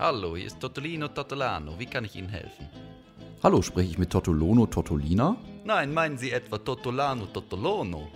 Hallo, 0.00 0.36
hier 0.36 0.46
ist 0.46 0.60
Totolino 0.60 1.08
Totolano. 1.08 1.76
Wie 1.76 1.86
kann 1.86 2.04
ich 2.04 2.14
Ihnen 2.14 2.28
helfen? 2.28 2.68
Hallo, 3.42 3.62
spreche 3.62 3.90
ich 3.90 3.98
mit 3.98 4.10
Totolono 4.10 4.66
Totolina? 4.66 5.36
Nein, 5.64 5.92
meinen 5.92 6.16
Sie 6.16 6.30
etwa 6.30 6.56
Totolano 6.58 7.26
Totolono? 7.26 8.06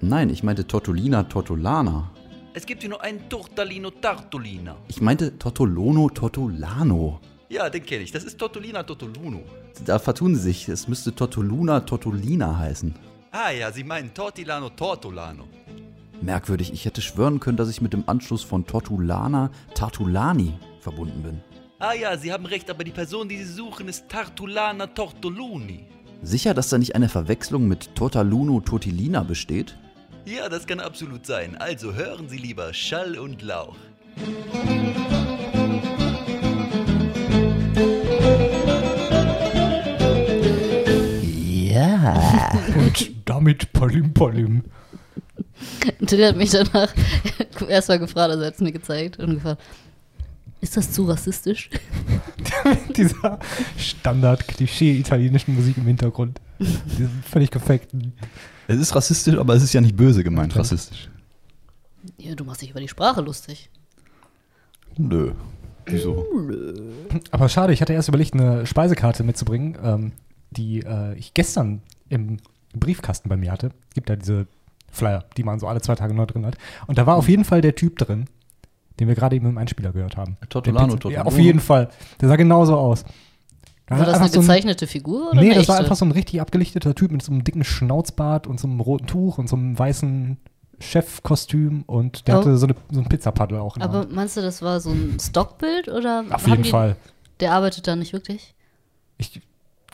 Nein, 0.00 0.30
ich 0.30 0.44
meinte 0.44 0.64
Totolina 0.64 1.24
Totolana. 1.24 2.12
Es 2.54 2.64
gibt 2.64 2.82
hier 2.82 2.90
nur 2.90 3.02
einen 3.02 3.28
Tortalino 3.28 3.90
Tartolina. 3.90 4.76
Ich 4.86 5.00
meinte 5.00 5.36
Totolono 5.36 6.10
Totolano. 6.10 7.18
Ja, 7.48 7.68
den 7.68 7.84
kenne 7.84 8.04
ich. 8.04 8.12
Das 8.12 8.22
ist 8.22 8.38
Totolina 8.38 8.84
Totoluno. 8.84 9.42
Da 9.84 9.98
vertun 9.98 10.36
Sie 10.36 10.42
sich. 10.42 10.68
Es 10.68 10.86
müsste 10.86 11.12
Totoluna 11.12 11.80
Totolina 11.80 12.56
heißen. 12.56 12.94
Ah 13.32 13.50
ja, 13.50 13.72
Sie 13.72 13.82
meinen 13.82 14.14
Tortilano 14.14 14.70
Tortolano. 14.70 15.48
Merkwürdig, 16.20 16.72
ich 16.72 16.84
hätte 16.84 17.02
schwören 17.02 17.40
können, 17.40 17.56
dass 17.56 17.68
ich 17.68 17.80
mit 17.80 17.92
dem 17.92 18.04
Anschluss 18.06 18.44
von 18.44 18.64
Tortulana 18.64 19.50
Tartulani 19.74 20.54
verbunden 20.82 21.22
bin. 21.22 21.40
Ah 21.78 21.94
ja, 21.94 22.16
Sie 22.16 22.32
haben 22.32 22.46
recht, 22.46 22.70
aber 22.70 22.84
die 22.84 22.90
Person, 22.90 23.28
die 23.28 23.38
Sie 23.38 23.52
suchen, 23.52 23.88
ist 23.88 24.08
Tartulana 24.08 24.88
Tortoluni. 24.88 25.84
Sicher, 26.22 26.54
dass 26.54 26.68
da 26.68 26.78
nicht 26.78 26.94
eine 26.94 27.08
Verwechslung 27.08 27.66
mit 27.66 27.94
Tortaluno 27.96 28.60
Tortilina 28.60 29.22
besteht? 29.22 29.76
Ja, 30.24 30.48
das 30.48 30.66
kann 30.66 30.78
absolut 30.78 31.26
sein. 31.26 31.56
Also 31.56 31.94
hören 31.94 32.28
Sie 32.28 32.38
lieber 32.38 32.72
Schall 32.72 33.18
und 33.18 33.42
Lauch. 33.42 33.76
Ja. 41.72 42.50
Und 42.76 43.10
damit 43.24 43.72
Palim 43.72 44.14
Palim. 44.14 44.62
Till 46.06 46.24
hat 46.24 46.36
mich 46.36 46.50
danach 46.50 46.92
erstmal 47.68 47.98
gefragt, 47.98 48.30
also 48.30 48.42
er 48.42 48.46
hat 48.48 48.54
es 48.54 48.60
mir 48.60 48.72
gezeigt 48.72 49.18
und 49.18 49.34
gefragt, 49.34 49.62
ist 50.62 50.76
das 50.76 50.92
zu 50.92 51.04
rassistisch? 51.04 51.68
Dieser 52.96 53.38
Standard-Klischee-italienischen 53.76 55.54
Musik 55.54 55.76
im 55.76 55.86
Hintergrund. 55.86 56.40
Diesen 56.60 57.22
völlig 57.28 57.50
perfekten. 57.50 58.12
Es 58.68 58.78
ist 58.78 58.94
rassistisch, 58.94 59.36
aber 59.36 59.54
es 59.54 59.64
ist 59.64 59.72
ja 59.72 59.80
nicht 59.80 59.96
böse 59.96 60.22
gemeint, 60.22 60.54
rassistisch. 60.56 61.10
Ja, 62.16 62.34
du 62.36 62.44
machst 62.44 62.62
dich 62.62 62.70
über 62.70 62.80
die 62.80 62.88
Sprache 62.88 63.20
lustig. 63.20 63.70
Nö. 64.96 65.32
Wieso? 65.86 66.24
Aber 67.32 67.48
schade, 67.48 67.72
ich 67.72 67.80
hatte 67.80 67.92
erst 67.92 68.08
überlegt, 68.08 68.34
eine 68.34 68.64
Speisekarte 68.64 69.24
mitzubringen, 69.24 69.76
ähm, 69.82 70.12
die 70.52 70.80
äh, 70.80 71.14
ich 71.18 71.34
gestern 71.34 71.82
im 72.08 72.36
Briefkasten 72.72 73.28
bei 73.28 73.36
mir 73.36 73.50
hatte. 73.50 73.72
Es 73.88 73.94
gibt 73.94 74.08
ja 74.08 74.14
diese 74.14 74.46
Flyer, 74.92 75.24
die 75.36 75.42
man 75.42 75.58
so 75.58 75.66
alle 75.66 75.80
zwei 75.80 75.96
Tage 75.96 76.14
neu 76.14 76.26
drin 76.26 76.46
hat. 76.46 76.56
Und 76.86 76.98
da 76.98 77.06
war 77.06 77.16
auf 77.16 77.28
jeden 77.28 77.44
Fall 77.44 77.62
der 77.62 77.74
Typ 77.74 77.98
drin, 77.98 78.26
den 79.00 79.08
wir 79.08 79.14
gerade 79.14 79.36
eben 79.36 79.46
im 79.46 79.58
Einspieler 79.58 79.92
gehört 79.92 80.16
haben. 80.16 80.36
Tortolano, 80.48 80.86
Pizza- 80.86 80.94
Ja, 80.94 80.98
Tortolano. 81.22 81.28
auf 81.28 81.38
jeden 81.38 81.60
Fall. 81.60 81.88
Der 82.20 82.28
sah 82.28 82.36
genauso 82.36 82.76
aus. 82.76 83.04
War 83.88 83.98
das 84.06 84.18
eine 84.20 84.28
so 84.28 84.38
ein- 84.38 84.42
gezeichnete 84.42 84.86
Figur 84.86 85.30
oder 85.32 85.40
Nee, 85.40 85.52
das 85.54 85.68
war 85.68 85.78
einfach 85.78 85.96
so 85.96 86.04
ein 86.04 86.12
richtig 86.12 86.40
abgelichteter 86.40 86.94
Typ 86.94 87.10
mit 87.10 87.22
so 87.22 87.30
einem 87.32 87.44
dicken 87.44 87.62
Schnauzbart 87.64 88.46
und 88.46 88.58
so 88.58 88.66
einem 88.68 88.80
roten 88.80 89.06
Tuch 89.06 89.36
und 89.38 89.48
so 89.48 89.56
einem 89.56 89.78
weißen 89.78 90.38
Chefkostüm 90.78 91.82
und 91.86 92.26
der 92.26 92.36
Oh. 92.36 92.38
hatte 92.40 92.56
so, 92.56 92.66
eine, 92.66 92.74
so 92.90 93.00
ein 93.00 93.08
Pizzapaddel 93.08 93.58
auch 93.58 93.76
in 93.76 93.80
der 93.80 93.88
Aber 93.88 94.00
Hand. 94.00 94.12
meinst 94.14 94.36
du, 94.36 94.40
das 94.42 94.62
war 94.62 94.80
so 94.80 94.90
ein 94.90 95.18
Stockbild 95.20 95.88
oder? 95.88 96.24
Auf 96.30 96.46
jeden 96.46 96.62
die, 96.62 96.70
Fall. 96.70 96.96
Der 97.40 97.52
arbeitet 97.52 97.86
da 97.86 97.96
nicht 97.96 98.12
wirklich? 98.12 98.54
Ich, 99.18 99.40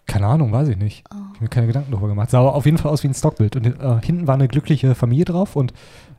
keine 0.06 0.26
Ahnung, 0.26 0.52
weiß 0.52 0.68
ich 0.68 0.76
nicht. 0.76 1.04
Oh. 1.10 1.14
Ich 1.16 1.34
habe 1.34 1.42
mir 1.44 1.48
keine 1.48 1.66
Gedanken 1.66 1.90
darüber 1.92 2.08
gemacht. 2.08 2.30
Sah 2.30 2.40
aber 2.40 2.54
auf 2.54 2.64
jeden 2.64 2.78
Fall 2.78 2.90
aus 2.92 3.02
wie 3.02 3.08
ein 3.08 3.14
Stockbild. 3.14 3.56
Und 3.56 3.66
äh, 3.66 4.00
hinten 4.02 4.26
war 4.26 4.34
eine 4.34 4.48
glückliche 4.48 4.94
Familie 4.94 5.24
drauf. 5.24 5.56
Und, 5.56 5.72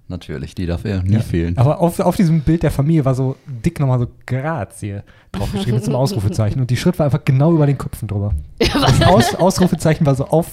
Natürlich, 0.10 0.56
die 0.56 0.66
darf 0.66 0.84
ja 0.86 1.02
nie 1.04 1.14
Ja. 1.14 1.20
fehlen. 1.22 1.58
aber 1.58 1.80
auf, 1.80 2.00
auf 2.00 2.16
diesem 2.16 2.42
Bild 2.42 2.64
der 2.64 2.72
Familie 2.72 3.06
war 3.06 3.14
so 3.16 3.36
dick 3.46 3.80
nochmal 3.80 4.00
so 4.00 4.08
Grazie 4.26 5.02
draufgeschrieben 5.32 5.76
mit 5.76 5.84
so 5.86 5.92
einem 5.92 5.98
Ausrufezeichen. 5.98 6.60
Und 6.60 6.70
die 6.72 6.78
Schrift 6.78 6.98
war 7.00 7.06
einfach 7.06 7.24
genau 7.24 7.54
über 7.54 7.68
den 7.68 7.78
Köpfen 7.78 8.08
drüber. 8.08 8.34
Das 8.58 9.02
Aus, 9.04 9.36
Ausrufezeichen 9.36 10.06
war 10.08 10.16
so 10.16 10.26
auf 10.26 10.48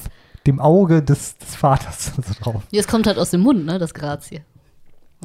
dem 0.47 0.61
Auge 0.61 1.03
des, 1.03 1.39
des 1.39 1.57
Vaters 1.57 2.13
so 2.17 2.35
drauf. 2.45 2.63
Es 2.71 2.87
kommt 2.87 3.07
halt 3.07 3.19
aus 3.19 3.31
dem 3.31 3.41
Mund, 3.41 3.65
ne, 3.65 3.79
das 3.79 3.95
Grazie. 3.95 4.43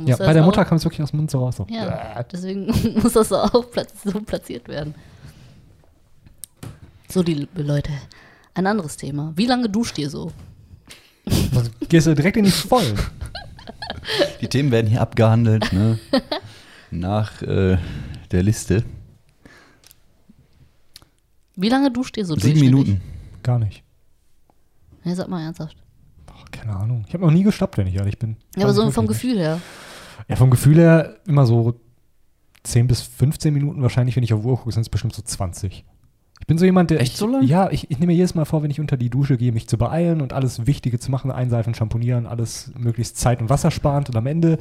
Ja, 0.05 0.15
bei 0.15 0.31
der 0.33 0.43
Mutter 0.43 0.63
kam 0.63 0.77
es 0.77 0.85
wirklich 0.85 1.01
aus 1.03 1.11
dem 1.11 1.17
Mund 1.17 1.29
so 1.29 1.39
raus. 1.39 1.57
So. 1.57 1.67
Ja, 1.69 2.23
deswegen 2.23 2.67
muss 3.03 3.11
das 3.13 3.27
so 3.27 3.37
platz, 3.69 3.93
so 4.05 4.21
platziert 4.21 4.67
werden. 4.69 4.95
So, 7.09 7.21
die 7.21 7.47
Leute. 7.55 7.91
Ein 8.53 8.65
anderes 8.67 8.95
Thema. 8.95 9.33
Wie 9.35 9.45
lange 9.45 9.67
duscht 9.69 9.97
ihr 9.99 10.09
so? 10.09 10.31
Also, 11.53 11.69
gehst 11.89 12.07
du 12.07 12.15
direkt 12.15 12.37
in 12.37 12.45
die 12.45 12.51
Vollen. 12.51 12.97
Die 14.41 14.47
Themen 14.47 14.71
werden 14.71 14.87
hier 14.87 15.01
abgehandelt, 15.01 15.71
ne? 15.71 15.99
Nach 16.91 17.41
äh, 17.41 17.77
der 18.31 18.43
Liste. 18.43 18.83
Wie 21.55 21.69
lange 21.69 21.91
duscht 21.91 22.17
ihr 22.17 22.25
so 22.25 22.35
Sieben? 22.35 22.59
Minuten. 22.59 23.01
Gar 23.43 23.59
nicht. 23.59 23.83
Nee, 25.03 25.13
sag 25.13 25.27
mal 25.27 25.41
ernsthaft. 25.41 25.77
Boah, 26.25 26.43
keine 26.51 26.75
Ahnung. 26.75 27.05
Ich 27.07 27.13
habe 27.13 27.23
noch 27.23 27.31
nie 27.31 27.43
gestoppt, 27.43 27.77
wenn 27.77 27.87
ich 27.87 27.95
ehrlich 27.95 28.17
bin. 28.17 28.37
Ja, 28.55 28.63
aber 28.63 28.73
so 28.73 28.87
ich 28.87 28.93
vom 28.93 29.07
Gefühl 29.07 29.37
her. 29.37 29.61
Ja, 30.27 30.35
vom 30.35 30.49
Gefühl 30.49 30.77
her 30.77 31.17
immer 31.27 31.45
so 31.45 31.79
10 32.63 32.87
bis 32.87 33.01
15 33.01 33.53
Minuten 33.53 33.81
wahrscheinlich, 33.81 34.15
wenn 34.15 34.23
ich 34.23 34.33
auf 34.33 34.43
Uhr 34.43 34.57
gucke, 34.57 34.71
sind 34.71 34.81
es 34.81 34.89
bestimmt 34.89 35.13
so 35.13 35.21
20. 35.21 35.83
Ich 36.51 36.53
bin 36.53 36.59
so 36.59 36.65
jemand, 36.65 36.89
der. 36.89 36.99
Echt 36.99 37.13
ich, 37.13 37.17
so 37.17 37.27
lang? 37.27 37.43
Ja, 37.43 37.69
ich, 37.71 37.89
ich 37.89 37.99
nehme 37.99 38.11
mir 38.11 38.17
jedes 38.17 38.35
Mal 38.35 38.43
vor, 38.43 38.61
wenn 38.61 38.69
ich 38.71 38.81
unter 38.81 38.97
die 38.97 39.09
Dusche 39.09 39.37
gehe, 39.37 39.53
mich 39.53 39.69
zu 39.69 39.77
beeilen 39.77 40.19
und 40.19 40.33
alles 40.33 40.67
Wichtige 40.67 40.99
zu 40.99 41.09
machen, 41.09 41.31
einseifen, 41.31 41.73
schamponieren, 41.73 42.27
alles 42.27 42.73
möglichst 42.77 43.17
zeit- 43.17 43.41
und 43.41 43.49
wassersparend. 43.49 44.09
Und 44.09 44.17
am 44.17 44.27
Ende 44.27 44.57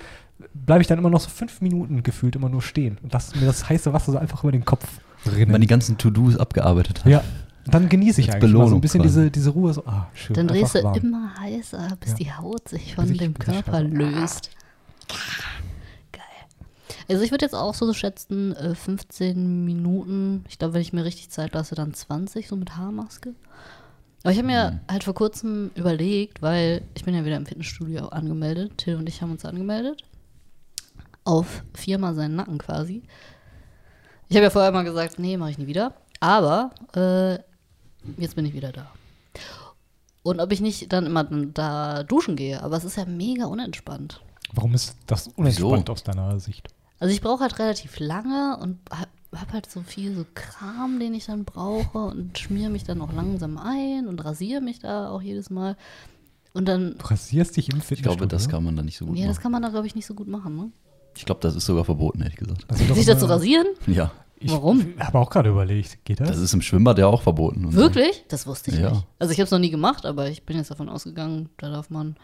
bleibe 0.54 0.82
ich 0.82 0.86
dann 0.86 0.98
immer 1.00 1.10
noch 1.10 1.20
so 1.20 1.28
fünf 1.30 1.60
Minuten 1.60 2.04
gefühlt 2.04 2.36
immer 2.36 2.48
nur 2.48 2.62
stehen 2.62 2.96
und 3.02 3.12
lasse 3.12 3.36
mir 3.36 3.46
das 3.46 3.68
heiße 3.68 3.92
Wasser 3.92 4.12
so 4.12 4.18
einfach 4.18 4.44
über 4.44 4.52
den 4.52 4.64
Kopf 4.64 4.86
Wenn 5.24 5.32
man 5.32 5.46
die 5.46 5.52
rinnen. 5.54 5.66
ganzen 5.66 5.98
To-Dos 5.98 6.36
abgeabarbeitet 6.36 7.00
hat. 7.04 7.10
Ja, 7.10 7.24
dann 7.66 7.88
genieße 7.88 8.20
ich 8.20 8.28
Als 8.28 8.36
eigentlich 8.36 8.52
mal 8.52 8.58
so 8.58 8.58
ein 8.58 8.62
Belohnung 8.66 8.80
bisschen 8.82 9.02
quasi. 9.02 9.18
diese, 9.18 9.30
diese 9.32 9.50
Ruhe. 9.50 9.72
So, 9.74 9.84
ah, 9.84 10.06
schön. 10.14 10.34
Dann 10.36 10.46
drehst 10.46 10.76
du 10.76 10.84
warm. 10.84 10.94
immer 10.96 11.32
heißer, 11.40 11.88
bis 11.98 12.10
Ja. 12.10 12.16
die 12.18 12.32
Haut 12.32 12.68
sich 12.68 12.94
von 12.94 13.10
ich- 13.10 13.18
dem 13.18 13.34
Körper 13.34 13.82
löst. 13.82 14.50
Geil. 15.08 15.18
Also 17.08 17.22
ich 17.22 17.30
würde 17.30 17.44
jetzt 17.44 17.54
auch 17.54 17.74
so 17.74 17.92
schätzen, 17.92 18.54
äh, 18.56 18.74
15 18.74 19.64
Minuten. 19.64 20.44
Ich 20.48 20.58
glaube, 20.58 20.74
wenn 20.74 20.82
ich 20.82 20.92
mir 20.92 21.04
richtig 21.04 21.30
Zeit 21.30 21.52
lasse, 21.54 21.74
dann 21.74 21.94
20, 21.94 22.48
so 22.48 22.56
mit 22.56 22.76
Haarmaske. 22.76 23.34
Aber 24.22 24.32
ich 24.32 24.38
habe 24.38 24.48
mir 24.48 24.72
Mhm. 24.72 24.80
halt 24.92 25.04
vor 25.04 25.14
kurzem 25.14 25.70
überlegt, 25.74 26.42
weil 26.42 26.82
ich 26.94 27.04
bin 27.04 27.14
ja 27.14 27.24
wieder 27.24 27.36
im 27.36 27.46
Fitnessstudio 27.46 28.08
angemeldet. 28.08 28.76
Till 28.78 28.96
und 28.96 29.08
ich 29.08 29.22
haben 29.22 29.30
uns 29.30 29.44
angemeldet. 29.44 30.02
Auf 31.24 31.62
viermal 31.74 32.14
seinen 32.14 32.36
Nacken 32.36 32.58
quasi. 32.58 33.02
Ich 34.28 34.36
habe 34.36 34.44
ja 34.44 34.50
vorher 34.50 34.72
mal 34.72 34.84
gesagt, 34.84 35.18
nee, 35.18 35.36
mache 35.36 35.50
ich 35.50 35.58
nie 35.58 35.66
wieder. 35.66 35.94
Aber 36.20 36.70
äh, 36.94 37.34
jetzt 38.20 38.36
bin 38.36 38.44
ich 38.44 38.52
wieder 38.54 38.72
da. 38.72 38.90
Und 40.22 40.38
ob 40.40 40.52
ich 40.52 40.60
nicht 40.60 40.92
dann 40.92 41.06
immer 41.06 41.24
da 41.24 42.02
duschen 42.02 42.36
gehe, 42.36 42.62
aber 42.62 42.76
es 42.76 42.84
ist 42.84 42.96
ja 42.96 43.06
mega 43.06 43.46
unentspannt. 43.46 44.20
Warum 44.52 44.74
ist 44.74 44.96
das 45.06 45.28
unentspannt 45.28 45.82
Wieso? 45.88 45.92
aus 45.92 46.02
deiner 46.02 46.38
Sicht? 46.40 46.68
Also 47.00 47.12
ich 47.12 47.20
brauche 47.20 47.40
halt 47.42 47.58
relativ 47.58 47.98
lange 47.98 48.56
und 48.62 48.78
hab, 48.90 49.08
hab 49.34 49.52
halt 49.52 49.68
so 49.70 49.80
viel 49.80 50.14
so 50.14 50.24
Kram, 50.34 51.00
den 51.00 51.14
ich 51.14 51.26
dann 51.26 51.44
brauche 51.44 51.98
und 51.98 52.38
schmiere 52.38 52.70
mich 52.70 52.84
dann 52.84 53.00
auch 53.00 53.12
langsam 53.12 53.58
ein 53.58 54.06
und 54.06 54.24
rasiere 54.24 54.60
mich 54.60 54.78
da 54.78 55.10
auch 55.10 55.22
jedes 55.22 55.50
Mal. 55.50 55.76
Und 56.52 56.66
dann, 56.68 56.96
Du 56.98 57.06
rasierst 57.06 57.56
dich 57.56 57.70
im 57.70 57.78
Ich 57.78 57.84
Fitnessstudio. 57.84 58.16
glaube, 58.18 58.28
das 58.28 58.48
kann 58.48 58.62
man 58.64 58.76
da 58.76 58.82
nicht 58.82 58.98
so 58.98 59.06
gut 59.06 59.16
ja, 59.16 59.26
das 59.26 59.36
machen. 59.36 59.42
kann 59.42 59.52
man 59.52 59.62
da, 59.62 59.68
glaube 59.70 59.86
ich, 59.86 59.94
nicht 59.94 60.06
so 60.06 60.14
gut 60.14 60.28
machen, 60.28 60.56
ne? 60.56 60.70
Ich 61.16 61.24
glaube, 61.24 61.40
das 61.40 61.56
ist 61.56 61.64
sogar 61.66 61.84
verboten, 61.84 62.20
ehrlich 62.22 62.36
gesagt. 62.36 62.66
Doch 62.68 62.76
Sich 62.96 63.06
da 63.06 63.18
zu 63.18 63.24
immer- 63.24 63.34
rasieren? 63.34 63.66
Ja, 63.86 64.10
Ich 64.38 64.50
Warum? 64.52 64.94
habe 64.98 65.18
auch 65.18 65.28
gerade 65.30 65.50
überlegt, 65.50 66.04
geht 66.04 66.20
das? 66.20 66.28
das 66.28 66.38
ist 66.38 66.52
im 66.54 66.62
Schwimmbad 66.62 66.98
ja 66.98 67.06
auch 67.06 67.22
verboten. 67.22 67.64
und 67.66 67.72
so. 67.72 67.78
Wirklich? 67.78 68.24
Das 68.28 68.46
wusste 68.46 68.70
ich 68.72 68.78
Ja. 68.78 68.90
nicht. 68.92 69.06
Also 69.18 69.32
ich 69.32 69.38
habe 69.38 69.44
es 69.44 69.50
noch 69.50 69.58
nie 69.58 69.70
gemacht, 69.70 70.06
aber 70.06 70.28
ich 70.28 70.44
bin 70.44 70.56
jetzt 70.56 70.70
davon 70.70 70.88
ausgegangen, 70.88 71.48
da 71.58 71.70
darf 71.70 71.90
man, 71.90 72.16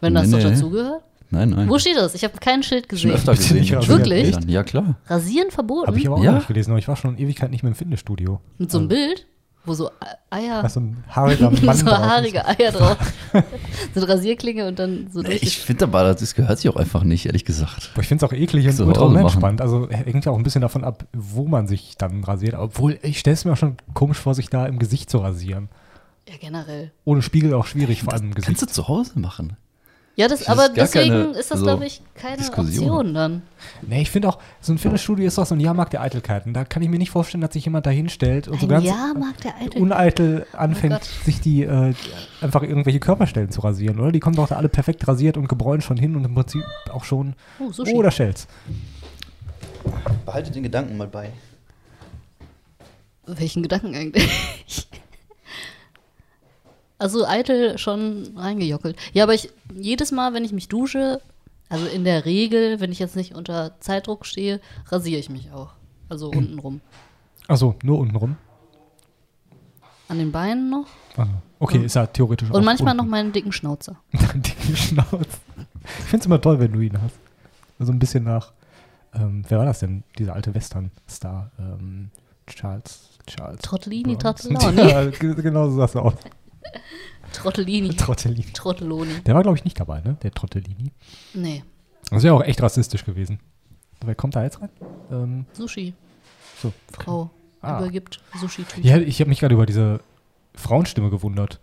wenn 0.00 0.12
Nee, 0.12 0.20
das 0.20 0.30
doch 0.30 0.38
nee. 0.38 0.44
dazugehört. 0.44 1.02
Nein, 1.34 1.50
nein. 1.50 1.68
Wo 1.68 1.78
steht 1.78 1.96
das? 1.96 2.14
Ich 2.14 2.24
habe 2.24 2.34
kein 2.38 2.62
Schild 2.62 2.84
Schon 2.84 2.88
gesehen. 2.88 3.10
öfter 3.12 3.32
Bitte 3.32 3.42
gesehen. 3.42 3.58
nicht 3.60 3.70
in 3.72 3.76
rasieren. 3.78 4.04
Schwimmbädern. 4.04 4.48
Ja, 4.48 4.62
klar. 4.62 4.96
Rasieren 5.06 5.50
verboten? 5.50 5.86
Habe 5.88 5.98
ich 5.98 6.06
aber 6.06 6.16
auch 6.16 6.22
Ja. 6.24 6.32
nicht 6.32 6.46
gelesen, 6.48 6.70
aber 6.70 6.78
ich 6.78 6.88
war 6.88 6.96
schon 6.96 7.18
Ewigkeit 7.18 7.50
nicht 7.50 7.62
mehr 7.62 7.70
im 7.70 7.76
Fitnessstudio. 7.76 8.40
Mit 8.58 8.70
so 8.70 8.78
einem 8.78 8.88
Bild, 8.88 9.26
wo 9.66 9.74
so 9.74 9.90
Eier, 10.30 10.60
Da 10.60 10.66
ist 10.66 10.74
so 10.74 10.80
ein 10.80 11.02
haariger 11.08 11.50
Mann 11.50 11.76
so 11.76 11.86
haarige 11.86 12.46
Eier 12.46 12.70
drauf. 12.72 12.96
so 13.94 14.00
eine 14.00 14.08
Rasierklinge 14.08 14.68
und 14.68 14.78
dann 14.78 15.08
so 15.12 15.20
Nee, 15.22 15.28
durch 15.30 15.42
Ich 15.42 15.58
finde 15.58 15.84
aber, 15.84 16.14
das 16.14 16.34
gehört 16.34 16.58
sich 16.58 16.70
auch 16.70 16.76
einfach 16.76 17.02
nicht, 17.02 17.26
ehrlich 17.26 17.44
gesagt. 17.44 17.90
Aber 17.94 18.02
ich 18.02 18.08
finde 18.08 18.24
es 18.24 18.30
auch 18.30 18.34
eklig 18.34 18.66
und 18.66 18.72
Zu 18.74 18.84
ultra 18.86 19.04
unentspannt. 19.04 19.60
Also 19.60 19.88
hängt 19.90 20.24
ja 20.24 20.32
auch 20.32 20.36
ein 20.36 20.42
bisschen 20.42 20.60
davon 20.62 20.84
ab, 20.84 21.06
wo 21.12 21.46
man 21.46 21.66
sich 21.66 21.94
dann 21.98 22.22
rasiert. 22.24 22.54
Obwohl, 22.54 22.98
ich 23.02 23.18
stelle 23.18 23.34
es 23.34 23.44
mir 23.44 23.52
auch 23.52 23.56
schon 23.56 23.76
komisch 23.94 24.18
vor, 24.18 24.34
sich 24.34 24.50
da 24.50 24.66
im 24.66 24.78
Gesicht 24.78 25.08
zu 25.10 25.18
rasieren. 25.18 25.68
Ja, 26.28 26.34
generell. 26.40 26.90
Ohne 27.04 27.20
Spiegel 27.22 27.52
auch 27.54 27.66
schwierig, 27.66 28.02
vor 28.02 28.12
allem 28.14 28.24
im 28.28 28.34
Kannst 28.34 28.46
Gesicht. 28.48 28.62
du 28.62 28.66
zu 28.66 28.88
Hause 28.88 29.18
machen. 29.18 29.56
Ja, 30.16 30.28
das, 30.28 30.40
Das 30.40 30.48
aber 30.48 30.68
deswegen 30.68 31.10
keine, 31.10 31.24
ist 31.38 31.50
das, 31.50 31.58
so, 31.58 31.64
glaube 31.64 31.86
ich, 31.86 32.00
keine 32.14 32.36
Diskussion. 32.36 32.84
Option 32.88 33.14
dann. 33.14 33.42
Nee, 33.82 34.02
ich 34.02 34.10
finde 34.12 34.28
auch, 34.28 34.38
so 34.60 34.72
ein 34.72 34.78
Fitnessstudio 34.78 35.26
ist 35.26 35.38
doch 35.38 35.46
so 35.46 35.56
ein 35.56 35.60
Jahrmarkt 35.60 35.92
der 35.92 36.02
Eitelkeiten. 36.02 36.54
Da 36.54 36.64
kann 36.64 36.82
ich 36.84 36.88
mir 36.88 36.98
nicht 36.98 37.10
vorstellen, 37.10 37.40
dass 37.40 37.52
sich 37.52 37.64
jemand 37.64 37.84
da 37.86 37.90
hinstellt 37.90 38.46
und 38.46 38.60
so 38.60 38.66
Ein 38.66 38.70
ganz 38.70 38.84
der 38.84 39.56
Eitel. 39.56 39.82
uneitel 39.82 40.46
anfängt, 40.52 41.00
Oh 41.02 41.24
sich 41.24 41.40
die 41.40 41.64
äh, 41.64 41.94
einfach 42.40 42.62
irgendwelche 42.62 43.00
Körperstellen 43.00 43.50
zu 43.50 43.60
rasieren, 43.62 43.98
oder? 43.98 44.12
Die 44.12 44.20
kommen 44.20 44.36
doch 44.36 44.46
da 44.46 44.54
alle 44.56 44.68
perfekt 44.68 45.06
rasiert 45.08 45.36
und 45.36 45.48
gebräunt 45.48 45.82
schon 45.82 45.96
hin 45.96 46.14
und 46.14 46.24
im 46.24 46.34
Prinzip 46.34 46.64
auch 46.92 47.02
schon. 47.04 47.34
Oh, 47.58 47.72
Sushi. 47.72 47.94
Oder 47.94 48.12
Shells. 48.12 48.46
Behalte 50.24 50.52
den 50.52 50.62
Gedanken 50.62 50.96
mal 50.96 51.08
bei. 51.08 51.30
Welchen 53.26 53.62
Gedanken 53.64 53.94
eigentlich? 53.94 54.28
Also 56.98 57.26
eitel 57.26 57.76
schon 57.78 58.30
reingejockelt. 58.36 58.96
Ja, 59.12 59.24
aber 59.24 59.34
ich 59.34 59.50
jedes 59.74 60.12
Mal, 60.12 60.32
wenn 60.34 60.44
ich 60.44 60.52
mich 60.52 60.68
dusche, 60.68 61.20
also 61.68 61.86
in 61.86 62.04
der 62.04 62.24
Regel, 62.24 62.80
wenn 62.80 62.92
ich 62.92 62.98
jetzt 62.98 63.16
nicht 63.16 63.34
unter 63.34 63.78
Zeitdruck 63.80 64.26
stehe, 64.26 64.60
rasiere 64.88 65.18
ich 65.18 65.28
mich 65.28 65.50
auch. 65.52 65.72
Also 66.08 66.30
unten 66.30 66.58
rum. 66.58 66.80
Achso, 67.48 67.74
nur 67.82 67.98
unten 67.98 68.16
rum. 68.16 68.36
An 70.08 70.18
den 70.18 70.32
Beinen 70.32 70.70
noch. 70.70 70.86
Ah, 71.16 71.26
okay, 71.58 71.84
ist 71.84 71.94
ja 71.96 72.06
theoretisch 72.06 72.50
auch 72.50 72.54
Und 72.54 72.64
manchmal 72.64 72.94
noch 72.94 73.02
unten. 73.04 73.10
meinen 73.10 73.32
dicken 73.32 73.52
Schnauzer. 73.52 73.96
Dicke 74.34 74.76
Schnauze. 74.76 75.26
Ich 75.84 75.90
finde 76.04 76.18
es 76.22 76.26
immer 76.26 76.40
toll, 76.40 76.58
wenn 76.60 76.72
du 76.72 76.80
ihn 76.80 77.00
hast. 77.00 77.16
So 77.78 77.90
ein 77.92 77.98
bisschen 77.98 78.24
nach, 78.24 78.52
ähm, 79.14 79.44
wer 79.48 79.58
war 79.58 79.64
das 79.66 79.80
denn? 79.80 80.04
Dieser 80.18 80.34
alte 80.34 80.54
Western-Star. 80.54 81.50
Ähm, 81.58 82.10
Charles. 82.46 83.08
Charles. 83.26 83.60
Trottellini, 83.62 84.16
Bronson. 84.16 84.54
Trottelloni. 84.54 84.90
Ja, 84.90 85.06
ge- 85.06 85.34
genau 85.34 85.68
so 85.70 85.76
sahst 85.76 85.94
du 85.94 86.00
aus. 86.00 86.14
Trottellini. 87.32 87.94
Trottellini. 87.96 88.52
Trottelloni. 88.52 89.20
Der 89.26 89.34
war, 89.34 89.42
glaube 89.42 89.56
ich, 89.58 89.64
nicht 89.64 89.78
dabei, 89.78 90.00
ne? 90.00 90.16
Der 90.22 90.30
Trottellini. 90.32 90.92
Nee, 91.34 91.64
Das 92.10 92.22
wäre 92.22 92.34
auch 92.34 92.42
echt 92.44 92.62
rassistisch 92.62 93.04
gewesen. 93.04 93.40
Wer 94.04 94.14
kommt 94.14 94.36
da 94.36 94.44
jetzt 94.44 94.60
rein? 94.60 94.68
Ähm, 95.10 95.46
Sushi. 95.52 95.94
so. 96.62 96.72
Frau 96.92 97.30
Ah. 97.62 97.78
übergibt 97.78 98.20
Sushi-Tüten. 98.38 98.86
Ja, 98.86 98.98
ich 98.98 99.18
habe 99.20 99.30
mich 99.30 99.40
gerade 99.40 99.54
über 99.54 99.64
diese 99.64 100.00
Frauenstimme 100.54 101.08
gewundert. 101.08 101.60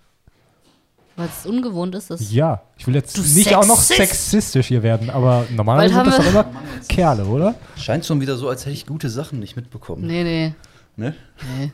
Weil 1.15 1.27
es 1.27 1.45
ungewohnt 1.45 1.93
ist, 1.93 2.09
dass 2.09 2.31
Ja, 2.31 2.63
ich 2.77 2.87
will 2.87 2.95
jetzt 2.95 3.15
Du 3.17 3.21
nicht 3.21 3.53
auch 3.55 3.67
noch 3.67 3.79
Sexist! 3.79 4.31
sexistisch 4.31 4.67
hier 4.67 4.81
werden, 4.81 5.11
aber 5.11 5.45
normalerweise 5.51 5.93
sind 5.93 6.07
das 6.07 6.17
doch 6.17 6.25
immer 6.25 6.45
Kerle, 6.89 7.25
oder? 7.25 7.53
Scheint 7.77 8.05
schon 8.05 8.19
wieder 8.19 8.35
so, 8.37 8.49
als 8.49 8.61
hätte 8.65 8.73
ich 8.73 8.87
gute 8.87 9.09
Sachen 9.11 9.39
nicht 9.39 9.55
mitbekommen. 9.55 10.07
Nee, 10.07 10.23
nee, 10.23 10.53
Ne? 10.95 11.13
nee. 11.59 11.71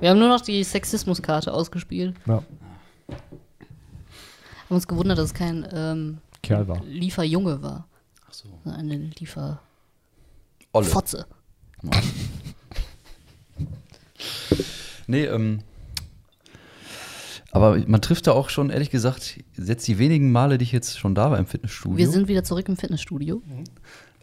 Wir 0.00 0.10
haben 0.10 0.18
nur 0.18 0.28
noch 0.28 0.40
die 0.40 0.62
Sexismuskarte 0.64 1.52
ausgespielt. 1.52 2.14
Ja, 2.26 2.42
Haben 3.08 3.16
uns 4.68 4.86
gewundert, 4.86 5.18
dass 5.18 5.26
es 5.26 5.34
kein 5.34 5.66
ähm, 5.72 6.18
Kerl 6.42 6.68
war. 6.68 6.82
Lieferjunge 6.84 7.62
war. 7.62 7.86
Ach 8.28 8.32
so. 8.32 8.48
sondern 8.64 8.80
Eine 8.80 9.10
Lieferfotze. 9.18 9.58
Olle. 11.82 11.90
Nee, 15.06 15.24
ähm. 15.24 15.60
Aber 17.50 17.78
man 17.86 18.00
trifft 18.00 18.26
da 18.26 18.32
auch 18.32 18.48
schon, 18.48 18.70
ehrlich 18.70 18.90
gesagt, 18.90 19.38
jetzt 19.56 19.86
die 19.86 19.98
wenigen 19.98 20.32
Male, 20.32 20.58
die 20.58 20.64
ich 20.64 20.72
jetzt 20.72 20.98
schon 20.98 21.14
da 21.14 21.30
war 21.30 21.38
im 21.38 21.46
Fitnessstudio, 21.46 21.98
Wir 21.98 22.08
sind 22.08 22.26
wieder 22.26 22.42
zurück 22.42 22.68
im 22.68 22.76
Fitnessstudio. 22.76 23.42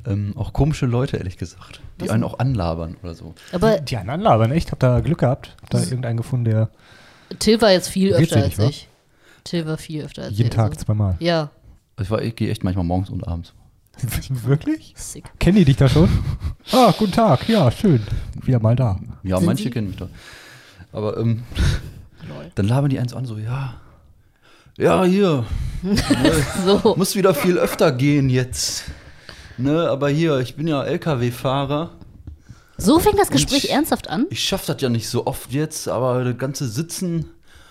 Ähm, 0.08 0.34
auch 0.38 0.54
komische 0.54 0.86
Leute, 0.86 1.18
ehrlich 1.18 1.38
gesagt, 1.38 1.82
die 2.00 2.06
Was 2.06 2.12
einen 2.12 2.24
auch 2.24 2.40
anlabern 2.40 2.98
oder 3.04 3.14
so. 3.14 3.34
Aber 3.52 3.80
Die 3.80 3.98
anderen 3.98 4.22
labern, 4.22 4.52
echt? 4.52 4.72
Habt 4.72 4.84
da 4.84 5.00
Glück 5.02 5.20
gehabt? 5.20 5.56
Habt 5.62 5.74
da 5.74 5.80
irgendeinen 5.80 6.18
gefunden, 6.18 6.46
der 6.46 6.70
Till 7.40 7.62
war 7.62 7.72
jetzt 7.72 7.90
viel 7.90 8.14
öfter 8.14 8.44
als 8.44 8.58
wa? 8.58 8.64
ich. 8.66 8.88
Till 9.44 9.66
war 9.66 9.78
viel 9.78 10.04
öfter 10.04 10.24
als 10.24 10.38
jeden 10.38 10.50
ich. 10.50 10.56
Tag 10.56 10.72
also. 10.72 10.86
zweimal. 10.86 11.16
Ja, 11.20 11.50
Ich, 12.00 12.10
war- 12.12 12.22
ich 12.22 12.36
gehe 12.36 12.50
echt 12.52 12.64
manchmal 12.64 12.86
morgens 12.86 13.10
und 13.10 13.28
abends. 13.28 13.54
Wirklich? 14.30 14.94
sick. 14.98 15.26
Kennen 15.40 15.58
die 15.58 15.66
dich 15.66 15.78
da 15.78 15.88
schon? 15.90 16.10
Ah, 16.72 16.94
guten 16.98 17.12
Tag, 17.12 17.50
ja, 17.50 17.70
schön. 17.72 18.02
Wieder 18.44 18.60
mal 18.60 18.76
da. 18.76 18.98
Ja, 19.24 19.38
Sind 19.38 19.46
manche 19.48 19.64
Sie? 19.64 19.70
kennen 19.72 19.88
mich 19.88 19.98
da. 19.98 20.08
Aber 20.94 21.18
ähm, 21.18 21.44
dann 22.56 22.68
labern 22.68 22.90
die 22.90 23.00
eins 23.00 23.14
an, 23.14 23.26
so, 23.26 23.38
ja. 23.38 23.74
Ja, 24.78 25.04
hier. 25.04 25.46
So. 26.66 26.94
Muss 26.96 27.16
wieder 27.16 27.34
viel 27.34 27.58
öfter 27.58 27.92
gehen 27.92 28.30
jetzt. 28.30 28.84
Ne, 29.62 29.90
aber 29.90 30.10
hier, 30.10 30.40
ich 30.40 30.56
bin 30.56 30.68
ja 30.68 30.84
LKW-Fahrer. 30.84 31.92
So 32.78 33.00
fängt 33.00 33.20
das 33.20 33.30
Gespräch 33.30 33.66
Und- 33.66 33.76
ernsthaft 33.76 34.10
an? 34.10 34.26
Ich 34.30 34.44
schaff 34.44 34.66
das 34.66 34.82
ja 34.82 34.90
nicht 34.90 35.08
so 35.08 35.28
oft 35.28 35.52
jetzt, 35.52 35.88
aber 35.88 36.24
das 36.24 36.38
ganze 36.38 36.68
Sitzen, 36.68 37.26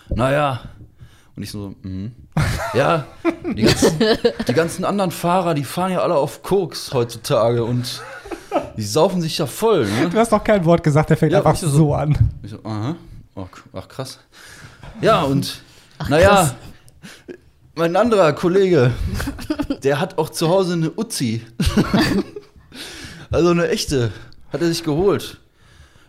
naja. 0.09 0.61
Und 1.37 1.43
ich 1.43 1.51
so, 1.51 1.75
mhm. 1.83 2.13
Ja, 2.75 3.07
die 3.57 3.63
ganzen, 3.63 3.99
die 4.47 4.53
ganzen 4.53 4.85
anderen 4.85 5.11
Fahrer, 5.11 5.55
die 5.55 5.65
fahren 5.65 5.93
ja 5.93 6.01
alle 6.01 6.15
auf 6.15 6.43
Koks 6.43 6.93
heutzutage 6.93 7.65
und 7.65 8.03
die 8.77 8.83
saufen 8.83 9.21
sich 9.21 9.39
ja 9.39 9.47
voll, 9.47 9.87
ne? 9.87 10.09
Du 10.11 10.19
hast 10.19 10.33
doch 10.33 10.45
kein 10.45 10.65
Wort 10.65 10.83
gesagt, 10.83 11.11
der 11.11 11.17
fängt 11.17 11.33
Ja, 11.33 11.39
einfach 11.39 11.55
ich 11.55 11.61
so- 11.61 11.69
so 11.71 11.95
an. 11.95 12.17
Ich 12.43 12.51
so, 12.51 12.59
aha. 12.65 12.95
Ach, 13.73 13.89
krass. 13.89 14.19
Ja, 15.01 15.23
und 15.23 15.61
krass. 15.99 16.09
naja, 16.11 16.55
mein 17.75 17.96
anderer 17.96 18.32
Kollege, 18.32 18.93
der 19.82 20.00
hat 20.00 20.19
auch 20.19 20.31
zu 20.31 20.49
Hause 20.49 20.75
eine 20.75 20.90
Uzi. 20.90 21.44
also 23.31 23.50
eine 23.50 23.69
echte. 23.69 24.12
Hat 24.52 24.61
er 24.61 24.69
sich 24.69 24.82
geholt. 24.82 25.38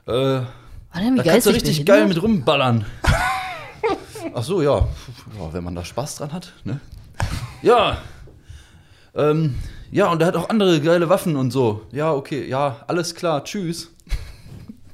Äh, 0.07 0.11
da 0.11 1.23
kannst 1.23 1.47
du 1.47 1.51
richtig 1.51 1.85
geil 1.85 2.07
mit 2.07 2.21
rumballern. 2.21 2.85
Ach 4.33 4.43
so, 4.43 4.61
ja. 4.61 4.87
ja. 5.37 5.53
Wenn 5.53 5.63
man 5.63 5.75
da 5.75 5.85
Spaß 5.85 6.15
dran 6.15 6.33
hat, 6.33 6.53
ne? 6.63 6.79
Ja. 7.61 7.97
Ähm, 9.13 9.55
ja, 9.91 10.11
und 10.11 10.21
er 10.21 10.27
hat 10.27 10.35
auch 10.35 10.49
andere 10.49 10.81
geile 10.81 11.09
Waffen 11.09 11.35
und 11.35 11.51
so. 11.51 11.85
Ja, 11.91 12.13
okay, 12.13 12.47
ja, 12.47 12.77
alles 12.87 13.13
klar, 13.13 13.43
tschüss. 13.43 13.91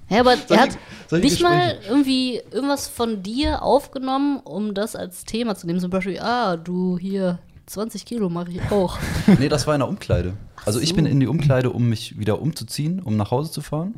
Ja, 0.09 0.21
aber 0.21 0.35
er 0.49 0.59
hat 0.59 0.77
solche 1.07 1.25
nicht 1.25 1.41
mal 1.41 1.77
irgendwie 1.87 2.41
irgendwas 2.51 2.87
von 2.87 3.23
dir 3.23 3.61
aufgenommen, 3.61 4.39
um 4.43 4.73
das 4.73 4.95
als 4.95 5.25
Thema 5.25 5.55
zu 5.55 5.67
nehmen. 5.67 5.79
Zum 5.79 5.89
Beispiel, 5.89 6.19
ah, 6.19 6.55
du 6.55 6.97
hier 6.97 7.39
20 7.65 8.05
Kilo 8.05 8.29
mache 8.29 8.51
ich 8.51 8.71
auch. 8.71 8.97
Nee, 9.39 9.49
das 9.49 9.67
war 9.67 9.75
in 9.75 9.81
der 9.81 9.89
Umkleide. 9.89 10.33
Also 10.65 10.79
ich 10.79 10.89
so. 10.89 10.95
bin 10.95 11.05
in 11.05 11.19
die 11.19 11.27
Umkleide, 11.27 11.69
um 11.71 11.89
mich 11.89 12.17
wieder 12.17 12.41
umzuziehen, 12.41 13.01
um 13.01 13.17
nach 13.17 13.31
Hause 13.31 13.51
zu 13.51 13.61
fahren. 13.61 13.93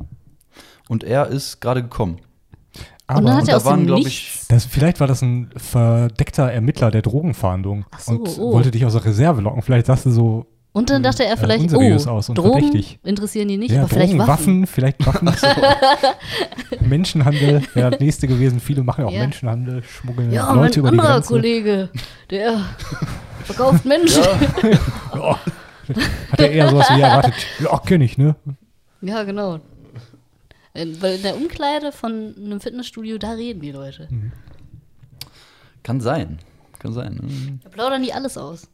Und 0.88 1.04
er 1.04 1.28
ist 1.28 1.60
gerade 1.60 1.82
gekommen. 1.82 2.20
Und 3.06 3.24
dann 3.24 3.26
Aber 3.26 3.36
hat 3.36 3.48
er 3.48 3.52
da 3.52 3.56
aus 3.56 3.64
waren, 3.64 3.86
dem 3.86 3.94
Nichts. 3.94 4.46
das, 4.48 4.64
vielleicht 4.64 5.00
war 5.00 5.06
das 5.06 5.22
ein 5.22 5.50
verdeckter 5.56 6.50
Ermittler 6.50 6.90
der 6.90 7.02
Drogenfahndung 7.02 7.84
so, 7.98 8.12
und 8.12 8.38
oh. 8.38 8.52
wollte 8.52 8.70
dich 8.70 8.84
aus 8.84 8.92
der 8.92 9.04
Reserve 9.04 9.40
locken. 9.40 9.62
Vielleicht 9.62 9.86
sagst 9.86 10.06
du 10.06 10.10
so, 10.10 10.46
Und 10.72 10.88
dann 10.90 11.02
dachte 11.02 11.24
er 11.24 11.32
äh, 11.32 11.36
vielleicht, 11.36 11.64
unseriös 11.64 12.06
oh, 12.06 12.10
aus 12.10 12.28
und 12.28 12.38
Drogen 12.38 12.62
verdächtig. 12.62 13.00
interessieren 13.02 13.48
die 13.48 13.56
nicht, 13.56 13.72
ja, 13.72 13.80
aber 13.80 13.88
vielleicht 13.88 14.12
Drogen, 14.12 14.28
Waffen. 14.28 14.62
Waffen, 14.62 14.66
vielleicht 14.66 15.06
Waffen. 15.06 15.30
Menschenhandel 16.88 17.62
wäre 17.74 17.90
das 17.90 18.00
nächste 18.00 18.28
gewesen. 18.28 18.60
Viele 18.60 18.84
machen 18.84 19.02
ja 19.02 19.06
auch 19.08 19.12
Ja. 19.12 19.20
Menschenhandel, 19.20 19.82
schmuggeln 19.82 20.30
Ja, 20.32 20.52
Leute 20.52 20.80
mein 20.80 20.90
über 20.90 20.90
die 20.90 20.98
anderer 20.98 21.14
Grenze. 21.14 21.28
Kollege, 21.28 21.88
der 22.30 22.60
verkauft 23.44 23.84
Menschen. 23.84 24.22
Ja. 25.14 25.38
Hat 26.30 26.40
er 26.40 26.50
eher 26.52 26.68
sowas 26.68 26.88
wie 26.90 27.00
erwartet. 27.00 27.34
Ja, 27.58 27.78
kenn 27.84 28.00
ich, 28.00 28.16
ne? 28.16 28.36
Ja, 29.00 29.24
genau. 29.24 29.56
Äh, 30.72 30.86
Weil 31.00 31.16
in 31.16 31.22
der 31.22 31.36
Umkleide 31.36 31.90
von 31.90 32.34
einem 32.36 32.60
Fitnessstudio, 32.60 33.18
da 33.18 33.32
reden 33.32 33.60
die 33.60 33.72
Leute. 33.72 34.06
Mhm. 34.08 34.30
Kann 35.82 36.00
sein. 36.00 36.38
Kann 36.78 36.92
sein. 36.92 37.14
ne? 37.14 37.58
Da 37.64 37.70
plaudern 37.70 38.02
die 38.02 38.12
alles 38.12 38.38
aus. 38.38 38.68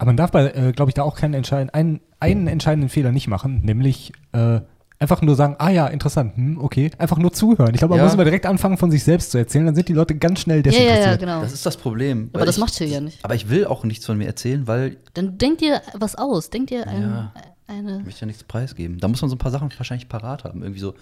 Aber 0.00 0.06
man 0.06 0.16
darf 0.16 0.30
bei, 0.30 0.50
äh, 0.50 0.72
glaube 0.72 0.90
ich, 0.90 0.94
da 0.94 1.02
auch 1.02 1.14
keinen 1.14 1.34
entscheidenden, 1.34 1.74
einen, 1.74 2.00
einen 2.20 2.46
entscheidenden 2.46 2.88
Fehler 2.88 3.12
nicht 3.12 3.28
machen, 3.28 3.60
nämlich 3.64 4.12
äh, 4.32 4.60
einfach 4.98 5.20
nur 5.20 5.34
sagen, 5.36 5.56
ah 5.58 5.68
ja, 5.68 5.86
interessant, 5.88 6.36
hm, 6.36 6.58
okay, 6.58 6.90
einfach 6.96 7.18
nur 7.18 7.32
zuhören. 7.34 7.72
Ich 7.74 7.78
glaube, 7.80 7.90
man 7.92 7.98
Ja. 7.98 8.04
muss 8.04 8.14
immer 8.14 8.24
direkt 8.24 8.46
anfangen, 8.46 8.78
von 8.78 8.90
sich 8.90 9.04
selbst 9.04 9.30
zu 9.30 9.36
erzählen, 9.38 9.66
dann 9.66 9.74
sind 9.74 9.88
die 9.88 9.92
Leute 9.92 10.14
ganz 10.16 10.40
schnell 10.40 10.62
Ja, 10.64 10.72
ja, 10.72 10.78
ja, 10.78 10.84
desinteressiert. 10.84 11.20
genau. 11.20 11.40
Das 11.42 11.52
ist 11.52 11.66
das 11.66 11.76
Problem. 11.76 12.30
Aber 12.32 12.40
weil 12.40 12.46
das 12.46 12.56
ich, 12.56 12.60
macht 12.60 12.74
Till 12.76 12.88
ja 12.88 13.00
nicht. 13.02 13.22
Aber 13.24 13.34
ich 13.34 13.48
will 13.50 13.66
auch 13.66 13.84
nichts 13.84 14.06
von 14.06 14.16
mir 14.16 14.26
erzählen, 14.26 14.66
weil 14.66 14.96
Dann 15.14 15.36
denk 15.36 15.58
dir 15.58 15.82
was 15.98 16.16
aus. 16.16 16.48
Denk 16.50 16.68
dir 16.68 16.86
ein, 16.88 17.02
Ja. 17.02 17.32
eine. 17.66 17.98
ich 17.98 18.04
möchte 18.06 18.20
ja 18.22 18.26
nichts 18.26 18.42
preisgeben. 18.44 18.98
Da 19.00 19.08
muss 19.08 19.20
man 19.20 19.28
so 19.28 19.36
ein 19.36 19.38
paar 19.38 19.52
Sachen 19.52 19.70
wahrscheinlich 19.76 20.08
parat 20.08 20.44
haben. 20.44 20.62
Irgendwie 20.62 20.80
so, 20.80 20.94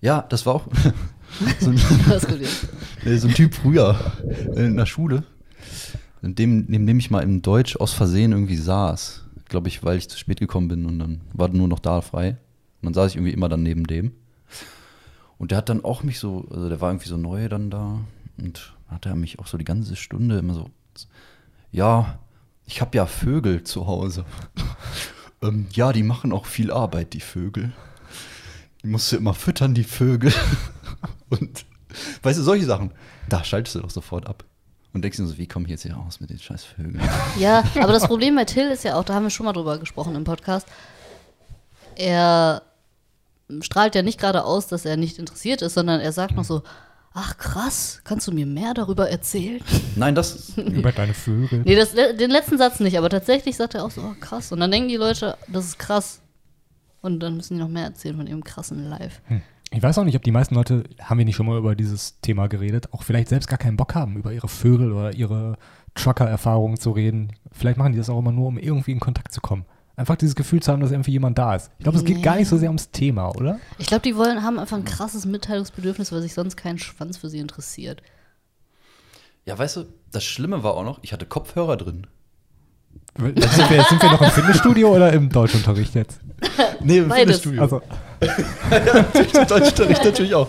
ja, 0.00 0.24
das 0.28 0.46
war 0.46 0.54
auch 0.54 0.66
so, 1.60 1.70
ein, 1.70 1.76
Was 2.06 2.26
gut 2.26 2.40
ist. 2.40 2.66
so 3.20 3.26
ein 3.28 3.34
Typ 3.34 3.52
früher 3.54 3.96
in 4.54 4.76
der 4.76 4.86
Schule, 4.86 5.24
dem, 6.22 6.66
neben 6.68 6.86
dem 6.86 6.98
ich 6.98 7.10
mal 7.10 7.22
im 7.22 7.42
Deutsch 7.42 7.76
aus 7.76 7.92
Versehen 7.92 8.32
irgendwie 8.32 8.56
saß. 8.56 9.24
Glaube 9.48 9.68
ich, 9.68 9.82
weil 9.82 9.98
ich 9.98 10.08
zu 10.08 10.16
spät 10.16 10.40
gekommen 10.40 10.68
bin 10.68 10.86
und 10.86 10.98
dann 10.98 11.20
war 11.32 11.48
nur 11.48 11.68
noch 11.68 11.80
da 11.80 12.00
frei. 12.00 12.30
Und 12.80 12.86
dann 12.86 12.94
saß 12.94 13.10
ich 13.10 13.16
irgendwie 13.16 13.32
immer 13.32 13.48
dann 13.48 13.62
neben 13.62 13.86
dem. 13.86 14.12
Und 15.38 15.50
der 15.50 15.58
hat 15.58 15.68
dann 15.68 15.84
auch 15.84 16.04
mich 16.04 16.20
so, 16.20 16.46
also 16.50 16.68
der 16.68 16.80
war 16.80 16.90
irgendwie 16.90 17.08
so 17.08 17.16
neu 17.16 17.48
dann 17.48 17.70
da 17.70 17.98
und 18.38 18.74
hat 18.88 19.06
er 19.06 19.16
mich 19.16 19.40
auch 19.40 19.46
so 19.46 19.58
die 19.58 19.64
ganze 19.64 19.96
Stunde 19.96 20.38
immer 20.38 20.54
so, 20.54 20.70
ja, 21.72 22.18
ich 22.66 22.80
habe 22.80 22.96
ja 22.96 23.06
Vögel 23.06 23.64
zu 23.64 23.86
Hause. 23.86 24.24
ähm, 25.42 25.66
ja, 25.72 25.92
die 25.92 26.04
machen 26.04 26.32
auch 26.32 26.46
viel 26.46 26.70
Arbeit, 26.70 27.12
die 27.12 27.20
Vögel. 27.20 27.72
Die 28.82 28.86
musst 28.86 29.10
du 29.10 29.16
immer 29.16 29.34
füttern, 29.34 29.74
die 29.74 29.84
Vögel. 29.84 30.32
und 31.30 31.64
weißt 32.22 32.38
du, 32.38 32.42
solche 32.42 32.66
Sachen, 32.66 32.92
da 33.28 33.42
schaltest 33.42 33.74
du 33.74 33.80
doch 33.80 33.90
sofort 33.90 34.26
ab. 34.26 34.44
Und 34.92 35.02
denkst 35.02 35.16
dir 35.16 35.26
so, 35.26 35.38
wie 35.38 35.46
komme 35.46 35.64
ich 35.64 35.70
jetzt 35.70 35.82
hier 35.82 35.94
raus 35.94 36.20
mit 36.20 36.30
den 36.30 36.38
scheiß 36.38 36.64
Vögeln? 36.64 37.00
Ja, 37.38 37.64
aber 37.80 37.92
das 37.92 38.06
Problem 38.06 38.34
bei 38.34 38.44
Till 38.44 38.68
ist 38.68 38.84
ja 38.84 38.96
auch, 38.96 39.04
da 39.04 39.14
haben 39.14 39.22
wir 39.22 39.30
schon 39.30 39.46
mal 39.46 39.52
drüber 39.52 39.78
gesprochen 39.78 40.14
im 40.14 40.24
Podcast. 40.24 40.66
Er 41.96 42.62
strahlt 43.60 43.94
ja 43.94 44.02
nicht 44.02 44.20
gerade 44.20 44.44
aus, 44.44 44.66
dass 44.66 44.84
er 44.84 44.96
nicht 44.96 45.18
interessiert 45.18 45.62
ist, 45.62 45.74
sondern 45.74 46.00
er 46.00 46.12
sagt 46.12 46.36
noch 46.36 46.44
so: 46.44 46.62
Ach 47.14 47.36
krass, 47.38 48.00
kannst 48.04 48.26
du 48.26 48.32
mir 48.32 48.46
mehr 48.46 48.74
darüber 48.74 49.08
erzählen? 49.08 49.60
Nein, 49.96 50.14
das, 50.14 50.50
Über 50.56 50.92
deine 50.92 51.14
Vögel. 51.14 51.62
Nee, 51.64 51.76
das, 51.76 51.94
den 51.94 52.30
letzten 52.30 52.58
Satz 52.58 52.80
nicht, 52.80 52.96
aber 52.98 53.08
tatsächlich 53.10 53.56
sagt 53.56 53.74
er 53.74 53.84
auch 53.84 53.90
so: 53.90 54.02
oh, 54.02 54.14
krass. 54.20 54.52
Und 54.52 54.60
dann 54.60 54.70
denken 54.70 54.88
die 54.88 54.96
Leute, 54.96 55.36
das 55.48 55.66
ist 55.66 55.78
krass. 55.78 56.20
Und 57.00 57.20
dann 57.20 57.36
müssen 57.36 57.54
die 57.54 57.60
noch 57.60 57.68
mehr 57.68 57.84
erzählen 57.84 58.16
von 58.16 58.26
ihrem 58.26 58.44
krassen 58.44 58.88
Live. 58.88 59.20
Ich 59.74 59.82
weiß 59.82 59.98
auch 59.98 60.04
nicht, 60.04 60.16
ob 60.16 60.22
die 60.22 60.32
meisten 60.32 60.54
Leute, 60.54 60.84
haben 61.00 61.16
wir 61.16 61.24
nicht 61.24 61.36
schon 61.36 61.46
mal 61.46 61.58
über 61.58 61.74
dieses 61.74 62.20
Thema 62.20 62.46
geredet, 62.46 62.92
auch 62.92 63.02
vielleicht 63.02 63.28
selbst 63.28 63.48
gar 63.48 63.58
keinen 63.58 63.78
Bock 63.78 63.94
haben, 63.94 64.16
über 64.16 64.32
ihre 64.32 64.48
Vögel 64.48 64.92
oder 64.92 65.14
ihre 65.14 65.56
Trucker-Erfahrungen 65.94 66.78
zu 66.78 66.90
reden. 66.90 67.32
Vielleicht 67.50 67.78
machen 67.78 67.92
die 67.92 67.98
das 67.98 68.10
auch 68.10 68.18
immer 68.18 68.32
nur, 68.32 68.48
um 68.48 68.58
irgendwie 68.58 68.92
in 68.92 69.00
Kontakt 69.00 69.32
zu 69.32 69.40
kommen. 69.40 69.64
Einfach 69.96 70.16
dieses 70.16 70.34
Gefühl 70.34 70.60
zu 70.60 70.72
haben, 70.72 70.80
dass 70.80 70.90
irgendwie 70.90 71.12
jemand 71.12 71.38
da 71.38 71.54
ist. 71.54 71.70
Ich 71.78 71.84
glaube, 71.84 71.98
es 71.98 72.04
geht 72.04 72.22
gar 72.22 72.36
nicht 72.36 72.48
so 72.48 72.58
sehr 72.58 72.68
ums 72.68 72.90
Thema, 72.90 73.30
oder? 73.30 73.58
Ich 73.78 73.86
glaube, 73.86 74.02
die 74.02 74.16
wollen, 74.16 74.42
haben 74.42 74.58
einfach 74.58 74.76
ein 74.76 74.84
krasses 74.84 75.24
Mitteilungsbedürfnis, 75.24 76.12
weil 76.12 76.20
sich 76.20 76.34
sonst 76.34 76.56
kein 76.56 76.78
Schwanz 76.78 77.16
für 77.16 77.30
sie 77.30 77.38
interessiert. 77.38 78.02
Ja, 79.46 79.58
weißt 79.58 79.76
du, 79.76 79.84
das 80.10 80.24
Schlimme 80.24 80.62
war 80.62 80.74
auch 80.74 80.84
noch, 80.84 81.02
ich 81.02 81.12
hatte 81.12 81.26
Kopfhörer 81.26 81.76
drin. 81.76 82.06
Jetzt 83.18 83.54
sind, 83.54 83.70
wir, 83.70 83.84
sind 83.84 84.02
wir 84.02 84.10
noch 84.10 84.22
im 84.22 84.30
Fitnessstudio 84.30 84.94
oder 84.94 85.12
im 85.12 85.28
Deutschunterricht 85.28 85.94
jetzt? 85.94 86.20
Nee, 86.80 86.98
im 86.98 87.08
Beides. 87.08 87.46
Also, 87.58 87.82
Im 88.22 89.46
Deutschunterricht 89.46 90.04
natürlich 90.04 90.34
auch. 90.34 90.48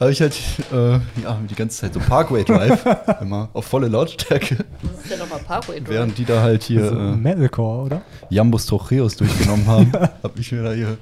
Habe 0.00 0.10
ich 0.10 0.20
halt 0.20 0.34
äh, 0.72 0.92
ja, 1.22 1.38
die 1.48 1.54
ganze 1.54 1.78
Zeit 1.82 1.94
so 1.94 2.00
Parkway 2.00 2.42
Drive 2.42 2.84
immer 3.20 3.48
auf 3.52 3.66
volle 3.66 3.86
Lautstärke, 3.86 4.56
Das 4.82 5.04
ist 5.04 5.10
ja 5.10 5.16
nochmal 5.16 5.38
Parkway 5.40 5.78
Drive. 5.78 5.88
während 5.90 6.18
die 6.18 6.24
da 6.24 6.42
halt 6.42 6.64
hier 6.64 6.88
so 6.88 6.96
äh, 6.96 7.12
Metalcore, 7.16 7.82
oder? 7.84 8.02
Jambus 8.28 8.66
Trocheus 8.66 9.16
durchgenommen 9.16 9.64
haben, 9.68 9.92
habe 9.92 10.40
ich 10.40 10.50
mir 10.50 10.64
da 10.64 10.72
hier. 10.72 10.96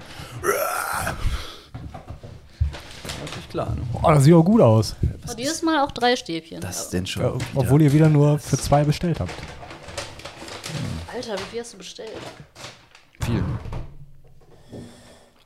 Natürlich 3.25 3.49
klar, 3.49 3.71
ne? 3.75 3.83
Oh, 4.03 4.11
das 4.11 4.25
sieht 4.25 4.35
auch 4.35 4.43
gut 4.45 4.61
aus. 4.61 4.97
Und 5.29 5.39
dieses 5.39 5.63
Mal 5.63 5.83
auch 5.83 5.93
drei 5.93 6.15
Stäbchen. 6.17 6.61
Das 6.61 6.83
ist 6.83 6.91
denn 6.93 7.07
schon. 7.07 7.23
Ja, 7.23 7.33
obwohl 7.55 7.81
ihr 7.81 7.93
wieder 7.93 8.09
nur 8.11 8.39
für 8.39 8.59
zwei 8.59 8.85
bestellt 8.85 9.21
habt. 9.21 9.33
Alter, 11.15 11.35
wie 11.35 11.51
viel 11.51 11.61
hast 11.61 11.73
du 11.73 11.79
bestellt? 11.79 12.11
viel. 13.25 13.43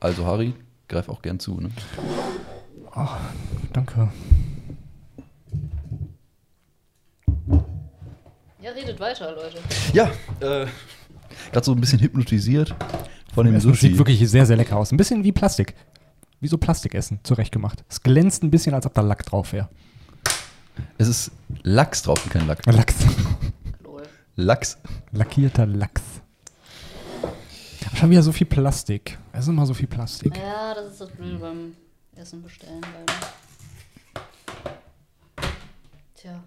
Also, 0.05 0.23
Harry, 0.27 0.53
greif 0.87 1.09
auch 1.09 1.19
gern 1.23 1.39
zu, 1.39 1.59
ne? 1.59 1.71
Danke. 3.73 4.11
Ja, 8.61 8.69
redet 8.69 8.99
weiter, 8.99 9.31
Leute. 9.33 9.57
Ja, 9.93 10.11
äh, 10.41 10.67
gerade 11.51 11.65
so 11.65 11.71
ein 11.71 11.81
bisschen 11.81 11.97
hypnotisiert 11.99 12.75
von 13.33 13.47
dem 13.47 13.55
Es 13.55 13.63
Sushi. 13.63 13.87
sieht 13.87 13.97
wirklich 13.97 14.19
sehr, 14.29 14.45
sehr 14.45 14.55
lecker 14.57 14.77
aus. 14.77 14.91
Ein 14.91 14.97
bisschen 14.97 15.23
wie 15.23 15.31
Plastik. 15.31 15.73
Wie 16.39 16.49
so 16.49 16.59
Plastikessen, 16.59 17.19
zurechtgemacht. 17.23 17.83
Es 17.89 18.03
glänzt 18.03 18.43
ein 18.43 18.51
bisschen, 18.51 18.75
als 18.75 18.85
ob 18.85 18.93
da 18.93 19.01
Lack 19.01 19.25
drauf 19.25 19.53
wäre. 19.53 19.69
es 20.99 21.07
ist 21.07 21.31
Lachs 21.63 22.03
drauf 22.03 22.23
und 22.23 22.29
kein 22.31 22.45
Lack. 22.45 22.63
Lachs. 22.67 22.93
Lachs. 24.35 24.77
Lackierter 25.13 25.65
Lachs. 25.65 26.03
Schon 27.95 28.11
wieder 28.11 28.21
so 28.21 28.31
viel 28.31 28.45
Plastik. 28.45 29.17
Es 29.35 29.41
ist 29.41 29.47
immer 29.49 29.65
so 29.65 29.73
viel 29.73 29.87
Plastik. 29.87 30.37
Ja, 30.37 30.73
das 30.73 30.93
ist 30.93 31.01
das 31.01 31.09
Blöde 31.11 31.37
beim 31.37 31.73
Essen 32.15 32.41
bestellen. 32.41 32.79
Leider. 32.81 33.19
Tja, 36.15 36.43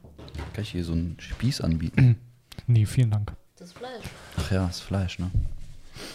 Kann 0.55 0.63
ich 0.63 0.71
hier 0.71 0.85
so 0.85 0.93
einen 0.93 1.17
Spieß 1.21 1.61
anbieten? 1.61 2.19
Nee, 2.67 2.87
vielen 2.87 3.11
Dank. 3.11 3.33
das 3.59 3.73
Fleisch. 3.73 4.05
Ach 4.39 4.51
ja, 4.51 4.67
das 4.67 4.81
Lachs, 4.81 5.19
ne? 5.19 5.31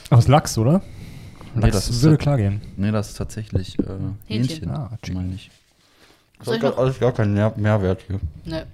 Aus 0.10 0.28
Lachs, 0.28 0.58
oder? 0.58 0.82
Nee, 1.54 1.62
Lachs 1.62 1.74
das 1.74 1.90
ist 1.90 2.02
würde 2.02 2.18
klar 2.18 2.38
gehen. 2.38 2.62
Nee, 2.76 2.92
das 2.92 3.10
ist 3.10 3.18
tatsächlich 3.18 3.78
äh, 3.78 3.84
Hähnchen. 4.26 4.70
Ah, 4.72 4.98
chicken. 5.02 5.16
meine 5.22 5.36
ich. 5.36 5.52
Ich 6.42 6.62
noch, 6.62 6.78
alles 6.78 7.00
gar 7.00 7.12
keinen 7.12 7.34
Mehr 7.34 7.54
Mehrwert 7.56 8.02
hier. 8.08 8.20
ne. 8.46 8.66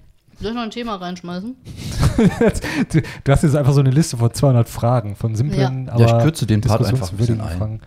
Soll 0.41 0.51
ich 0.51 0.55
noch 0.55 0.63
ein 0.63 0.72
Thema 0.72 0.96
reinschmeißen? 0.96 1.55
du, 2.91 3.01
du 3.24 3.31
hast 3.31 3.43
jetzt 3.43 3.55
einfach 3.55 3.74
so 3.74 3.81
eine 3.81 3.89
Liste 3.91 4.17
von 4.17 4.34
200 4.34 4.69
Fragen, 4.69 5.15
von 5.15 5.36
simplen, 5.36 5.88
Ja. 5.88 5.93
aber 5.93 6.01
Ja, 6.08 6.17
ich 6.17 6.24
kürze 6.24 6.46
den 6.48 6.62
Part 6.62 6.86
einfach 6.86 7.12
ein 7.12 7.17
bisschen 7.17 7.41
ein. 7.41 7.81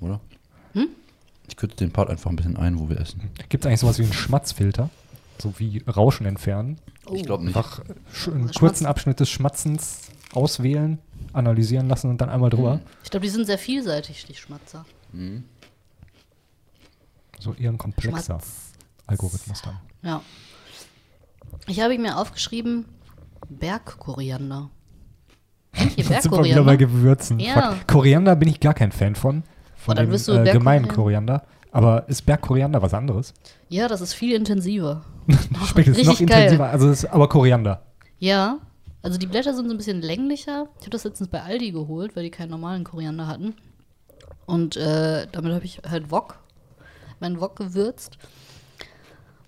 Oder? 0.00 0.20
Ich 1.48 1.56
kürze 1.56 1.76
den 1.76 1.92
Part 1.92 2.10
einfach 2.10 2.28
ein 2.30 2.36
bisschen 2.36 2.56
ein, 2.56 2.78
wo 2.78 2.88
wir 2.90 3.00
essen. 3.00 3.30
Gibt 3.48 3.64
es 3.64 3.66
eigentlich 3.66 3.80
sowas 3.80 3.98
wie 3.98 4.02
einen 4.02 4.12
Schmatzfilter? 4.12 4.90
So 5.38 5.58
wie 5.58 5.82
Rauschen 5.86 6.26
entfernen? 6.26 6.78
Ich 7.12 7.22
glaube 7.24 7.44
nicht. 7.44 7.56
Einfach 7.56 7.80
einen 8.26 8.50
kurzen 8.52 8.84
Abschnitt 8.84 9.20
des 9.20 9.30
Schmatzens 9.30 10.00
auswählen, 10.34 10.98
analysieren 11.32 11.88
lassen 11.88 12.10
und 12.10 12.20
dann 12.20 12.28
einmal 12.28 12.50
drüber. 12.50 12.80
Ich 13.04 13.10
glaube, 13.10 13.24
die 13.24 13.30
sind 13.30 13.46
sehr 13.46 13.58
vielseitig, 13.58 14.26
die 14.26 14.34
Schmatzer. 14.34 14.84
So 17.38 17.54
eher 17.54 17.70
ein 17.70 17.78
komplexer 17.78 18.22
Schmatz. 18.24 18.72
Algorithmus 19.06 19.62
dann. 19.62 19.78
Ja. 20.02 20.20
Ich 21.66 21.80
habe 21.80 21.98
mir 21.98 22.16
aufgeschrieben, 22.18 22.86
Bergkoriander. 23.48 24.70
Wir 25.72 25.96
wieder 25.96 26.04
bei 26.08 26.20
Bergkoriander? 26.22 26.76
Gewürzen. 26.76 27.38
Ja. 27.38 27.72
Fuck. 27.72 27.86
Koriander 27.88 28.36
bin 28.36 28.48
ich 28.48 28.60
gar 28.60 28.74
kein 28.74 28.92
Fan 28.92 29.14
von. 29.14 29.42
Von 29.76 29.92
Oh, 29.92 29.94
dann 29.94 30.06
dem 30.06 30.12
bist 30.12 30.28
du 30.28 30.32
äh, 30.32 30.50
gemeinen 30.52 30.84
Bergkoriander? 30.86 31.40
Koriander. 31.40 31.56
Aber 31.72 32.08
ist 32.08 32.24
Bergkoriander 32.24 32.80
was 32.80 32.94
anderes? 32.94 33.34
Ja, 33.68 33.88
das 33.88 34.00
ist 34.00 34.14
viel 34.14 34.34
intensiver. 34.34 35.04
Schmeckt 35.66 35.88
jetzt 35.88 36.04
noch 36.04 36.12
richtig 36.12 36.28
geil. 36.28 36.42
intensiver. 36.44 36.70
Also 36.70 36.88
ist 36.90 37.04
aber 37.06 37.28
Koriander. 37.28 37.82
Ja, 38.18 38.58
also 39.02 39.18
die 39.18 39.26
Blätter 39.26 39.54
sind 39.54 39.66
so 39.66 39.74
ein 39.74 39.76
bisschen 39.76 40.00
länglicher. 40.00 40.68
Ich 40.78 40.82
habe 40.82 40.90
das 40.90 41.04
letztens 41.04 41.28
bei 41.28 41.42
Aldi 41.42 41.72
geholt, 41.72 42.16
weil 42.16 42.22
die 42.24 42.30
keinen 42.30 42.50
normalen 42.50 42.84
Koriander 42.84 43.26
hatten. 43.26 43.54
Und 44.46 44.76
äh, 44.76 45.26
damit 45.30 45.52
habe 45.52 45.64
ich 45.64 45.80
halt 45.88 46.10
Wok, 46.10 46.38
meinen 47.20 47.40
Wok 47.40 47.56
gewürzt. 47.56 48.16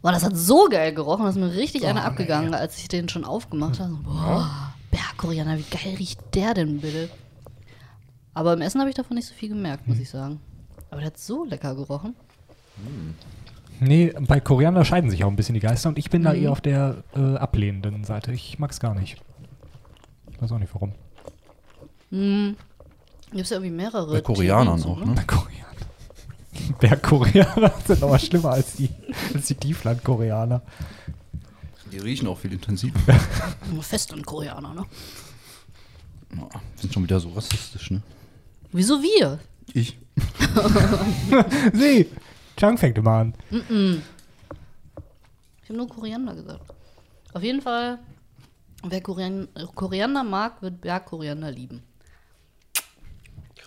Boah, 0.03 0.13
das 0.13 0.23
hat 0.25 0.37
so 0.37 0.69
geil 0.71 0.95
gerochen, 0.95 1.25
dass 1.25 1.35
mir 1.35 1.53
richtig 1.55 1.87
einer 1.87 2.05
abgegangen, 2.05 2.55
als 2.55 2.79
ich 2.79 2.89
den 2.89 3.09
schon 3.09 3.25
aufgemacht 3.25 3.81
habe. 3.81 3.95
Boah, 4.05 4.73
Bergkoriander, 4.91 5.59
wie 5.59 5.63
geil 5.77 5.95
riecht 5.99 6.21
der 6.35 6.55
denn 6.55 6.81
bitte? 6.81 7.09
Aber 8.33 8.53
im 8.53 8.61
Essen 8.61 8.81
habe 8.81 8.91
ich 8.91 8.97
davon 8.97 9.17
nicht 9.17 9.27
so 9.27 9.35
viel 9.35 9.49
gemerkt, 9.49 9.89
muss 9.89 9.99
ich 9.99 10.09
sagen. 10.09 10.41
Aber 10.91 11.01
der 11.01 11.09
hat 11.09 11.19
so 11.19 11.45
lecker 11.45 11.75
gerochen. 11.75 12.15
Nee, 13.81 14.13
bei 14.21 14.41
Koriander 14.41 14.85
scheiden 14.85 15.11
sich 15.11 15.25
auch 15.25 15.29
ein 15.29 15.37
bisschen 15.37 15.55
die 15.55 15.61
Geister 15.61 15.89
und 15.89 15.99
ich 15.99 16.11
bin 16.11 16.23
da 16.23 16.33
Mhm. 16.33 16.43
eher 16.43 16.53
auf 16.53 16.61
der 16.61 17.03
äh, 17.17 17.37
ablehnenden 17.37 18.05
Seite. 18.05 18.33
Ich 18.33 18.59
mag's 18.59 18.79
gar 18.81 18.95
nicht. 18.95 19.21
Weiß 20.41 20.53
auch 20.53 20.59
nicht 20.59 20.73
warum. 20.73 20.93
Hm. 22.11 22.57
Gibt 23.31 23.43
es 23.43 23.51
ja 23.51 23.57
irgendwie 23.57 23.75
mehrere. 23.75 24.13
Bei 24.13 24.21
Koreanern 24.21 24.81
auch, 24.83 24.99
zu, 25.01 25.05
ne? 25.05 25.13
Bei 25.15 25.25
Koriander. 25.25 25.68
Bergkoreaner 26.81 27.73
sind 27.87 28.03
aber 28.03 28.19
schlimmer 28.19 28.51
als 28.51 28.75
die, 28.75 28.91
als 29.35 29.47
die 29.47 29.55
Tieflandkoreaner. 29.55 30.63
Die 31.91 31.99
riechen 31.99 32.29
auch 32.29 32.39
viel 32.39 32.53
intensiver. 32.53 32.99
Nur 33.73 33.83
Fest 33.83 34.13
an 34.13 34.23
Koreaner, 34.25 34.75
ne? 34.75 34.85
Sind 36.77 36.93
schon 36.93 37.03
wieder 37.05 37.19
so 37.19 37.31
rassistisch, 37.31 37.91
ne? 37.91 38.03
Wieso 38.73 39.03
wir? 39.03 39.39
Ich. 39.73 39.99
Sie! 41.73 42.07
Chang 42.57 42.77
fängt 42.77 42.99
immer 42.99 43.13
an. 43.13 43.35
Ich 45.63 45.69
habe 45.69 45.79
nur 45.79 45.89
Koriander 45.89 46.35
gesagt. 46.35 46.75
Auf 47.33 47.43
jeden 47.43 47.63
Fall, 47.63 47.99
wer 48.83 49.01
Korian 49.01 49.49
Koriander 49.75 50.25
mag, 50.25 50.61
wird 50.61 50.81
Bergkoriander 50.81 51.51
lieben. 51.51 51.83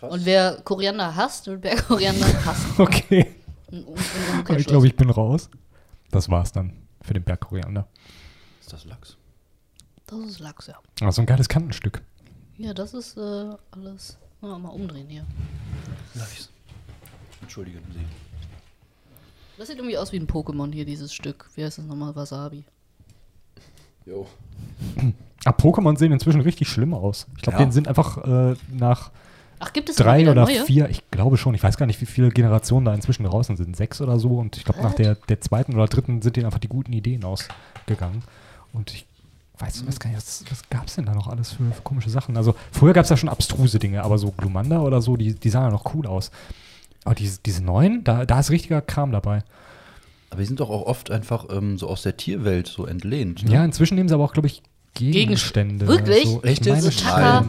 Krass. 0.01 0.11
Und 0.13 0.25
wer 0.25 0.59
Koriander 0.63 1.15
hasst, 1.15 1.47
wird 1.47 1.61
Bergkoriander 1.61 2.25
hassen. 2.45 2.81
Okay. 2.81 3.35
Und- 3.71 3.85
und- 3.85 4.49
und 4.49 4.59
Ich 4.59 4.65
glaube, 4.67 4.87
ich 4.87 4.95
bin 4.95 5.09
raus. 5.09 5.49
Das 6.09 6.27
war's 6.29 6.51
dann 6.51 6.73
für 7.01 7.13
den 7.13 7.23
Bergkoriander. 7.23 7.87
Ist 8.59 8.73
das 8.73 8.83
Lachs? 8.85 9.15
Das 10.07 10.19
ist 10.19 10.39
Lachs, 10.39 10.67
ja. 10.67 10.75
Ah, 11.01 11.11
so 11.11 11.21
ein 11.21 11.25
geiles 11.25 11.47
Kantenstück. 11.47 12.01
Ja, 12.57 12.73
das 12.73 12.93
ist 12.93 13.15
äh, 13.15 13.21
alles. 13.71 14.17
Na, 14.41 14.57
mal 14.57 14.69
umdrehen 14.69 15.07
hier. 15.07 15.25
Lachs. 16.15 16.49
Entschuldigen 17.41 17.79
Sie. 17.93 18.05
Das 19.57 19.67
sieht 19.67 19.77
irgendwie 19.77 19.97
aus 19.97 20.11
wie 20.11 20.17
ein 20.17 20.27
Pokémon 20.27 20.73
hier, 20.73 20.85
dieses 20.85 21.13
Stück. 21.13 21.49
Wie 21.55 21.63
heißt 21.63 21.77
das 21.77 21.85
nochmal? 21.85 22.15
Wasabi. 22.15 22.63
Jo. 24.05 24.27
Ah, 25.45 25.51
Pokémon 25.51 25.97
sehen 25.97 26.11
inzwischen 26.11 26.41
richtig 26.41 26.67
schlimm 26.67 26.93
aus. 26.93 27.27
Ich 27.37 27.43
glaube, 27.43 27.57
Ja. 27.57 27.59
denen 27.65 27.71
sind 27.71 27.87
einfach 27.87 28.17
äh, 28.17 28.55
nach 28.71 29.11
Ach, 29.61 29.73
gibt 29.73 29.89
es 29.89 29.95
drei 29.95 30.29
oder 30.29 30.45
neue? 30.45 30.65
vier, 30.65 30.89
ich 30.89 31.09
glaube 31.11 31.37
schon, 31.37 31.53
ich 31.53 31.61
weiß 31.61 31.77
gar 31.77 31.85
nicht, 31.85 32.01
wie 32.01 32.05
viele 32.05 32.29
Generationen 32.29 32.85
da 32.85 32.93
inzwischen 32.93 33.23
draußen 33.23 33.55
sind. 33.55 33.77
Sechs 33.77 34.01
oder 34.01 34.19
so. 34.19 34.29
Und 34.29 34.57
ich 34.57 34.65
glaube, 34.65 34.81
nach 34.81 34.93
der, 34.93 35.15
der 35.15 35.39
zweiten 35.39 35.75
oder 35.75 35.85
dritten 35.85 36.21
sind 36.21 36.35
denen 36.35 36.47
einfach 36.47 36.59
die 36.59 36.67
guten 36.67 36.91
Ideen 36.93 37.23
ausgegangen. 37.23 38.23
Und 38.73 38.93
ich 38.93 39.05
weiß, 39.59 39.85
weiß 39.85 39.99
gar 39.99 40.09
nicht, 40.09 40.17
was, 40.17 40.43
was 40.49 40.69
gab 40.69 40.87
es 40.87 40.95
denn 40.95 41.05
da 41.05 41.13
noch 41.13 41.27
alles 41.27 41.51
für, 41.51 41.63
für 41.71 41.81
komische 41.83 42.09
Sachen? 42.09 42.35
Also, 42.37 42.55
früher 42.71 42.93
gab 42.93 43.03
es 43.03 43.09
ja 43.09 43.17
schon 43.17 43.29
abstruse 43.29 43.77
Dinge, 43.77 44.03
aber 44.03 44.17
so 44.17 44.31
Glumanda 44.31 44.81
oder 44.81 45.01
so, 45.01 45.15
die, 45.15 45.35
die 45.35 45.49
sahen 45.49 45.65
ja 45.65 45.69
noch 45.69 45.93
cool 45.93 46.07
aus. 46.07 46.31
Aber 47.03 47.15
diese, 47.15 47.39
diese 47.45 47.63
neuen, 47.63 48.03
da, 48.03 48.25
da 48.25 48.39
ist 48.39 48.49
richtiger 48.49 48.81
Kram 48.81 49.11
dabei. 49.11 49.43
Aber 50.31 50.39
die 50.39 50.47
sind 50.47 50.59
doch 50.59 50.69
auch 50.69 50.87
oft 50.87 51.11
einfach 51.11 51.45
ähm, 51.51 51.77
so 51.77 51.87
aus 51.87 52.01
der 52.01 52.17
Tierwelt 52.17 52.67
so 52.67 52.85
entlehnt. 52.85 53.43
Ne? 53.43 53.51
Ja, 53.51 53.65
inzwischen 53.65 53.95
nehmen 53.95 54.09
sie 54.09 54.15
aber 54.15 54.23
auch, 54.23 54.33
glaube 54.33 54.47
ich, 54.47 54.63
Gegenstände. 54.93 55.87
Wirklich? 55.87 56.25
So, 56.25 56.41
Echt 56.43 56.65
ich 56.65 56.71
meine. 56.73 56.89
Taka. 56.89 57.45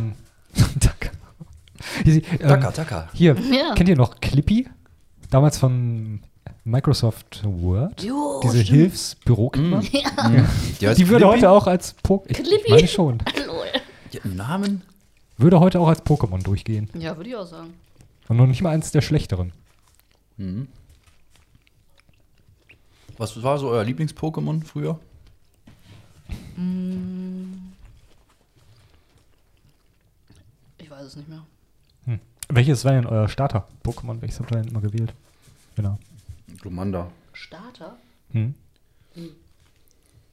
Hier, 2.04 2.22
ähm, 2.32 2.38
Taka, 2.48 2.70
Taka. 2.72 3.08
Hier, 3.14 3.36
Ja. 3.50 3.74
kennt 3.74 3.88
ihr 3.88 3.96
noch 3.96 4.20
Clippy? 4.20 4.68
Damals 5.30 5.58
von 5.58 6.20
Microsoft 6.64 7.42
Word? 7.44 8.02
Jo, 8.02 8.40
Diese. 8.42 8.58
Hilfsbüroklammer. 8.60 9.80
Die, 9.80 9.90
Die 10.80 10.88
heißt 10.88 11.08
würde 11.08 11.26
heute 11.26 11.50
auch 11.50 11.66
als 11.66 11.96
Pokémon. 12.04 12.28
Ich 12.28 12.68
meine 12.68 12.88
schon. 12.88 13.18
Die 14.12 14.20
einen 14.20 14.36
Namen? 14.36 14.82
Würde 15.38 15.58
heute 15.60 15.80
auch 15.80 15.88
als 15.88 16.04
Pokémon 16.04 16.42
durchgehen. 16.42 16.88
Ja, 16.98 17.16
würde 17.16 17.30
ich 17.30 17.36
auch 17.36 17.46
sagen. 17.46 17.72
Und 18.28 18.36
noch 18.36 18.46
nicht 18.46 18.62
mal 18.62 18.70
eins 18.70 18.90
der 18.92 19.00
schlechteren. 19.00 19.52
Mhm. 20.36 20.68
Was 23.18 23.42
war 23.42 23.58
so 23.58 23.68
euer 23.68 23.82
Lieblings-Pokémon 23.84 24.64
früher? 24.64 24.98
Ich 30.78 30.90
weiß 30.90 31.02
es 31.06 31.16
nicht 31.16 31.28
mehr. 31.28 31.42
Welches 32.54 32.84
war 32.84 32.92
denn 32.92 33.06
euer 33.06 33.28
Starter-Pokémon? 33.28 34.20
Welches 34.20 34.38
habt 34.38 34.50
ihr 34.52 34.58
denn 34.60 34.68
immer 34.68 34.82
gewählt? 34.82 35.14
Genau. 35.74 35.98
Glomanda. 36.60 37.10
Starter? 37.32 37.96
Hm. 38.32 38.54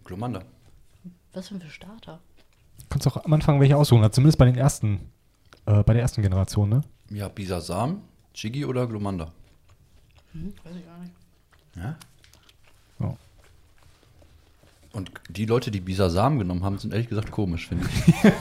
Glomanda. 0.04 0.42
Was 1.34 1.48
denn 1.48 1.62
für 1.62 1.70
Starter? 1.70 2.20
Kannst 2.90 3.08
auch 3.08 3.24
am 3.24 3.32
Anfang 3.32 3.60
welche 3.62 3.78
aussuchen, 3.78 4.02
also 4.02 4.16
zumindest 4.16 4.38
bei 4.38 4.46
den 4.46 4.56
ersten, 4.56 5.00
äh, 5.66 5.82
bei 5.84 5.94
der 5.94 6.02
ersten 6.02 6.22
Generation, 6.22 6.68
ne? 6.70 6.82
Ja, 7.10 7.30
Bisasam, 7.30 8.02
Chigi 8.34 8.66
oder 8.66 8.86
Glomanda? 8.86 9.32
Hm, 10.34 10.54
weiß 10.64 10.76
ich 10.76 10.86
gar 10.86 10.98
nicht. 11.00 11.14
Ja. 11.76 11.96
Ja. 13.00 13.16
Und 14.92 15.12
die 15.30 15.46
Leute, 15.46 15.72
die 15.72 15.80
Bisasam 15.80 16.38
genommen 16.40 16.64
haben, 16.64 16.80
sind 16.80 16.92
ehrlich 16.94 17.08
gesagt 17.08 17.32
komisch, 17.32 17.68
finde 17.70 17.88
ich. 17.88 18.14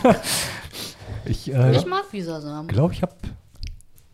Ich, 1.24 1.52
äh, 1.52 1.76
Ich 1.76 1.84
mag 1.86 2.10
Visasamen. 2.12 2.68
glaube, 2.68 2.92
ich 2.94 3.02
habe 3.02 3.12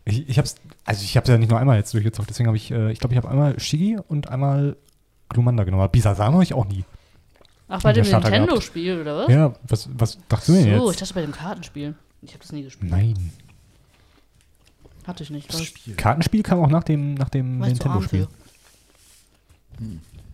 ich, 0.05 0.29
ich 0.29 0.37
hab's, 0.37 0.55
also 0.85 1.03
ich 1.03 1.17
habe 1.17 1.31
ja 1.31 1.37
nicht 1.37 1.49
nur 1.49 1.59
einmal 1.59 1.77
jetzt 1.77 1.93
durchgezockt, 1.93 2.29
deswegen 2.29 2.47
habe 2.47 2.57
ich, 2.57 2.71
äh, 2.71 2.91
ich 2.91 2.99
glaube, 2.99 3.13
ich 3.13 3.17
habe 3.17 3.29
einmal 3.29 3.59
Shigi 3.59 3.97
und 4.07 4.29
einmal 4.29 4.77
Glumanda 5.29 5.63
genommen. 5.63 5.81
Aber 5.81 5.91
Bisasam 5.91 6.33
habe 6.33 6.43
ich 6.43 6.53
auch 6.53 6.65
nie. 6.65 6.85
Ach, 7.67 7.81
bei 7.81 7.93
dem. 7.93 8.05
Nintendo-Spiel, 8.05 9.01
oder 9.01 9.17
was? 9.17 9.27
Ja, 9.31 9.53
was, 9.67 9.89
was 9.97 10.19
dachtest 10.29 10.49
du 10.49 10.53
so, 10.53 10.59
denn 10.59 10.77
ich 10.77 10.85
jetzt? 10.85 11.01
dachte 11.01 11.13
bei 11.15 11.21
dem 11.21 11.31
Kartenspiel. 11.31 11.95
Ich 12.21 12.31
habe 12.31 12.39
das 12.39 12.51
nie 12.51 12.63
gespielt. 12.63 12.91
Nein. 12.91 13.31
Hatte 15.07 15.23
ich 15.23 15.31
nicht. 15.31 15.51
War 15.53 15.61
ich, 15.61 15.97
Kartenspiel 15.97 16.43
kam 16.43 16.59
auch 16.59 16.69
nach 16.69 16.83
dem, 16.83 17.15
nach 17.15 17.29
dem 17.29 17.61
ich 17.61 17.69
Nintendo-Spiel. 17.69 18.27
für. 18.27 19.85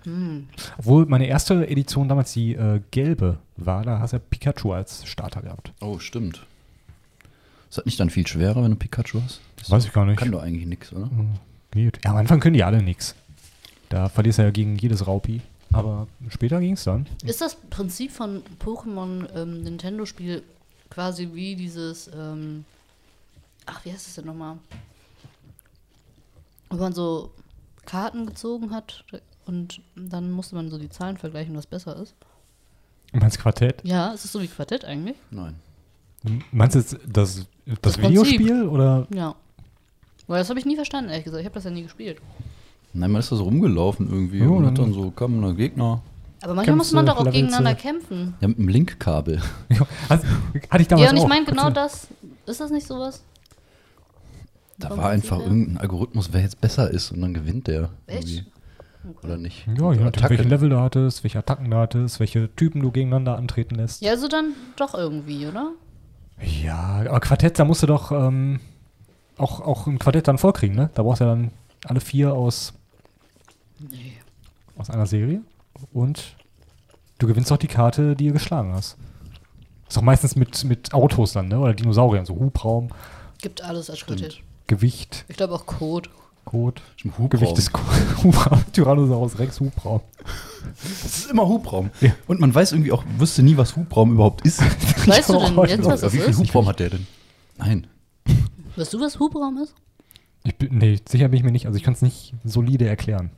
Hm. 0.04 0.48
Obwohl 0.78 1.06
meine 1.06 1.28
erste 1.28 1.68
Edition 1.68 2.10
damals 2.10 2.34
die 2.34 2.56
äh, 2.56 2.82
gelbe 2.92 3.38
war, 3.58 3.84
da 3.84 4.00
hast 4.00 4.14
du 4.14 4.18
ja 4.18 4.24
Pikachu 4.30 4.74
als 4.74 5.06
Starter 5.06 5.42
gehabt. 5.42 5.74
Oh, 5.80 6.00
stimmt. 6.00 6.46
Ist 7.72 7.78
das 7.78 7.86
nicht 7.86 8.02
dann 8.02 8.10
viel 8.10 8.28
schwerer, 8.28 8.62
wenn 8.64 8.72
du 8.72 8.76
Pikachu 8.76 9.22
hast? 9.24 9.40
Das 9.56 9.72
Weiß 9.72 9.86
ich 9.86 9.94
gar 9.94 10.06
nicht. 10.06 10.20
Kann 10.20 10.30
doch 10.30 10.44
eigentlich 10.44 10.68
nichts, 10.68 10.92
oder? 10.92 11.10
Geht. 11.72 12.00
Ja, 12.04 12.12
am 12.12 12.18
Anfang 12.18 12.42
können 12.42 12.54
die 12.54 12.66
alle 12.66 12.84
nix. 12.84 13.16
Da 13.88 14.10
verlierst 14.10 14.40
du 14.40 14.44
ja 14.44 14.52
gegen 14.52 14.76
jedes 14.76 15.08
Raupi. 15.08 15.40
Aber 15.72 16.06
später 16.28 16.60
ging 16.60 16.74
es 16.74 16.84
dann. 16.84 17.08
Ist 17.24 17.40
das 17.40 17.56
Prinzip 17.56 18.12
von 18.12 18.44
Pokémon 18.62 19.26
ähm, 19.38 19.64
Nintendo-Spiel 19.64 20.44
quasi 20.90 21.30
wie 21.32 21.56
dieses, 21.56 22.12
ähm, 22.14 22.66
ach, 23.66 23.86
wie 23.86 23.94
heißt 23.94 24.06
das 24.06 24.16
denn 24.16 24.26
nochmal? 24.26 24.58
Wo 26.70 26.76
man 26.76 26.92
so 26.92 27.32
Karten 27.86 28.26
gezogen 28.26 28.72
hat 28.72 29.06
und 29.46 29.80
dann 29.96 30.30
musste 30.30 30.56
man 30.56 30.70
so 30.70 30.78
die 30.78 30.90
Zahlen 30.90 31.18
vergleichen, 31.18 31.56
was 31.56 31.68
besser 31.68 31.96
ist. 31.96 32.16
Meinst 33.14 33.38
du 33.38 33.42
Quartett? 33.44 33.82
Ja, 33.86 34.14
es 34.14 34.26
ist 34.26 34.34
so 34.34 34.42
wie 34.42 34.50
Quartett 34.50 34.84
eigentlich. 34.84 35.16
Nein. 35.30 35.56
Meinst 36.52 36.76
du 36.76 36.80
jetzt 36.80 36.98
das, 37.08 37.46
das, 37.66 37.78
Das 37.82 38.02
Videospiel 38.02 38.64
oder? 38.68 39.08
Ja. 39.14 39.36
Weil 40.28 40.40
das 40.40 40.50
habe 40.50 40.60
ich 40.60 40.66
nie 40.66 40.76
verstanden, 40.76 41.10
ehrlich 41.10 41.26
gesagt. 41.26 41.42
Ich 41.42 41.46
habe 41.46 41.56
das 41.56 41.64
ja 41.66 41.72
nie 41.72 41.84
gespielt. 41.84 42.18
Nein, 42.94 43.12
man 43.12 43.20
ist 43.20 43.32
da 43.32 43.36
so 43.36 43.44
rumgelaufen 43.44 44.10
irgendwie 44.10 44.40
Ja, 44.40 44.48
und 44.48 44.66
hat 44.66 44.78
dann- 44.78 44.94
so, 44.94 45.12
kam 45.12 45.44
ein 45.44 45.56
Gegner. 45.56 46.02
Aber 46.44 46.56
manchmal 46.56 46.76
muss 46.78 46.92
man 46.92 47.06
doch 47.06 47.18
auch 47.18 47.20
levelst 47.26 47.36
gegeneinander 47.40 47.76
kämpfen. 47.76 48.34
Ja, 48.42 48.48
mit 48.48 48.58
einem 48.58 48.68
Linkkabel. 48.68 49.40
Ja, 49.70 49.86
also, 50.10 50.26
hatte 50.70 50.82
ich 50.82 50.88
damals 50.88 51.06
Ja, 51.06 51.12
und 51.12 51.18
ich 51.18 51.24
auch. 51.24 51.28
meine 51.28 51.46
genau 51.46 51.70
das. 51.70 52.08
Ist 52.48 52.60
das 52.60 52.72
nicht 52.72 52.88
sowas? 52.88 53.24
Da 54.80 54.96
war 54.98 55.10
einfach 55.12 55.40
irgendein 55.40 55.78
Algorithmus, 55.78 56.30
wer 56.34 56.42
jetzt 56.42 56.60
besser 56.60 56.90
ist 56.90 57.12
und 57.12 57.22
dann 57.22 57.34
gewinnt 57.34 57.68
der. 57.68 57.90
Echt? 58.08 58.28
irgendwie. 58.28 58.46
Oder 59.24 59.38
nicht? 59.38 59.66
Ja, 59.68 59.74
je 59.74 59.80
nachdem, 59.82 60.08
Attacke. 60.08 60.30
welche 60.30 60.44
Level 60.50 60.70
du 60.70 60.80
hattest, 60.80 61.24
welche 61.24 61.40
Attacken 61.40 61.70
du 61.72 61.78
hattest, 61.78 62.20
welche 62.20 62.50
Typen 62.56 62.82
du 62.82 62.92
gegeneinander 62.92 63.36
antreten 63.38 63.76
lässt. 63.76 64.02
Ja, 64.02 64.12
also 64.12 64.28
dann 64.28 64.54
doch 64.78 64.94
irgendwie, 64.96 65.46
oder? 65.48 65.72
Ja, 66.44 67.04
aber 67.08 67.20
Quartett, 67.20 67.60
da 67.60 67.66
musst 67.66 67.84
du 67.84 67.88
doch 67.88 68.12
ähm, 68.12 68.60
auch, 69.38 69.60
auch 69.62 69.88
ein 69.88 70.00
Quartett 70.00 70.28
dann 70.28 70.38
vorkriegen, 70.38 70.76
ne? 70.76 70.90
Da 70.94 71.04
brauchst 71.04 71.22
du 71.22 71.26
ja 71.26 71.32
dann 71.32 71.52
alle 71.86 72.00
vier 72.02 72.34
aus, 72.34 72.74
Nee. 73.80 74.14
aus 74.78 74.90
einer 74.90 75.06
Serie. 75.06 75.42
Und 75.94 76.36
du 77.20 77.28
gewinnst 77.28 77.52
auch 77.52 77.58
die 77.58 77.68
Karte, 77.68 78.16
die 78.16 78.28
du 78.28 78.34
geschlagen 78.34 78.74
hast. 78.74 78.98
Ist 79.88 79.98
auch 79.98 80.02
meistens 80.04 80.36
mit, 80.36 80.64
mit 80.64 80.94
Autos 80.94 81.34
dann, 81.34 81.48
ne? 81.48 81.60
Oder 81.60 81.74
Dinosauriern, 81.74 82.26
so 82.26 82.36
Hubraum, 82.36 82.90
Gibt 83.42 83.64
alles 83.64 83.90
als 83.90 84.06
Quartett. 84.06 84.42
Gewicht, 84.68 85.26
Ich 85.28 85.36
glaube 85.38 85.56
auch 85.56 85.66
Code. 85.66 86.10
Hubraum. 86.46 87.30
Gewicht 87.30 87.58
des 87.58 87.72
Hubraum. 88.24 88.62
Tyrannosaurus 88.74 89.40
Rex 89.40 89.60
Hubraum. 89.60 90.02
Das 91.04 91.18
ist 91.20 91.32
immer 91.32 91.48
Hubraum. 91.48 91.90
Ja. 92.02 92.12
Und 92.28 92.40
man 92.40 92.54
weiß 92.54 92.72
irgendwie 92.74 92.92
auch, 92.92 93.04
wusste 93.18 93.44
nie, 93.44 93.58
was 93.58 93.76
Hubraum 93.76 94.12
überhaupt 94.14 94.46
ist. 94.46 94.62
Weißt 95.08 95.30
du 95.30 95.40
denn 95.40 95.58
jetzt, 95.66 95.86
was 95.86 96.02
das 96.02 96.14
Wie 96.14 96.20
viel 96.20 96.30
ist? 96.30 96.40
Hubraum 96.40 96.68
hat 96.68 96.80
der 96.80 96.92
denn? 96.92 97.08
Nein. 97.58 97.88
Weißt 98.76 98.94
du, 98.94 99.00
was 99.00 99.20
Hubraum 99.20 99.58
ist? 99.58 99.76
Ich 100.44 100.56
bin, 100.58 100.78
nee, 100.78 101.00
sicher 101.08 101.28
bin 101.28 101.38
ich 101.38 101.44
mir 101.44 101.52
nicht. 101.52 101.68
Also 101.68 101.78
ich 101.78 101.84
kann 101.84 101.94
es 101.94 102.02
nicht 102.02 102.34
solide 102.44 102.88
erklären. 102.88 103.32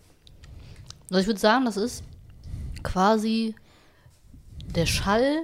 Also 1.09 1.21
ich 1.21 1.27
würde 1.27 1.39
sagen, 1.39 1.65
das 1.65 1.77
ist 1.77 2.03
quasi 2.81 3.55
der 4.75 4.85
Schall, 4.85 5.43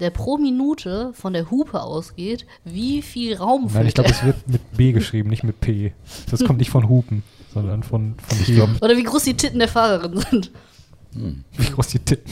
der 0.00 0.10
pro 0.10 0.38
Minute 0.38 1.12
von 1.14 1.32
der 1.32 1.50
Hupe 1.50 1.82
ausgeht, 1.82 2.46
wie 2.64 3.02
viel 3.02 3.36
Raum 3.36 3.68
Nein, 3.72 3.86
ich 3.86 3.94
glaube, 3.94 4.10
es 4.10 4.24
wird 4.24 4.48
mit 4.48 4.76
B 4.76 4.92
geschrieben, 4.92 5.28
nicht 5.30 5.44
mit 5.44 5.60
P. 5.60 5.92
Das 6.30 6.44
kommt 6.44 6.58
nicht 6.58 6.70
von 6.70 6.88
Hupen, 6.88 7.22
sondern 7.52 7.82
von, 7.82 8.14
von 8.26 8.38
Heben. 8.38 8.76
Oder 8.80 8.96
wie 8.96 9.02
groß 9.02 9.24
die 9.24 9.34
Titten 9.34 9.58
der 9.58 9.68
Fahrerin 9.68 10.20
sind. 10.30 10.50
Wie 11.12 11.70
groß 11.70 11.88
die 11.88 11.98
Titten. 12.00 12.30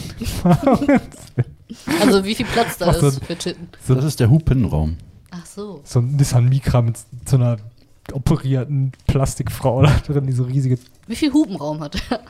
Also 2.00 2.24
wie 2.24 2.34
viel 2.34 2.46
Platz 2.46 2.78
da 2.78 2.88
Ach 2.88 2.94
so. 2.94 3.08
ist 3.08 3.24
für 3.24 3.36
Titten. 3.36 3.68
Das 3.88 4.04
ist 4.04 4.20
der 4.20 4.30
Hupenraum. 4.30 4.96
Ach 5.30 5.44
so. 5.44 5.80
so 5.84 5.98
ein 5.98 6.16
Nissan 6.16 6.48
Micra 6.48 6.82
mit 6.82 6.96
so 7.28 7.36
einer 7.36 7.56
operierten 8.12 8.92
Plastikfrau 9.06 9.82
da 9.82 9.90
drin, 10.06 10.26
die 10.26 10.32
so 10.32 10.44
riesige, 10.44 10.78
Wie 11.06 11.16
viel 11.16 11.32
Hupenraum 11.32 11.80
hat 11.80 11.96
er? 12.10 12.20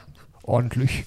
ordentlich. 0.42 1.04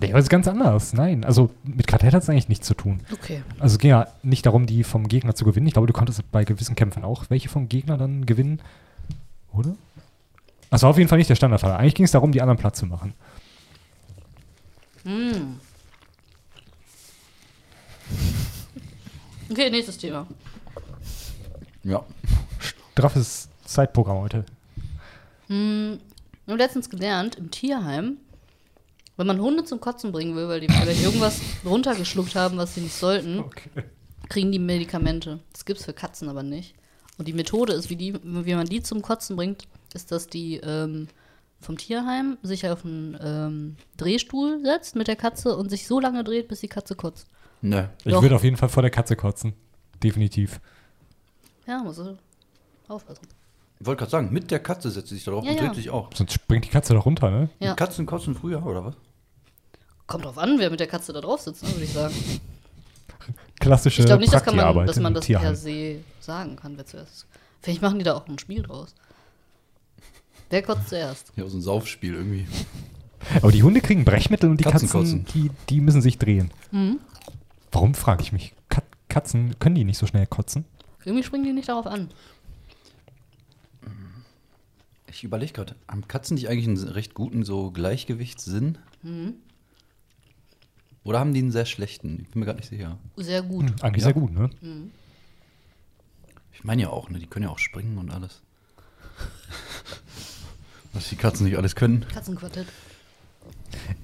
Nee, 0.00 0.10
aber 0.10 0.18
es 0.18 0.26
ist 0.26 0.30
ganz 0.30 0.46
anders. 0.46 0.92
Nein, 0.92 1.24
also 1.24 1.50
mit 1.64 1.86
Quartett 1.86 2.14
hat 2.14 2.22
es 2.22 2.30
eigentlich 2.30 2.48
nichts 2.48 2.66
zu 2.66 2.74
tun. 2.74 3.00
Okay. 3.12 3.42
Also 3.58 3.74
es 3.74 3.78
ging 3.78 3.90
ja 3.90 4.06
nicht 4.22 4.46
darum, 4.46 4.66
die 4.66 4.84
vom 4.84 5.08
Gegner 5.08 5.34
zu 5.34 5.44
gewinnen. 5.44 5.66
Ich 5.66 5.72
glaube, 5.72 5.88
du 5.88 5.92
konntest 5.92 6.30
bei 6.30 6.44
gewissen 6.44 6.76
Kämpfen 6.76 7.04
auch 7.04 7.24
welche 7.30 7.48
vom 7.48 7.68
Gegner 7.68 7.96
dann 7.98 8.24
gewinnen. 8.24 8.60
Oder? 9.52 9.74
Das 10.70 10.82
war 10.82 10.90
auf 10.90 10.98
jeden 10.98 11.08
Fall 11.08 11.18
nicht 11.18 11.30
der 11.30 11.34
Standardfall. 11.34 11.72
Eigentlich 11.72 11.94
ging 11.94 12.04
es 12.04 12.12
darum, 12.12 12.30
die 12.30 12.40
anderen 12.40 12.58
Platz 12.58 12.78
zu 12.78 12.86
machen. 12.86 13.14
Hm. 15.04 15.58
Okay, 19.50 19.70
nächstes 19.70 19.98
Thema. 19.98 20.26
Ja. 21.82 22.04
Straffes 22.92 23.48
Zeitprogramm 23.64 24.18
heute. 24.18 24.44
Hm, 25.48 25.98
wir 26.44 26.52
haben 26.52 26.58
letztens 26.58 26.90
gelernt, 26.90 27.36
im 27.36 27.50
Tierheim, 27.50 28.18
wenn 29.18 29.26
man 29.26 29.40
Hunde 29.40 29.64
zum 29.64 29.80
Kotzen 29.80 30.12
bringen 30.12 30.34
will, 30.36 30.48
weil 30.48 30.60
die 30.60 30.68
vielleicht 30.68 31.02
irgendwas 31.02 31.40
runtergeschluckt 31.64 32.34
haben, 32.36 32.56
was 32.56 32.74
sie 32.74 32.80
nicht 32.80 32.94
sollten, 32.94 33.44
kriegen 34.28 34.52
die 34.52 34.60
Medikamente. 34.60 35.40
Das 35.52 35.64
gibt's 35.64 35.84
für 35.84 35.92
Katzen 35.92 36.28
aber 36.28 36.42
nicht. 36.42 36.74
Und 37.18 37.26
die 37.26 37.32
Methode 37.32 37.72
ist, 37.72 37.90
wie, 37.90 37.96
die, 37.96 38.14
wie 38.22 38.54
man 38.54 38.66
die 38.66 38.80
zum 38.80 39.02
Kotzen 39.02 39.34
bringt, 39.34 39.66
ist, 39.92 40.12
dass 40.12 40.28
die 40.28 40.58
ähm, 40.58 41.08
vom 41.60 41.76
Tierheim 41.76 42.38
sich 42.42 42.68
auf 42.68 42.84
einen 42.84 43.18
ähm, 43.20 43.76
Drehstuhl 43.96 44.60
setzt 44.62 44.94
mit 44.94 45.08
der 45.08 45.16
Katze 45.16 45.56
und 45.56 45.68
sich 45.68 45.88
so 45.88 45.98
lange 45.98 46.22
dreht, 46.22 46.46
bis 46.46 46.60
die 46.60 46.68
Katze 46.68 46.94
kotzt. 46.94 47.26
Ne. 47.60 47.90
Ich 48.04 48.12
würde 48.12 48.36
auf 48.36 48.44
jeden 48.44 48.56
Fall 48.56 48.68
vor 48.68 48.82
der 48.82 48.92
Katze 48.92 49.16
kotzen. 49.16 49.52
Definitiv. 50.00 50.60
Ja, 51.66 51.82
muss 51.82 51.98
er 51.98 52.16
aufpassen. 52.86 53.26
Ich 53.80 53.86
wollte 53.86 53.98
gerade 53.98 54.10
sagen, 54.10 54.32
mit 54.32 54.50
der 54.52 54.60
Katze 54.60 54.90
setzt 54.90 55.08
sie 55.08 55.16
sich 55.16 55.24
darauf 55.24 55.44
Ja, 55.44 55.50
und 55.50 55.56
ja. 55.56 55.66
dreht 55.66 55.74
sich 55.74 55.90
auch. 55.90 56.10
Sonst 56.14 56.34
springt 56.34 56.64
die 56.64 56.70
Katze 56.70 56.94
doch 56.94 57.04
runter, 57.04 57.30
ne? 57.30 57.50
Ja. 57.58 57.74
Katzen 57.74 58.06
kotzen 58.06 58.36
früher, 58.36 58.64
oder 58.64 58.84
was? 58.84 58.94
Kommt 60.08 60.24
drauf 60.24 60.38
an, 60.38 60.58
wer 60.58 60.70
mit 60.70 60.80
der 60.80 60.86
Katze 60.86 61.12
da 61.12 61.20
drauf 61.20 61.42
sitzt, 61.42 61.62
ne, 61.62 61.70
würde 61.70 61.84
ich 61.84 61.92
sagen. 61.92 62.14
Klassische 63.60 64.00
Ich 64.00 64.06
glaube 64.06 64.22
nicht, 64.22 64.32
dass, 64.32 64.42
kann 64.42 64.56
man, 64.56 64.86
dass 64.86 64.98
man 64.98 65.12
das 65.12 65.26
per 65.26 65.54
se 65.54 66.00
sagen 66.18 66.56
kann, 66.56 66.76
wer 66.76 66.86
zuerst 66.86 67.12
ist. 67.12 67.26
Vielleicht 67.60 67.82
machen 67.82 67.98
die 67.98 68.04
da 68.04 68.14
auch 68.14 68.26
ein 68.26 68.38
Spiel 68.38 68.62
draus. 68.62 68.94
Wer 70.48 70.62
kotzt 70.62 70.88
zuerst? 70.88 71.30
Ja, 71.36 71.46
so 71.46 71.58
ein 71.58 71.62
Saufspiel 71.62 72.14
irgendwie. 72.14 72.46
Aber 73.42 73.52
die 73.52 73.62
Hunde 73.62 73.82
kriegen 73.82 74.06
Brechmittel 74.06 74.48
und 74.48 74.58
die 74.58 74.64
Katzen 74.64 74.88
Katzen, 74.88 75.24
kotzen. 75.24 75.26
die, 75.34 75.50
die 75.68 75.80
müssen 75.82 76.00
sich 76.00 76.16
drehen. 76.16 76.50
Mhm. 76.70 77.00
Warum, 77.70 77.94
frage 77.94 78.22
ich 78.22 78.32
mich. 78.32 78.54
Kat 78.70 78.84
Katzen, 79.10 79.58
können 79.58 79.74
die 79.74 79.84
nicht 79.84 79.98
so 79.98 80.06
schnell 80.06 80.26
kotzen? 80.26 80.64
Irgendwie 81.04 81.24
springen 81.24 81.44
die 81.44 81.52
nicht 81.52 81.68
darauf 81.68 81.86
an. 81.86 82.08
Ich 85.10 85.24
überlege 85.24 85.52
gerade, 85.52 85.74
haben 85.86 86.08
Katzen 86.08 86.36
nicht 86.36 86.48
eigentlich 86.48 86.68
einen 86.68 86.88
recht 86.88 87.12
guten 87.12 87.44
so 87.44 87.70
Gleichgewichtssinn? 87.72 88.78
Mhm. 89.02 89.34
Oder 91.04 91.20
haben 91.20 91.32
die 91.32 91.40
einen 91.40 91.52
sehr 91.52 91.64
schlechten? 91.66 92.20
Ich 92.20 92.28
bin 92.30 92.40
mir 92.40 92.46
gerade 92.46 92.58
nicht 92.58 92.68
sicher. 92.68 92.98
Sehr 93.16 93.42
gut. 93.42 93.68
Hm, 93.70 93.76
eigentlich 93.82 94.02
Ja. 94.02 94.12
sehr 94.12 94.14
gut, 94.14 94.32
ne? 94.32 94.50
Ich 96.52 96.64
meine 96.64 96.82
ja 96.82 96.90
auch, 96.90 97.08
ne? 97.08 97.18
Die 97.18 97.26
können 97.26 97.44
ja 97.44 97.50
auch 97.50 97.58
springen 97.58 97.98
und 97.98 98.10
alles. 98.10 98.42
Was 100.92 101.08
die 101.08 101.16
Katzen 101.16 101.46
nicht 101.46 101.56
alles 101.56 101.74
können. 101.76 102.06
Katzenquartett. 102.12 102.66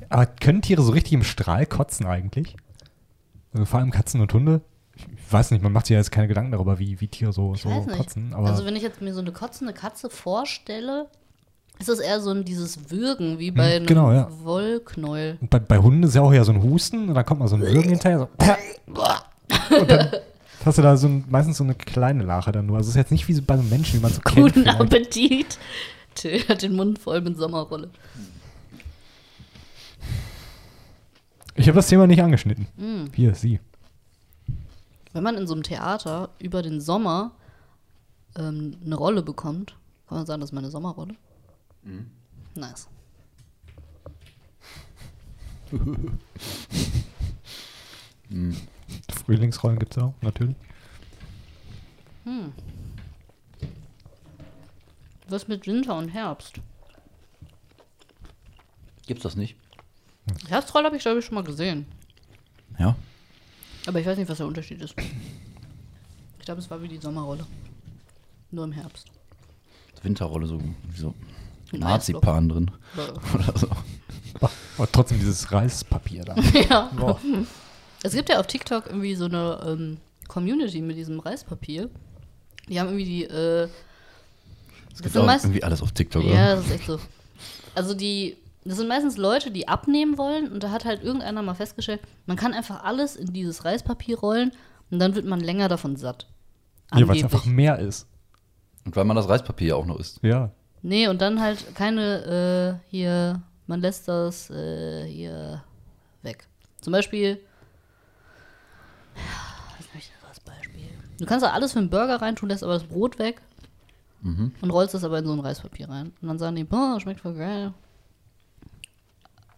Aber 0.09 0.27
können 0.27 0.63
Tiere 0.63 0.83
so 0.83 0.93
richtig 0.93 1.13
im 1.13 1.25
Strahl 1.25 1.67
kotzen 1.67 2.07
eigentlich? 2.07 2.57
Also 3.53 3.65
vor 3.65 3.81
allem 3.81 3.91
Katzen 3.91 4.21
und 4.21 4.33
Hunde? 4.33 4.61
Ich 4.97 5.33
weiß 5.33 5.51
nicht, 5.51 5.63
man 5.63 5.73
macht 5.73 5.87
sich 5.87 5.95
ja 5.95 5.99
jetzt 5.99 6.13
keine 6.13 6.29
Gedanken 6.29 6.53
darüber, 6.53 6.79
wie, 6.79 7.01
wie 7.01 7.09
Tiere 7.09 7.33
so, 7.33 7.55
Ich 7.55 7.63
so 7.63 7.69
kotzen. 7.69 8.33
Aber 8.33 8.49
also 8.49 8.65
wenn 8.65 8.77
ich 8.77 8.83
jetzt 8.83 9.01
mir 9.01 9.13
so 9.13 9.21
eine 9.21 9.33
kotzende 9.33 9.73
Katze 9.73 10.09
vorstelle, 10.11 11.09
ist 11.79 11.89
das 11.89 11.99
eher 11.99 12.21
so 12.21 12.31
ein 12.31 12.45
dieses 12.45 12.91
Würgen 12.91 13.39
wie 13.39 13.51
bei 13.51 13.77
einem 13.77 13.87
genau, 13.87 14.13
ja. 14.13 14.29
Wollknäuel. 14.43 15.39
und 15.41 15.51
bei, 15.51 15.59
bei 15.59 15.79
Hunden 15.79 16.05
ist 16.05 16.15
ja 16.15 16.23
auch 16.23 16.33
ja 16.33 16.45
so 16.45 16.53
ein 16.53 16.63
Husten 16.63 17.09
und 17.09 17.15
dann 17.15 17.27
kommt 17.27 17.41
mal 17.41 17.49
so 17.49 17.57
ein 17.57 17.63
Würgen 17.63 17.91
hinterher. 17.91 18.19
So. 18.19 18.29
Und 19.81 19.91
dann 19.91 20.11
hast 20.65 20.79
du 20.79 20.83
da 20.83 20.97
so 20.97 21.09
ein, 21.09 21.25
meistens 21.29 21.57
so 21.57 21.65
eine 21.65 21.75
kleine 21.75 22.23
Lache 22.23 22.53
dann 22.53 22.67
nur. 22.67 22.77
Also 22.77 22.89
es 22.89 22.95
ist 22.95 22.97
jetzt 22.97 23.11
nicht 23.11 23.29
wie 23.29 23.41
bei 23.41 23.55
einem 23.55 23.69
Menschen, 23.69 23.99
wie 23.99 24.03
man 24.03 24.13
so 24.13 24.21
kennt. 24.21 24.55
Guten. 24.55 24.69
Appetit. 24.69 25.59
Till 26.15 26.47
hat 26.49 26.63
den 26.63 26.77
Mund 26.77 26.99
voll 26.99 27.21
mit 27.21 27.37
Sommerrolle. 27.37 27.91
Ich 31.57 31.69
habe 31.69 31.77
das 31.77 31.89
Thema 31.89 32.07
nicht 32.07 32.23
angeschnitten. 32.23 32.67
Mm. 32.77 33.13
Hier, 33.15 33.35
sie. 33.35 33.61
Wenn 35.13 35.23
man 35.23 35.37
in 35.37 35.47
so 35.47 35.55
einem 35.55 35.63
Theater 35.63 36.31
über 36.39 36.63
den 36.63 36.81
Sommer 36.81 37.33
ähm, 38.37 38.77
eine 38.85 38.97
Rolle 38.97 39.23
bekommt, 39.23 39.77
kann 40.09 40.19
man 40.19 40.27
sagen, 40.27 40.41
das 40.41 40.51
ist 40.51 40.55
meine 40.55 40.71
Sommerrolle. 40.71 41.15
Nice. 42.55 42.89
Frühlingsrollen 49.11 49.79
gibt 49.79 49.97
es 49.97 50.03
auch, 50.03 50.15
natürlich. 50.23 50.57
Was 55.29 55.49
mit 55.49 55.67
Winter 55.67 55.97
und 55.97 56.09
Herbst? 56.09 56.61
Gibt's 59.07 59.23
das 59.23 59.37
nicht? 59.37 59.57
Herbstrolle 60.49 60.87
habe 60.87 60.97
ich, 60.97 61.03
glaube 61.03 61.19
ich, 61.19 61.25
schon 61.25 61.35
mal 61.35 61.45
gesehen. 61.45 61.87
Ja. 62.79 62.97
Aber 63.87 64.01
ich 64.01 64.07
weiß 64.07 64.17
nicht, 64.17 64.29
was 64.29 64.39
der 64.39 64.47
Unterschied 64.47 64.81
ist. 64.81 64.95
Ich 66.39 66.45
glaube, 66.45 66.61
es 66.61 66.71
war 66.71 66.81
wie 66.81 66.89
die 66.89 66.99
Sommerrolle. 66.99 67.47
Nur 68.51 68.65
im 68.65 68.73
Herbst. 68.73 69.11
Winterrolle, 70.03 70.47
so, 70.47 70.63
so 70.95 71.15
Marzipan 71.73 72.49
drin. 72.49 72.71
Oder 73.35 73.59
so. 73.59 73.69
Aber 74.77 74.91
trotzdem 74.91 75.19
dieses 75.19 75.51
Reispapier 75.53 76.25
da. 76.25 76.35
ja. 76.69 76.91
Boah. 76.97 77.19
Es 78.03 78.13
gibt 78.13 78.29
ja 78.29 78.41
auf 78.41 78.47
TikTok 78.47 78.87
irgendwie 78.87 79.15
so 79.15 79.27
eine 79.27 79.61
ähm, 79.67 79.97
Community 80.29 80.81
mit 80.81 80.97
diesem 80.97 81.21
Reispapier. 81.21 81.89
Die 82.69 82.81
haben 82.81 82.89
irgendwie 82.89 83.05
die. 83.05 83.25
Äh, 83.25 83.69
das 84.91 85.03
Gibt 85.03 85.13
sind 85.13 85.23
auch 85.23 85.27
meist, 85.27 85.45
irgendwie 85.45 85.63
alles 85.63 85.83
auf 85.83 85.93
TikTok, 85.93 86.23
ja, 86.25 86.31
oder? 86.31 86.57
das 86.57 86.67
ist 86.67 86.73
echt 86.73 86.87
so. 86.87 87.01
Also 87.75 87.95
die. 87.95 88.37
Das 88.67 88.79
sind 88.79 88.89
meistens 88.89 89.19
Leute, 89.19 89.51
die 89.51 89.69
abnehmen 89.69 90.17
wollen 90.17 90.51
und 90.51 90.63
da 90.63 90.71
hat 90.71 90.87
halt 90.87 91.03
irgendeiner 91.03 91.43
mal 91.43 91.55
festgestellt, 91.55 92.01
man 92.25 92.39
kann 92.39 92.55
einfach 92.55 92.83
alles 92.83 93.15
in 93.15 93.31
dieses 93.35 93.67
Reispapier 93.67 94.19
rollen 94.19 94.53
und 94.91 95.01
dann 95.01 95.15
wird 95.15 95.27
man 95.27 95.41
länger 95.41 95.69
davon 95.69 95.97
satt. 95.97 96.27
Ja, 96.95 97.07
weil 97.07 97.19
es 97.19 97.25
einfach 97.25 97.45
mehr 97.45 97.79
ist. 97.79 98.07
Und 98.87 98.97
weil 98.97 99.05
man 99.05 99.17
das 99.17 99.29
Reispapier 99.29 99.69
ja 99.69 99.75
auch 99.75 99.85
noch 99.85 99.99
isst. 99.99 100.21
Ja. 100.23 100.51
Nee, 100.87 101.09
und 101.09 101.21
dann 101.23 101.41
halt 101.41 101.75
keine, 101.75 102.79
äh, 102.85 102.91
hier, 102.91 103.41
man 103.67 103.81
lässt 103.81 104.07
das 104.07 104.51
äh, 104.51 105.07
hier 105.07 105.63
weg. 106.23 106.47
Zum 106.83 106.93
Beispiel, 106.93 107.39
was 109.79 109.87
nehme 109.89 109.99
ich 109.99 110.11
als 110.29 110.41
Beispiel? 110.41 110.83
Du 111.19 111.25
kannst 111.25 111.43
da 111.45 111.53
alles 111.53 111.73
für 111.73 111.79
einen 111.79 111.89
Burger 111.89 112.21
reintun, 112.21 112.51
lässt 112.51 112.63
aber 112.63 112.75
das 112.75 112.85
Brot 112.85 113.19
weg 113.19 113.41
und 114.61 114.71
rollst 114.71 114.95
das 114.95 115.05
aber 115.05 115.19
in 115.19 115.27
so 115.27 115.33
ein 115.33 115.41
Reispapier 115.41 115.89
rein. 115.89 116.13
Und 116.21 116.29
dann 116.29 116.39
sagen 116.39 116.57
die, 116.57 116.65
boah, 116.65 116.99
schmeckt 117.01 117.21
voll 117.21 117.35
geil. 117.35 117.73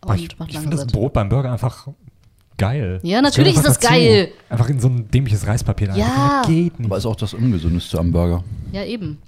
Und 0.05 0.15
ich 0.21 0.39
macht 0.39 0.51
ich 0.51 0.59
finde 0.61 0.77
das. 0.77 0.87
Brot 0.87 1.13
beim 1.13 1.29
Burger 1.29 1.51
einfach 1.53 1.89
geil. 2.57 3.01
Ja, 3.03 3.21
natürlich 3.21 3.55
gehört 3.55 3.69
ist 3.73 3.83
das 3.83 3.85
einfach 3.91 3.99
geil. 3.99 4.33
Einfach 4.49 4.69
in 4.69 4.79
so 4.79 4.89
ein 4.89 5.11
dämliches 5.11 5.45
Reispapier. 5.47 5.89
da 5.89 5.97
Ja. 5.97 6.43
rein. 6.43 6.53
Geht 6.53 6.79
nicht. 6.79 6.87
Aber 6.87 6.97
ist 6.99 7.07
auch 7.07 7.17
das 7.17 7.35
Ungesündeste 7.35 7.99
am 7.99 8.13
Burger. 8.13 8.45
Ja, 8.71 8.85
eben. 8.85 9.21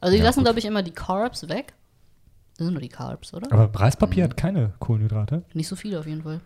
Also 0.00 0.12
die 0.12 0.18
Ja, 0.18 0.24
lassen, 0.24 0.42
glaube 0.44 0.58
ich, 0.58 0.64
immer 0.64 0.82
die 0.82 0.90
Carbs 0.92 1.48
weg. 1.48 1.74
Das 2.56 2.64
sind 2.66 2.74
nur 2.74 2.82
die 2.82 2.88
Carbs, 2.88 3.32
oder? 3.34 3.52
Aber 3.52 3.78
Reispapier 3.78 4.24
hat 4.24 4.36
keine 4.36 4.72
Kohlenhydrate. 4.80 5.44
Nicht 5.54 5.68
so 5.68 5.76
viele 5.76 5.98
auf 6.00 6.06
jeden 6.06 6.22
Fall. 6.22 6.40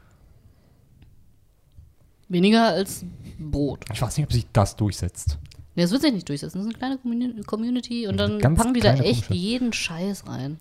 Weniger 2.28 2.68
als 2.68 3.04
Brot. 3.38 3.84
Ich 3.92 4.00
weiß 4.00 4.16
nicht, 4.16 4.26
ob 4.26 4.32
sich 4.32 4.46
das 4.52 4.76
durchsetzt. 4.76 5.38
Nee, 5.74 5.82
das 5.82 5.90
wird 5.90 6.02
sich 6.02 6.12
nicht 6.12 6.28
durchsetzen. 6.28 6.58
Das 6.58 6.66
ist 6.66 6.74
eine 6.74 6.78
kleine 6.78 6.96
Communi- 6.96 7.42
Community 7.44 8.06
und 8.06 8.16
dann 8.18 8.38
ganz 8.38 8.58
packen 8.58 8.74
die 8.74 8.80
da 8.80 8.92
echt 8.94 9.26
komische. 9.28 9.34
jeden 9.34 9.72
Scheiß 9.72 10.26
rein. 10.26 10.58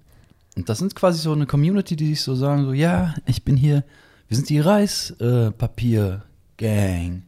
Und 0.57 0.67
das 0.69 0.79
sind 0.79 0.95
quasi 0.95 1.19
so 1.19 1.31
eine 1.33 1.45
Community, 1.45 1.95
die 1.95 2.07
sich 2.07 2.21
so 2.21 2.33
sagen, 2.35 2.63
so, 2.65 2.73
ja, 2.73 3.13
ich 3.25 3.43
bin 3.43 3.55
hier, 3.57 3.83
wir 4.27 4.37
sind 4.37 4.49
die 4.49 4.59
Reispapier-Gang. 4.59 7.23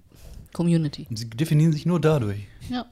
Community. 0.54 1.08
Und 1.10 1.18
sie 1.18 1.30
definieren 1.30 1.74
sich 1.74 1.86
nur 1.86 2.00
dadurch. 2.00 2.48
Ja. 2.70 2.86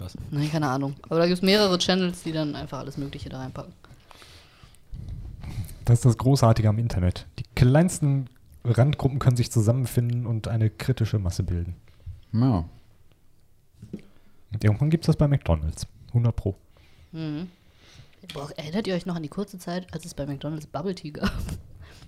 Krass. 0.00 0.16
Nein, 0.30 0.50
keine 0.50 0.66
Ahnung. 0.66 0.94
Aber 1.02 1.18
da 1.18 1.26
gibt 1.26 1.36
es 1.36 1.42
mehrere 1.42 1.76
Channels, 1.76 2.22
die 2.22 2.32
dann 2.32 2.56
einfach 2.56 2.78
alles 2.78 2.96
Mögliche 2.96 3.28
da 3.28 3.38
reinpacken. 3.38 3.74
Das 5.84 5.98
ist 5.98 6.04
das 6.06 6.16
Großartige 6.16 6.70
am 6.70 6.78
Internet. 6.78 7.26
Die 7.38 7.44
kleinsten 7.54 8.30
Randgruppen 8.64 9.18
können 9.18 9.36
sich 9.36 9.52
zusammenfinden 9.52 10.26
und 10.26 10.48
eine 10.48 10.70
kritische 10.70 11.18
Masse 11.18 11.42
bilden. 11.42 11.76
Ja. 12.32 12.64
Und 14.52 14.64
irgendwann 14.64 14.88
gibt 14.88 15.04
es 15.04 15.06
das 15.06 15.16
bei 15.16 15.28
McDonalds. 15.28 15.86
100 16.08 16.34
Pro. 16.34 16.56
Mhm. 17.12 17.48
Boah, 18.32 18.48
erinnert 18.56 18.86
ihr 18.86 18.94
euch 18.94 19.04
noch 19.04 19.16
an 19.16 19.22
die 19.22 19.28
kurze 19.28 19.58
Zeit, 19.58 19.86
als 19.92 20.06
es 20.06 20.14
bei 20.14 20.24
McDonalds 20.24 20.66
Bubble 20.66 20.94
Tea 20.94 21.10
gab? 21.10 21.30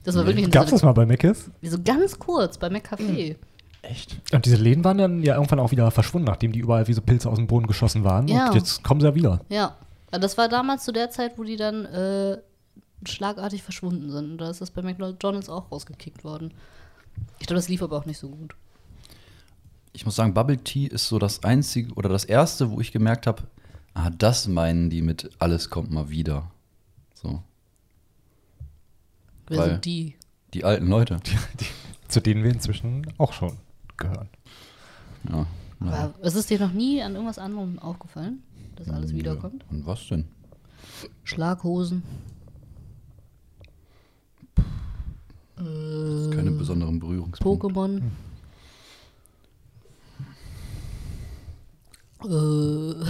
Das 0.04 0.16
war 0.16 0.26
wirklich 0.26 0.50
Gab 0.50 0.64
es 0.64 0.70
so, 0.70 0.76
das 0.76 0.82
mal 0.82 0.92
bei 0.92 1.04
Mc's? 1.04 1.50
so 1.62 1.78
ganz 1.82 2.18
kurz 2.18 2.56
bei 2.56 2.68
McCafé. 2.68 3.36
Echt? 3.82 4.20
Und 4.32 4.46
diese 4.46 4.56
Läden 4.56 4.84
waren 4.84 4.98
dann 4.98 5.22
ja 5.22 5.34
irgendwann 5.34 5.58
auch 5.58 5.72
wieder 5.72 5.90
verschwunden, 5.90 6.26
nachdem 6.26 6.52
die 6.52 6.60
überall 6.60 6.86
wie 6.86 6.92
so 6.92 7.02
Pilze 7.02 7.28
aus 7.28 7.38
dem 7.38 7.48
Boden 7.48 7.66
geschossen 7.66 8.04
waren. 8.04 8.28
Ja. 8.28 8.46
Und 8.48 8.54
jetzt 8.54 8.82
kommen 8.84 9.00
sie 9.00 9.06
ja 9.06 9.14
wieder. 9.14 9.40
Ja. 9.48 9.76
Das 10.12 10.38
war 10.38 10.48
damals 10.48 10.84
zu 10.84 10.92
der 10.92 11.10
Zeit, 11.10 11.36
wo 11.38 11.42
die 11.42 11.56
dann 11.56 11.84
äh, 11.86 12.38
schlagartig 13.04 13.62
verschwunden 13.62 14.10
sind. 14.10 14.32
Und 14.32 14.38
da 14.38 14.50
ist 14.50 14.60
das 14.60 14.70
bei 14.70 14.82
McDonalds 14.82 15.48
auch 15.48 15.72
rausgekickt 15.72 16.22
worden. 16.22 16.52
Ich 17.40 17.46
glaube, 17.46 17.58
das 17.58 17.68
lief 17.68 17.82
aber 17.82 17.96
auch 17.98 18.04
nicht 18.06 18.18
so 18.18 18.28
gut. 18.28 18.54
Ich 19.92 20.04
muss 20.04 20.16
sagen, 20.16 20.32
Bubble 20.32 20.58
Tea 20.58 20.86
ist 20.86 21.08
so 21.08 21.18
das 21.18 21.42
einzige 21.44 21.92
oder 21.94 22.08
das 22.08 22.24
erste, 22.24 22.70
wo 22.70 22.80
ich 22.80 22.92
gemerkt 22.92 23.26
habe, 23.26 23.42
ah, 23.94 24.10
das 24.10 24.48
meinen 24.48 24.90
die 24.90 25.02
mit 25.02 25.30
alles 25.38 25.70
kommt 25.70 25.90
mal 25.90 26.08
wieder. 26.08 26.50
So, 27.14 27.42
Wer 29.48 29.58
Weil- 29.58 29.70
sind 29.70 29.84
die? 29.84 30.14
die 30.54 30.64
alten 30.64 30.86
Leute. 30.86 31.20
Zu 32.08 32.20
denen 32.20 32.44
wir 32.44 32.50
inzwischen 32.50 33.06
auch 33.18 33.32
schon 33.32 33.56
gehören. 33.96 34.28
Ja. 35.28 35.46
naja. 35.80 36.04
Aber 36.04 36.14
es 36.22 36.34
ist 36.34 36.50
dir 36.50 36.58
noch 36.60 36.72
nie 36.72 37.02
an 37.02 37.12
irgendwas 37.14 37.38
anderem 37.38 37.78
aufgefallen, 37.78 38.42
dass 38.76 38.88
alles 38.88 39.10
Ja. 39.12 39.16
wiederkommt? 39.18 39.64
Und 39.70 39.86
was 39.86 40.06
denn? 40.08 40.26
Schlaghosen. 41.24 42.02
Keine 45.56 46.50
besonderen 46.50 46.98
Berührungspunkte. 46.98 47.66
Pokémon. 47.68 48.02
Äh, 52.24 52.94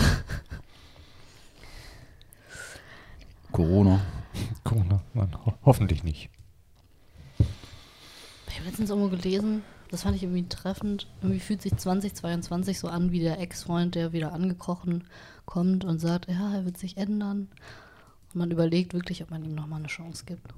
Corona. 3.52 4.00
Corona, 4.64 5.02
Mann, 5.14 5.30
ho 5.44 5.52
hoffentlich 5.64 6.02
nicht. 6.04 6.30
ich 8.48 8.56
habe 8.58 8.66
letztens 8.66 8.90
irgendwo 8.90 9.08
gelesen, 9.14 9.62
das 9.92 10.02
fand 10.02 10.16
ich 10.16 10.22
irgendwie 10.24 10.48
treffend. 10.48 11.06
Irgendwie 11.20 11.38
fühlt 11.38 11.62
sich 11.62 11.76
2022 11.76 12.78
so 12.80 12.88
an 12.88 13.12
wie 13.12 13.20
der 13.20 13.38
Ex-Freund, 13.38 13.94
der 13.94 14.12
wieder 14.12 14.32
angekrochen 14.32 15.04
kommt 15.44 15.84
und 15.84 16.00
sagt, 16.00 16.28
ja, 16.28 16.54
er 16.54 16.64
wird 16.64 16.78
sich 16.78 16.96
ändern. 16.96 17.48
Und 18.32 18.36
man 18.38 18.50
überlegt 18.50 18.94
wirklich, 18.94 19.22
ob 19.22 19.30
man 19.30 19.44
ihm 19.44 19.54
nochmal 19.54 19.78
eine 19.80 19.88
Chance 19.88 20.24
gibt. 20.24 20.52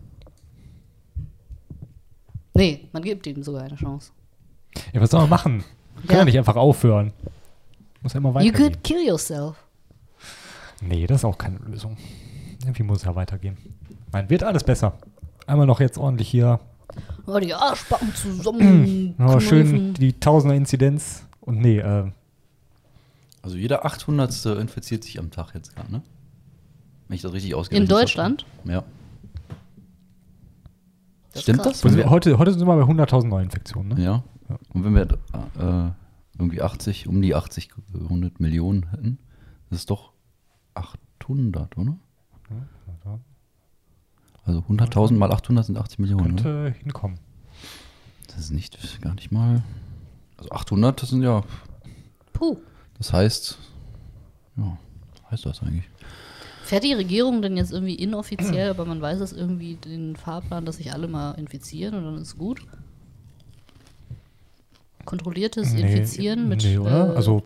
Nee, 2.55 2.89
man 2.93 3.03
gibt 3.03 3.27
ihm 3.27 3.43
sogar 3.43 3.63
eine 3.65 3.77
Chance. 3.77 4.13
Ja, 4.93 5.01
was 5.01 5.11
soll 5.11 5.21
man 5.23 5.31
machen? 5.31 5.65
Man 5.97 6.07
kann 6.07 6.19
Ja. 6.19 6.25
nicht 6.25 6.39
einfach 6.39 6.57
aufhören. 6.57 7.13
Muss 8.03 8.13
ja 8.13 8.19
immer 8.19 8.29
You 8.31 8.35
weitergehen. 8.37 8.55
could 8.55 8.85
kill 8.85 9.07
yourself. 9.07 9.57
Nee, 10.81 11.07
das 11.07 11.21
ist 11.21 11.25
auch 11.25 11.39
keine 11.39 11.59
Lösung. 11.59 11.97
Irgendwie 12.63 12.83
muss 12.83 12.99
es 12.99 13.05
ja 13.05 13.15
weitergehen. 13.15 13.57
Nein, 14.13 14.31
wird 14.31 14.45
alles 14.45 14.63
besser. 14.65 14.97
Einmal 15.47 15.67
noch 15.67 15.81
jetzt 15.81 15.99
ordentlich 15.99 16.29
hier. 16.29 16.61
Oh, 17.27 17.39
die 17.39 17.55
Arschbacken 17.55 18.15
zusammen. 18.15 19.15
Oh, 19.19 19.41
schön 19.41 19.95
die 19.95 20.13
Tausender-Inzidenz. 20.13 21.27
Und 21.41 21.61
nee, 21.61 21.79
äh, 21.79 22.11
Also 23.43 23.57
jeder 23.57 23.85
800. 23.85 24.47
infiziert 24.61 25.05
sich 25.05 25.19
am 25.19 25.31
Tag 25.31 25.55
jetzt 25.55 25.75
gerade, 25.75 25.91
ne? 25.91 26.03
Wenn 27.09 27.17
ich 27.17 27.23
das 27.23 27.33
richtig 27.33 27.51
In 27.51 27.57
ausgerechnet 27.57 27.91
habe. 27.91 28.01
Deutschland? 28.01 28.47
Ja. 28.65 28.85
Das 31.29 31.37
ist 31.37 31.43
Stimmt 31.43 31.63
krass. 31.63 31.73
das? 31.81 31.85
Wenn 31.85 31.97
wir, 31.97 32.11
heute, 32.11 32.39
heute 32.39 32.53
sind 32.53 32.67
wir 32.67 32.77
bei 32.77 32.83
100.000 32.83 33.27
Neuinfektionen. 33.27 33.97
Ne? 33.99 34.05
ja. 34.05 34.23
Und 34.73 34.85
wenn 34.85 34.95
wir 34.95 35.03
äh, 35.59 35.91
irgendwie 36.39 36.63
80, 36.63 37.09
um 37.09 37.21
die 37.23 37.35
80, 37.35 37.71
100 37.95 38.41
Millionen 38.41 38.91
hätten, 38.91 39.19
das 39.71 39.81
ist 39.81 39.91
doch 39.91 40.13
800, 40.75 41.77
oder? 41.79 41.97
Also 44.47 44.61
100.000 44.69 45.15
mal 45.15 45.33
800 45.33 45.67
sind 45.67 45.79
80 45.79 45.99
Millionen. 45.99 46.35
Ne? 46.35 46.43
Könnte 46.43 46.75
hinkommen. 46.83 47.19
Das 48.29 48.39
ist 48.39 48.51
nicht, 48.51 49.01
gar 49.01 49.15
nicht 49.15 49.33
mal. 49.33 49.63
Also 50.37 50.51
800, 50.51 51.01
das 51.01 51.11
sind 51.11 51.23
ja. 51.23 51.43
Puh. 52.33 52.59
Das 52.99 53.13
heißt. 53.13 53.59
Ja, 54.57 54.79
heißt 55.31 55.47
das 55.47 55.63
eigentlich? 55.63 55.89
Fährt 56.65 56.85
die 56.85 56.95
Regierung 56.95 57.43
denn 57.43 57.57
jetzt 57.57 57.73
irgendwie 57.73 57.95
inoffiziell, 57.95 58.71
aber 58.71 58.87
man 58.87 59.01
weiß 59.01 59.21
es 59.21 59.33
irgendwie 59.33 59.77
den 59.77 60.17
Fahrplan, 60.17 60.65
dass 60.65 60.77
sich 60.77 60.93
alle 60.93 61.09
mal 61.09 61.33
infizieren 61.33 61.95
und 61.95 62.05
dann 62.05 62.17
ist 62.17 62.39
gut? 62.39 62.67
Kontrolliertes 65.05 65.75
Infizieren 65.75 66.49
mit. 66.49 66.65
Nee, 66.65 66.79
oder? 66.79 67.13
äh, 67.13 67.17
also 67.17 67.43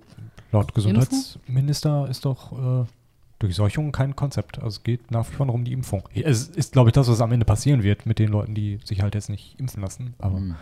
laut 0.52 0.72
Gesundheitsminister 0.72 2.08
ist 2.08 2.24
doch 2.24 2.52
äh, 2.52 2.86
Durchseuchung 3.38 3.92
kein 3.92 4.16
Konzept. 4.16 4.58
Also 4.58 4.78
es 4.78 4.82
geht 4.82 5.10
nach 5.10 5.28
wie 5.30 5.34
vor 5.34 5.46
noch 5.46 5.54
um 5.54 5.64
die 5.64 5.72
Impfung. 5.72 6.02
Es 6.14 6.48
ist, 6.48 6.72
glaube 6.72 6.90
ich, 6.90 6.92
das, 6.94 7.08
was 7.08 7.20
am 7.20 7.30
Ende 7.32 7.46
passieren 7.46 7.82
wird 7.82 8.04
mit 8.06 8.18
den 8.18 8.28
Leuten, 8.28 8.54
die 8.54 8.80
sich 8.84 9.00
halt 9.02 9.14
jetzt 9.14 9.28
nicht 9.30 9.58
impfen 9.60 9.80
lassen. 9.82 10.14
Aber 10.18 10.38
Hm. 10.38 10.56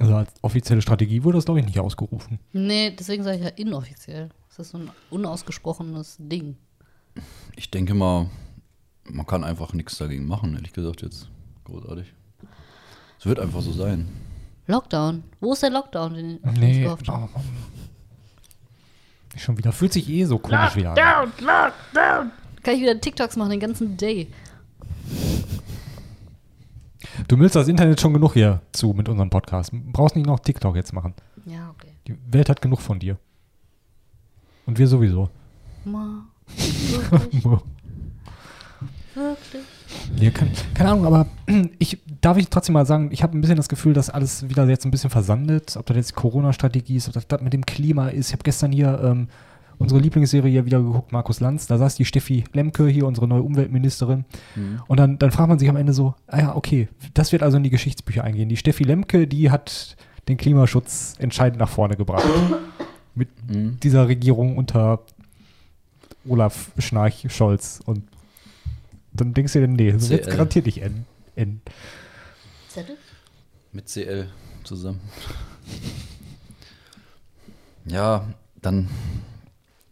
also 0.00 0.14
als 0.16 0.32
offizielle 0.40 0.80
Strategie 0.80 1.22
wurde 1.24 1.38
das, 1.38 1.44
glaube 1.44 1.60
ich, 1.60 1.66
nicht 1.66 1.78
ausgerufen. 1.78 2.38
Nee, 2.52 2.94
deswegen 2.98 3.22
sage 3.22 3.36
ich 3.38 3.42
ja 3.44 3.50
inoffiziell. 3.50 4.30
Das 4.48 4.58
ist 4.60 4.70
so 4.70 4.78
ein 4.78 4.90
unausgesprochenes 5.10 6.16
Ding. 6.18 6.56
Ich 7.56 7.70
denke 7.70 7.92
mal, 7.94 8.30
man 9.04 9.26
kann 9.26 9.44
einfach 9.44 9.74
nichts 9.74 9.98
dagegen 9.98 10.26
machen, 10.26 10.54
ehrlich 10.54 10.72
gesagt, 10.72 11.02
jetzt. 11.02 11.28
Großartig. 11.64 12.12
Es 13.18 13.26
wird 13.26 13.38
einfach 13.38 13.60
so 13.60 13.72
sein. 13.72 14.08
Lockdown. 14.66 15.22
Wo 15.40 15.52
ist 15.52 15.62
der 15.62 15.70
Lockdown, 15.70 16.14
den 16.14 16.42
den 16.42 16.52
ich 16.54 16.58
Nee, 16.58 16.82
gehofft 16.84 17.08
habe? 17.08 17.28
Schon 19.36 19.58
wieder. 19.58 19.72
Fühlt 19.72 19.92
sich 19.92 20.08
eh 20.08 20.24
so 20.24 20.38
komisch 20.38 20.76
wieder 20.76 20.90
an. 20.90 21.32
Kann 22.62 22.74
ich 22.74 22.80
wieder 22.80 23.00
TikToks 23.00 23.36
machen 23.36 23.50
den 23.50 23.60
ganzen 23.60 23.96
Day. 23.96 24.28
Du 27.28 27.38
willst 27.38 27.56
das 27.56 27.68
Internet 27.68 28.00
schon 28.00 28.12
genug 28.12 28.34
hier 28.34 28.62
zu 28.72 28.92
mit 28.92 29.08
unserem 29.08 29.30
Podcast. 29.30 29.70
Brauchst 29.72 30.16
nicht 30.16 30.26
noch 30.26 30.40
TikTok 30.40 30.76
jetzt 30.76 30.92
machen. 30.92 31.14
Ja, 31.46 31.70
okay. 31.70 31.92
Die 32.06 32.16
Welt 32.32 32.48
hat 32.48 32.62
genug 32.62 32.80
von 32.80 32.98
dir. 32.98 33.18
Und 34.66 34.78
wir 34.78 34.86
sowieso. 34.86 35.28
Ma. 35.84 36.24
Wirklich? 36.56 37.44
Wirklich? 39.14 39.62
Nee, 40.18 40.30
keine, 40.30 40.50
keine 40.74 40.90
Ahnung, 40.90 41.06
aber 41.06 41.26
ich 41.78 41.98
darf 42.20 42.36
ich 42.36 42.48
trotzdem 42.48 42.74
mal 42.74 42.86
sagen, 42.86 43.08
ich 43.12 43.22
habe 43.22 43.36
ein 43.36 43.40
bisschen 43.40 43.56
das 43.56 43.68
Gefühl, 43.68 43.92
dass 43.94 44.10
alles 44.10 44.48
wieder 44.48 44.68
jetzt 44.68 44.84
ein 44.84 44.90
bisschen 44.90 45.10
versandet. 45.10 45.76
Ob 45.76 45.86
das 45.86 45.96
jetzt 45.96 46.14
Corona-Strategie 46.14 46.96
ist, 46.96 47.08
ob 47.08 47.14
das, 47.14 47.26
das 47.26 47.40
mit 47.40 47.52
dem 47.52 47.66
Klima 47.66 48.08
ist. 48.08 48.28
Ich 48.28 48.32
habe 48.32 48.42
gestern 48.44 48.70
hier 48.72 49.00
ähm, 49.02 49.28
unsere 49.78 50.00
Lieblingsserie 50.00 50.50
hier 50.50 50.64
wieder 50.66 50.80
geguckt, 50.80 51.10
Markus 51.12 51.40
Lanz. 51.40 51.66
Da 51.66 51.78
saß 51.78 51.96
die 51.96 52.04
Steffi 52.04 52.44
Lemke 52.52 52.86
hier, 52.86 53.06
unsere 53.06 53.26
neue 53.26 53.42
Umweltministerin. 53.42 54.24
Und 54.86 55.00
dann, 55.00 55.18
dann 55.18 55.32
fragt 55.32 55.48
man 55.48 55.58
sich 55.58 55.68
am 55.68 55.74
Ende 55.76 55.92
so, 55.92 56.14
ah 56.28 56.38
ja, 56.38 56.54
okay, 56.56 56.88
das 57.14 57.32
wird 57.32 57.42
also 57.42 57.56
in 57.56 57.64
die 57.64 57.70
Geschichtsbücher 57.70 58.22
eingehen. 58.22 58.48
Die 58.48 58.56
Steffi 58.56 58.84
Lemke, 58.84 59.26
die 59.26 59.50
hat 59.50 59.96
den 60.28 60.36
Klimaschutz 60.36 61.16
entscheidend 61.18 61.58
nach 61.58 61.68
vorne 61.68 61.96
gebracht. 61.96 62.24
mit 63.16 63.28
Mhm. 63.50 63.78
dieser 63.82 64.06
Regierung 64.06 64.56
unter 64.56 65.00
Olaf 66.28 66.70
Schnarch 66.78 67.26
Scholz. 67.30 67.80
Und 67.84 68.04
dann 69.12 69.34
denkst 69.34 69.52
du 69.52 69.60
dir, 69.60 69.68
nee, 69.68 69.96
so 69.98 70.10
wird 70.10 70.26
garantiert 70.26 70.66
nicht 70.66 70.82
enden. 70.82 71.06
enden. 71.36 71.62
Zettel? 72.68 72.96
Mit 73.72 73.88
CL 73.88 74.28
zusammen. 74.64 75.00
Ja, 77.84 78.26
dann. 78.60 78.88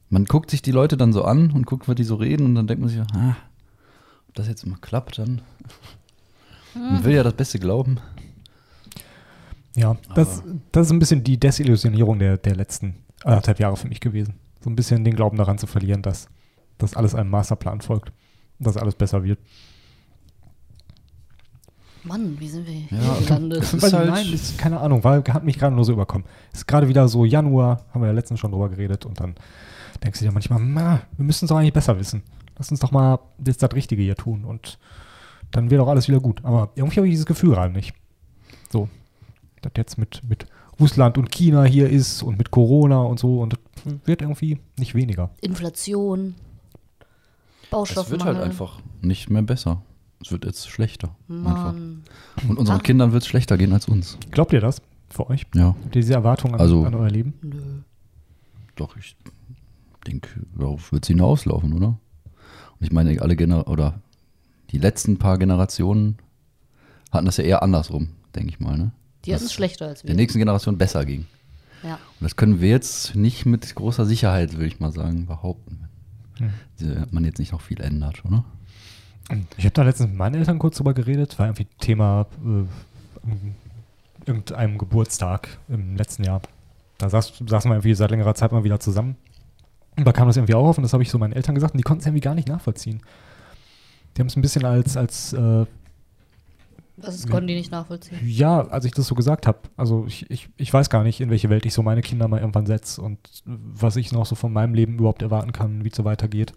Man 0.08 0.24
guckt 0.24 0.50
sich 0.50 0.60
die 0.60 0.72
Leute 0.72 0.96
dann 0.96 1.12
so 1.12 1.24
an 1.24 1.52
und 1.52 1.66
guckt, 1.66 1.86
was 1.86 1.94
die 1.94 2.04
so 2.04 2.16
reden 2.16 2.46
und 2.46 2.54
dann 2.56 2.66
denkt 2.66 2.80
man 2.80 2.88
sich, 2.88 3.00
ah, 3.00 3.36
ob 4.28 4.34
das 4.34 4.48
jetzt 4.48 4.66
mal 4.66 4.78
klappt, 4.80 5.18
dann. 5.18 5.42
Man 6.74 7.04
will 7.04 7.14
ja 7.14 7.22
das 7.22 7.34
Beste 7.34 7.58
glauben. 7.58 7.98
Ja, 9.76 9.96
das, 10.14 10.42
das 10.72 10.86
ist 10.86 10.92
ein 10.92 10.98
bisschen 10.98 11.22
die 11.22 11.38
Desillusionierung 11.38 12.18
der, 12.18 12.38
der 12.38 12.56
letzten 12.56 12.96
anderthalb 13.22 13.60
Jahre 13.60 13.76
für 13.76 13.88
mich 13.88 14.00
gewesen. 14.00 14.34
So 14.62 14.70
ein 14.70 14.76
bisschen 14.76 15.04
den 15.04 15.14
Glauben 15.14 15.36
daran 15.36 15.58
zu 15.58 15.66
verlieren, 15.66 16.02
dass 16.02 16.28
dass 16.80 16.94
alles 16.94 17.14
einem 17.14 17.30
Masterplan 17.30 17.80
folgt. 17.80 18.12
Dass 18.60 18.76
alles 18.76 18.94
besser 18.94 19.24
wird. 19.24 19.38
Mann, 22.04 22.38
wie 22.40 22.48
sind 22.48 22.66
wir 22.66 22.72
hier 22.74 22.98
Ja, 22.98 23.14
gelandet? 23.26 23.62
es 23.62 23.74
ist 23.74 23.92
halt- 23.92 24.08
nein, 24.08 24.32
ist, 24.32 24.56
keine 24.58 24.80
Ahnung, 24.80 25.04
weil, 25.04 25.22
hat 25.28 25.44
mich 25.44 25.58
gerade 25.58 25.74
nur 25.74 25.84
so 25.84 25.92
überkommen. 25.92 26.26
Ist 26.52 26.66
gerade 26.66 26.88
wieder 26.88 27.08
so 27.08 27.24
Januar, 27.24 27.84
haben 27.92 28.00
wir 28.00 28.06
ja 28.08 28.12
letztens 28.14 28.40
schon 28.40 28.52
drüber 28.52 28.68
geredet 28.70 29.04
und 29.04 29.20
dann 29.20 29.34
denkst 30.02 30.18
du 30.18 30.24
dir 30.24 30.32
manchmal, 30.32 30.60
na, 30.62 31.00
wir 31.16 31.24
müssen 31.24 31.44
es 31.44 31.48
doch 31.50 31.56
eigentlich 31.58 31.74
besser 31.74 31.98
wissen. 31.98 32.22
Lass 32.56 32.70
uns 32.70 32.80
doch 32.80 32.90
mal 32.90 33.18
jetzt 33.44 33.62
das 33.62 33.74
Richtige 33.74 34.02
hier 34.02 34.16
tun 34.16 34.44
und 34.44 34.78
dann 35.50 35.70
wird 35.70 35.80
auch 35.80 35.88
alles 35.88 36.08
wieder 36.08 36.20
gut. 36.20 36.42
Aber 36.44 36.70
irgendwie 36.74 36.96
habe 36.96 37.06
ich 37.08 37.12
dieses 37.12 37.26
Gefühl 37.26 37.50
gerade 37.50 37.72
nicht. 37.72 37.92
So, 38.70 38.88
das 39.62 39.72
jetzt 39.76 39.98
mit, 39.98 40.22
mit 40.28 40.46
Russland 40.78 41.18
und 41.18 41.30
China 41.30 41.64
hier 41.64 41.90
ist 41.90 42.22
und 42.22 42.38
mit 42.38 42.50
Corona 42.50 43.00
und 43.02 43.18
so 43.18 43.40
und 43.40 43.52
das 43.54 43.60
wird 44.06 44.22
irgendwie 44.22 44.58
nicht 44.78 44.94
weniger. 44.94 45.30
Inflation. 45.42 46.34
Es 47.70 47.78
Baustoffmangel. 47.94 48.10
wird 48.26 48.36
halt 48.36 48.44
einfach 48.44 48.80
nicht 49.00 49.30
mehr 49.30 49.42
besser. 49.42 49.82
Es 50.22 50.30
wird 50.32 50.44
jetzt 50.44 50.68
schlechter. 50.68 51.14
Einfach. 51.28 51.72
Und 52.48 52.58
unseren 52.58 52.78
Ach. 52.78 52.82
Kindern 52.82 53.12
wird 53.12 53.22
es 53.22 53.28
schlechter 53.28 53.56
gehen 53.56 53.72
als 53.72 53.86
uns. 53.88 54.18
Glaubt 54.30 54.52
ihr 54.52 54.60
das 54.60 54.82
für 55.08 55.28
euch? 55.30 55.46
Ja, 55.54 55.68
Habt 55.68 55.84
ihr 55.96 56.02
diese 56.02 56.14
Erwartung 56.14 56.54
an, 56.54 56.60
Also- 56.60 56.84
an 56.84 56.94
euer 56.94 57.08
Leben? 57.10 57.34
Nö. 57.42 57.58
doch, 58.76 58.96
ich 58.96 59.16
denke, 60.06 60.28
darauf 60.56 60.92
wird 60.92 61.04
es 61.04 61.08
hinauslaufen, 61.08 61.72
oder? 61.72 61.88
Und 61.88 62.86
ich 62.86 62.92
meine, 62.92 63.20
alle 63.22 63.36
Gener 63.36 63.68
oder 63.68 64.00
die 64.70 64.78
letzten 64.78 65.18
paar 65.18 65.38
Generationen 65.38 66.16
hatten 67.10 67.26
das 67.26 67.36
ja 67.36 67.44
eher 67.44 67.62
andersrum, 67.62 68.10
denke 68.34 68.50
ich 68.50 68.60
mal, 68.60 68.76
ne? 68.78 68.92
Die 69.24 69.34
hatten 69.34 69.44
es 69.44 69.52
schlechter 69.52 69.86
als 69.88 70.02
wir. 70.02 70.08
Der 70.08 70.16
nächsten 70.16 70.38
Generation 70.38 70.78
besser 70.78 71.04
ging. 71.04 71.26
Ja. 71.82 71.94
Und 71.94 72.00
das 72.22 72.36
können 72.36 72.60
wir 72.60 72.70
jetzt 72.70 73.14
nicht 73.14 73.44
mit 73.46 73.74
großer 73.74 74.06
Sicherheit, 74.06 74.52
würde 74.54 74.66
ich 74.66 74.80
mal 74.80 74.92
sagen, 74.92 75.26
behaupten. 75.26 75.88
Wenn 76.78 77.06
man 77.10 77.24
jetzt 77.24 77.38
nicht 77.38 77.52
noch 77.52 77.60
viel 77.60 77.80
ändert, 77.80 78.24
oder? 78.24 78.44
Ich 79.56 79.64
habe 79.64 79.74
da 79.74 79.82
letztens 79.82 80.08
mit 80.10 80.18
meinen 80.18 80.34
Eltern 80.34 80.58
kurz 80.58 80.76
drüber 80.76 80.94
geredet, 80.94 81.38
war 81.38 81.46
irgendwie 81.46 81.66
Thema 81.78 82.26
äh, 82.44 83.30
irgendeinem 84.26 84.78
Geburtstag 84.78 85.58
im 85.68 85.96
letzten 85.96 86.24
Jahr. 86.24 86.42
Da 86.98 87.08
saß, 87.08 87.42
saßen 87.46 87.70
wir 87.70 87.76
irgendwie 87.76 87.94
seit 87.94 88.10
längerer 88.10 88.34
Zeit 88.34 88.52
mal 88.52 88.64
wieder 88.64 88.80
zusammen. 88.80 89.16
Und 89.96 90.04
da 90.06 90.12
kam 90.12 90.26
das 90.26 90.36
irgendwie 90.36 90.54
auch 90.54 90.66
auf 90.66 90.78
und 90.78 90.82
das 90.82 90.92
habe 90.92 91.02
ich 91.02 91.10
so 91.10 91.18
meinen 91.18 91.32
Eltern 91.32 91.54
gesagt 91.54 91.74
und 91.74 91.78
die 91.78 91.82
konnten 91.82 92.00
es 92.00 92.06
irgendwie 92.06 92.22
gar 92.22 92.34
nicht 92.34 92.48
nachvollziehen. 92.48 93.02
Die 94.16 94.20
haben 94.20 94.28
es 94.28 94.36
ein 94.36 94.42
bisschen 94.42 94.64
als, 94.64 94.96
als 94.96 95.32
äh, 95.32 95.66
Das 97.00 97.26
konnten 97.26 97.48
die 97.48 97.54
nicht 97.54 97.70
nachvollziehen. 97.70 98.18
ja, 98.24 98.60
als 98.68 98.84
ich 98.84 98.92
das 98.92 99.06
so 99.06 99.14
gesagt 99.14 99.46
habe. 99.46 99.58
Also 99.76 100.04
ich, 100.06 100.30
ich, 100.30 100.48
ich 100.56 100.72
weiß 100.72 100.90
gar 100.90 101.02
nicht, 101.02 101.20
in 101.20 101.30
welche 101.30 101.50
Welt 101.50 101.66
ich 101.66 101.74
so 101.74 101.82
meine 101.82 102.02
Kinder 102.02 102.28
mal 102.28 102.40
irgendwann 102.40 102.66
setze 102.66 103.00
und 103.02 103.18
was 103.44 103.96
ich 103.96 104.12
noch 104.12 104.26
so 104.26 104.34
von 104.34 104.52
meinem 104.52 104.74
Leben 104.74 104.98
überhaupt 104.98 105.22
erwarten 105.22 105.52
kann, 105.52 105.84
wie 105.84 105.88
es 105.88 105.96
so 105.96 106.04
weitergeht. 106.04 106.52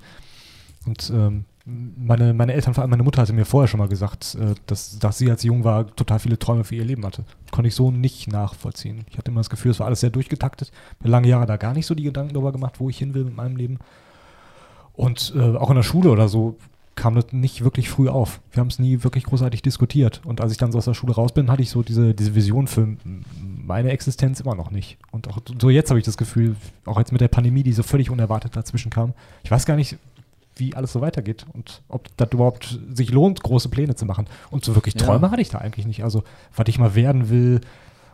Und 0.86 1.12
ähm, 1.16 1.46
meine, 1.66 2.34
meine 2.34 2.54
Eltern, 2.54 2.74
vor 2.74 2.82
allem 2.82 2.92
meine 2.92 3.04
Mutter 3.04 3.22
hatte 3.22 3.32
mir 3.32 3.46
vorher 3.46 3.68
schon 3.68 3.80
mal 3.80 3.88
gesagt, 3.88 4.36
äh, 4.36 4.56
dass, 4.68 5.00
dass 5.00 5.18
sie, 5.18 5.32
als 5.32 5.42
sie 5.42 5.48
jung 5.48 5.64
war, 5.64 5.88
total 5.96 6.20
viele 6.20 6.38
Träume 6.38 6.66
für 6.66 6.76
ihr 6.76 6.84
Leben 6.84 7.06
hatte. 7.06 7.24
Konnte 7.52 7.70
ich 7.70 7.76
so 7.76 7.90
nicht 7.90 8.28
nachvollziehen. 8.28 9.06
Ich 9.10 9.18
hatte 9.18 9.32
immer 9.32 9.40
das 9.40 9.50
Gefühl, 9.50 9.72
es 9.72 9.80
war 9.80 9.88
alles 9.88 10.02
sehr 10.02 10.10
durchgetaktet. 10.10 10.72
Mir 11.02 11.10
lange 11.10 11.30
Jahre 11.30 11.46
da 11.46 11.56
gar 11.58 11.74
nicht 11.74 11.86
so 11.86 11.96
die 11.96 12.04
Gedanken 12.04 12.34
darüber 12.34 12.52
gemacht, 12.52 12.80
wo 12.80 12.90
ich 12.90 12.98
hin 12.98 13.14
will 13.14 13.24
mit 13.24 13.36
meinem 13.36 13.56
Leben. 13.56 13.80
Und 14.92 15.34
äh, 15.36 15.56
auch 15.56 15.70
in 15.70 15.78
der 15.78 15.84
Schule 15.84 16.12
oder 16.12 16.28
so 16.28 16.58
kam 16.96 17.16
das 17.16 17.32
nicht 17.32 17.64
wirklich 17.64 17.90
früh 17.90 18.08
auf. 18.08 18.40
Wir 18.52 18.62
haben 18.62 18.68
es 18.68 18.78
nie 18.80 19.04
wirklich 19.04 19.24
großartig 19.24 19.62
diskutiert. 19.62 20.22
Und 20.26 20.42
als 20.42 20.52
ich 20.52 20.58
dann 20.58 20.72
so 20.72 20.78
aus 20.78 20.86
der 20.86 20.94
Schule 20.94 21.14
raus 21.14 21.32
bin, 21.34 21.50
hatte 21.50 21.62
ich 21.64 21.70
so 21.70 21.82
diese, 21.82 22.14
diese 22.14 22.36
Vision 22.36 22.68
für 22.68 22.96
meine 23.36 23.90
Existenz 23.92 24.40
immer 24.40 24.56
noch 24.56 24.70
nicht. 24.70 24.98
Und 25.12 25.28
auch 25.28 25.40
so 25.60 25.70
jetzt 25.70 25.90
habe 25.90 26.00
ich 26.00 26.06
das 26.06 26.18
Gefühl, 26.18 26.56
auch 26.86 27.00
jetzt 27.00 27.12
mit 27.12 27.22
der 27.22 27.28
Pandemie, 27.30 27.64
die 27.64 27.74
so 27.74 27.84
völlig 27.84 28.10
unerwartet 28.10 28.56
dazwischen 28.56 28.92
kam, 28.92 29.14
ich 29.44 29.52
weiß 29.52 29.66
gar 29.66 29.76
nicht, 29.76 29.98
wie 30.56 30.76
alles 30.76 30.94
so 30.94 31.02
weitergeht 31.02 31.48
und 31.54 31.82
ob 31.88 32.16
das 32.18 32.30
überhaupt 32.32 32.80
sich 32.94 33.12
lohnt, 33.12 33.42
große 33.42 33.70
Pläne 33.70 33.96
zu 33.96 34.06
machen. 34.06 34.28
Und 34.52 34.64
so 34.64 34.76
wirklich 34.76 34.94
Ja. 34.94 35.02
Träume 35.02 35.32
hatte 35.32 35.42
ich 35.42 35.50
da 35.50 35.58
eigentlich 35.58 35.88
nicht. 35.88 36.04
Also, 36.04 36.24
was 36.56 36.68
ich 36.68 36.78
mal 36.78 36.94
werden 36.94 37.30
will. 37.30 37.62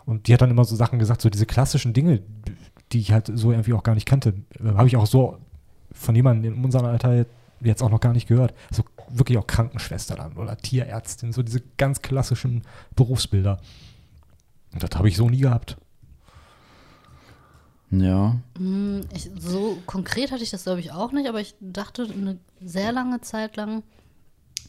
Und 0.06 0.28
die 0.28 0.34
hat 0.34 0.42
dann 0.42 0.50
immer 0.50 0.63
so 0.63 0.76
Sachen 0.76 1.00
gesagt, 1.00 1.22
so 1.22 1.30
diese 1.30 1.46
klassischen 1.46 1.94
Dinge, 1.94 2.22
die 2.94 3.00
ich 3.00 3.12
halt 3.12 3.30
so 3.34 3.52
irgendwie 3.52 3.74
auch 3.74 3.84
gar 3.84 3.94
nicht 3.94 4.06
kannte, 4.06 4.36
äh, 4.63 4.70
habe 4.70 4.88
ich 4.88 4.96
auch 4.96 5.06
so 5.06 5.38
von 5.92 6.15
jemandem 6.15 6.54
in 6.54 6.63
unserem 6.63 6.86
Alter 6.86 7.26
jetzt 7.62 7.82
auch 7.84 7.89
noch 7.89 8.00
gar 8.00 8.13
nicht 8.13 8.28
gehört. 8.28 8.54
So 8.72 8.84
wirklich 9.10 9.38
auch 9.38 9.48
Krankenschwester 9.48 10.15
dann 10.15 10.38
oder 10.38 10.58
Tierärztin, 10.58 11.34
so 11.34 11.43
diese 11.43 11.62
ganz 11.78 12.02
klassischen 12.02 12.63
Berufsbilder. 12.95 13.60
Und 14.74 14.84
das 14.84 14.91
habe 14.98 15.08
ich 15.10 15.17
so 15.17 15.30
nie 15.30 15.39
gehabt. 15.39 15.78
Ja. 17.91 18.36
Hm, 18.58 19.02
Ich, 19.13 19.32
so 19.39 19.78
konkret 19.86 20.32
hatte 20.32 20.43
ich 20.43 20.52
das, 20.52 20.63
glaube 20.63 20.80
ich, 20.80 20.91
auch 20.91 21.12
nicht, 21.12 21.28
aber 21.28 21.41
ich 21.41 21.56
dachte 21.60 22.04
eine 22.04 22.38
sehr 22.62 22.91
lange 22.91 23.22
Zeit 23.22 23.56
lang, 23.56 23.84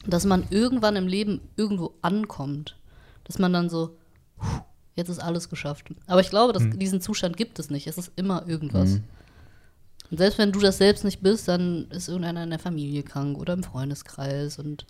dass 0.07 0.25
man 0.25 0.45
irgendwann 0.51 0.97
im 0.97 1.07
Leben 1.07 1.41
irgendwo 1.57 1.93
ankommt. 2.01 2.79
Dass 3.25 3.39
man 3.39 3.53
dann 3.53 3.69
so, 3.69 3.97
"Puh, 4.39 4.47
jetzt 4.95 5.11
ist 5.11 5.19
alles 5.19 5.51
geschafft. 5.51 5.93
Aber 6.07 6.21
ich 6.23 6.31
glaube, 6.31 6.53
dass 6.55 6.63
Hm. 6.63 6.79
diesen 6.79 7.01
Zustand 7.03 7.37
gibt 7.37 7.59
es 7.59 7.69
nicht. 7.69 7.87
Es 7.87 7.99
ist 7.99 8.11
immer 8.17 8.47
irgendwas. 8.49 8.91
Mhm. 8.93 9.05
Und 10.11 10.19
selbst 10.19 10.39
wenn 10.39 10.53
du 10.53 10.61
das 10.61 10.79
selbst 10.79 11.05
nicht 11.05 11.21
bist, 11.23 11.47
dann 11.49 11.87
ist 11.91 12.09
irgendeiner 12.09 12.43
in 12.45 12.51
der 12.51 12.59
Familie 12.59 13.03
krank 13.03 13.39
oder 13.39 13.53
im 13.53 13.63
Freundeskreis 13.63 14.59
und 14.59 14.85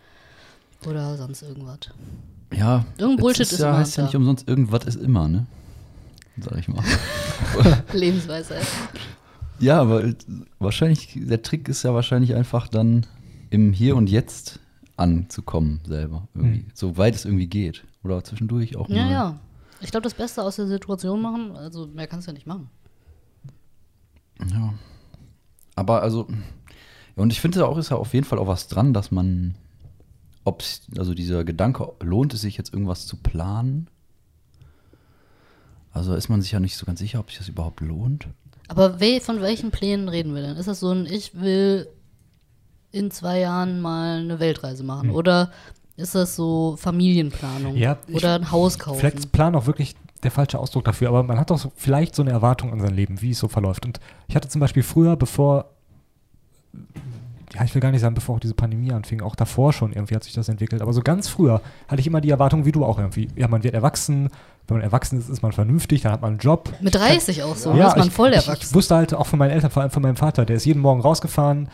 oder 0.86 1.16
sonst 1.18 1.42
irgendwas. 1.42 1.80
Ja, 2.54 2.84
Irgendein 2.98 3.20
Bullshit 3.22 3.42
ist 3.42 3.52
ist 3.52 3.58
ja, 3.60 3.68
immer 3.68 3.78
heißt 3.78 3.96
ja 3.98 4.04
nicht 4.04 4.16
umsonst, 4.16 4.48
irgendwas 4.48 4.84
ist 4.86 4.96
immer, 4.96 5.28
ne? 5.28 5.46
Sag 6.40 6.56
ich 6.58 6.68
mal. 6.68 6.82
Lebensweisheit. 7.92 8.66
ja, 9.58 9.78
aber 9.80 10.14
wahrscheinlich, 10.58 11.12
der 11.16 11.42
Trick 11.42 11.68
ist 11.68 11.82
ja 11.82 11.92
wahrscheinlich 11.94 12.34
einfach 12.34 12.66
dann 12.68 13.06
im 13.50 13.72
Hier 13.74 13.96
und 13.96 14.08
Jetzt 14.08 14.58
anzukommen 14.96 15.80
selber. 15.86 16.28
Irgendwie. 16.34 16.60
Hm. 16.60 16.70
So 16.74 16.96
weit 16.96 17.14
es 17.14 17.24
irgendwie 17.26 17.46
geht. 17.46 17.84
Oder 18.02 18.24
zwischendurch 18.24 18.76
auch 18.76 18.88
Ja, 18.88 19.04
mal. 19.04 19.12
ja. 19.12 19.40
Ich 19.82 19.90
glaube, 19.90 20.04
das 20.04 20.14
Beste 20.14 20.42
aus 20.42 20.56
der 20.56 20.66
Situation 20.66 21.20
machen, 21.20 21.54
also 21.56 21.86
mehr 21.86 22.06
kannst 22.06 22.26
du 22.26 22.30
ja 22.30 22.34
nicht 22.34 22.46
machen. 22.46 22.68
Ja. 24.50 24.72
Aber 25.80 26.02
also, 26.02 26.28
und 27.16 27.32
ich 27.32 27.40
finde 27.40 27.60
da 27.60 27.64
auch, 27.64 27.78
ist 27.78 27.90
ja 27.90 27.96
auf 27.96 28.12
jeden 28.12 28.26
Fall 28.26 28.38
auch 28.38 28.46
was 28.46 28.68
dran, 28.68 28.92
dass 28.92 29.10
man, 29.10 29.54
ob 30.44 30.62
also 30.98 31.14
dieser 31.14 31.42
Gedanke, 31.42 31.90
lohnt 32.00 32.34
es 32.34 32.42
sich 32.42 32.58
jetzt 32.58 32.72
irgendwas 32.74 33.06
zu 33.06 33.16
planen? 33.16 33.88
Also 35.92 36.14
ist 36.14 36.28
man 36.28 36.42
sich 36.42 36.52
ja 36.52 36.60
nicht 36.60 36.76
so 36.76 36.84
ganz 36.84 36.98
sicher, 36.98 37.18
ob 37.18 37.30
sich 37.30 37.38
das 37.38 37.48
überhaupt 37.48 37.80
lohnt. 37.80 38.28
Aber 38.68 39.00
we 39.00 39.20
von 39.20 39.40
welchen 39.40 39.70
Plänen 39.70 40.08
reden 40.10 40.34
wir 40.34 40.42
denn? 40.42 40.56
Ist 40.56 40.68
das 40.68 40.80
so 40.80 40.90
ein, 40.92 41.06
ich 41.06 41.40
will 41.40 41.88
in 42.92 43.10
zwei 43.10 43.40
Jahren 43.40 43.80
mal 43.80 44.18
eine 44.18 44.38
Weltreise 44.38 44.84
machen? 44.84 45.10
Oder 45.10 45.50
ist 45.96 46.14
das 46.14 46.36
so 46.36 46.76
Familienplanung? 46.78 47.74
Ja, 47.76 47.98
ich- 48.06 48.14
Oder 48.16 48.34
ein 48.34 48.50
Haus 48.50 48.78
kaufen? 48.78 49.00
Vielleicht 49.00 49.32
Plan 49.32 49.54
auch 49.54 49.66
wirklich 49.66 49.94
der 50.22 50.30
falsche 50.30 50.58
Ausdruck 50.58 50.84
dafür, 50.84 51.08
aber 51.08 51.22
man 51.22 51.38
hat 51.38 51.50
doch 51.50 51.58
so, 51.58 51.72
vielleicht 51.74 52.14
so 52.14 52.22
eine 52.22 52.30
Erwartung 52.30 52.72
an 52.72 52.80
sein 52.80 52.94
Leben, 52.94 53.20
wie 53.22 53.30
es 53.30 53.38
so 53.38 53.48
verläuft. 53.48 53.86
Und 53.86 54.00
ich 54.28 54.36
hatte 54.36 54.48
zum 54.48 54.60
Beispiel 54.60 54.82
früher, 54.82 55.16
bevor, 55.16 55.66
ja, 57.54 57.64
ich 57.64 57.74
will 57.74 57.82
gar 57.82 57.90
nicht 57.90 58.00
sagen, 58.00 58.14
bevor 58.14 58.36
auch 58.36 58.40
diese 58.40 58.54
Pandemie 58.54 58.92
anfing, 58.92 59.22
auch 59.22 59.34
davor 59.34 59.72
schon 59.72 59.92
irgendwie 59.92 60.14
hat 60.14 60.22
sich 60.24 60.34
das 60.34 60.48
entwickelt, 60.48 60.82
aber 60.82 60.92
so 60.92 61.00
ganz 61.02 61.28
früher 61.28 61.60
hatte 61.88 62.00
ich 62.00 62.06
immer 62.06 62.20
die 62.20 62.30
Erwartung, 62.30 62.64
wie 62.64 62.72
du 62.72 62.84
auch 62.84 62.98
irgendwie, 62.98 63.28
ja, 63.34 63.48
man 63.48 63.64
wird 63.64 63.74
erwachsen, 63.74 64.28
wenn 64.68 64.76
man 64.76 64.82
erwachsen 64.84 65.18
ist, 65.18 65.28
ist 65.28 65.42
man 65.42 65.50
vernünftig, 65.52 66.02
dann 66.02 66.12
hat 66.12 66.22
man 66.22 66.32
einen 66.32 66.38
Job. 66.38 66.72
Mit 66.80 66.94
30 66.94 67.42
auch 67.42 67.56
so, 67.56 67.72
Ja, 67.74 67.88
ist 67.88 67.96
man 67.96 68.06
ich, 68.06 68.12
voll 68.14 68.30
ich, 68.30 68.36
erwachsen. 68.36 68.66
ich 68.68 68.74
wusste 68.74 68.94
halt 68.94 69.14
auch 69.14 69.26
von 69.26 69.38
meinen 69.38 69.50
Eltern, 69.50 69.70
vor 69.70 69.82
allem 69.82 69.90
von 69.90 70.02
meinem 70.02 70.16
Vater, 70.16 70.44
der 70.44 70.56
ist 70.56 70.64
jeden 70.64 70.80
Morgen 70.80 71.00
rausgefahren, 71.00 71.68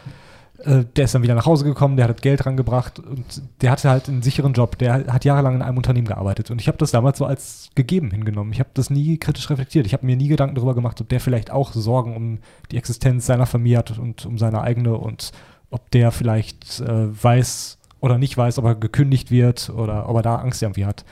der 0.65 1.05
ist 1.05 1.15
dann 1.15 1.23
wieder 1.23 1.35
nach 1.35 1.47
Hause 1.47 1.65
gekommen, 1.65 1.97
der 1.97 2.09
hat 2.09 2.23
Geld 2.23 2.47
rangebracht 2.47 2.99
und 2.99 3.43
der 3.61 3.71
hatte 3.71 3.91
halt 3.91 4.09
einen 4.09 4.23
sicheren 4.23 4.55
Job. 4.55 4.79
Der 4.79 5.07
hat 5.13 5.25
jahrelang 5.25 5.57
in 5.57 5.63
einem 5.63 5.77
Unternehmen 5.77 6.07
gearbeitet 6.07 6.51
und 6.51 6.61
ich 6.61 6.69
habe 6.69 6.79
das 6.79 6.91
damals 6.91 7.19
so 7.19 7.27
als 7.27 7.71
gegeben 7.75 8.11
hingenommen. 8.11 8.53
Ich 8.53 8.61
habe 8.61 8.71
das 8.73 8.89
nie 8.89 9.19
kritisch 9.19 9.51
reflektiert. 9.51 9.87
Ich 9.87 9.93
habe 9.93 10.07
mir 10.07 10.17
nie 10.17 10.29
Gedanken 10.29 10.55
darüber 10.55 10.75
gemacht, 10.75 11.01
ob 11.01 11.09
der 11.09 11.21
vielleicht 11.21 11.51
auch 11.51 11.73
Sorgen 11.73 12.17
um 12.17 12.39
die 12.71 12.79
Existenz 12.79 13.27
seiner 13.27 13.47
Familie 13.47 13.79
hat 13.79 13.99
und 13.99 14.25
um 14.25 14.39
seine 14.39 14.63
eigene 14.63 14.97
und 14.97 15.33
ob 15.71 15.91
der 15.91 16.11
vielleicht 16.11 16.81
äh, 16.81 17.23
weiß 17.23 17.79
oder 18.01 18.19
nicht 18.19 18.37
weiß, 18.37 18.59
ob 18.59 18.65
er 18.65 18.75
gekündigt 18.75 19.31
wird 19.31 19.71
oder 19.71 20.09
ob 20.09 20.17
er 20.17 20.23
da 20.23 20.37
Angst 20.37 20.63
irgendwie 20.63 20.87
hat. 20.87 21.05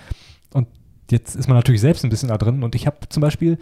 Und 0.53 0.69
jetzt 1.11 1.37
ist 1.37 1.49
man 1.49 1.57
natürlich 1.57 1.81
selbst 1.81 2.05
ein 2.05 2.11
bisschen 2.11 2.31
da 2.31 2.39
drin 2.39 2.63
und 2.63 2.75
ich 2.75 2.87
habe 2.87 3.09
zum 3.09 3.21
Beispiel 3.21 3.59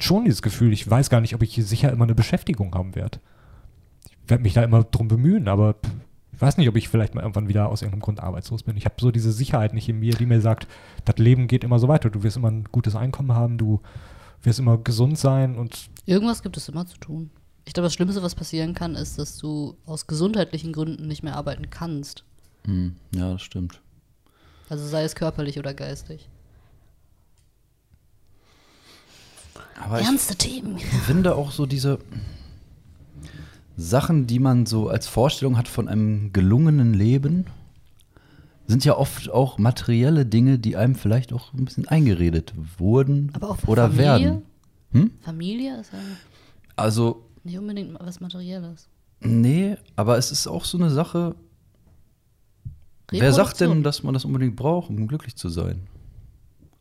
schon 0.00 0.24
dieses 0.24 0.40
Gefühl, 0.40 0.72
ich 0.72 0.88
weiß 0.88 1.10
gar 1.10 1.20
nicht, 1.20 1.34
ob 1.34 1.42
ich 1.42 1.54
sicher 1.54 1.92
immer 1.92 2.04
eine 2.04 2.14
Beschäftigung 2.14 2.74
haben 2.74 2.94
werde. 2.94 3.18
Ich 4.32 4.34
werde 4.34 4.44
mich 4.44 4.54
da 4.54 4.64
immer 4.64 4.82
drum 4.82 5.08
bemühen, 5.08 5.46
aber 5.46 5.74
ich 6.32 6.40
weiß 6.40 6.56
nicht, 6.56 6.66
ob 6.66 6.76
ich 6.76 6.88
vielleicht 6.88 7.14
mal 7.14 7.20
irgendwann 7.20 7.48
wieder 7.50 7.68
aus 7.68 7.82
irgendeinem 7.82 8.00
Grund 8.00 8.20
arbeitslos 8.20 8.62
bin. 8.62 8.78
Ich 8.78 8.86
habe 8.86 8.94
so 8.98 9.10
diese 9.10 9.30
Sicherheit 9.30 9.74
nicht 9.74 9.90
in 9.90 9.98
mir, 9.98 10.14
die 10.14 10.24
mir 10.24 10.40
sagt, 10.40 10.66
das 11.04 11.18
Leben 11.18 11.48
geht 11.48 11.64
immer 11.64 11.78
so 11.78 11.86
weiter. 11.86 12.08
Du 12.08 12.22
wirst 12.22 12.38
immer 12.38 12.50
ein 12.50 12.64
gutes 12.72 12.96
Einkommen 12.96 13.34
haben, 13.34 13.58
du 13.58 13.82
wirst 14.42 14.58
immer 14.58 14.78
gesund 14.78 15.18
sein 15.18 15.56
und 15.58 15.90
Irgendwas 16.06 16.42
gibt 16.42 16.56
es 16.56 16.66
immer 16.70 16.86
zu 16.86 16.96
tun. 16.96 17.28
Ich 17.66 17.74
glaube, 17.74 17.84
das 17.88 17.92
Schlimmste, 17.92 18.22
was 18.22 18.34
passieren 18.34 18.72
kann, 18.72 18.94
ist, 18.94 19.18
dass 19.18 19.36
du 19.36 19.76
aus 19.84 20.06
gesundheitlichen 20.06 20.72
Gründen 20.72 21.06
nicht 21.08 21.22
mehr 21.22 21.36
arbeiten 21.36 21.68
kannst. 21.68 22.24
Hm, 22.64 22.96
ja, 23.14 23.32
das 23.34 23.42
stimmt. 23.42 23.82
Also 24.70 24.86
sei 24.86 25.04
es 25.04 25.14
körperlich 25.14 25.58
oder 25.58 25.74
geistig. 25.74 26.30
Aber 29.78 30.00
ich 30.00 30.06
Ernste 30.06 30.36
Themen. 30.36 30.78
finde 30.78 31.34
auch 31.34 31.50
so 31.50 31.66
diese 31.66 31.98
Sachen, 33.76 34.26
die 34.26 34.38
man 34.38 34.66
so 34.66 34.88
als 34.88 35.06
Vorstellung 35.06 35.56
hat 35.56 35.68
von 35.68 35.88
einem 35.88 36.32
gelungenen 36.32 36.94
Leben, 36.94 37.46
sind 38.66 38.84
ja 38.84 38.96
oft 38.96 39.30
auch 39.30 39.58
materielle 39.58 40.24
Dinge, 40.26 40.58
die 40.58 40.76
einem 40.76 40.94
vielleicht 40.94 41.32
auch 41.32 41.52
ein 41.52 41.64
bisschen 41.64 41.88
eingeredet 41.88 42.52
wurden 42.78 43.30
Aber 43.34 43.50
auch 43.50 43.58
oder 43.66 43.88
Familie? 43.88 44.04
werden. 44.04 44.42
Hm? 44.92 45.10
Familie 45.20 45.80
ist 45.80 45.92
ja 45.92 45.98
Also, 46.76 47.26
nicht 47.44 47.58
unbedingt 47.58 47.96
was 47.98 48.20
Materielles. 48.20 48.88
nee, 49.20 49.76
aber 49.96 50.16
es 50.18 50.30
ist 50.30 50.46
auch 50.46 50.64
so 50.64 50.78
eine 50.78 50.90
Sache. 50.90 51.34
Wer 53.10 53.32
sagt 53.32 53.60
denn, 53.60 53.82
dass 53.82 54.02
man 54.02 54.14
das 54.14 54.24
unbedingt 54.24 54.56
braucht, 54.56 54.88
um 54.90 55.06
glücklich 55.06 55.36
zu 55.36 55.48
sein? 55.48 55.86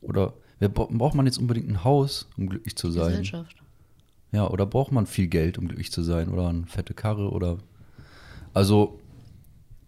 Oder 0.02 0.34
wer, 0.60 0.70
bra- 0.70 0.88
braucht 0.90 1.16
man 1.16 1.26
jetzt 1.26 1.38
unbedingt 1.40 1.68
ein 1.70 1.84
Haus, 1.84 2.28
um 2.38 2.48
glücklich 2.48 2.76
zu 2.76 2.90
sein? 2.92 3.10
Gesellschaft. 3.10 3.61
Ja, 4.32 4.48
oder 4.48 4.66
braucht 4.66 4.92
man 4.92 5.08
viel 5.08 5.28
Geld, 5.28 5.58
um 5.58 5.68
glücklich 5.68 5.92
zu 5.92 6.04
sein? 6.04 6.30
Oder 6.30 6.48
eine 6.48 6.66
fette 6.66 6.94
Karre? 6.94 7.32
Oder. 7.32 7.58
Also, 8.54 9.00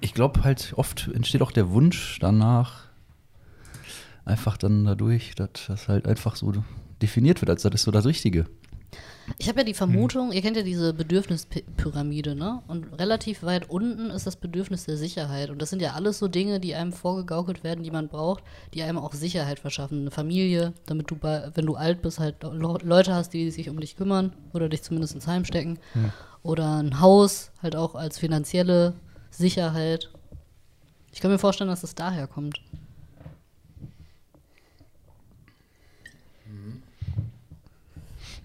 ich 0.02 0.14
glaube 0.14 0.44
halt, 0.44 0.74
oft 0.76 1.10
entsteht 1.14 1.42
auch 1.42 1.52
der 1.52 1.70
Wunsch 1.72 2.18
danach, 2.20 2.88
einfach 4.26 4.58
dann 4.58 4.86
dadurch, 4.86 5.36
dass 5.36 5.68
das 5.68 5.88
halt 5.88 6.08
einfach 6.08 6.36
so 6.36 6.54
definiert 7.02 7.42
wird, 7.42 7.50
als 7.50 7.64
das 7.64 7.74
ist 7.74 7.84
so 7.84 7.92
das 7.92 8.06
Richtige. 8.06 8.46
Ich 9.38 9.48
habe 9.48 9.60
ja 9.60 9.64
die 9.64 9.74
Vermutung, 9.74 10.32
ihr 10.34 10.42
kennt 10.42 10.58
ja 10.58 10.64
diese 10.64 10.94
Bedürfnispyramide, 10.94 12.36
ne? 12.36 12.62
Und 12.68 13.00
relativ 13.00 13.44
weit 13.44 13.70
unten 13.70 14.10
ist 14.10 14.28
das 14.28 14.36
Bedürfnis 14.36 14.86
der 14.86 14.98
Sicherheit. 14.98 15.50
Und 15.50 15.62
das 15.62 15.70
sind 15.70 15.82
ja 15.82 15.94
alles 15.94 16.20
so 16.20 16.28
Dinge, 16.28 16.60
die 16.60 16.76
einem 16.76 16.92
vorgegaukelt 16.92 17.64
werden, 17.64 17.84
die 17.84 17.92
man 17.92 18.10
braucht, 18.10 18.44
die 18.74 18.84
einem 18.84 18.98
auch 18.98 19.14
Sicherheit 19.14 19.60
verschaffen. 19.60 20.02
Eine 20.02 20.12
Familie, 20.12 20.74
damit 20.86 21.10
du, 21.10 21.16
bei, 21.16 21.50
wenn 21.54 21.66
du 21.66 21.76
alt 21.76 22.02
bist, 22.02 22.20
halt 22.20 22.44
Le- 22.44 22.80
Leute 22.84 23.16
hast, 23.16 23.30
die 23.34 23.50
sich 23.50 23.70
um 23.70 23.80
dich 23.80 23.96
kümmern 23.96 24.34
oder 24.52 24.68
dich 24.68 24.84
zumindest 24.84 25.16
ins 25.16 25.28
Heim 25.28 25.46
stecken. 25.46 25.80
Oder 26.44 26.84
ein 26.84 27.00
Haus, 27.00 27.52
halt 27.62 27.78
auch 27.78 27.96
als 27.96 28.20
finanzielle 28.20 28.94
Sicherheit. 29.32 30.10
Ich 31.14 31.22
kann 31.22 31.32
mir 31.32 31.40
vorstellen, 31.40 31.70
dass 31.70 31.82
das 31.82 31.96
daher 31.96 32.28
kommt. 32.28 32.60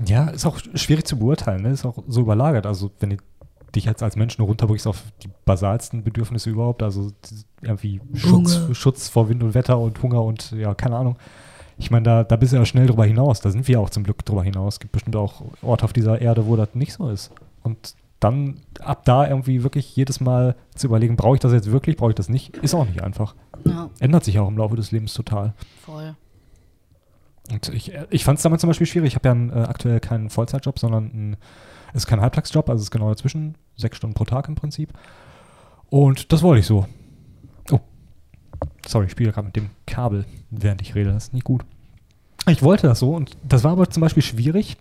Ja, 0.07 0.29
ist 0.29 0.47
auch 0.47 0.59
schwierig 0.75 1.07
zu 1.07 1.19
beurteilen, 1.19 1.63
ne? 1.63 1.71
ist 1.71 1.85
auch 1.85 2.03
so 2.07 2.21
überlagert. 2.21 2.67
Also, 2.67 2.91
wenn 3.01 3.11
du 3.11 3.17
dich 3.75 3.85
jetzt 3.85 4.03
als 4.03 4.17
Mensch 4.17 4.39
nur 4.39 4.49
runterbrichst 4.49 4.87
auf 4.87 5.03
die 5.23 5.29
basalsten 5.45 6.03
Bedürfnisse 6.03 6.51
überhaupt, 6.51 6.83
also 6.83 7.13
irgendwie 7.61 8.01
Schutz. 8.15 8.61
Schutz 8.73 9.09
vor 9.09 9.29
Wind 9.29 9.43
und 9.43 9.55
Wetter 9.55 9.79
und 9.79 10.03
Hunger 10.03 10.23
und 10.23 10.53
ja, 10.53 10.75
keine 10.75 10.97
Ahnung. 10.97 11.17
Ich 11.77 11.91
meine, 11.91 12.03
da, 12.05 12.25
da 12.25 12.37
bist 12.37 12.53
du 12.53 12.57
ja 12.57 12.65
schnell 12.65 12.87
drüber 12.87 13.05
hinaus. 13.05 13.41
Da 13.41 13.51
sind 13.51 13.69
wir 13.69 13.81
auch 13.81 13.91
zum 13.91 14.03
Glück 14.05 14.25
drüber 14.25 14.43
hinaus. 14.43 14.75
Es 14.75 14.81
gibt 14.81 14.93
bestimmt 14.93 15.17
auch 15.17 15.43
Orte 15.63 15.85
auf 15.85 15.93
dieser 15.93 16.21
Erde, 16.21 16.47
wo 16.47 16.57
das 16.57 16.75
nicht 16.75 16.93
so 16.93 17.09
ist. 17.09 17.31
Und 17.63 17.95
dann 18.21 18.57
ab 18.81 19.05
da 19.05 19.29
irgendwie 19.29 19.63
wirklich 19.63 19.95
jedes 19.95 20.21
Mal 20.21 20.57
zu 20.75 20.89
überlegen, 20.89 21.17
brauche 21.17 21.35
ich 21.35 21.41
das 21.41 21.53
jetzt 21.53 21.71
wirklich, 21.71 21.97
brauche 21.97 22.11
ich 22.11 22.17
das 22.17 22.29
nicht, 22.29 22.57
ist 22.57 22.75
auch 22.75 22.87
nicht 22.87 23.03
einfach. 23.03 23.37
Ja, 23.65 23.91
Ändert 24.01 24.25
sich 24.25 24.39
auch 24.41 24.49
im 24.49 24.59
Laufe 24.59 24.75
des 24.75 24.91
Lebens 24.91 25.15
total. 25.15 25.55
voll. 25.85 26.17
Und 27.51 27.69
ich, 27.71 27.93
ich 28.11 28.25
fand 28.25 28.39
es 28.39 28.43
damals 28.43 28.61
zum 28.61 28.69
Beispiel 28.69 28.87
schwierig. 28.87 29.09
Ich 29.09 29.15
habe 29.15 29.29
ja 29.29 29.33
einen, 29.33 29.51
äh, 29.51 29.55
aktuell 29.55 30.01
keinen 30.01 30.31
Vollzeitjob, 30.31 30.79
sondern 30.79 31.05
ein, 31.07 31.37
es 31.93 32.03
ist 32.03 32.07
kein 32.07 32.21
Halbtagsjob, 32.21 32.69
also 32.69 32.81
es 32.81 32.87
ist 32.87 32.91
genau 32.91 33.09
dazwischen, 33.09 33.57
sechs 33.77 33.97
Stunden 33.97 34.15
pro 34.15 34.25
Tag 34.25 34.49
im 34.49 34.55
Prinzip. 34.55 34.93
Und 35.89 36.33
das 36.33 36.43
wollte 36.43 36.61
ich 36.61 36.67
so. 36.67 36.87
Oh, 37.71 37.81
sorry, 38.87 39.07
ich 39.07 39.13
spiele 39.13 39.33
gerade 39.33 39.47
mit 39.47 39.57
dem 39.57 39.71
Kabel, 39.87 40.27
während 40.51 40.83
ich 40.83 40.95
rede. 40.95 41.13
Das 41.13 41.25
ist 41.25 41.33
nicht 41.33 41.45
gut. 41.45 41.65
Ich 42.47 42.63
wollte 42.63 42.87
das 42.87 42.99
so 42.99 43.15
und 43.15 43.37
das 43.47 43.65
war 43.65 43.73
aber 43.73 43.89
zum 43.91 44.01
Beispiel 44.01 44.23
schwierig, 44.23 44.77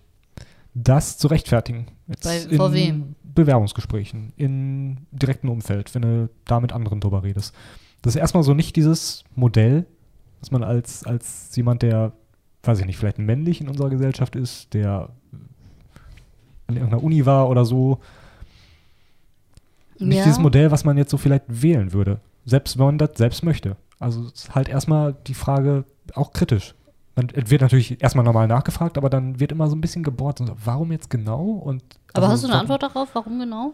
das 0.74 1.18
zu 1.18 1.28
rechtfertigen. 1.28 1.86
Jetzt 2.06 2.24
Bei- 2.24 2.38
in 2.38 2.56
vor 2.56 2.72
wem? 2.72 3.14
Bewerbungsgesprächen, 3.22 4.32
im 4.36 5.06
direkten 5.12 5.48
Umfeld, 5.48 5.94
wenn 5.94 6.02
du 6.02 6.30
da 6.44 6.60
mit 6.60 6.72
anderen 6.72 7.00
drüber 7.00 7.22
redest. 7.22 7.54
Das 8.02 8.14
ist 8.14 8.20
erstmal 8.20 8.42
so 8.42 8.52
nicht 8.52 8.74
dieses 8.74 9.22
Modell, 9.36 9.86
dass 10.40 10.50
man 10.50 10.64
als, 10.64 11.04
als 11.04 11.54
jemand, 11.54 11.82
der, 11.82 12.12
weiß 12.68 12.78
ich 12.80 12.86
nicht, 12.86 12.98
vielleicht 12.98 13.18
männlich 13.18 13.60
in 13.60 13.68
unserer 13.68 13.90
Gesellschaft 13.90 14.36
ist, 14.36 14.72
der 14.74 15.10
an 16.68 16.76
irgendeiner 16.76 17.02
Uni 17.02 17.26
war 17.26 17.48
oder 17.48 17.64
so, 17.64 17.98
nicht 19.98 20.18
Ja. 20.18 20.24
dieses 20.24 20.38
Modell, 20.38 20.70
was 20.70 20.84
man 20.84 20.96
jetzt 20.96 21.10
so 21.10 21.16
vielleicht 21.16 21.44
wählen 21.48 21.92
würde. 21.92 22.20
Selbst 22.44 22.78
wenn 22.78 22.86
man 22.86 22.98
das 22.98 23.10
selbst 23.16 23.42
möchte. 23.42 23.76
Also 23.98 24.26
es 24.26 24.44
ist 24.44 24.54
halt 24.54 24.68
erstmal 24.68 25.14
die 25.26 25.34
Frage 25.34 25.84
auch 26.14 26.32
kritisch. 26.32 26.74
Man 27.16 27.28
es 27.34 27.50
wird 27.50 27.62
natürlich 27.62 28.00
erstmal 28.00 28.24
normal 28.24 28.46
nachgefragt, 28.46 28.96
aber 28.96 29.10
dann 29.10 29.40
wird 29.40 29.50
immer 29.50 29.68
so 29.68 29.74
ein 29.74 29.80
bisschen 29.80 30.04
gebohrt. 30.04 30.38
So, 30.38 30.54
warum 30.64 30.92
jetzt 30.92 31.10
genau? 31.10 31.42
Und 31.42 31.82
Aber 32.12 32.26
also, 32.26 32.34
hast 32.34 32.44
du 32.44 32.48
eine 32.48 32.60
Antwort 32.60 32.82
darauf, 32.82 33.08
warum 33.14 33.40
genau? 33.40 33.72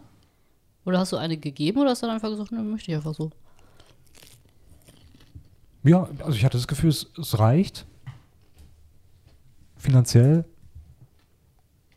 Oder 0.83 0.99
hast 0.99 1.11
du 1.11 1.17
eine 1.17 1.37
gegeben 1.37 1.79
oder 1.79 1.91
hast 1.91 2.01
du 2.01 2.07
dann 2.07 2.15
einfach 2.15 2.29
gesagt, 2.29 2.51
ne, 2.51 2.63
möchte 2.63 2.91
ich 2.91 2.97
einfach 2.97 3.13
so? 3.13 3.29
Ja, 5.83 6.07
also 6.19 6.31
ich 6.31 6.43
hatte 6.43 6.57
das 6.57 6.67
Gefühl, 6.67 6.89
es, 6.89 7.07
es 7.19 7.37
reicht. 7.37 7.85
Finanziell. 9.85 10.45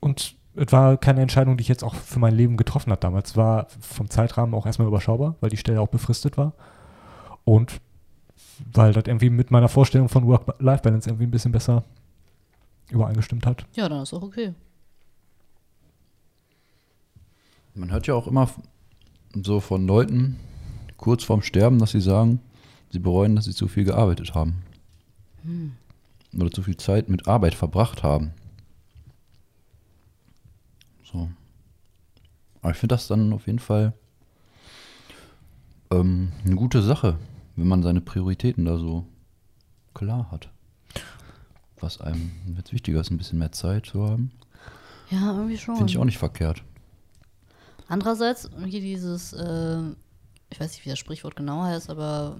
Und 0.01 0.37
es 0.55 0.73
war 0.73 0.99
keine 0.99 1.23
Entscheidung, 1.23 1.57
die 1.57 1.63
ich 1.63 1.69
jetzt 1.69 1.83
auch 1.83 1.95
für 1.95 2.19
mein 2.19 2.35
Leben 2.35 2.59
getroffen 2.59 2.91
habe 2.91 3.01
damals. 3.01 3.31
Es 3.31 3.37
war 3.37 3.69
vom 3.81 4.11
Zeitrahmen 4.11 4.55
auch 4.55 4.67
erstmal 4.67 4.89
überschaubar, 4.89 5.37
weil 5.41 5.49
die 5.49 5.57
Stelle 5.57 5.81
auch 5.81 5.89
befristet 5.89 6.37
war. 6.37 6.53
Und 7.45 7.81
weil 8.75 8.93
das 8.93 9.05
irgendwie 9.07 9.31
mit 9.31 9.51
meiner 9.51 9.71
Vorstellung 9.71 10.11
von 10.11 10.27
Work-Life-Balance 10.27 11.09
irgendwie 11.09 11.27
ein 11.27 11.31
bisschen 11.31 11.53
besser 11.53 11.85
übereingestimmt 12.91 13.47
hat. 13.47 13.65
Ja, 13.73 13.89
dann 13.89 14.03
ist 14.03 14.13
auch 14.13 14.23
okay. 14.23 14.53
Man 17.75 17.91
hört 17.91 18.07
ja 18.07 18.13
auch 18.13 18.27
immer 18.27 18.51
so 19.35 19.61
von 19.61 19.87
Leuten 19.87 20.39
kurz 20.99 21.25
vorm 21.25 21.41
Sterben, 21.41 21.79
dass 21.79 21.93
sie 21.93 22.03
sagen, 22.03 22.41
sie 22.91 22.99
bereuen, 22.99 23.35
dass 23.35 23.47
sie 23.47 23.55
zu 23.55 23.67
viel 23.67 23.85
gearbeitet 23.85 24.35
haben. 24.35 24.63
Oder 26.39 26.51
zu 26.51 26.63
viel 26.63 26.77
Zeit 26.77 27.09
mit 27.09 27.27
Arbeit 27.27 27.55
verbracht 27.55 28.03
haben. 28.03 28.33
So. 31.05 31.29
Aber 32.61 32.71
ich 32.71 32.77
finde 32.77 32.95
das 32.95 33.09
dann 33.09 33.33
auf 33.33 33.47
jeden 33.47 33.59
Fall 33.59 33.93
ähm, 35.91 36.33
eine 36.45 36.55
gute 36.55 36.83
Sache, 36.83 37.19
wenn 37.57 37.67
man 37.67 37.83
seine 37.83 38.01
Prioritäten 38.01 38.65
da 38.65 38.79
so 38.79 39.05
klar 39.95 40.31
hat. 40.31 40.51
Was 41.81 42.01
einem 42.01 42.33
jetzt 42.57 42.73
wichtiger 42.73 43.01
ist, 43.01 43.11
ein 43.11 43.19
bisschen 43.19 43.39
mehr 43.39 43.53
Zeit 43.53 43.87
zu 43.87 44.05
haben. 44.05 44.33
Ja, 45.11 45.33
irgendwie 45.33 45.57
schon. 45.57 45.77
Finde 45.77 45.91
ich 45.91 45.99
auch 45.99 46.05
nicht 46.05 46.19
verkehrt. 46.19 46.63
Andererseits, 47.89 48.51
hier 48.67 48.81
dieses, 48.81 49.33
äh, 49.33 49.81
ich 50.51 50.61
weiß 50.61 50.73
nicht, 50.73 50.85
wie 50.85 50.91
das 50.91 50.99
Sprichwort 50.99 51.37
genau 51.37 51.63
heißt, 51.63 51.89
aber 51.89 52.37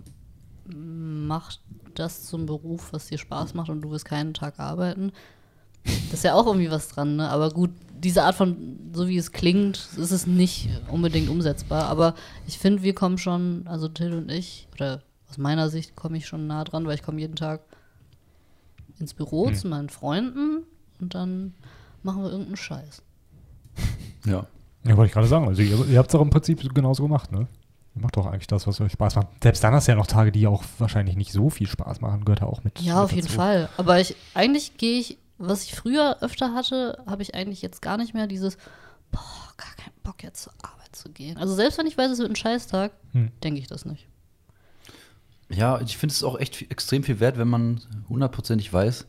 mach 0.75 1.53
das 1.95 2.27
zum 2.27 2.47
Beruf, 2.47 2.93
was 2.93 3.07
dir 3.07 3.19
Spaß 3.19 3.55
macht 3.55 3.71
und 3.71 3.83
du 3.83 3.91
wirst 3.91 4.05
keinen 4.05 4.35
Tag 4.35 4.59
arbeiten. 4.59 5.13
Das 5.85 6.15
ist 6.15 6.25
ja 6.25 6.35
auch 6.35 6.47
irgendwie 6.47 6.71
was 6.71 6.89
dran, 6.89 7.17
ne? 7.17 7.29
Aber 7.29 7.51
gut, 7.51 7.71
diese 7.99 8.23
Art 8.23 8.35
von, 8.35 8.79
so 8.93 9.09
wie 9.09 9.17
es 9.17 9.33
klingt, 9.33 9.89
ist 9.97 10.11
es 10.11 10.27
nicht 10.27 10.69
unbedingt 10.91 11.29
umsetzbar. 11.29 11.85
Aber 11.85 12.15
ich 12.47 12.59
finde, 12.59 12.83
wir 12.83 12.95
kommen 12.95 13.19
schon, 13.19 13.67
also 13.67 13.89
Till 13.89 14.13
und 14.13 14.31
ich, 14.31 14.69
oder 14.75 15.03
aus 15.29 15.39
meiner 15.39 15.69
Sicht 15.71 15.97
komme 15.97 16.17
ich 16.17 16.27
schon 16.27 16.47
nah 16.47 16.65
dran, 16.65 16.87
weil 16.87 16.95
ich 16.95 17.03
komme 17.03 17.21
jeden 17.21 17.37
Tag 17.37 17.63
ins 18.99 19.15
Büro 19.15 19.51
zu 19.51 19.69
meinen 19.69 19.89
Freunden 19.89 20.65
und 21.01 21.15
dann 21.15 21.55
machen 22.03 22.23
wir 22.23 22.31
irgendeinen 22.31 22.57
Scheiß. 22.57 23.03
Ja. 24.27 24.47
Ja, 24.85 24.97
wollte 24.97 25.09
ich 25.09 25.13
gerade 25.13 25.27
sagen. 25.27 25.47
Also 25.49 25.63
ihr, 25.63 25.87
ihr 25.87 25.99
habt 25.99 26.09
es 26.09 26.15
auch 26.15 26.23
im 26.23 26.31
Prinzip 26.31 26.75
genauso 26.75 27.03
gemacht, 27.03 27.33
ne? 27.33 27.47
Ihr 27.99 28.03
macht 28.03 28.17
doch 28.17 28.27
eigentlich 28.27 28.47
das, 28.47 28.67
was 28.69 28.81
euch 28.81 28.93
Spaß 28.93 29.17
macht. 29.17 29.27
Selbst 29.43 29.65
dann 29.65 29.75
hast 29.75 29.89
du 29.89 29.93
ja 29.93 29.97
noch 29.97 30.07
Tage, 30.07 30.31
die 30.31 30.47
auch 30.47 30.63
wahrscheinlich 30.79 31.17
nicht 31.17 31.33
so 31.33 31.51
viel 31.51 31.67
Spaß 31.67 32.01
machen, 32.01 32.25
gehört 32.25 32.41
ja 32.41 32.47
auch 32.47 32.63
mit. 32.63 32.81
Ja, 32.81 32.95
mit 32.95 33.05
auf 33.05 33.13
jeden 33.13 33.27
dazu. 33.27 33.37
Fall. 33.37 33.69
Aber 33.77 34.01
ich, 34.01 34.15
eigentlich 34.35 34.77
gehe 34.77 35.01
ich, 35.01 35.19
was 35.39 35.65
ich 35.65 35.75
früher 35.75 36.19
öfter 36.21 36.55
hatte, 36.55 37.03
habe 37.07 37.23
ich 37.23 37.35
eigentlich 37.35 37.61
jetzt 37.61 37.83
gar 37.83 37.97
nicht 37.97 38.15
mehr 38.15 38.29
dieses, 38.29 38.57
boah, 39.11 39.21
gar 39.57 39.75
keinen 39.77 39.95
Bock 40.05 40.23
jetzt 40.23 40.45
zur 40.45 40.53
Arbeit 40.63 40.95
zu 40.95 41.09
gehen. 41.11 41.37
Also 41.39 41.55
selbst 41.55 41.77
wenn 41.79 41.87
ich 41.89 41.99
weiß, 41.99 42.11
es 42.13 42.19
wird 42.21 42.31
ein 42.31 42.37
Scheißtag, 42.37 42.93
Hm. 43.13 43.33
denke 43.43 43.59
ich 43.61 43.67
das 43.67 43.85
nicht. 43.85 44.07
Ja, 45.51 45.81
ich 45.81 45.97
finde 45.97 46.13
es 46.13 46.23
auch 46.23 46.39
echt 46.39 46.57
viel, 46.57 46.71
extrem 46.71 47.03
viel 47.03 47.21
wert, 47.21 47.39
wenn 47.39 47.49
man 47.49 47.81
hundertprozentig 48.09 48.73
weiß, 48.73 49.07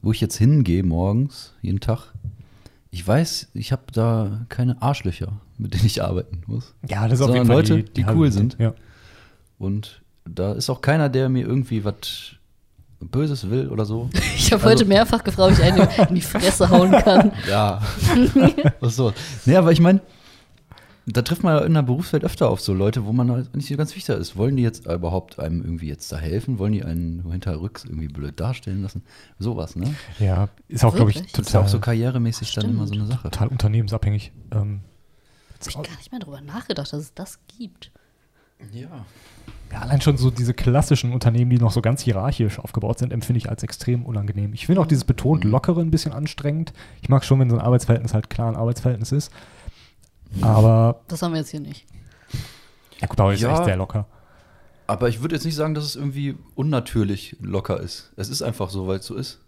wo 0.00 0.12
ich 0.12 0.20
jetzt 0.20 0.36
hingehe 0.36 0.82
morgens, 0.84 1.52
jeden 1.60 1.80
Tag. 1.80 2.12
Ich 2.90 3.06
weiß, 3.06 3.48
ich 3.54 3.72
habe 3.72 3.82
da 3.92 4.42
keine 4.48 4.80
Arschlöcher, 4.80 5.32
mit 5.62 5.74
denen 5.74 5.86
ich 5.86 6.02
arbeiten 6.02 6.42
muss. 6.46 6.74
Ja, 6.88 7.04
das 7.08 7.14
ist 7.18 7.22
auf 7.22 7.28
Sondern 7.28 7.36
jeden 7.36 7.46
Fall 7.46 7.56
Leute, 7.76 7.82
die, 7.84 8.02
die 8.02 8.06
cool 8.10 8.30
sind. 8.32 8.56
Ja. 8.58 8.74
Und 9.58 10.02
da 10.24 10.52
ist 10.52 10.68
auch 10.70 10.80
keiner, 10.80 11.08
der 11.08 11.28
mir 11.28 11.46
irgendwie 11.46 11.84
was 11.84 12.34
Böses 13.00 13.48
will 13.50 13.68
oder 13.68 13.84
so. 13.84 14.10
Ich 14.36 14.52
habe 14.52 14.64
Also- 14.64 14.74
heute 14.76 14.84
mehrfach 14.88 15.24
gefragt, 15.24 15.52
ob 15.52 15.58
ich 15.58 15.64
einen 15.64 15.88
in 16.08 16.14
die 16.16 16.20
Fresse 16.20 16.68
hauen 16.68 16.90
kann. 16.92 17.32
Ja. 17.48 17.80
Was 18.80 18.96
so. 18.96 19.12
Nee, 19.46 19.56
aber 19.56 19.72
ich 19.72 19.80
meine, 19.80 20.00
da 21.06 21.22
trifft 21.22 21.42
man 21.42 21.56
ja 21.56 21.64
in 21.64 21.74
der 21.74 21.82
Berufswelt 21.82 22.22
öfter 22.22 22.48
auf 22.50 22.60
so 22.60 22.72
Leute, 22.74 23.04
wo 23.06 23.12
man 23.12 23.30
halt 23.30 23.56
nicht 23.56 23.68
so 23.68 23.76
ganz 23.76 23.96
wichtig 23.96 24.14
ist. 24.16 24.36
Wollen 24.36 24.56
die 24.56 24.62
jetzt 24.62 24.86
überhaupt 24.86 25.38
einem 25.38 25.62
irgendwie 25.62 25.88
jetzt 25.88 26.12
da 26.12 26.18
helfen? 26.18 26.58
Wollen 26.58 26.72
die 26.72 26.84
einen 26.84 27.28
hinterrücks 27.30 27.84
irgendwie 27.84 28.08
blöd 28.08 28.38
darstellen 28.38 28.82
lassen? 28.82 29.02
Sowas, 29.38 29.74
ne? 29.74 29.94
ja, 30.20 30.48
ist 30.68 30.84
auch, 30.84 30.94
glaube 30.94 31.10
ich? 31.10 31.32
Das 31.32 31.46
ist 31.48 31.56
auch 31.56 31.66
so 31.66 31.78
total, 31.78 31.96
karrieremäßig 31.96 32.54
dann 32.54 32.70
immer 32.70 32.86
so 32.86 32.94
eine 32.94 33.06
Sache. 33.06 33.22
total 33.24 33.48
unternehmensabhängig. 33.48 34.32
Ähm, 34.52 34.80
Habe 35.68 35.82
ich 35.84 35.90
gar 35.90 35.96
nicht 35.98 36.10
mehr 36.12 36.20
drüber 36.20 36.40
nachgedacht, 36.40 36.92
dass 36.92 36.98
es 37.00 37.14
das 37.14 37.38
gibt. 37.58 37.90
Ja. 38.72 39.04
ja, 39.72 39.80
allein 39.80 40.00
schon 40.00 40.16
so 40.16 40.30
diese 40.30 40.54
klassischen 40.54 41.12
Unternehmen, 41.12 41.50
die 41.50 41.58
noch 41.58 41.72
so 41.72 41.82
ganz 41.82 42.00
hierarchisch 42.00 42.60
aufgebaut 42.60 43.00
sind, 43.00 43.12
empfinde 43.12 43.38
ich 43.38 43.48
als 43.50 43.64
extrem 43.64 44.06
unangenehm. 44.06 44.52
Ich 44.54 44.66
finde 44.66 44.80
auch 44.80 44.86
dieses 44.86 45.02
betont 45.04 45.42
lockere 45.42 45.80
ein 45.80 45.90
bisschen 45.90 46.12
anstrengend. 46.12 46.72
Ich 47.00 47.08
mag 47.08 47.24
schon, 47.24 47.40
wenn 47.40 47.50
so 47.50 47.56
ein 47.56 47.62
Arbeitsverhältnis 47.62 48.14
halt 48.14 48.30
klar 48.30 48.48
ein 48.48 48.56
Arbeitsverhältnis 48.56 49.10
ist. 49.10 49.32
Aber, 50.40 51.00
Das 51.08 51.22
haben 51.22 51.32
wir 51.32 51.40
jetzt 51.40 51.50
hier 51.50 51.60
nicht. 51.60 51.86
ja 53.00 53.06
gut, 53.08 53.18
aber 53.20 53.34
ist 53.34 53.40
Ja. 53.40 53.52
echt 53.54 53.64
sehr 53.64 53.76
locker. 53.76 54.06
Aber 54.86 55.08
ich 55.08 55.20
würde 55.22 55.34
jetzt 55.34 55.44
nicht 55.44 55.54
sagen, 55.56 55.74
dass 55.74 55.84
es 55.84 55.96
irgendwie 55.96 56.36
unnatürlich 56.54 57.36
locker 57.40 57.80
ist. 57.80 58.12
Es 58.16 58.28
ist 58.28 58.42
einfach 58.42 58.70
so, 58.70 58.86
weil 58.86 58.98
es 58.98 59.06
so 59.06 59.14
ist. 59.16 59.40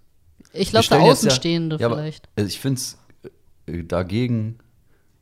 Ich 0.52 0.70
glaube, 0.70 0.86
ja- 0.90 0.98
Außenstehende 1.00 1.76
ja, 1.76 1.88
vielleicht. 1.88 2.28
Also 2.36 2.48
ich 2.48 2.58
finde 2.60 2.80
es 2.80 2.98
dagegen, 3.66 4.58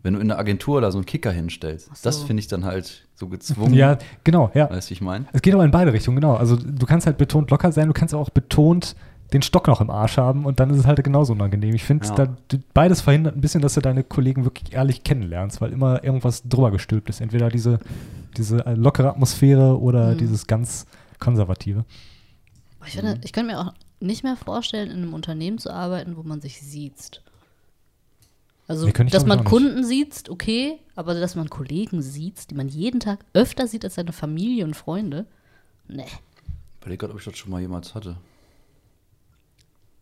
wenn 0.02 0.14
du 0.14 0.20
in 0.20 0.30
einer 0.30 0.38
Agentur 0.38 0.80
da 0.80 0.90
so 0.90 0.98
einen 0.98 1.06
Kicker 1.06 1.30
hinstellst, 1.32 1.86
so. 1.86 1.92
das 2.02 2.22
finde 2.22 2.40
ich 2.40 2.48
dann 2.48 2.64
halt 2.64 3.06
so 3.14 3.28
gezwungen. 3.28 3.74
Ja, 3.74 3.98
genau, 4.24 4.50
ja. 4.54 4.68
Weißt 4.70 4.88
du, 4.88 4.90
wie 4.90 4.94
ich 4.94 5.00
meine? 5.00 5.26
Es 5.32 5.42
geht 5.42 5.54
aber 5.54 5.64
in 5.64 5.70
beide 5.70 5.92
Richtungen, 5.92 6.16
genau. 6.20 6.34
Also 6.34 6.56
du 6.56 6.86
kannst 6.86 7.06
halt 7.06 7.18
betont 7.18 7.50
locker 7.50 7.70
sein, 7.72 7.88
du 7.88 7.94
kannst 7.94 8.14
auch 8.14 8.30
betont 8.30 8.96
den 9.32 9.40
Stock 9.40 9.66
noch 9.66 9.80
im 9.80 9.88
Arsch 9.88 10.18
haben 10.18 10.44
und 10.44 10.60
dann 10.60 10.68
ist 10.68 10.76
es 10.78 10.86
halt 10.86 11.02
genauso 11.02 11.32
unangenehm. 11.32 11.74
Ich 11.74 11.84
finde, 11.84 12.06
Ja. 12.06 12.28
beides 12.74 13.00
verhindert 13.00 13.34
ein 13.34 13.40
bisschen, 13.40 13.62
dass 13.62 13.72
du 13.74 13.80
deine 13.80 14.04
Kollegen 14.04 14.44
wirklich 14.44 14.74
ehrlich 14.74 15.04
kennenlernst, 15.04 15.60
weil 15.62 15.72
immer 15.72 16.04
irgendwas 16.04 16.42
drüber 16.46 16.70
gestülpt 16.70 17.08
ist. 17.08 17.22
Entweder 17.22 17.48
diese, 17.48 17.78
diese 18.36 18.58
lockere 18.76 19.08
Atmosphäre 19.08 19.80
oder 19.80 20.12
Mhm. 20.12 20.18
dieses 20.18 20.46
ganz 20.46 20.84
konservative. 21.18 21.84
Ich, 22.86 22.92
finde, 22.94 23.20
ich 23.24 23.32
könnte 23.32 23.52
mir 23.54 23.60
auch 23.60 23.72
nicht 24.00 24.22
mehr 24.24 24.36
vorstellen, 24.36 24.90
in 24.90 24.98
einem 24.98 25.14
Unternehmen 25.14 25.56
zu 25.58 25.70
arbeiten, 25.72 26.16
wo 26.16 26.22
man 26.24 26.40
sich 26.42 26.60
sieht. 26.60 27.22
Also, 28.68 28.88
dass 28.90 29.26
man 29.26 29.44
Kunden 29.44 29.84
sieht, 29.84 30.30
okay, 30.30 30.78
aber 30.94 31.14
dass 31.14 31.34
man 31.34 31.50
Kollegen 31.50 32.00
sieht, 32.00 32.50
die 32.50 32.54
man 32.54 32.68
jeden 32.68 33.00
Tag 33.00 33.24
öfter 33.34 33.66
sieht 33.66 33.84
als 33.84 33.96
seine 33.96 34.12
Familie 34.12 34.64
und 34.64 34.74
Freunde, 34.74 35.26
nee. 35.88 36.04
Ich 36.04 36.80
überlege 36.86 36.98
gerade, 36.98 37.12
ob 37.12 37.18
ich 37.18 37.24
das 37.24 37.36
schon 37.36 37.50
mal 37.50 37.60
jemals 37.60 37.94
hatte. 37.94 38.16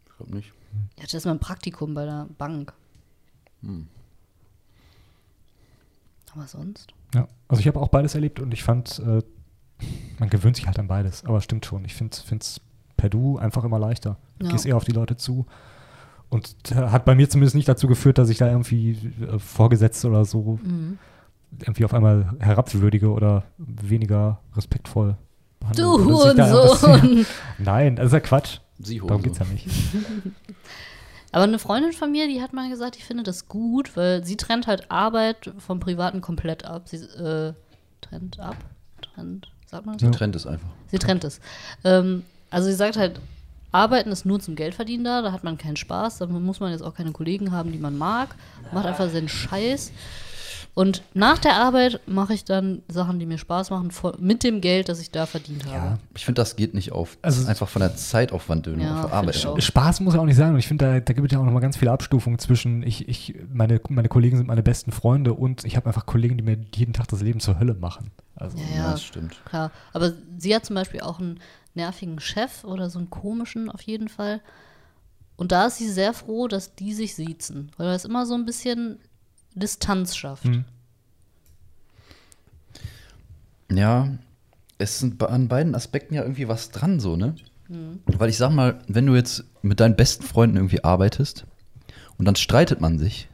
Ich 0.08 0.16
glaube 0.16 0.34
nicht. 0.36 0.52
Ich 0.96 1.02
hatte 1.02 1.16
erst 1.16 1.26
mal 1.26 1.32
ein 1.32 1.40
Praktikum 1.40 1.94
bei 1.94 2.04
der 2.04 2.28
Bank. 2.38 2.72
Hm. 3.62 3.88
Aber 6.34 6.46
sonst? 6.46 6.94
Ja, 7.14 7.26
also 7.48 7.60
ich 7.60 7.66
habe 7.66 7.80
auch 7.80 7.88
beides 7.88 8.14
erlebt 8.14 8.38
und 8.40 8.52
ich 8.54 8.62
fand, 8.62 9.00
äh, 9.00 9.22
man 10.18 10.30
gewöhnt 10.30 10.56
sich 10.56 10.66
halt 10.66 10.78
an 10.78 10.86
beides, 10.86 11.24
aber 11.24 11.40
stimmt 11.40 11.66
schon. 11.66 11.84
Ich 11.84 11.94
finde 11.94 12.16
es 12.38 12.60
per 12.96 13.08
Du 13.08 13.38
einfach 13.38 13.64
immer 13.64 13.78
leichter. 13.78 14.16
Du 14.38 14.46
Ja. 14.46 14.52
gehst 14.52 14.66
eher 14.66 14.76
auf 14.76 14.84
die 14.84 14.92
Leute 14.92 15.16
zu. 15.16 15.46
Und 16.30 16.54
hat 16.74 17.04
bei 17.04 17.14
mir 17.14 17.28
zumindest 17.28 17.56
nicht 17.56 17.68
dazu 17.68 17.88
geführt, 17.88 18.16
dass 18.18 18.28
ich 18.30 18.38
da 18.38 18.48
irgendwie 18.48 18.92
äh, 19.20 19.38
vorgesetzt 19.38 20.04
oder 20.04 20.24
so 20.24 20.58
Mhm. 20.62 20.98
irgendwie 21.58 21.84
auf 21.84 21.92
einmal 21.92 22.34
herabwürdige 22.38 23.10
oder 23.10 23.42
weniger 23.58 24.40
respektvoll 24.56 25.16
behandle. 25.58 25.82
Du 25.82 26.04
Hurensohn! 26.04 27.26
Nein, 27.58 27.96
das 27.96 28.06
ist 28.06 28.12
ja 28.12 28.20
Quatsch. 28.20 28.58
Sie 28.78 28.98
Darum 28.98 29.22
geht 29.22 29.32
es 29.32 29.38
ja 29.40 29.44
nicht. 29.46 29.66
Aber 31.32 31.44
eine 31.44 31.58
Freundin 31.58 31.92
von 31.92 32.10
mir, 32.10 32.26
die 32.28 32.40
hat 32.40 32.52
mal 32.52 32.68
gesagt, 32.70 32.96
ich 32.96 33.04
finde 33.04 33.22
das 33.22 33.46
gut, 33.46 33.96
weil 33.96 34.24
sie 34.24 34.36
trennt 34.36 34.66
halt 34.66 34.90
Arbeit 34.90 35.52
vom 35.58 35.78
Privaten 35.78 36.20
komplett 36.20 36.64
ab. 36.64 36.88
Sie 36.88 36.96
äh, 36.96 37.52
trennt 38.00 38.40
ab? 38.40 38.56
Trennt, 39.02 39.48
sagt 39.66 39.86
man 39.86 39.96
das? 39.96 40.02
Ja. 40.02 40.10
Trend 40.10 40.34
ist 40.34 40.46
einfach. 40.46 40.68
Sie 40.88 40.98
trennt 40.98 41.22
es. 41.24 41.40
Ähm, 41.84 42.24
also 42.50 42.68
sie 42.68 42.74
sagt 42.74 42.96
halt, 42.96 43.20
Arbeiten 43.72 44.10
ist 44.10 44.24
nur 44.26 44.40
zum 44.40 44.56
Geldverdienen 44.56 45.04
da, 45.04 45.22
da 45.22 45.32
hat 45.32 45.44
man 45.44 45.58
keinen 45.58 45.76
Spaß, 45.76 46.18
da 46.18 46.26
muss 46.26 46.60
man 46.60 46.72
jetzt 46.72 46.82
auch 46.82 46.94
keine 46.94 47.12
Kollegen 47.12 47.52
haben, 47.52 47.72
die 47.72 47.78
man 47.78 47.96
mag. 47.96 48.34
Macht 48.72 48.86
einfach 48.86 49.08
seinen 49.10 49.28
Scheiß. 49.28 49.92
Und 50.72 51.02
nach 51.14 51.38
der 51.38 51.56
Arbeit 51.56 52.00
mache 52.06 52.32
ich 52.32 52.44
dann 52.44 52.82
Sachen, 52.86 53.18
die 53.18 53.26
mir 53.26 53.38
Spaß 53.38 53.70
machen, 53.70 53.90
vor, 53.90 54.14
mit 54.20 54.44
dem 54.44 54.60
Geld, 54.60 54.88
das 54.88 55.00
ich 55.00 55.10
da 55.10 55.26
verdient 55.26 55.64
habe. 55.66 55.74
Ja. 55.74 55.98
Ich 56.16 56.24
finde, 56.24 56.40
das 56.40 56.54
geht 56.54 56.74
nicht 56.74 56.92
auf. 56.92 57.16
Das 57.22 57.34
Also- 57.34 57.42
ist 57.42 57.48
einfach 57.48 57.68
von 57.68 57.80
der 57.80 57.96
Zeitaufwand, 57.96 58.68
Ja, 58.78 59.04
auf 59.04 59.12
Arbeit. 59.12 59.46
Spaß 59.58 59.98
muss 60.00 60.14
ja 60.14 60.20
auch 60.20 60.24
nicht 60.26 60.36
sein. 60.36 60.52
Und 60.52 60.60
ich 60.60 60.68
finde, 60.68 60.84
da, 60.86 61.00
da 61.00 61.12
gibt 61.12 61.26
es 61.26 61.32
ja 61.32 61.40
auch 61.40 61.44
noch 61.44 61.52
mal 61.52 61.58
ganz 61.60 61.76
viele 61.76 61.90
Abstufungen 61.90 62.38
zwischen, 62.38 62.84
ich, 62.84 63.08
ich, 63.08 63.34
meine, 63.52 63.80
meine 63.88 64.08
Kollegen 64.08 64.36
sind 64.36 64.46
meine 64.46 64.62
besten 64.62 64.92
Freunde 64.92 65.34
und 65.34 65.64
ich 65.64 65.76
habe 65.76 65.86
einfach 65.86 66.06
Kollegen, 66.06 66.36
die 66.36 66.44
mir 66.44 66.56
jeden 66.74 66.92
Tag 66.92 67.08
das 67.08 67.20
Leben 67.20 67.40
zur 67.40 67.58
Hölle 67.58 67.74
machen. 67.74 68.12
Also, 68.36 68.56
Ja, 68.56 68.64
Ja, 68.70 68.76
ja, 68.84 68.90
das 68.92 69.02
stimmt. 69.02 69.44
klar. 69.46 69.72
Aber 69.92 70.12
sie 70.38 70.54
hat 70.54 70.64
zum 70.64 70.76
Beispiel 70.76 71.00
auch 71.00 71.18
einen 71.18 71.40
nervigen 71.74 72.20
Chef 72.20 72.64
oder 72.64 72.90
so 72.90 72.98
einen 72.98 73.10
komischen 73.10 73.70
auf 73.70 73.82
jeden 73.82 74.08
Fall. 74.08 74.40
Und 75.36 75.52
da 75.52 75.66
ist 75.66 75.78
sie 75.78 75.88
sehr 75.88 76.12
froh, 76.12 76.48
dass 76.48 76.74
die 76.74 76.92
sich 76.92 77.14
siezen, 77.14 77.70
weil 77.76 77.86
das 77.86 78.04
immer 78.04 78.26
so 78.26 78.34
ein 78.34 78.44
bisschen 78.44 78.98
Distanz 79.54 80.16
schafft. 80.16 80.44
hm. 80.44 80.64
Ja, 83.72 84.08
es 84.78 84.98
sind 84.98 85.22
an 85.22 85.48
beiden 85.48 85.74
Aspekten 85.74 86.14
ja 86.14 86.22
irgendwie 86.22 86.48
was 86.48 86.70
dran, 86.70 86.98
so, 86.98 87.16
ne? 87.16 87.36
Weil 88.06 88.28
ich 88.30 88.36
sag 88.36 88.50
mal, 88.50 88.82
wenn 88.88 89.06
du 89.06 89.14
jetzt 89.14 89.44
mit 89.62 89.78
deinen 89.78 89.94
besten 89.94 90.24
Freunden 90.24 90.56
irgendwie 90.56 90.82
arbeitest 90.82 91.46
und 92.18 92.24
dann 92.24 92.34
streitet 92.34 92.80
man 92.80 92.98
sich, 92.98 93.28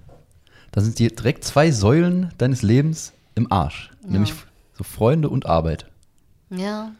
Da 0.73 0.83
sind 0.83 0.99
dir 0.99 1.09
direkt 1.09 1.43
zwei 1.43 1.71
Säulen 1.71 2.35
deines 2.37 2.61
Lebens 2.61 3.15
im 3.35 3.51
Arsch. 3.51 3.91
Nämlich 4.07 4.35
so 4.75 4.85
Freunde 4.85 5.31
und 5.31 5.47
Arbeit. 5.47 5.87
Ja. 6.51 6.93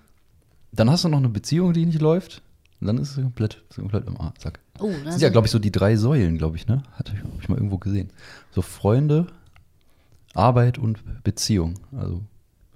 Dann 0.77 0.91
hast 0.91 1.05
du 1.05 1.09
noch 1.09 1.19
eine 1.19 1.29
Beziehung, 1.29 1.73
die 1.73 1.87
nicht 1.87 2.01
läuft. 2.01 2.43
Und 2.81 2.87
dann 2.89 2.99
ist 2.99 3.11
es 3.11 3.17
komplett, 3.17 3.63
ist 3.71 3.77
komplett 3.79 4.07
im 4.07 4.21
Arsch. 4.21 4.39
Zack. 4.39 4.61
Oh, 4.79 4.93
Das 5.05 5.15
sind 5.15 5.23
ja, 5.23 5.31
glaube 5.31 5.47
ich, 5.47 5.51
so 5.51 5.59
die 5.59 5.73
drei 5.73 5.97
Säulen, 5.97 6.37
glaube 6.37 6.57
ich, 6.57 6.67
ne? 6.67 6.83
Hatte 6.93 7.13
ich, 7.17 7.23
hab 7.25 7.41
ich 7.43 7.49
mal 7.49 7.57
irgendwo 7.57 7.79
gesehen. 7.79 8.11
So 8.51 8.61
Freunde, 8.61 9.27
Arbeit 10.35 10.77
und 10.77 10.99
Beziehung. 11.25 11.75
Also, 11.97 12.23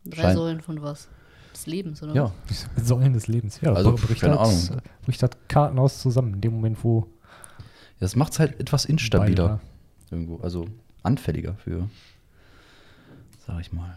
Drei 0.07 0.23
Schein- 0.23 0.37
Säulen 0.37 0.61
von 0.63 0.81
was? 0.83 1.09
Des 1.53 1.67
Lebens, 1.67 2.03
oder 2.03 2.15
ja. 2.15 2.33
was? 2.49 2.67
Säulen 2.87 3.13
des 3.13 3.27
Lebens. 3.27 3.61
Ja, 3.61 3.75
Also, 3.75 3.93
bricht 3.93 4.23
keine 4.23 4.39
halt, 4.39 4.49
Ahnung. 4.71 4.81
bricht 5.05 5.21
halt 5.23 5.37
Kartenhaus 5.49 6.01
zusammen, 6.01 6.35
in 6.35 6.41
dem 6.41 6.53
Moment, 6.55 6.83
wo 6.83 7.07
Das 7.99 8.17
macht 8.17 8.33
es 8.33 8.39
halt 8.39 8.59
etwas 8.59 8.85
beide 8.85 8.93
instabiler. 8.95 9.35
da- 9.49 9.61
Irgendwo. 10.11 10.39
Also 10.39 10.67
anfälliger 11.03 11.55
für, 11.57 11.91
sag 13.47 13.61
ich 13.61 13.73
mal. 13.73 13.97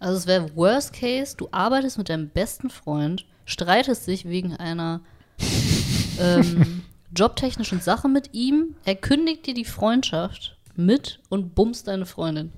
Also 0.00 0.16
es 0.18 0.26
wäre 0.26 0.54
Worst 0.56 0.92
Case, 0.92 1.36
du 1.36 1.48
arbeitest 1.50 1.98
mit 1.98 2.08
deinem 2.08 2.28
besten 2.28 2.70
Freund, 2.70 3.26
streitest 3.44 4.06
dich 4.06 4.26
wegen 4.26 4.54
einer 4.54 5.00
ähm, 6.20 6.82
jobtechnischen 7.16 7.80
Sache 7.80 8.08
mit 8.08 8.32
ihm, 8.32 8.76
er 8.84 8.94
kündigt 8.94 9.46
dir 9.46 9.54
die 9.54 9.64
Freundschaft 9.64 10.56
mit 10.76 11.20
und 11.28 11.54
bummst 11.54 11.88
deine 11.88 12.06
Freundin. 12.06 12.52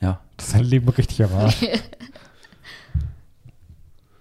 Ja. 0.00 0.20
Das 0.36 0.48
ist 0.48 0.54
ein 0.54 0.64
Leben 0.64 0.88
richtig 0.88 1.22
am 1.22 1.34
Arsch. 1.34 1.56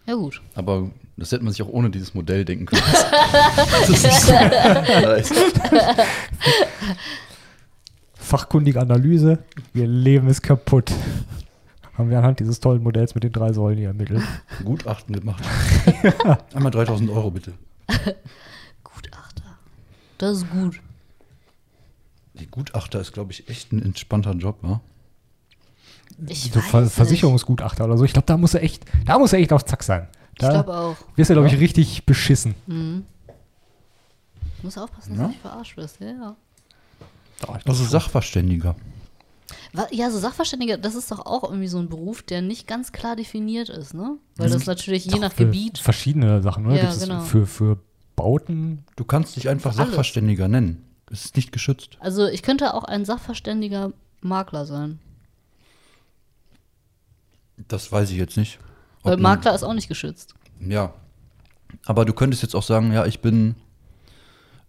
Ja 0.06 0.16
gut. 0.16 0.42
Aber 0.56 0.90
das 1.18 1.32
hätte 1.32 1.44
man 1.44 1.54
sich 1.54 1.62
auch 1.62 1.70
ohne 1.70 1.92
dieses 1.92 2.16
Modell 2.16 2.44
denken 2.44 2.66
können. 2.66 2.82
das 2.82 3.90
ist 3.90 4.26
so 4.26 4.32
nice. 4.34 5.32
Fachkundige 8.16 8.82
Analyse, 8.82 9.38
ihr 9.76 9.86
Leben 9.86 10.28
ist 10.28 10.42
kaputt. 10.42 10.92
Haben 12.00 12.10
wir 12.10 12.18
anhand 12.18 12.40
dieses 12.40 12.62
tollen 12.62 12.82
Modells 12.82 13.14
mit 13.14 13.26
den 13.26 13.34
drei 13.34 13.52
Säulen 13.52 13.78
hier 13.78 13.90
ermittelt. 13.90 14.24
Gutachten 14.64 15.14
gemacht. 15.14 15.44
Einmal 16.54 16.72
3000 16.72 17.10
Euro 17.10 17.30
bitte. 17.30 17.54
Gutachter. 18.86 19.44
Das 20.18 20.38
ist 20.38 20.50
gut. 20.50 20.80
Die 22.36 22.48
Gutachter 22.48 23.02
ist, 23.02 23.12
glaube 23.12 23.34
ich, 23.34 23.50
echt 23.50 23.74
ein 23.74 23.82
entspannter 23.84 24.32
Job, 24.32 24.60
wa? 24.62 24.80
Ich 26.28 26.52
so 26.54 26.60
weiß 26.62 26.66
Ver 26.70 26.82
nicht. 26.84 26.94
Versicherungsgutachter 26.94 27.84
oder 27.84 27.98
so. 27.98 28.06
Ich 28.06 28.14
glaube, 28.14 28.26
da 28.28 28.38
muss 28.38 28.54
er 28.54 28.64
echt, 28.64 28.86
da 29.06 29.20
muss 29.20 29.34
er 29.34 29.40
echt 29.40 29.52
auf 29.52 29.66
Zack 29.66 29.84
sein. 29.84 30.08
Ich 30.34 30.40
Da 30.40 30.52
glaube 30.52 30.74
auch. 30.74 30.96
wirst 31.18 31.30
du, 31.30 31.34
glaube 31.34 31.48
ich, 31.50 31.60
richtig 31.60 32.06
beschissen. 32.06 32.56
Mhm. 32.66 33.04
Du 33.28 33.34
musst 34.68 34.80
aufpassen, 34.80 35.10
dass 35.12 35.18
Ja? 35.20 35.24
du 35.26 35.30
nicht 35.32 35.42
verarscht 35.42 35.76
wirst. 35.76 36.00
Ja, 36.00 36.08
ja. 36.12 36.36
Also 37.66 37.84
Sachverständiger. 37.84 38.76
Ja, 39.92 40.12
so 40.12 40.20
Sachverständiger, 40.20 40.78
das 40.78 40.96
ist 40.96 41.12
doch 41.12 41.26
auch 41.26 41.44
irgendwie 41.44 41.68
so 41.68 41.80
ein 41.80 41.90
Beruf, 41.90 42.22
der 42.22 42.42
nicht 42.42 42.68
ganz 42.68 42.92
klar 42.92 43.16
definiert 43.16 43.70
ist, 43.70 43.94
ne? 43.94 44.18
Weil 44.38 44.50
das 44.50 44.66
natürlich 44.66 45.06
je 45.06 45.20
nach 45.20 45.36
Gebiet. 45.36 45.78
Verschiedene 45.78 46.42
Sachen, 46.42 46.66
ne? 46.66 46.76
Ja, 46.76 46.82
Gibt 46.82 46.94
es 46.94 47.02
genau. 47.02 47.22
für, 47.22 47.46
für 47.46 47.80
Bauten. 48.16 48.86
Du 48.96 49.06
kannst 49.06 49.36
dich 49.36 49.50
einfach 49.50 49.78
alles. 49.78 49.90
Sachverständiger 49.90 50.48
nennen. 50.48 50.86
Es 51.12 51.26
ist 51.26 51.36
nicht 51.36 51.52
geschützt. 51.52 51.98
Also 52.00 52.28
ich 52.28 52.44
könnte 52.44 52.74
auch 52.74 52.84
ein 52.84 53.06
sachverständiger 53.06 53.94
Makler 54.22 54.66
sein. 54.66 55.00
Das 57.68 57.92
weiß 57.92 58.12
ich 58.12 58.18
jetzt 58.18 58.38
nicht. 58.38 58.60
Weil 59.04 59.18
Makler 59.18 59.56
ist 59.56 59.64
auch 59.64 59.74
nicht 59.74 59.88
geschützt. 59.88 60.36
Ja. 60.60 60.94
Aber 61.86 62.06
du 62.06 62.14
könntest 62.14 62.44
jetzt 62.44 62.56
auch 62.56 62.64
sagen, 62.64 62.92
ja, 62.92 63.06
ich 63.06 63.22
bin 63.22 63.56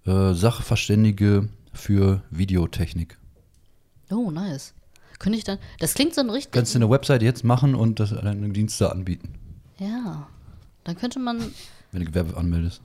äh, 0.07 0.33
Sachverständige 0.33 1.49
für 1.72 2.22
Videotechnik. 2.31 3.18
Oh, 4.11 4.30
nice. 4.30 4.74
Könnte 5.18 5.38
ich 5.38 5.44
dann. 5.44 5.58
Das 5.78 5.94
klingt 5.94 6.14
so 6.14 6.20
ein 6.22 6.30
richtig. 6.30 6.52
Kannst 6.52 6.74
du 6.74 6.78
eine 6.78 6.88
Webseite 6.90 7.24
jetzt 7.24 7.44
machen 7.44 7.74
und 7.74 8.00
das 8.00 8.11
deine 8.11 8.48
Dienste 8.50 8.90
anbieten, 8.90 9.34
Ja. 9.78 10.26
Dann 10.84 10.96
könnte 10.96 11.18
man. 11.18 11.38
wenn 11.92 12.00
du 12.00 12.06
Gewerbe 12.06 12.36
anmeldest. 12.36 12.80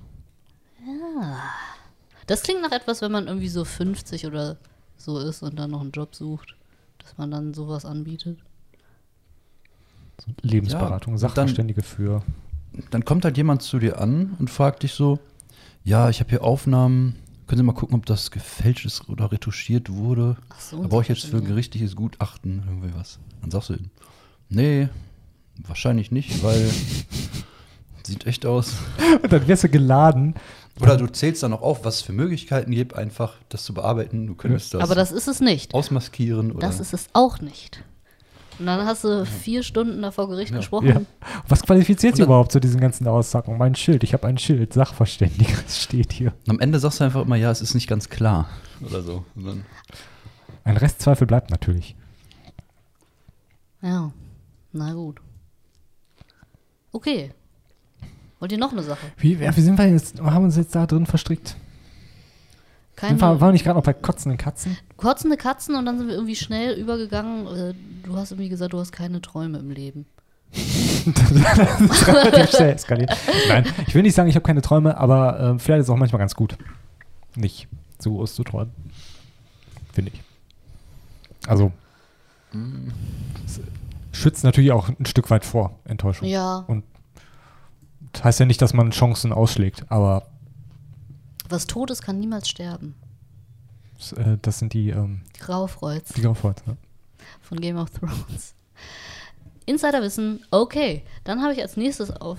Das 2.28 2.42
klingt 2.44 2.62
nach 2.62 2.72
etwas, 2.72 3.02
wenn 3.02 3.12
man 3.12 3.28
irgendwie 3.28 3.48
so 3.48 3.64
50 3.66 4.26
oder 4.26 4.58
so 4.98 5.20
ist 5.20 5.44
und 5.44 5.56
dann 5.58 5.72
noch 5.72 5.82
einen 5.82 5.92
Job 5.92 6.14
sucht, 6.16 6.56
dass 7.00 7.18
man 7.18 7.32
dann 7.32 7.54
sowas 7.54 7.86
anbietet. 7.86 8.38
Lebensberatung, 10.42 11.14
Ja, 11.14 11.20
Sachverständige 11.20 11.84
für. 11.84 12.24
Dann 12.92 13.06
kommt 13.06 13.26
halt 13.26 13.38
jemand 13.38 13.62
zu 13.62 13.80
dir 13.80 14.00
an 14.00 14.36
und 14.40 14.50
fragt 14.50 14.84
dich 14.84 14.94
so, 14.94 15.20
ja, 15.84 16.10
ich 16.10 16.20
habe 16.20 16.30
hier 16.30 16.44
Aufnahmen, 16.44 17.16
können 17.48 17.58
Sie 17.60 17.64
mal 17.64 17.74
gucken, 17.74 17.96
ob 17.96 18.06
das 18.06 18.32
gefälscht 18.32 18.86
ist 18.86 19.08
oder 19.10 19.32
retuschiert 19.32 19.90
wurde. 19.92 20.38
Ach 20.50 20.60
so, 20.60 20.82
Da 20.82 20.88
brauche 20.88 21.04
ich 21.04 21.10
jetzt 21.10 21.26
für 21.26 21.38
ein 21.38 21.46
gerichtliches 21.46 21.96
Gutachten 21.96 22.64
irgendwie 22.68 22.94
was. 22.98 23.20
Dann 23.42 23.52
sagst 23.52 23.70
du 23.70 23.74
ihm, 23.76 23.90
nee, 24.50 24.90
wahrscheinlich 25.68 26.12
nicht, 26.12 26.44
weil 26.44 26.70
sieht 28.04 28.26
echt 28.28 28.46
aus. 28.46 28.74
Und 29.22 29.32
dann 29.32 29.48
wirst 29.48 29.64
du 29.64 29.70
geladen. 29.70 30.36
Oder 30.82 30.98
du 30.98 31.08
zählst 31.08 31.42
dann 31.42 31.52
noch 31.52 31.62
auf, 31.62 31.86
was 31.86 31.96
es 31.96 32.02
für 32.02 32.12
Möglichkeiten 32.14 32.72
gibt, 32.72 32.96
einfach 32.96 33.36
das 33.50 33.64
zu 33.64 33.74
bearbeiten. 33.74 34.28
Du 34.28 34.36
könntest 34.36 34.74
das, 34.74 34.82
Aber 34.84 34.94
das 34.96 35.12
ist 35.12 35.28
es 35.28 35.40
nicht. 35.40 35.74
ausmaskieren 35.74 36.52
oder 36.52 36.68
Das 36.68 36.80
ist 36.80 36.94
es 36.94 37.08
auch 37.14 37.40
nicht. 37.40 37.84
Und 38.58 38.66
dann 38.68 38.86
hast 38.86 39.04
du 39.04 39.26
vier 39.26 39.64
Stunden 39.64 40.02
da 40.02 40.12
vor 40.12 40.30
Gericht 40.30 40.54
gesprochen. 40.54 40.88
Ja. 40.88 41.02
Was 41.48 41.64
qualifiziert 41.64 42.16
sie 42.16 42.24
überhaupt 42.24 42.52
zu 42.52 42.60
diesen 42.60 42.80
ganzen 42.80 43.08
Aussagen? 43.08 43.58
Mein 43.58 43.76
Schild, 43.76 44.04
ich 44.04 44.14
habe 44.14 44.28
ein 44.28 44.38
Schild, 44.38 44.74
Sachverständiger, 44.74 45.58
das 45.64 45.82
steht 45.84 46.14
hier. 46.14 46.34
Und 46.46 46.52
am 46.52 46.60
Ende 46.60 46.80
sagst 46.80 47.00
du 47.00 47.04
einfach 47.04 47.24
immer, 47.24 47.36
ja, 47.36 47.52
es 47.52 47.62
ist 47.62 47.74
nicht 47.74 47.88
ganz 47.88 48.10
klar 48.10 48.48
oder 48.82 49.02
so. 49.02 49.26
Und 49.36 49.46
dann, 49.46 49.66
Ein 50.64 50.78
Restzweifel 50.78 51.28
bleibt 51.28 51.50
natürlich. 51.50 51.96
Ja, 53.82 54.12
na 54.72 54.94
gut. 54.94 55.20
Okay. 56.92 57.32
Wollt 58.40 58.52
ihr 58.52 58.58
noch 58.58 58.72
eine 58.72 58.84
Sache? 58.84 59.06
Wie, 59.18 59.34
ja, 59.34 59.56
wie 59.56 59.62
sind 59.62 59.78
wir 59.78 59.88
jetzt, 59.88 60.20
haben 60.22 60.46
uns 60.46 60.56
jetzt 60.56 60.76
da 60.76 60.86
drin 60.86 61.06
verstrickt? 61.06 61.56
Keine 62.96 63.20
waren 63.20 63.40
wir 63.40 63.52
nicht 63.52 63.66
gerade 63.66 63.78
noch 63.78 63.84
bei 63.86 63.94
kotzenden 63.94 64.38
Katzen? 64.38 64.78
kotzende 64.98 65.36
Katzen 65.38 65.76
und 65.76 65.86
dann 65.86 65.98
sind 65.98 66.08
wir 66.08 66.16
irgendwie 66.16 66.36
schnell 66.36 66.78
übergegangen. 66.80 67.48
Äh, 67.48 67.74
Du 68.06 68.16
hast 68.16 68.32
irgendwie 68.32 68.50
gesagt, 68.50 68.74
du 68.74 68.80
hast 68.80 68.92
keine 68.92 69.20
Träume 69.20 69.58
im 69.58 69.72
Leben. 69.72 70.06
das 70.54 71.32
ist 71.32 72.08
relativ 72.08 72.56
schnell 72.56 72.74
eskaliert. 72.74 73.12
Nein, 73.48 73.66
ich 73.88 73.96
will 73.96 74.04
nicht 74.04 74.14
sagen, 74.14 74.30
ich 74.30 74.36
habe 74.36 74.46
keine 74.46 74.62
Träume, 74.62 74.98
aber 74.98 75.40
äh, 75.40 75.60
vielleicht 75.60 75.82
ist 75.82 75.88
es 75.88 75.90
auch 75.90 75.98
manchmal 75.98 76.20
ganz 76.20 76.36
gut, 76.36 76.56
nicht 77.36 77.68
so 78.00 78.22
auszuträumen. 78.22 78.72
Finde 79.92 80.12
ich. 80.14 80.22
Also, 81.48 81.72
es 83.46 83.60
schützt 84.12 84.44
natürlich 84.44 84.72
auch 84.72 84.88
ein 84.88 85.06
Stück 85.06 85.30
weit 85.32 85.46
vor 85.46 85.80
Enttäuschung. 85.86 86.28
Ja, 86.28 86.64
Und 86.68 86.84
das 88.14 88.24
heißt 88.24 88.40
ja 88.40 88.46
nicht, 88.46 88.62
dass 88.62 88.74
man 88.74 88.92
Chancen 88.92 89.34
ausschlägt, 89.34 89.86
aber 89.90 90.28
was 91.50 91.68
tot 91.68 91.92
ist, 91.92 92.02
kann 92.02 92.20
niemals 92.20 92.48
sterben. 92.50 92.96
s- 94.00 94.14
äh, 94.14 94.38
das 94.42 94.60
sind 94.60 94.74
die, 94.74 94.90
ähm, 94.90 95.22
Graufreuz 95.40 96.10
die 96.14 96.22
Graufreuz. 96.22 96.66
Ne? 96.66 96.78
von 97.42 97.60
Game 97.60 97.78
of 97.78 97.90
Thrones. 97.92 98.54
Insiderwissen, 99.66 100.44
okay. 100.52 101.04
Dann 101.24 101.42
habe 101.42 101.54
ich 101.54 101.62
als 101.62 101.76
nächstes 101.78 102.12
auf, 102.12 102.38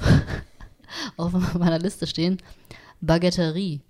auf 1.16 1.32
meiner 1.54 1.78
Liste 1.78 2.06
stehen 2.06 2.38
Baguetterie. 3.00 3.80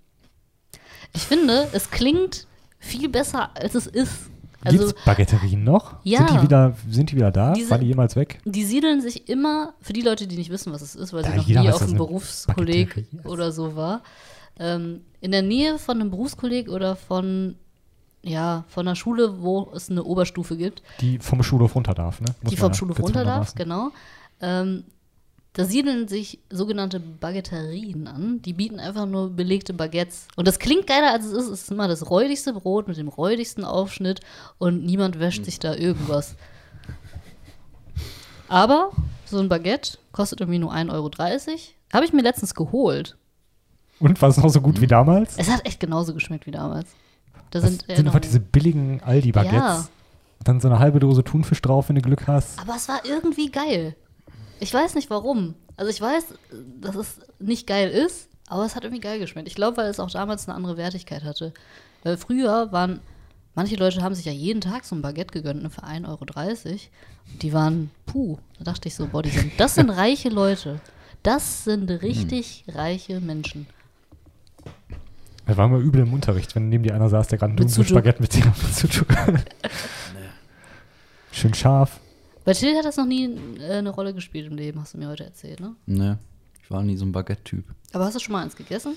Ich 1.12 1.23
finde, 1.23 1.69
es 1.73 1.91
klingt 1.91 2.47
viel 2.79 3.09
besser, 3.09 3.51
als 3.57 3.75
es 3.75 3.87
ist. 3.87 4.12
Also, 4.64 4.79
Gibt's 4.87 5.05
Baguetterien 5.05 5.62
noch? 5.62 5.97
Ja. 6.03 6.27
Sind 6.27 6.39
die 6.39 6.43
wieder, 6.43 6.77
sind 6.91 7.11
die 7.12 7.17
wieder 7.17 7.31
da? 7.31 7.53
Die 7.53 7.71
Waren 7.71 7.81
die 7.83 7.87
jemals 7.89 8.17
weg? 8.17 8.41
die 8.45 8.64
siedeln 8.64 9.01
sich 9.01 9.29
immer, 9.29 9.75
für 9.81 9.93
die 9.93 10.01
Leute, 10.03 10.27
die 10.27 10.37
nicht 10.37 10.51
wissen, 10.51 10.73
was 10.73 10.83
es 10.83 10.97
ist, 10.97 11.12
weil 11.12 11.23
Ja, 11.25 11.31
sie 11.43 11.53
noch 11.55 11.62
nie 11.62 11.71
auf 11.71 11.81
einem 11.83 11.91
eine 11.91 11.99
Berufskolleg 11.99 13.07
oder 13.25 13.53
so 13.53 13.77
war, 13.77 14.03
ähm, 14.59 15.02
in 15.20 15.32
der 15.32 15.42
Nähe 15.42 15.78
von 15.78 16.00
einem 16.00 16.11
Berufskolleg 16.11 16.68
oder 16.68 16.96
von, 16.96 17.57
ja, 18.22 18.64
von 18.68 18.86
einer 18.86 18.96
Schule, 18.96 19.42
wo 19.42 19.70
es 19.74 19.90
eine 19.90 20.04
Oberstufe 20.04 20.57
gibt, 20.57 20.82
Die 21.00 21.18
vom 21.18 21.42
Schulhof 21.42 21.74
runter 21.74 21.94
darf, 21.94 22.20
ne? 22.20 22.34
Muss 22.42 22.50
die 22.50 22.57
vom 22.57 22.74
Schulhof 22.74 23.00
runter 23.00 23.24
darf, 23.24 23.54
genau. 23.54 23.90
Ähm, 24.40 24.84
da 25.57 25.64
siedeln 25.64 26.07
sich 26.07 26.38
sogenannte 26.50 27.00
Baguetterien 27.00 28.07
an. 28.09 28.42
Die 28.42 28.52
bieten 28.52 28.78
einfach 28.78 29.07
nur 29.07 29.30
belegte 29.30 29.72
Baguettes. 29.72 30.28
Und 30.36 30.46
das 30.46 30.59
klingt 30.59 30.86
geiler, 30.86 31.12
als 31.12 31.24
es 31.24 31.32
ist. 31.32 31.46
Es 31.46 31.62
ist 31.62 31.70
immer 31.70 31.88
das 31.88 32.11
räudigste 32.11 32.52
Brot 32.52 32.88
mit 32.88 32.98
dem 32.98 33.09
räudigsten 33.09 33.64
Aufschnitt 33.64 34.20
und 34.59 34.84
niemand 34.84 35.18
wäscht 35.18 35.46
sich 35.46 35.59
da 35.59 35.74
irgendwas. 35.74 36.36
Aber 38.48 38.90
so 39.24 39.38
ein 39.38 39.48
Baguette 39.48 39.96
kostet 40.12 40.40
irgendwie 40.40 40.59
nur 40.59 40.74
1,30 40.74 40.92
Euro. 40.92 41.11
Habe 41.90 42.04
ich 42.04 42.12
mir 42.12 42.22
letztens 42.22 42.54
geholt. 42.54 43.16
Und 43.99 44.20
war 44.20 44.28
es 44.28 44.36
noch 44.36 44.49
so 44.49 44.61
gut 44.61 44.80
wie 44.80 44.86
damals? 44.86 45.36
Es 45.36 45.51
hat 45.51 45.66
echt 45.66 45.80
genauso 45.80 46.14
geschmeckt 46.14 46.47
wie 46.47 46.51
damals. 46.51 46.90
Da 47.51 47.61
Das 47.61 47.70
sind, 47.70 47.84
sind, 47.86 48.07
einfach 48.07 48.20
diese 48.20 48.40
billigen 48.40 49.03
Aldi-Baguettes. 49.03 49.59
Ja. 49.59 49.88
Dann 50.44 50.61
so 50.61 50.68
eine 50.68 50.78
halbe 50.78 51.01
Dose 51.01 51.24
Thunfisch 51.24 51.62
drauf, 51.62 51.88
wenn 51.88 51.97
du 51.97 52.03
Glück 52.03 52.26
hast. 52.26 52.59
Aber 52.61 52.76
es 52.76 52.88
war 52.88 53.05
irgendwie 53.05 53.51
geil. 53.51 53.97
Ich 54.61 54.72
weiß 54.72 54.94
nicht 54.94 55.11
warum. 55.11 55.55
Also 55.76 55.90
ich 55.90 56.01
weiß, 56.01 56.34
dass 56.80 56.94
es 56.94 57.20
nicht 57.38 57.66
geil 57.66 57.90
ist, 57.90 58.28
aber 58.49 58.64
es 58.64 58.76
hat 58.76 58.84
irgendwie 58.84 59.01
geil 59.01 59.18
geschmeckt. 59.18 59.49
Ich 59.49 59.55
glaube, 59.55 59.78
weil 59.78 59.88
es 59.88 60.01
auch 60.01 60.11
damals 60.11 60.47
eine 60.49 60.57
andere 60.57 60.76
Wertigkeit 60.76 61.24
hatte. 61.24 61.53
Weil 62.03 62.16
früher 62.16 62.70
waren 62.72 63.01
Manche 63.57 63.76
Leute 63.76 64.03
haben 64.03 64.14
sich 64.14 64.26
ja 64.26 64.32
jeden 64.32 64.61
Tag 64.61 64.84
so 64.84 64.94
ein 64.94 65.01
Baguette 65.01 65.32
gegönnt 65.32 65.62
ne, 65.62 65.70
für 65.70 65.82
1,30 65.82 66.09
Euro. 66.09 66.26
Die 67.40 67.53
waren, 67.55 67.90
puh, 68.05 68.36
da 68.59 68.64
dachte 68.64 68.88
ich 68.88 68.94
so, 68.94 69.07
boah, 69.07 69.22
die 69.22 69.30
sind, 69.30 69.53
das 69.59 69.76
sind 69.76 69.88
reiche 69.88 70.28
Leute. 70.28 70.78
Das 71.22 71.64
sind 71.64 71.90
richtig 71.90 72.66
reiche 72.68 73.18
Menschen. 73.18 73.66
Da 75.47 75.57
waren 75.57 75.70
wir 75.70 75.78
übel 75.78 76.03
im 76.03 76.12
Unterricht, 76.12 76.55
wenn 76.57 76.68
neben 76.68 76.82
dir 76.82 76.94
einer 76.94 77.09
saß, 77.09 77.28
der 77.28 77.38
gerade 77.38 77.55
so 77.62 77.82
Sucuk. 77.82 77.86
Spaghetti 77.86 78.20
mit 78.22 78.34
dem 78.34 78.53
Sucuk. 78.72 79.07
Schön 81.32 81.55
scharf. 81.55 82.01
Bei 82.44 82.53
Till 82.53 82.76
hat 82.76 82.84
das 82.84 82.97
noch 82.97 83.07
nie 83.07 83.36
äh, 83.61 83.74
eine 83.74 83.90
Rolle 83.90 84.12
gespielt 84.14 84.47
im 84.47 84.57
Leben, 84.57 84.80
hast 84.80 84.94
du 84.94 84.99
mir 84.99 85.09
heute 85.09 85.24
erzählt, 85.24 85.61
ne? 85.61 85.74
Ne, 85.86 86.18
ich 86.62 86.70
war 86.70 86.82
nie 86.82 86.97
so 86.97 87.05
ein 87.05 87.12
Baguette-Typ. 87.12 87.64
Aber 87.92 88.05
hast 88.05 88.14
du 88.14 88.20
schon 88.20 88.32
mal 88.32 88.42
eins 88.42 88.57
gegessen? 88.57 88.94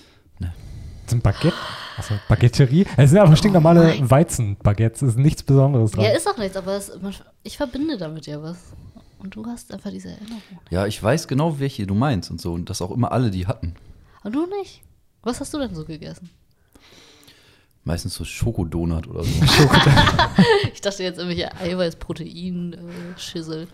So 1.08 1.16
ein 1.16 1.22
Baguette. 1.22 1.56
Also 1.98 2.14
Baguetterie. 2.28 2.86
Es 2.96 3.10
sind 3.10 3.20
aber 3.20 3.36
stinknormale 3.36 3.96
Oh 4.00 4.10
Weizenbaguettes. 4.10 5.02
Es 5.02 5.10
ist 5.10 5.18
nichts 5.18 5.42
Besonderes 5.42 5.92
dran. 5.92 6.06
Ja, 6.06 6.12
ist 6.12 6.28
auch 6.28 6.38
nichts, 6.38 6.56
aber 6.56 6.78
es, 6.78 6.92
man, 7.02 7.14
ich 7.42 7.58
verbinde 7.58 7.98
damit 7.98 8.28
ja 8.28 8.42
was. 8.44 8.58
Und 9.18 9.36
du 9.36 9.46
hast 9.48 9.74
einfach 9.74 9.90
diese 9.90 10.10
Erinnerung. 10.10 10.42
Ja, 10.70 10.86
ich 10.86 11.02
weiß 11.02 11.28
genau, 11.28 11.60
welche 11.60 11.88
du 11.88 11.96
meinst 11.96 12.30
und 12.30 12.40
so. 12.40 12.54
Und 12.54 12.70
dass 12.70 12.82
auch 12.82 12.92
immer 12.92 13.12
alle 13.12 13.32
die 13.32 13.48
hatten. 13.48 13.76
Und 14.24 14.34
du 14.36 14.46
nicht? 14.60 14.84
Was 15.24 15.40
hast 15.40 15.54
du 15.54 15.60
denn 15.60 15.74
so 15.76 15.86
gegessen? 15.86 16.30
Meistens 17.84 18.16
so 18.16 18.26
Schokodonut 18.26 19.08
oder 19.08 19.24
so. 19.24 19.32
Ich 20.74 20.82
dachte 20.82 21.04
jetzt 21.04 21.18
irgendwelche 21.18 21.56
Eiweiß-Protein-Schissel 21.58 23.68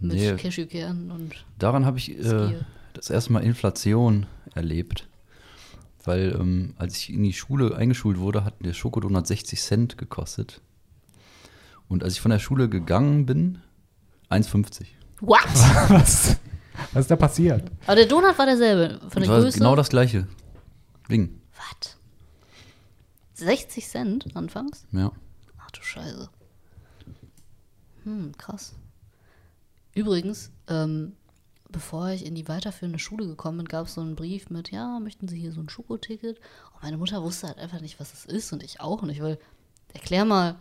mit 0.00 0.12
Nee. 0.16 0.32
Cashewkernen 0.34 1.10
und 1.10 1.44
Daran 1.58 1.86
habe 1.86 1.98
ich 1.98 2.18
äh, 2.18 2.54
das 2.92 3.10
erste 3.10 3.32
Mal 3.32 3.42
Inflation 3.44 4.26
erlebt. 4.54 5.06
Weil 6.04 6.36
ähm, 6.38 6.74
als 6.76 6.96
ich 6.98 7.12
in 7.12 7.22
die 7.22 7.32
Schule 7.32 7.76
eingeschult 7.76 8.18
wurde, 8.18 8.44
hat 8.44 8.54
der 8.60 8.74
Schokodonut 8.74 9.26
60 9.26 9.60
Cent 9.60 9.98
gekostet. 9.98 10.60
Und 11.88 12.04
als 12.04 12.14
ich 12.14 12.20
von 12.20 12.30
der 12.30 12.38
Schule 12.38 12.68
gegangen 12.68 13.26
bin, 13.26 13.58
1,50. 14.30 14.86
What? 15.20 15.38
Was? 15.88 16.36
Was 16.92 17.00
ist 17.02 17.10
da 17.10 17.16
passiert? 17.16 17.70
Aber 17.86 17.96
der 17.96 18.06
Donut 18.06 18.36
war 18.38 18.46
derselbe. 18.46 19.00
Von 19.08 19.22
der 19.22 19.30
Größe. 19.30 19.58
genau 19.58 19.76
das 19.76 19.88
gleiche 19.88 20.26
Ding. 21.10 21.40
Was? 21.56 21.96
60 23.34 23.88
Cent 23.88 24.36
anfangs? 24.36 24.86
Ja. 24.92 25.12
Ach 25.58 25.70
du 25.70 25.82
Scheiße. 25.82 26.28
Hm, 28.04 28.32
krass. 28.38 28.74
Übrigens, 29.94 30.50
ähm, 30.68 31.12
bevor 31.70 32.10
ich 32.10 32.26
in 32.26 32.34
die 32.34 32.48
weiterführende 32.48 32.98
Schule 32.98 33.26
gekommen 33.26 33.58
bin, 33.58 33.68
gab 33.68 33.86
es 33.86 33.94
so 33.94 34.00
einen 34.00 34.16
Brief 34.16 34.50
mit, 34.50 34.70
ja, 34.70 34.98
möchten 35.00 35.28
Sie 35.28 35.38
hier 35.38 35.52
so 35.52 35.60
ein 35.60 35.68
Schokoticket? 35.68 36.38
Und 36.74 36.82
meine 36.82 36.96
Mutter 36.98 37.22
wusste 37.22 37.48
halt 37.48 37.58
einfach 37.58 37.80
nicht, 37.80 37.98
was 38.00 38.12
es 38.12 38.24
ist 38.24 38.52
und 38.52 38.62
ich 38.62 38.80
auch 38.80 39.02
nicht, 39.02 39.22
weil, 39.22 39.38
erklär 39.92 40.24
mal, 40.24 40.56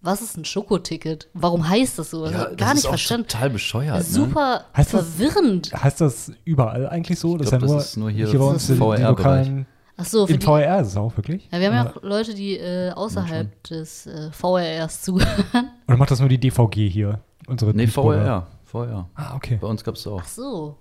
was 0.00 0.20
ist 0.20 0.36
ein 0.36 0.44
Schokoticket? 0.44 1.28
Warum 1.32 1.66
heißt 1.66 1.98
das 1.98 2.10
so? 2.10 2.24
Also, 2.24 2.36
ja, 2.36 2.44
gar 2.44 2.54
das 2.56 2.68
nicht 2.68 2.78
ist 2.80 2.86
auch 2.86 2.90
verstanden. 2.90 3.28
total 3.28 3.50
bescheuert. 3.50 3.96
Ne? 3.96 4.02
Super 4.04 4.66
Heißt 4.76 4.92
das- 4.92 5.06
verwirrend. 5.06 5.72
Heißt 5.72 6.00
das 6.00 6.30
überall 6.44 6.86
eigentlich 6.88 7.18
so? 7.18 7.38
Das 7.38 7.48
glaub, 7.48 7.62
ist 7.62 7.66
ja 7.68 7.68
nur, 7.70 7.76
das 7.78 7.86
ist 7.88 7.96
nur 7.96 8.10
hier 8.10 8.38
bei 8.38 8.44
uns 8.44 8.68
im 8.68 8.78
lokalen. 8.78 9.66
Ach 9.96 10.04
so, 10.04 10.26
für 10.26 10.32
Im 10.32 10.40
die, 10.40 10.46
VR 10.46 10.80
ist 10.80 10.88
es 10.88 10.96
auch 10.96 11.16
wirklich. 11.16 11.48
ja, 11.52 11.60
wir 11.60 11.68
haben 11.68 11.86
ja 11.86 11.92
auch 11.92 12.02
Leute, 12.02 12.34
die 12.34 12.56
äh, 12.56 12.90
außerhalb 12.90 13.62
des 13.64 14.06
äh, 14.06 14.30
VRRs 14.32 15.02
zuhören. 15.02 15.70
Oder 15.86 15.96
macht 15.96 16.10
das 16.10 16.18
nur 16.18 16.28
die 16.28 16.38
DVG 16.38 16.88
hier? 16.88 17.20
Unsere 17.46 17.72
Nee? 17.74 17.86
VR. 17.86 18.48
VR. 18.64 19.08
Ah, 19.14 19.36
okay. 19.36 19.56
Bei 19.60 19.68
uns 19.68 19.84
gab 19.84 19.94
es 19.94 20.06
auch. 20.06 20.20
Ach 20.22 20.28
so. 20.28 20.76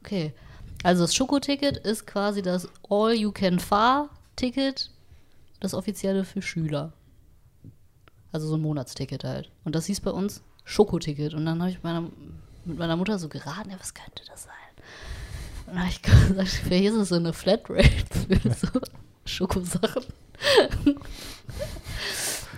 Okay. 0.00 0.32
Also 0.82 1.02
das 1.04 1.14
Schokoticket 1.14 1.76
ist 1.78 2.06
quasi 2.06 2.40
das 2.40 2.68
All-You-Can-Far-Ticket, 2.88 4.90
das 5.60 5.74
offizielle 5.74 6.24
für 6.24 6.40
Schüler. 6.40 6.92
Also 8.32 8.48
so 8.48 8.56
ein 8.56 8.62
Monatsticket 8.62 9.24
halt. 9.24 9.50
Und 9.64 9.74
das 9.74 9.86
hieß 9.86 10.00
bei 10.00 10.10
uns 10.10 10.42
Schokoticket. 10.64 11.34
Und 11.34 11.46
dann 11.46 11.60
habe 11.60 11.70
ich 11.70 11.82
meiner, 11.82 12.04
mit 12.64 12.78
meiner 12.78 12.96
Mutter 12.96 13.18
so 13.18 13.28
geraten, 13.28 13.70
ja, 13.70 13.76
was 13.78 13.94
könnte 13.94 14.22
das 14.26 14.44
sein? 14.44 14.52
Habe 15.74 15.88
ich 15.88 16.02
gesagt, 16.02 16.48
vielleicht 16.64 16.84
ist 16.86 16.94
es 16.94 17.08
so 17.10 17.16
eine 17.16 17.32
Flatrate 17.32 17.88
für 18.40 18.54
so 18.54 18.68
Schokosachen. 19.24 20.04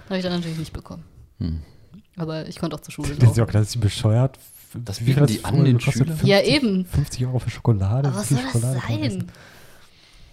habe 0.09 0.17
ich 0.19 0.23
dann 0.23 0.33
natürlich 0.33 0.59
nicht 0.59 0.73
bekommen. 0.73 1.05
Hm. 1.39 1.63
Aber 2.17 2.47
ich 2.49 2.59
konnte 2.59 2.77
auch 2.77 2.81
zur 2.81 2.93
Schule 2.93 3.15
Das 3.15 3.17
ist 3.17 3.23
ja 3.23 3.29
auch 3.29 3.37
laufen. 3.37 3.51
klar, 3.51 3.63
das 3.63 3.69
ist 3.75 3.81
bescheuert. 3.81 4.39
Das 4.75 5.01
Wie 5.01 5.05
bieten 5.15 5.27
die 5.27 5.37
das 5.37 5.45
an 5.45 5.65
den? 5.65 5.81
Schülern? 5.81 6.09
50, 6.09 6.29
Ja, 6.29 6.43
eben. 6.43 6.85
50 6.85 7.27
Euro 7.27 7.39
für 7.39 7.51
Schokolade. 7.51 8.09
Aber 8.09 8.19
was 8.19 8.29
soll 8.29 8.39
das 8.39 8.47
Schokolade 8.53 8.79
kann 8.81 8.99
essen? 9.03 9.21
sein? 9.21 9.33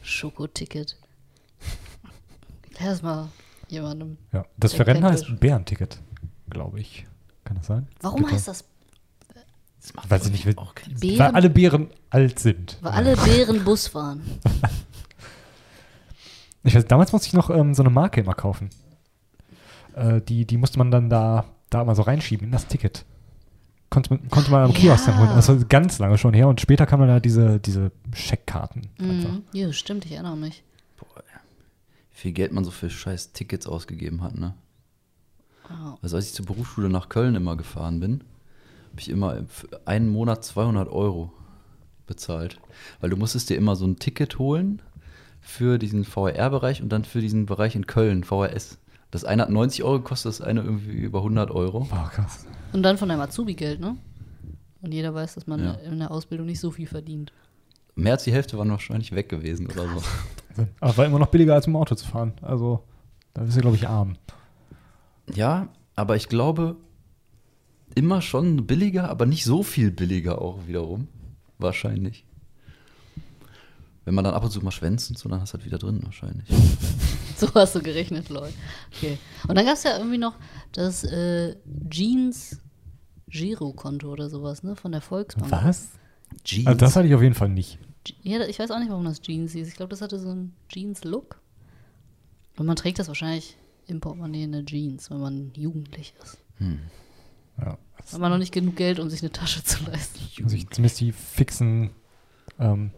Schokoticket. 0.01 0.97
Erklär 2.71 2.89
das 2.91 3.01
mal 3.01 3.29
jemandem. 3.69 4.17
Ja, 4.33 4.45
das 4.57 4.73
für 4.73 4.85
Rennen 4.85 5.03
heißt 5.05 5.29
das. 5.29 5.39
Bärenticket, 5.39 6.01
glaube 6.49 6.79
ich. 6.81 7.05
Kann 7.45 7.57
das 7.57 7.67
sein? 7.67 7.87
Warum 8.01 8.19
Gibt 8.21 8.33
heißt 8.33 8.47
das? 8.47 8.65
Das? 9.85 9.95
Macht 9.95 10.09
Weiß 10.09 10.25
ich 10.27 10.45
nicht, 10.45 10.57
auch 10.57 10.75
keinen 10.75 10.97
Sinn. 10.97 11.19
Weil 11.19 11.31
alle 11.31 11.49
Bären 11.49 11.89
alt 12.09 12.39
sind. 12.39 12.77
Weil 12.81 12.91
alle 12.91 13.15
Bären 13.17 13.63
Bus 13.63 13.87
fahren. 13.87 14.21
Ich 16.67 16.73
weiß, 16.73 16.87
damals 16.87 17.11
musste 17.11 17.27
ich 17.27 17.33
noch 17.33 17.51
ähm, 17.51 17.75
so 17.75 17.83
eine 17.83 17.91
Marke 17.91 18.21
immer 18.21 18.33
kaufen. 18.33 18.71
Äh, 19.93 20.19
die, 20.21 20.45
die 20.45 20.57
musste 20.57 20.79
man 20.79 20.89
dann 20.89 21.11
da, 21.11 21.45
da 21.69 21.83
immer 21.83 21.93
so 21.93 22.01
reinschieben 22.01 22.47
in 22.47 22.51
das 22.51 22.65
Ticket. 22.65 23.05
Konnte 23.91 24.15
man, 24.15 24.29
konnte 24.29 24.49
man 24.49 24.63
am 24.63 24.73
Kiosk 24.73 25.05
dann 25.05 25.19
holen. 25.19 25.29
Das 25.35 25.47
war 25.47 25.57
ganz 25.57 25.99
lange 25.99 26.17
schon 26.17 26.33
her. 26.33 26.47
Und 26.47 26.59
später 26.59 26.87
kamen 26.87 27.07
dann 27.07 27.17
da 27.17 27.19
diese, 27.19 27.59
diese 27.59 27.91
Scheckkarten. 28.13 28.87
einfach. 28.99 29.31
Mhm. 29.31 29.43
Ja, 29.53 29.71
stimmt, 29.71 30.05
ich 30.05 30.13
erinnere 30.13 30.37
mich. 30.37 30.63
Wie 30.97 32.19
viel 32.19 32.31
Geld 32.31 32.51
man 32.51 32.63
so 32.63 32.71
für 32.71 32.89
scheiß 32.89 33.33
Tickets 33.33 33.67
ausgegeben 33.67 34.23
hat, 34.23 34.35
ne? 34.35 34.55
Wow. 35.69 35.99
Also 36.01 36.15
als 36.15 36.27
ich 36.27 36.33
zur 36.33 36.45
Berufsschule 36.45 36.89
nach 36.89 37.09
Köln 37.09 37.35
immer 37.35 37.55
gefahren 37.57 37.99
bin, 37.99 38.23
habe 38.95 39.01
ich 39.01 39.09
immer 39.09 39.43
für 39.49 39.67
einen 39.85 40.09
Monat 40.09 40.45
200 40.45 40.87
Euro 40.89 41.33
bezahlt. 42.07 42.61
Weil 43.01 43.09
du 43.09 43.17
musstest 43.17 43.49
dir 43.49 43.57
immer 43.57 43.75
so 43.75 43.85
ein 43.85 43.97
Ticket 43.99 44.39
holen 44.39 44.81
für 45.41 45.77
diesen 45.77 46.05
VR-Bereich 46.05 46.81
und 46.81 46.87
dann 46.93 47.03
für 47.03 47.19
diesen 47.19 47.45
Bereich 47.45 47.75
in 47.75 47.87
Köln, 47.87 48.23
VRS. 48.23 48.77
Das 49.11 49.25
eine 49.25 49.41
hat 49.41 49.49
90 49.49 49.83
Euro 49.83 49.97
gekostet, 49.99 50.29
das 50.29 50.39
eine 50.41 50.61
irgendwie 50.61 50.93
über 50.93 51.19
100 51.19 51.51
Euro. 51.51 51.81
Boah, 51.89 52.09
krass. 52.13 52.45
Und 52.71 52.83
dann 52.83 52.97
von 52.97 53.09
deinem 53.09 53.19
Azubi-Geld, 53.19 53.81
ne? 53.81 53.97
Und 54.81 54.93
jeder 54.93 55.13
weiß, 55.13 55.35
dass 55.35 55.45
man 55.45 55.61
Ja. 55.61 55.73
in 55.73 55.99
der 55.99 56.09
Ausbildung 56.11 56.45
nicht 56.45 56.61
so 56.61 56.71
viel 56.71 56.87
verdient. 56.87 57.33
Mehr 57.95 58.13
als 58.13 58.23
die 58.23 58.31
Hälfte 58.31 58.57
waren 58.57 58.69
wahrscheinlich 58.71 59.13
weg 59.13 59.27
gewesen 59.27 59.67
oder 59.67 59.83
so. 59.89 60.01
Aber 60.79 60.95
war 60.97 61.05
immer 61.05 61.19
noch 61.19 61.27
billiger 61.27 61.53
als 61.53 61.67
im 61.67 61.75
Auto 61.75 61.95
zu 61.95 62.05
fahren. 62.07 62.31
Also, 62.41 62.81
da 63.33 63.41
bist 63.43 63.57
du, 63.57 63.61
glaube 63.61 63.75
ich, 63.75 63.89
arm. 63.89 64.15
Ja, 65.33 65.67
aber 65.97 66.15
ich 66.15 66.29
glaube, 66.29 66.77
immer 67.95 68.21
schon 68.21 68.67
billiger, 68.67 69.09
aber 69.09 69.25
nicht 69.25 69.45
so 69.45 69.63
viel 69.63 69.91
billiger 69.91 70.41
auch 70.41 70.67
wiederum. 70.67 71.07
Wahrscheinlich. 71.57 72.25
Wenn 74.03 74.13
man 74.13 74.23
dann 74.23 74.33
ab 74.33 74.43
und 74.43 74.51
zu 74.51 74.61
mal 74.61 74.71
schwänzt 74.71 75.09
und 75.09 75.17
so, 75.17 75.27
dann 75.29 75.41
hast 75.41 75.53
du 75.53 75.57
halt 75.57 75.65
wieder 75.65 75.77
drin 75.77 76.01
wahrscheinlich. 76.03 76.47
So 77.37 77.53
hast 77.53 77.75
du 77.75 77.81
gerechnet, 77.81 78.29
Leute. 78.29 78.53
Okay. 78.95 79.17
Und 79.45 79.55
dann 79.55 79.65
gab 79.65 79.73
es 79.73 79.83
ja 79.83 79.97
irgendwie 79.97 80.17
noch 80.17 80.35
das 80.71 81.03
äh, 81.03 81.57
Jeans 81.89 82.61
Girokonto 83.27 84.09
oder 84.09 84.29
sowas, 84.29 84.63
ne? 84.63 84.77
Von 84.77 84.93
der 84.93 85.01
Volksbank. 85.01 85.51
Was? 85.51 85.89
Jeans. 86.45 86.65
Also, 86.65 86.79
das 86.79 86.95
hatte 86.95 87.09
ich 87.09 87.13
auf 87.13 87.21
jeden 87.21 87.35
Fall 87.35 87.49
nicht. 87.49 87.77
Ja, 88.21 88.39
ich 88.47 88.57
weiß 88.57 88.71
auch 88.71 88.79
nicht, 88.79 88.89
warum 88.89 89.03
das 89.03 89.19
Jeans 89.19 89.51
hieß. 89.51 89.67
Ich 89.67 89.75
glaube, 89.75 89.89
das 89.89 90.01
hatte 90.01 90.17
so 90.17 90.29
einen 90.29 90.55
Jeans-Look. 90.69 91.41
Und 92.55 92.67
man 92.67 92.77
trägt 92.77 92.99
das 92.99 93.09
wahrscheinlich 93.09 93.57
im 93.87 93.99
Portemonnaie 93.99 94.43
in 94.43 94.53
der 94.53 94.65
Jeans, 94.65 95.11
wenn 95.11 95.19
man 95.19 95.51
jugendlich 95.55 96.13
ist. 96.23 96.37
Ja. 97.59 97.77
Hat 97.97 98.19
man 98.19 98.31
noch 98.31 98.37
nicht 98.37 98.53
genug 98.53 98.75
Geld, 98.75 98.99
um 98.99 99.09
sich 99.09 99.21
eine 99.21 99.31
Tasche 99.31 99.63
zu 99.63 99.83
leisten. 99.85 100.19
Also 100.43 100.55
ich, 100.55 100.69
zumindest 100.69 100.99
die 100.99 101.11
fixen 101.11 101.91
ähm, 102.59 102.91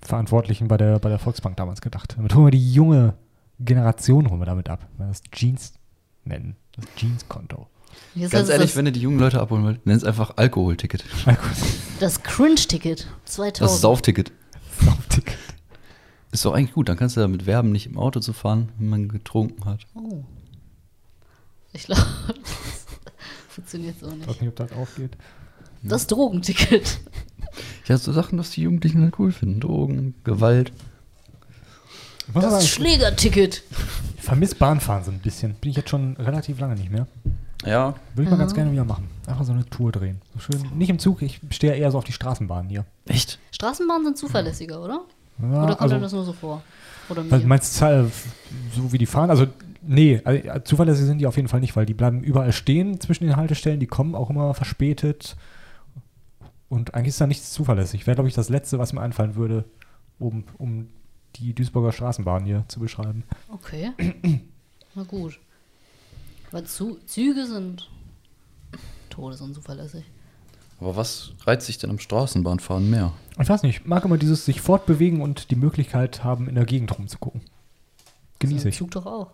Verantwortlichen 0.00 0.68
bei 0.68 0.76
der, 0.76 0.98
bei 0.98 1.08
der 1.08 1.18
Volksbank 1.18 1.56
damals 1.56 1.80
gedacht. 1.80 2.14
Damit 2.16 2.34
holen 2.34 2.46
wir 2.46 2.50
die 2.50 2.72
junge 2.72 3.14
Generation 3.60 4.28
holen 4.30 4.40
wir 4.40 4.46
damit 4.46 4.68
ab. 4.68 4.86
Wenn 4.96 5.06
wir 5.06 5.12
das 5.12 5.22
Jeans 5.30 5.74
nennen. 6.24 6.56
Das 6.72 6.86
Jeans-Konto. 6.96 7.68
Jetzt 8.14 8.32
Ganz 8.32 8.48
ehrlich, 8.48 8.74
wenn 8.76 8.86
du 8.86 8.92
die 8.92 9.00
jungen 9.00 9.20
Leute 9.20 9.40
abholen 9.40 9.64
willst, 9.64 9.86
nenn 9.86 9.96
es 9.96 10.04
einfach 10.04 10.36
Alkoholticket. 10.36 11.04
das 12.00 12.22
Cringe-Ticket 12.22 13.06
2000. 13.24 13.60
Das 13.60 13.80
Saufticket. 13.80 14.32
Saufticket. 14.80 15.38
Ist 16.32 16.44
doch 16.44 16.52
eigentlich 16.52 16.72
gut, 16.72 16.88
dann 16.88 16.96
kannst 16.96 17.16
du 17.16 17.20
damit 17.20 17.46
werben, 17.46 17.70
nicht 17.70 17.86
im 17.86 17.96
Auto 17.96 18.18
zu 18.18 18.32
fahren, 18.32 18.72
wenn 18.78 18.88
man 18.88 19.08
getrunken 19.08 19.64
hat. 19.64 19.86
Oh. 19.94 20.24
Ich 21.72 21.84
glaube, 21.84 22.02
funktioniert 23.54 23.98
so 24.00 24.06
Ich 24.06 24.12
weiß 24.20 24.26
nicht. 24.28 24.40
nicht, 24.42 24.48
ob 24.50 24.56
das 24.56 24.72
aufgeht. 24.72 25.16
Das 25.82 26.06
Drogenticket. 26.06 27.00
Ja, 27.86 27.96
so 27.98 28.12
Sachen, 28.12 28.38
dass 28.38 28.50
die 28.50 28.62
Jugendlichen 28.62 29.02
halt 29.02 29.18
cool 29.18 29.30
finden. 29.32 29.60
Drogen, 29.60 30.14
Gewalt. 30.24 30.72
Aber 32.32 32.40
Das 32.40 32.66
Schlägerticket. 32.68 33.62
ich 34.16 34.22
vermisse 34.22 34.54
Bahnfahren 34.56 35.04
so 35.04 35.10
ein 35.10 35.18
bisschen. 35.20 35.54
Bin 35.54 35.70
ich 35.70 35.76
jetzt 35.76 35.90
schon 35.90 36.16
relativ 36.16 36.58
lange 36.58 36.74
nicht 36.74 36.90
mehr. 36.90 37.06
Ja, 37.64 37.94
Würde 38.14 38.24
ich 38.24 38.30
mal 38.30 38.36
ganz 38.38 38.54
gerne 38.54 38.72
wieder 38.72 38.84
machen. 38.84 39.08
Einfach 39.26 39.44
so 39.44 39.52
eine 39.52 39.64
Tour 39.66 39.92
drehen. 39.92 40.20
So 40.34 40.40
schön. 40.40 40.62
Nicht 40.76 40.90
im 40.90 40.98
Zug, 40.98 41.22
ich 41.22 41.40
stehe 41.50 41.74
eher 41.74 41.90
so 41.90 41.98
auf 41.98 42.04
die 42.04 42.12
Straßenbahn 42.12 42.68
hier. 42.68 42.84
echt? 43.06 43.38
Straßenbahnen 43.52 44.04
sind 44.04 44.18
zuverlässiger, 44.18 44.82
oder? 44.82 45.00
Ja, 45.40 45.46
Oder 45.48 45.66
kommt 45.68 45.80
also, 45.80 45.94
einem 45.94 46.02
das 46.02 46.12
nur 46.12 46.24
so 46.24 46.32
vor? 46.32 46.62
Oder 47.08 47.22
meinst 47.44 47.80
du, 47.80 47.84
äh, 47.84 48.04
so 48.74 48.92
wie 48.92 48.98
die 48.98 49.06
fahren? 49.06 49.30
Also 49.30 49.46
Nee, 49.86 50.20
also, 50.24 50.60
zuverlässig 50.60 51.06
sind 51.06 51.18
die 51.18 51.26
auf 51.26 51.36
jeden 51.36 51.48
Fall 51.48 51.60
nicht, 51.60 51.76
weil 51.76 51.86
die 51.86 51.94
bleiben 51.94 52.22
überall 52.22 52.52
stehen 52.52 53.00
zwischen 53.00 53.24
den 53.24 53.36
Haltestellen, 53.36 53.80
die 53.80 53.86
kommen 53.86 54.14
auch 54.14 54.30
immer 54.30 54.54
verspätet. 54.54 55.36
Und 56.68 56.94
eigentlich 56.94 57.08
ist 57.08 57.20
da 57.20 57.26
nichts 57.26 57.52
zuverlässig. 57.52 58.06
Wäre, 58.06 58.16
glaube 58.16 58.28
ich, 58.28 58.34
das 58.34 58.48
Letzte, 58.48 58.78
was 58.78 58.92
mir 58.92 59.00
einfallen 59.00 59.36
würde, 59.36 59.64
um, 60.18 60.44
um 60.58 60.88
die 61.36 61.54
Duisburger 61.54 61.92
Straßenbahn 61.92 62.44
hier 62.44 62.64
zu 62.68 62.80
beschreiben. 62.80 63.24
Okay. 63.52 63.92
Na 64.94 65.02
gut. 65.02 65.38
Weil 66.50 66.64
Zu 66.64 66.98
Züge 67.06 67.46
sind 67.46 67.90
todesunzuverlässig. 69.10 70.04
Aber 70.80 70.96
was 70.96 71.32
reizt 71.44 71.66
sich 71.66 71.78
denn 71.78 71.90
am 71.90 71.98
Straßenbahnfahren 71.98 72.90
mehr? 72.90 73.12
Ich 73.40 73.48
weiß 73.48 73.62
nicht, 73.62 73.80
ich 73.80 73.86
mag 73.86 74.04
immer 74.04 74.18
dieses 74.18 74.44
sich 74.44 74.60
fortbewegen 74.60 75.20
und 75.20 75.50
die 75.50 75.56
Möglichkeit 75.56 76.24
haben, 76.24 76.48
in 76.48 76.54
der 76.54 76.64
Gegend 76.64 76.96
rumzugucken. 76.96 77.40
Genieße 78.38 78.68
ich. 78.68 78.76
Zug 78.76 78.90
doch 78.90 79.06
auch. 79.06 79.30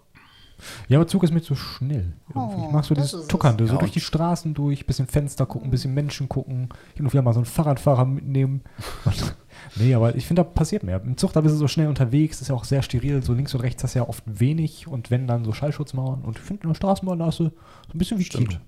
Ja, 0.88 0.98
aber 0.98 1.06
Zug 1.06 1.22
ist 1.24 1.32
mir 1.32 1.42
zu 1.42 1.54
schnell. 1.54 2.12
Irgendwie. 2.28 2.56
Oh, 2.56 2.64
ich 2.66 2.72
mag 2.72 2.84
so 2.84 2.94
das 2.94 3.10
dieses. 3.10 3.28
Tuckernde, 3.28 3.66
so 3.66 3.74
Ja, 3.74 3.78
durch 3.78 3.92
die 3.92 4.00
Straßen 4.00 4.54
durch, 4.54 4.86
bisschen 4.86 5.06
Fenster 5.06 5.46
gucken, 5.46 5.70
bisschen 5.70 5.94
Menschen 5.94 6.28
gucken, 6.28 6.68
hin 6.94 7.06
und 7.06 7.12
wieder 7.12 7.22
mal 7.22 7.32
so 7.32 7.40
einen 7.40 7.46
Fahrradfahrer 7.46 8.04
mitnehmen. 8.04 8.62
Und, 9.04 9.36
nee, 9.76 9.94
aber 9.94 10.14
ich 10.14 10.26
finde, 10.26 10.42
da 10.42 10.48
passiert 10.48 10.82
mehr. 10.82 11.00
Im 11.04 11.16
Zug, 11.16 11.32
da 11.32 11.40
bist 11.40 11.54
du 11.54 11.58
so 11.58 11.68
schnell 11.68 11.88
unterwegs, 11.88 12.40
ist 12.40 12.48
ja 12.48 12.54
auch 12.54 12.64
sehr 12.64 12.82
steril, 12.82 13.22
so 13.22 13.32
links 13.32 13.54
und 13.54 13.60
rechts 13.60 13.82
hast 13.84 13.94
du 13.94 14.00
ja 14.00 14.08
oft 14.08 14.22
wenig 14.26 14.86
und 14.86 15.10
wenn 15.10 15.26
dann 15.26 15.44
so 15.44 15.52
Schallschutzmauern 15.52 16.22
und 16.22 16.38
ich 16.38 16.42
finde, 16.44 16.64
in 16.64 16.68
der 16.70 16.74
Straßenbahn 16.76 17.22
hast 17.22 17.40
du 17.40 17.44
so 17.44 17.50
ein 17.94 17.98
bisschen 17.98 18.18
wie 18.18 18.24
Stimmt. 18.24 18.48
Kino. 18.50 18.60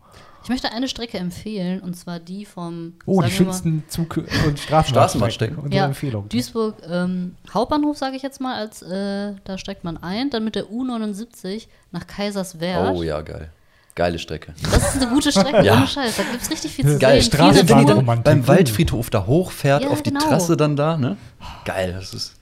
Ich 0.44 0.48
möchte 0.48 0.72
eine 0.72 0.88
Strecke 0.88 1.18
empfehlen 1.18 1.80
und 1.80 1.94
zwar 1.94 2.18
die 2.18 2.44
vom 2.44 2.94
Oh, 3.06 3.12
die 3.12 3.16
wir 3.16 3.22
mal, 3.22 3.30
schönsten 3.30 3.84
Zug- 3.88 4.16
und 4.16 4.26
Straßenbahnstrecken. 4.58 4.86
Straßenbahnstrecken. 4.88 5.56
Unsere 5.58 5.76
Ja, 5.76 5.86
Empfehlung. 5.86 6.28
Duisburg 6.28 6.74
ähm, 6.90 7.36
Hauptbahnhof, 7.54 7.96
sage 7.96 8.16
ich 8.16 8.22
jetzt 8.22 8.40
mal, 8.40 8.56
als 8.56 8.82
äh, 8.82 9.34
da 9.44 9.56
steigt 9.56 9.84
man 9.84 9.98
ein, 9.98 10.30
dann 10.30 10.42
mit 10.44 10.56
der 10.56 10.64
U79 10.66 11.68
nach 11.92 12.08
Kaiserswerth. 12.08 12.96
Oh 12.96 13.04
ja, 13.04 13.20
geil. 13.20 13.52
Geile 13.94 14.18
Strecke. 14.18 14.54
Das 14.62 14.94
ist 14.94 15.02
eine 15.02 15.10
gute 15.12 15.30
Strecke, 15.30 15.62
Ja. 15.62 15.76
ohne 15.76 15.86
Scheiß. 15.86 16.16
Da 16.16 16.22
gibt 16.22 16.42
es 16.42 16.50
richtig 16.50 16.72
viel 16.72 16.86
zu 16.86 16.98
Geil. 16.98 17.20
sehen. 17.20 17.30
Viel 17.30 17.68
Wenn 17.68 17.78
die 17.80 17.84
dann 17.84 18.22
beim 18.22 18.48
Waldfriedhof 18.48 19.10
da 19.10 19.26
hochfährt 19.26 19.82
Ja, 19.84 19.90
auf 19.90 20.02
die 20.02 20.10
genau. 20.10 20.26
Trasse 20.26 20.56
dann 20.56 20.76
da, 20.76 20.96
ne? 20.96 21.16
Geil, 21.64 21.92
das 21.92 22.14
ist. 22.14 22.34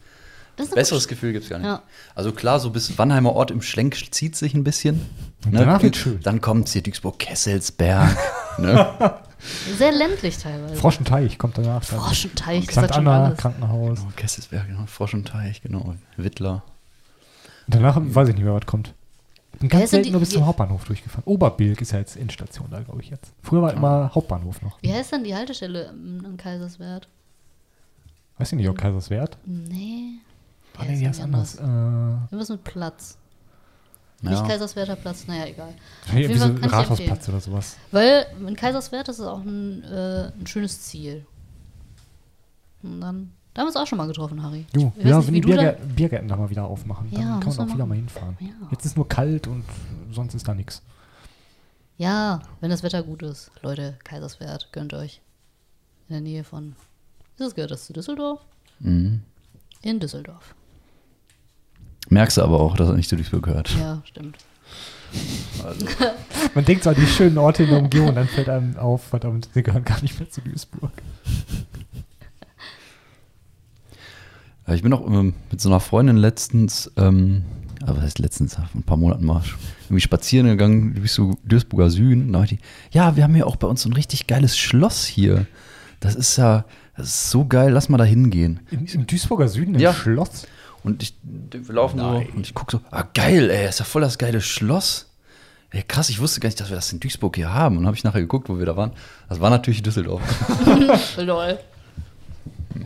Das 0.56 0.68
ist 0.68 0.74
Besseres 0.74 1.08
Gefühl 1.08 1.32
gibt's 1.32 1.48
gar 1.48 1.58
nicht. 1.58 1.66
Ja. 1.66 1.82
Also 2.14 2.32
klar, 2.32 2.60
so 2.60 2.70
bis 2.70 2.98
Wannheimer 2.98 3.32
Ort 3.32 3.50
im 3.50 3.62
Schlenk 3.62 3.96
zieht 4.12 4.36
sich 4.36 4.54
ein 4.54 4.62
bisschen. 4.62 5.00
Und 5.44 5.54
ne? 5.54 5.60
danach 5.60 5.82
wird's 5.82 5.98
schön. 5.98 6.20
Dann 6.22 6.40
kommt 6.40 6.68
hier 6.68 6.82
Duisburg-Kesselsberg. 6.82 8.16
ne? 8.58 9.14
sehr 9.78 9.90
ländlich 9.92 10.36
teilweise. 10.38 10.76
Froschenteich 10.76 11.38
kommt 11.38 11.56
danach. 11.58 11.84
dann. 11.84 11.98
Froschenteich, 12.00 12.66
das 12.66 12.84
St. 12.84 12.92
Anna, 12.92 13.24
alles. 13.24 13.38
Krankenhaus. 13.38 13.98
Genau, 14.00 14.12
Kesselsberg, 14.16 14.66
genau. 14.68 14.84
Frosch 14.86 15.14
und 15.14 15.26
Teich, 15.26 15.62
genau. 15.62 15.94
Wittler. 16.16 16.62
Und 17.66 17.74
danach 17.74 17.96
weiß 17.98 18.28
ich 18.28 18.34
nicht 18.34 18.44
mehr, 18.44 18.54
was 18.54 18.66
kommt. 18.66 18.92
Bin 19.60 19.68
ganz 19.68 19.90
selten 19.90 20.04
die- 20.06 20.10
nur 20.10 20.20
bis 20.20 20.30
zum 20.30 20.44
Hauptbahnhof 20.46 20.84
durchgefahren. 20.84 21.22
Oberbilk 21.26 21.80
ist 21.80 21.92
ja 21.92 21.98
jetzt 22.00 22.16
Endstation 22.16 22.68
da, 22.70 22.80
glaube 22.80 23.00
ich 23.02 23.10
jetzt. 23.10 23.32
Früher 23.42 23.62
war 23.62 23.72
immer 23.72 24.10
Hauptbahnhof 24.14 24.60
noch. 24.62 24.78
Wie 24.82 24.92
heißt 24.92 25.12
denn 25.12 25.22
die 25.24 25.34
Haltestelle 25.34 25.90
ähm, 25.90 26.22
in 26.24 26.36
Kaiserswerth? 26.36 27.08
Weiß 28.38 28.50
ich 28.52 28.56
nicht, 28.58 28.68
ob 28.68 28.78
Kaiserswerth? 28.78 29.36
Nee. 29.44 30.14
Ah, 30.78 30.84
nee, 30.88 30.98
die 30.98 31.06
heißt 31.06 31.20
anders. 31.20 31.56
Äh, 31.56 31.62
Irgendwas 31.62 32.48
mit 32.48 32.64
Platz. 32.64 33.18
Nicht 34.22 34.32
Ja. 34.32 34.46
Kaiserswerther 34.46 34.96
Platz, 34.96 35.26
naja, 35.26 35.46
egal. 35.46 35.74
irgendwie 36.14 36.38
Fall 36.38 36.48
so 36.48 36.54
kann 36.54 36.64
ich 36.64 36.72
Rathausplatz 36.72 37.28
oder 37.28 37.40
sowas. 37.40 37.76
Weil 37.90 38.26
in 38.46 38.56
Kaiserswerth 38.56 39.08
ist 39.08 39.18
es 39.18 39.26
auch 39.26 39.40
ein, 39.40 39.82
äh, 39.84 40.30
ein 40.38 40.46
schönes 40.46 40.80
Ziel. 40.82 41.26
Und 42.82 43.00
dann, 43.02 43.32
da 43.54 43.60
haben 43.62 43.66
wir 43.66 43.68
uns 43.68 43.76
auch 43.76 43.86
schon 43.86 43.98
mal 43.98 44.06
getroffen, 44.06 44.42
Harry. 44.42 44.64
Jo, 44.74 44.92
ja, 45.02 45.18
nicht, 45.18 45.26
wenn 45.26 45.34
die 45.34 45.40
du 45.40 45.54
da- 45.56 45.72
Biergärten, 45.72 46.28
da 46.28 46.36
mal 46.36 46.50
wieder 46.50 46.64
aufmachen, 46.64 47.10
dann 47.10 47.20
Ja, 47.20 47.28
kann 47.38 47.44
muss 47.46 47.58
man 47.58 47.68
auch 47.70 47.74
wieder 47.74 47.86
mal 47.86 47.94
hinfahren. 47.96 48.36
Ja. 48.40 48.48
Jetzt 48.70 48.84
ist 48.86 48.96
nur 48.96 49.08
kalt 49.08 49.46
und 49.46 49.64
sonst 50.12 50.34
ist 50.34 50.46
da 50.46 50.54
nichts. 50.54 50.82
Ja, 51.98 52.40
wenn 52.60 52.70
das 52.70 52.82
Wetter 52.82 53.02
gut 53.02 53.22
ist. 53.22 53.50
Leute, 53.62 53.98
Kaiserswerth, 54.04 54.68
gönnt 54.72 54.94
euch. 54.94 55.20
In 56.08 56.14
der 56.14 56.20
Nähe 56.22 56.44
von. 56.44 56.74
Ist 57.36 57.40
das 57.46 57.54
gehört 57.54 57.70
das 57.70 57.86
zu 57.86 57.92
Düsseldorf? 57.92 58.40
Mhm. 58.80 59.22
In 59.82 60.00
Düsseldorf. 60.00 60.54
Merkst 62.08 62.38
du 62.38 62.42
aber 62.42 62.58
auch, 62.60 62.76
dass 62.76 62.88
er 62.88 62.94
nicht 62.94 63.08
zu 63.08 63.16
Duisburg 63.16 63.42
gehört. 63.44 63.70
Ja, 63.78 64.02
stimmt. 64.04 64.38
Also, 65.64 65.86
Man 66.54 66.64
denkt 66.64 66.84
so 66.84 66.90
an 66.90 66.96
die 66.96 67.06
schönen 67.06 67.36
Orte 67.38 67.64
in 67.64 67.70
der 67.70 67.78
Umgebung 67.80 68.08
und 68.08 68.14
dann 68.14 68.28
fällt 68.28 68.48
einem 68.48 68.76
auf, 68.78 69.04
verdammt, 69.04 69.48
sie 69.52 69.62
gehören 69.62 69.84
gar 69.84 70.00
nicht 70.02 70.18
mehr 70.18 70.28
zu 70.30 70.40
Duisburg. 70.40 70.92
Ja, 74.70 74.76
Ich 74.76 74.82
bin 74.82 74.92
auch 74.92 75.06
ähm, 75.06 75.34
mit 75.50 75.60
so 75.60 75.68
einer 75.68 75.80
Freundin 75.80 76.16
letztens, 76.16 76.90
ähm, 76.96 77.42
aber 77.82 77.96
was 77.96 78.04
heißt 78.04 78.18
letztens, 78.20 78.54
vor 78.54 78.64
ein 78.74 78.82
paar 78.82 78.96
Monaten 78.96 79.24
mal, 79.24 79.42
irgendwie 79.86 80.00
spazieren 80.00 80.46
gegangen 80.46 80.94
durch 80.94 81.12
so 81.12 81.36
Duisburger 81.44 81.90
Süden. 81.90 82.26
Und 82.26 82.32
da 82.32 82.38
meinte 82.38 82.54
die, 82.56 82.60
ja, 82.92 83.16
wir 83.16 83.24
haben 83.24 83.34
ja 83.36 83.44
auch 83.46 83.56
bei 83.56 83.66
uns 83.66 83.82
so 83.82 83.88
ein 83.88 83.94
richtig 83.94 84.26
geiles 84.26 84.56
Schloss 84.56 85.04
hier. 85.06 85.46
Das 85.98 86.14
ist 86.14 86.36
ja, 86.36 86.64
das 86.96 87.08
ist 87.08 87.30
so 87.30 87.44
geil, 87.46 87.72
lass 87.72 87.88
mal 87.88 87.98
da 87.98 88.04
hingehen. 88.04 88.60
Im, 88.70 88.86
Im 88.86 89.06
Duisburger 89.06 89.48
Süden, 89.48 89.74
im 89.74 89.80
Ja. 89.80 89.92
Schloss? 89.92 90.46
Und 90.82 91.02
ich, 91.02 91.14
wir 91.22 91.74
laufen 91.74 91.98
Nein. 91.98 92.26
so 92.30 92.36
und 92.36 92.46
ich 92.46 92.54
gucke 92.54 92.72
so, 92.72 92.80
ah 92.90 93.04
geil, 93.12 93.50
ey, 93.50 93.68
ist 93.68 93.80
ja 93.80 93.84
voll 93.84 94.00
das 94.02 94.16
geile 94.18 94.40
Schloss. 94.40 95.10
Ey, 95.72 95.82
krass, 95.86 96.08
ich 96.10 96.20
wusste 96.20 96.40
gar 96.40 96.48
nicht, 96.48 96.58
dass 96.60 96.68
wir 96.70 96.76
das 96.76 96.92
in 96.92 97.00
Duisburg 97.00 97.36
hier 97.36 97.52
haben. 97.52 97.76
Und 97.76 97.86
habe 97.86 97.96
ich 97.96 98.02
nachher 98.04 98.20
geguckt, 98.20 98.48
wo 98.48 98.58
wir 98.58 98.66
da 98.66 98.76
waren. 98.76 98.92
Das 99.28 99.40
war 99.40 99.50
natürlich 99.50 99.82
Düsseldorf. 99.82 100.22
Lol. 101.18 101.58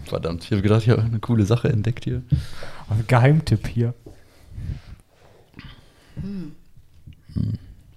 Verdammt, 0.04 0.44
ich 0.44 0.50
habe 0.50 0.62
gedacht, 0.62 0.82
ich 0.82 0.90
habe 0.90 1.02
eine 1.02 1.20
coole 1.20 1.44
Sache 1.44 1.68
entdeckt 1.68 2.04
hier. 2.04 2.22
Ein 2.88 3.04
Geheimtipp 3.06 3.66
hier. 3.66 3.94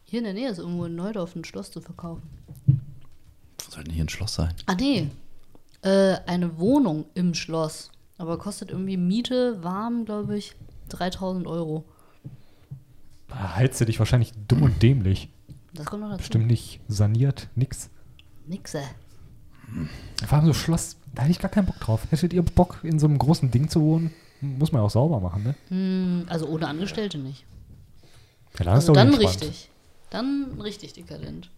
Hier 0.04 0.20
in 0.20 0.24
der 0.24 0.34
Nähe 0.34 0.50
ist 0.50 0.58
irgendwo 0.60 0.86
in 0.86 0.96
Neudorf 0.96 1.36
ein 1.36 1.44
Schloss 1.44 1.72
zu 1.72 1.82
verkaufen. 1.82 2.24
Wo 2.66 3.72
soll 3.72 3.84
denn 3.84 3.94
hier 3.94 4.06
ein 4.06 4.10
Schloss 4.10 4.36
sein? 4.36 4.54
Ah, 4.66 4.76
nee. 4.76 5.10
Äh, 5.82 6.18
eine 6.26 6.58
Wohnung 6.58 7.06
im 7.14 7.34
Schloss. 7.34 7.92
Aber 8.18 8.38
kostet 8.38 8.72
irgendwie 8.72 8.98
Miete, 8.98 9.64
warm, 9.64 10.06
glaube 10.06 10.38
ich, 10.38 10.56
3000 10.90 11.46
Euro. 11.48 11.86
Da 13.28 13.56
heizt 13.56 13.80
du 13.80 13.86
dich 13.86 14.00
wahrscheinlich 14.00 14.34
dumm 14.48 14.64
und 14.64 14.82
dämlich. 14.82 15.30
Das 15.74 15.86
kommt 15.86 16.02
noch 16.02 16.10
dazu. 16.10 16.20
Bestimmt 16.20 16.48
nicht 16.48 16.80
saniert, 16.88 17.50
nix. 17.56 17.90
Nixe. 18.48 18.82
Vor 20.26 20.38
allem 20.38 20.48
so 20.48 20.54
Schloss, 20.54 20.97
da 21.18 21.24
hätte 21.24 21.32
ich 21.32 21.40
gar 21.40 21.50
keinen 21.50 21.66
Bock 21.66 21.80
drauf. 21.80 22.02
Hättet 22.12 22.32
ihr 22.32 22.44
Bock, 22.44 22.78
in 22.84 23.00
so 23.00 23.08
einem 23.08 23.18
großen 23.18 23.50
Ding 23.50 23.70
zu 23.70 23.82
wohnen? 23.82 24.14
Muss 24.40 24.72
man 24.72 24.82
ja 24.82 24.86
auch 24.86 24.92
sauber 24.92 25.20
machen, 25.20 25.42
ne? 25.42 25.56
Hm, 25.70 26.26
also 26.30 26.48
ohne 26.48 26.68
Angestellte 26.68 27.18
nicht. 27.18 27.44
Ja, 28.60 28.66
dann 28.66 28.76
Also 28.76 28.94
dann 28.94 29.16
richtig. 29.16 29.70
Dann 30.12 30.60
richtig 30.62 30.94
dekadent. 30.94 31.50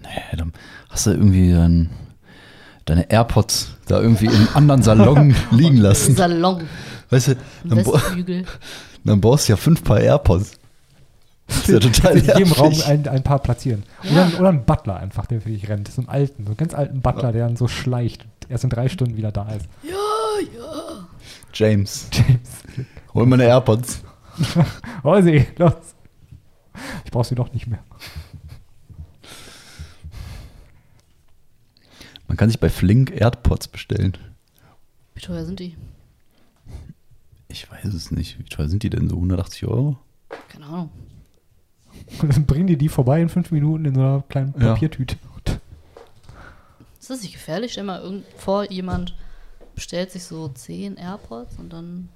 Nee, 0.00 0.36
dann 0.38 0.54
hast 0.88 1.04
du 1.04 1.10
irgendwie 1.10 1.52
dein, 1.52 1.90
deine 2.86 3.10
AirPods 3.10 3.74
da 3.86 4.00
irgendwie 4.00 4.26
im 4.26 4.48
anderen 4.54 4.82
Salon 4.82 5.36
liegen 5.50 5.76
lassen. 5.76 6.16
Salon. 6.16 6.66
Weißt 7.10 7.28
du, 7.28 7.36
dann, 7.64 7.84
bo 7.84 8.00
dann 9.04 9.20
baust 9.20 9.48
du 9.48 9.52
ja 9.52 9.56
fünf 9.58 9.84
Paar 9.84 10.00
AirPods. 10.00 10.52
Das 11.52 11.68
ist 11.68 11.68
ja 11.68 11.80
total 11.80 12.18
in 12.18 12.24
jedem 12.24 12.52
Raum 12.52 12.74
ein, 12.86 13.06
ein 13.08 13.22
paar 13.22 13.38
platzieren. 13.38 13.84
Ja. 14.02 14.26
Oder, 14.26 14.40
oder 14.40 14.48
ein 14.48 14.64
Butler 14.64 14.96
einfach, 14.96 15.26
der 15.26 15.40
für 15.40 15.50
dich 15.50 15.68
rennt. 15.68 15.88
So 15.88 16.00
einen 16.00 16.08
alten, 16.08 16.44
so 16.44 16.50
einen 16.50 16.56
ganz 16.56 16.74
alten 16.74 17.00
Butler, 17.00 17.32
der 17.32 17.46
dann 17.46 17.56
so 17.56 17.68
schleicht 17.68 18.24
und 18.24 18.50
erst 18.50 18.64
in 18.64 18.70
drei 18.70 18.88
Stunden 18.88 19.16
wieder 19.16 19.32
da 19.32 19.48
ist. 19.50 19.66
James, 21.54 22.08
James. 22.12 22.86
hol 23.14 23.26
meine 23.26 23.44
AirPods. 23.44 24.02
Oh, 25.04 25.20
sie, 25.20 25.46
los. 25.58 25.74
Ich 27.04 27.10
brauch 27.10 27.24
sie 27.24 27.34
doch 27.34 27.52
nicht 27.52 27.66
mehr. 27.66 27.80
Man 32.28 32.38
kann 32.38 32.48
sich 32.48 32.58
bei 32.58 32.70
Flink 32.70 33.10
AirPods 33.10 33.68
bestellen. 33.68 34.16
Wie 35.14 35.20
teuer 35.20 35.44
sind 35.44 35.60
die? 35.60 35.76
Ich 37.48 37.70
weiß 37.70 37.92
es 37.92 38.10
nicht. 38.10 38.38
Wie 38.38 38.44
teuer 38.44 38.68
sind 38.68 38.84
die 38.84 38.90
denn 38.90 39.10
so? 39.10 39.16
180 39.16 39.66
Euro? 39.66 39.98
Keine 40.48 40.64
Ahnung. 40.64 40.90
Und 42.20 42.34
dann 42.36 42.46
bringen 42.46 42.66
die 42.66 42.76
die 42.76 42.88
vorbei 42.88 43.20
in 43.22 43.28
fünf 43.28 43.50
Minuten 43.50 43.84
in 43.86 43.94
so 43.94 44.00
einer 44.00 44.22
kleinen 44.28 44.54
Ja. 44.60 44.72
Papiertüte. 44.74 45.16
Und 45.34 45.60
Ist 47.00 47.10
das 47.10 47.22
nicht 47.22 47.32
gefährlich? 47.32 47.72
Stell 47.72 47.84
mal 47.84 48.00
irgend 48.00 48.24
vor, 48.36 48.70
jemand 48.70 49.16
bestellt 49.74 50.10
sich 50.10 50.24
so 50.24 50.48
10 50.48 50.96
AirPods 50.96 51.58
und 51.58 51.72
dann 51.72 52.08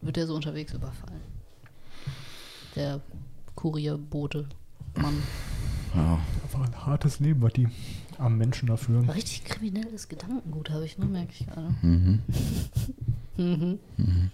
wird 0.00 0.16
er 0.16 0.26
so 0.26 0.34
unterwegs 0.34 0.72
überfallen. 0.72 1.20
Der 2.74 3.00
Kurierbote. 3.54 4.46
Mann. 4.96 5.22
Ja. 5.94 6.18
Einfach 6.42 6.60
ein 6.66 6.86
hartes 6.86 7.20
Leben, 7.20 7.42
was 7.42 7.52
die 7.52 7.68
armen 8.18 8.38
Menschen 8.38 8.68
da 8.68 8.76
führen. 8.76 9.08
Richtig 9.10 9.44
kriminelles 9.44 10.08
Gedankengut, 10.08 10.70
habe 10.70 10.84
ich 10.84 10.98
nur, 10.98 11.08
merke 11.08 11.32
ich 11.38 11.46
gerade. 11.46 11.74
Mhm. 13.36 13.78
Mhm. 13.96 14.30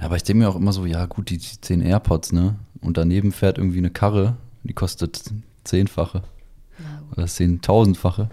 Ja, 0.00 0.06
aber 0.06 0.16
ich 0.16 0.24
denke 0.24 0.42
mir 0.42 0.48
auch 0.48 0.56
immer 0.56 0.72
so, 0.72 0.84
ja 0.84 1.06
gut, 1.06 1.30
die 1.30 1.38
10 1.38 1.80
AirPods, 1.80 2.32
ne? 2.32 2.56
Und 2.82 2.96
daneben 2.96 3.32
fährt 3.32 3.58
irgendwie 3.58 3.78
eine 3.78 3.90
Karre, 3.90 4.36
die 4.64 4.74
kostet 4.74 5.32
zehnfache 5.64 6.22
oder 7.12 7.26
zehntausendfache. 7.26 8.28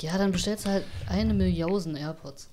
ja, 0.00 0.16
dann 0.18 0.32
bestellst 0.32 0.66
du 0.66 0.70
halt 0.70 0.84
eine 1.08 1.34
Million 1.34 1.96
AirPods. 1.96 2.48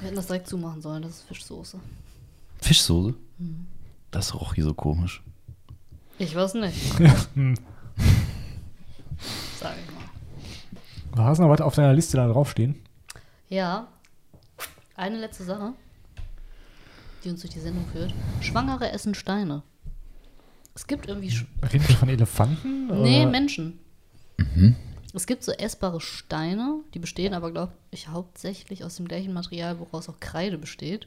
Wir 0.00 0.08
hätten 0.08 0.16
das 0.16 0.26
direkt 0.26 0.48
zumachen 0.48 0.82
sollen, 0.82 1.02
das 1.02 1.12
ist 1.12 1.22
Fischsoße. 1.22 1.78
Fischsoße? 2.60 3.14
Das 4.10 4.34
roch 4.34 4.54
hier 4.54 4.64
so 4.64 4.74
komisch. 4.74 5.22
Ich 6.18 6.34
weiß 6.34 6.54
nicht. 6.54 6.76
Hm. 7.34 7.54
Sag 9.58 9.74
ich 9.78 9.94
mal. 9.94 10.04
Du 11.16 11.22
hast 11.22 11.38
noch 11.38 11.48
was 11.48 11.60
auf 11.60 11.74
deiner 11.74 11.92
Liste 11.92 12.16
da 12.16 12.26
draufstehen? 12.28 12.76
Ja. 13.48 13.88
Eine 14.96 15.18
letzte 15.18 15.44
Sache, 15.44 15.72
die 17.24 17.30
uns 17.30 17.40
durch 17.40 17.52
die 17.52 17.60
Sendung 17.60 17.84
führt. 17.92 18.14
Schwangere 18.40 18.90
essen 18.90 19.14
Steine. 19.14 19.62
Es 20.74 20.86
gibt 20.86 21.08
irgendwie. 21.08 21.30
Sch 21.30 21.46
Reden 21.72 21.88
wir 21.88 21.96
von 21.96 22.08
Elefanten? 22.08 22.86
nee, 23.02 23.22
oder? 23.22 23.30
Menschen. 23.30 23.80
Es 25.12 25.26
gibt 25.26 25.44
so 25.44 25.52
essbare 25.52 26.00
Steine, 26.00 26.80
die 26.92 26.98
bestehen 26.98 27.34
aber, 27.34 27.52
glaube 27.52 27.72
ich, 27.92 28.08
hauptsächlich 28.08 28.84
aus 28.84 28.96
dem 28.96 29.06
gleichen 29.06 29.32
Material, 29.32 29.78
woraus 29.78 30.08
auch 30.08 30.18
Kreide 30.18 30.58
besteht. 30.58 31.06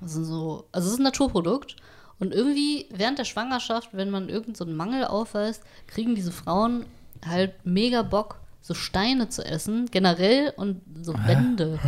Das 0.00 0.12
sind 0.12 0.24
so, 0.24 0.68
also 0.72 0.86
es 0.86 0.94
ist 0.94 1.00
ein 1.00 1.04
Naturprodukt. 1.04 1.76
Und 2.18 2.32
irgendwie 2.32 2.86
während 2.92 3.18
der 3.18 3.24
Schwangerschaft, 3.24 3.90
wenn 3.94 4.10
man 4.10 4.28
irgendeinen 4.28 4.54
so 4.54 4.64
einen 4.64 4.76
Mangel 4.76 5.04
aufweist, 5.04 5.64
kriegen 5.86 6.14
diese 6.14 6.30
Frauen 6.30 6.84
halt 7.26 7.54
mega 7.64 8.02
Bock, 8.02 8.40
so 8.60 8.74
Steine 8.74 9.28
zu 9.28 9.44
essen, 9.44 9.86
generell 9.90 10.52
und 10.56 10.82
so 11.02 11.14
Wände 11.14 11.80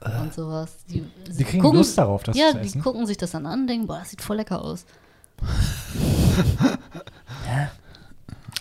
und 0.00 0.32
sowas. 0.32 0.84
Die, 0.88 1.04
Die 1.28 1.44
kriegen 1.44 1.62
Lust 1.62 1.98
darauf, 1.98 2.22
das 2.22 2.36
ja, 2.36 2.52
zu 2.52 2.60
die 2.60 2.66
essen? 2.66 2.82
gucken 2.82 3.06
sich 3.06 3.16
das 3.16 3.32
dann 3.32 3.46
an, 3.46 3.66
denken, 3.66 3.86
boah, 3.86 3.98
das 3.98 4.10
sieht 4.10 4.22
voll 4.22 4.36
lecker 4.36 4.64
aus. 4.64 4.84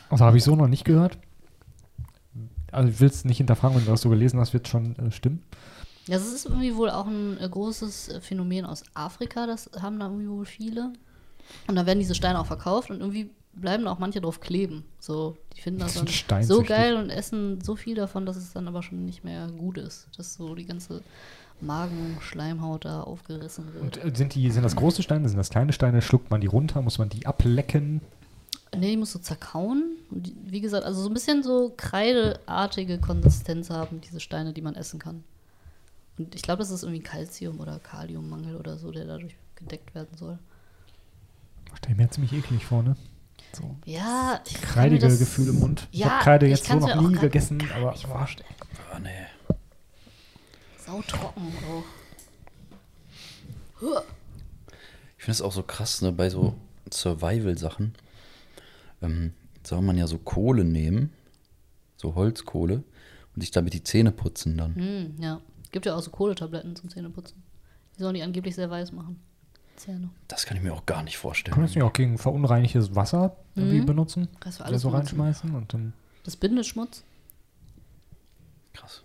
Also 0.09 0.25
habe 0.25 0.37
ich 0.37 0.43
so 0.43 0.55
noch 0.55 0.67
nicht 0.67 0.85
gehört. 0.85 1.17
Also 2.71 2.89
ich 2.89 2.99
will 2.99 3.09
es 3.09 3.25
nicht 3.25 3.37
hinterfragen, 3.37 3.77
wenn 3.77 3.85
du 3.85 3.91
das 3.91 4.01
so 4.01 4.09
gelesen 4.09 4.39
hast, 4.39 4.53
wird 4.53 4.67
schon 4.67 4.95
äh, 4.97 5.11
stimmen. 5.11 5.43
Ja, 6.07 6.17
das 6.17 6.33
ist 6.33 6.45
irgendwie 6.45 6.75
wohl 6.75 6.89
auch 6.89 7.05
ein 7.05 7.37
äh, 7.39 7.47
großes 7.47 8.09
äh, 8.09 8.21
Phänomen 8.21 8.65
aus 8.65 8.83
Afrika, 8.95 9.45
das 9.45 9.69
haben 9.81 9.99
da 9.99 10.07
irgendwie 10.07 10.29
wohl 10.29 10.45
viele. 10.45 10.93
Und 11.67 11.75
da 11.75 11.85
werden 11.85 11.99
diese 11.99 12.15
Steine 12.15 12.39
auch 12.39 12.45
verkauft 12.45 12.89
und 12.89 12.99
irgendwie 12.99 13.31
bleiben 13.53 13.87
auch 13.87 13.99
manche 13.99 14.21
drauf 14.21 14.39
kleben. 14.39 14.85
So, 14.99 15.37
die 15.57 15.61
finden 15.61 15.79
das 15.79 15.95
Das 15.95 16.25
dann 16.27 16.43
so 16.43 16.63
geil 16.63 16.95
und 16.95 17.09
essen 17.09 17.61
so 17.61 17.75
viel 17.75 17.95
davon, 17.95 18.25
dass 18.25 18.37
es 18.37 18.53
dann 18.53 18.67
aber 18.67 18.83
schon 18.83 19.05
nicht 19.05 19.23
mehr 19.23 19.47
gut 19.47 19.77
ist. 19.77 20.07
Dass 20.17 20.35
so 20.35 20.55
die 20.55 20.65
ganze 20.65 21.01
Magenschleimhaut 21.61 22.85
da 22.85 23.01
aufgerissen 23.01 23.65
Und 23.79 23.95
wird. 23.95 24.05
äh, 24.13 24.15
sind, 24.15 24.35
die, 24.35 24.49
sind 24.51 24.63
das 24.63 24.75
große 24.75 25.03
Steine, 25.03 25.27
sind 25.27 25.37
das 25.37 25.49
kleine 25.49 25.73
Steine? 25.73 26.01
Schluckt 26.01 26.31
man 26.31 26.41
die 26.41 26.47
runter? 26.47 26.81
Muss 26.81 26.97
man 26.99 27.09
die 27.09 27.25
ablecken? 27.25 28.01
Nee, 28.77 28.91
die 28.91 28.97
musst 28.97 29.15
du 29.15 29.19
zerkauen. 29.19 29.97
Und 30.11 30.27
die, 30.27 30.35
wie 30.45 30.61
gesagt, 30.61 30.85
also 30.85 31.01
so 31.01 31.09
ein 31.09 31.13
bisschen 31.13 31.43
so 31.43 31.73
kreideartige 31.75 32.99
Konsistenz 32.99 33.69
haben 33.69 33.99
diese 34.01 34.19
Steine, 34.19 34.53
die 34.53 34.61
man 34.61 34.75
essen 34.75 34.99
kann. 34.99 35.23
Und 36.17 36.35
ich 36.35 36.41
glaube, 36.41 36.59
das 36.59 36.69
ist 36.69 36.83
irgendwie 36.83 37.01
Calcium- 37.01 37.59
oder 37.59 37.79
Kaliummangel 37.79 38.55
oder 38.55 38.77
so, 38.77 38.91
der 38.91 39.05
dadurch 39.05 39.35
gedeckt 39.55 39.95
werden 39.95 40.15
soll. 40.15 40.37
Stell 41.77 41.95
mir 41.95 42.09
ziemlich 42.09 42.33
eklig 42.33 42.65
vor, 42.65 42.83
ne? 42.83 42.95
So 43.53 43.75
Ja, 43.85 44.41
ich 44.45 44.53
kann 44.53 44.61
mir 44.61 44.67
kreidige 44.73 45.07
das- 45.07 45.19
Gefühl 45.19 45.49
im 45.49 45.59
Mund. 45.59 45.87
ich 45.91 45.99
Ja, 45.99 46.09
habe 46.11 46.23
Kreide 46.23 46.45
ich 46.47 46.51
jetzt 46.51 46.67
so 46.67 46.75
noch 46.75 47.01
nie 47.01 47.15
gegessen, 47.15 47.61
aber 47.75 47.91
nicht 47.91 48.05
vorstellen. 48.05 48.49
Ah, 48.91 48.99
nee. 48.99 49.09
Sautrocken 50.85 51.43
auch. 51.69 51.83
Ich 55.17 55.23
finde 55.23 55.31
es 55.31 55.41
auch 55.41 55.51
so 55.51 55.63
krass, 55.63 56.01
ne, 56.01 56.11
bei 56.11 56.29
so 56.29 56.55
Survival-Sachen. 56.91 57.93
Ähm, 59.01 59.33
soll 59.63 59.81
man 59.81 59.97
ja 59.97 60.07
so 60.07 60.17
Kohle 60.17 60.63
nehmen, 60.65 61.11
so 61.97 62.15
Holzkohle, 62.15 62.83
und 63.35 63.41
sich 63.41 63.51
damit 63.51 63.73
die 63.73 63.83
Zähne 63.83 64.11
putzen 64.11 64.57
dann. 64.57 64.75
Hm, 64.75 65.15
ja. 65.21 65.41
Gibt 65.71 65.85
ja 65.85 65.95
auch 65.95 66.01
so 66.01 66.09
Kohletabletten 66.11 66.75
zum 66.75 66.89
Zähneputzen. 66.89 67.41
Die 67.97 68.01
sollen 68.01 68.15
die 68.15 68.23
angeblich 68.23 68.55
sehr 68.55 68.69
weiß 68.69 68.91
machen. 68.91 69.21
Zähne. 69.79 70.09
Das 70.27 70.45
kann 70.45 70.55
ich 70.57 70.63
mir 70.63 70.73
auch 70.73 70.85
gar 70.85 71.01
nicht 71.03 71.15
kann 71.15 71.21
vorstellen. 71.21 71.55
man 71.57 71.65
das 71.65 71.73
nicht 71.75 71.83
auch 71.83 71.93
gegen 71.93 72.17
verunreinigtes 72.17 72.93
Wasser 72.95 73.35
irgendwie 73.55 73.81
Mhm. 73.81 73.85
benutzen? 73.87 74.27
Kannst 74.39 74.59
du 74.59 74.63
alles 74.65 74.81
so 74.83 74.89
reinschmeißen 74.89 75.55
und 75.55 75.73
dann. 75.73 75.93
Das 76.23 76.35
bindet 76.35 76.65
Schmutz. 76.67 77.03
Krass. 78.73 79.01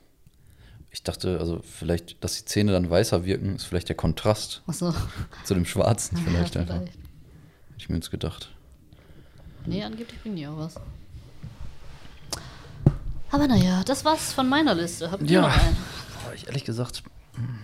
Ich 0.91 1.03
dachte, 1.03 1.39
also 1.41 1.61
vielleicht, 1.63 2.23
dass 2.23 2.37
die 2.37 2.45
Zähne 2.45 2.73
dann 2.73 2.89
weißer 2.91 3.25
wirken, 3.25 3.57
ist 3.57 3.65
vielleicht 3.65 3.89
der 3.89 3.97
Kontrast 3.97 4.63
Achso. 4.67 4.95
zu 5.45 5.55
dem 5.55 5.65
Schwarzen 5.65 6.17
vielleicht 6.25 6.55
ja, 6.55 6.61
einfach. 6.63 6.77
vielleicht. 6.77 6.95
Hätte 6.95 7.79
ich 7.79 7.89
mir 7.89 7.97
jetzt 7.97 8.11
gedacht. 8.11 8.51
Nee, 9.67 9.83
angeblich 9.83 10.21
bringen 10.23 10.37
die 10.37 10.47
auch 10.47 10.59
was. 10.59 10.75
Aber 13.31 13.49
naja, 13.49 13.83
das 13.85 14.05
war's 14.05 14.33
von 14.33 14.49
meiner 14.49 14.75
Liste. 14.75 15.11
Habt 15.11 15.23
ihr 15.23 15.29
Ja. 15.31 15.41
noch 15.43 15.57
einen? 15.57 15.77
Boah, 16.25 16.35
ich 16.35 16.47
ehrlich 16.47 16.65
gesagt, 16.65 17.03
hm, 17.35 17.59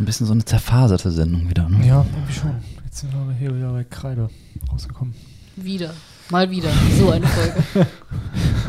so 0.00 0.02
ein 0.02 0.06
bisschen 0.06 0.26
so 0.26 0.32
eine 0.32 0.42
zerfaserte 0.44 1.10
Sendung 1.10 1.50
wieder. 1.50 1.68
Ne? 1.68 1.86
Ja, 1.86 2.06
irgendwie 2.14 2.32
schon. 2.32 2.54
Jetzt 2.86 3.00
sind 3.00 3.12
wir 3.12 3.34
hier 3.34 3.54
wieder 3.54 3.70
bei 3.70 3.84
Kreide 3.84 4.30
rausgekommen. 4.72 5.14
Wieder. 5.56 5.92
Mal 6.30 6.50
wieder. 6.50 6.70
So 6.98 7.10
eine 7.10 7.26
Folge. 7.26 7.62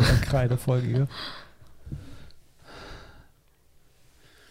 Bei 0.02 0.26
Kreide-Folge 0.26 0.88
hier. 0.88 1.08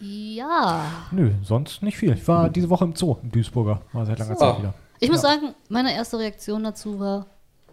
ja. 0.01 0.87
Nö, 1.11 1.33
sonst 1.43 1.83
nicht 1.83 1.99
viel. 1.99 2.13
Ich 2.13 2.27
war 2.27 2.49
diese 2.49 2.71
Woche 2.71 2.85
im 2.85 2.95
Zoo, 2.97 3.17
im 3.23 3.31
Duisburger. 3.31 3.83
War 3.93 4.07
seit 4.07 4.19
langer 4.19 4.35
So. 4.37 4.41
Zeit 4.41 4.59
wieder. 4.61 4.75
Ich 5.01 5.11
muss 5.11 5.23
Ja. 5.23 5.31
sagen, 5.31 5.55
meine 5.69 5.93
erste 5.95 6.19
Reaktion 6.19 6.65
dazu 6.65 6.99
war, 6.99 7.27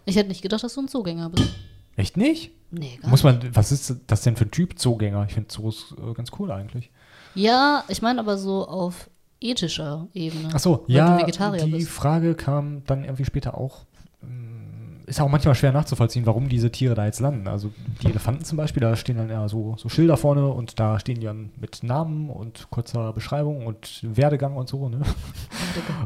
ich 0.04 0.16
hätte 0.16 0.28
nicht 0.28 0.42
gedacht, 0.42 0.62
dass 0.62 0.74
du 0.74 0.82
ein 0.82 0.88
Zugänger 0.88 1.30
bist. 1.30 1.48
Echt 1.96 2.16
nicht? 2.18 2.50
Nee, 2.70 2.98
gar 3.00 3.10
Muss 3.10 3.24
nicht. 3.24 3.42
man, 3.42 3.56
was 3.56 3.72
ist 3.72 3.94
das 4.06 4.20
denn 4.22 4.36
für 4.36 4.44
ein 4.44 4.50
Typ 4.50 4.78
Zoogänger? 4.78 5.24
Ich 5.26 5.32
finde 5.34 5.48
Zoos 5.48 5.94
äh, 5.98 6.12
ganz 6.12 6.30
cool 6.38 6.50
eigentlich. 6.50 6.90
Ja, 7.34 7.84
ich 7.88 8.02
meine 8.02 8.20
aber 8.20 8.36
so 8.38 8.66
auf 8.66 9.08
ethischer 9.40 10.08
Ebene. 10.14 10.48
Ach 10.52 10.58
so, 10.58 10.84
ja, 10.88 11.18
die 11.24 11.70
bist. 11.70 11.88
Frage 11.88 12.34
kam 12.34 12.82
dann 12.86 13.04
irgendwie 13.04 13.24
später 13.24 13.56
auch. 13.56 13.84
ähm, 14.22 15.00
Ist 15.06 15.20
auch 15.20 15.28
manchmal 15.28 15.54
schwer 15.54 15.72
nachzuvollziehen, 15.72 16.26
warum 16.26 16.48
diese 16.48 16.72
Tiere 16.72 16.94
da 16.94 17.04
jetzt 17.06 17.20
landen. 17.20 17.46
Also 17.46 17.70
die 18.02 18.08
Elefanten 18.08 18.44
zum 18.44 18.56
Beispiel, 18.58 18.80
da 18.80 18.96
stehen 18.96 19.16
dann 19.16 19.30
ja 19.30 19.48
so, 19.48 19.76
so 19.78 19.88
Schilder 19.88 20.16
vorne 20.16 20.48
und 20.48 20.80
da 20.80 20.98
stehen 20.98 21.20
die 21.20 21.26
dann 21.26 21.50
mit 21.60 21.82
Namen 21.84 22.30
und 22.30 22.66
kurzer 22.70 23.12
Beschreibung 23.12 23.64
und 23.66 24.00
Werdegang 24.02 24.56
und 24.56 24.68
so. 24.68 24.88
Ne? 24.88 25.00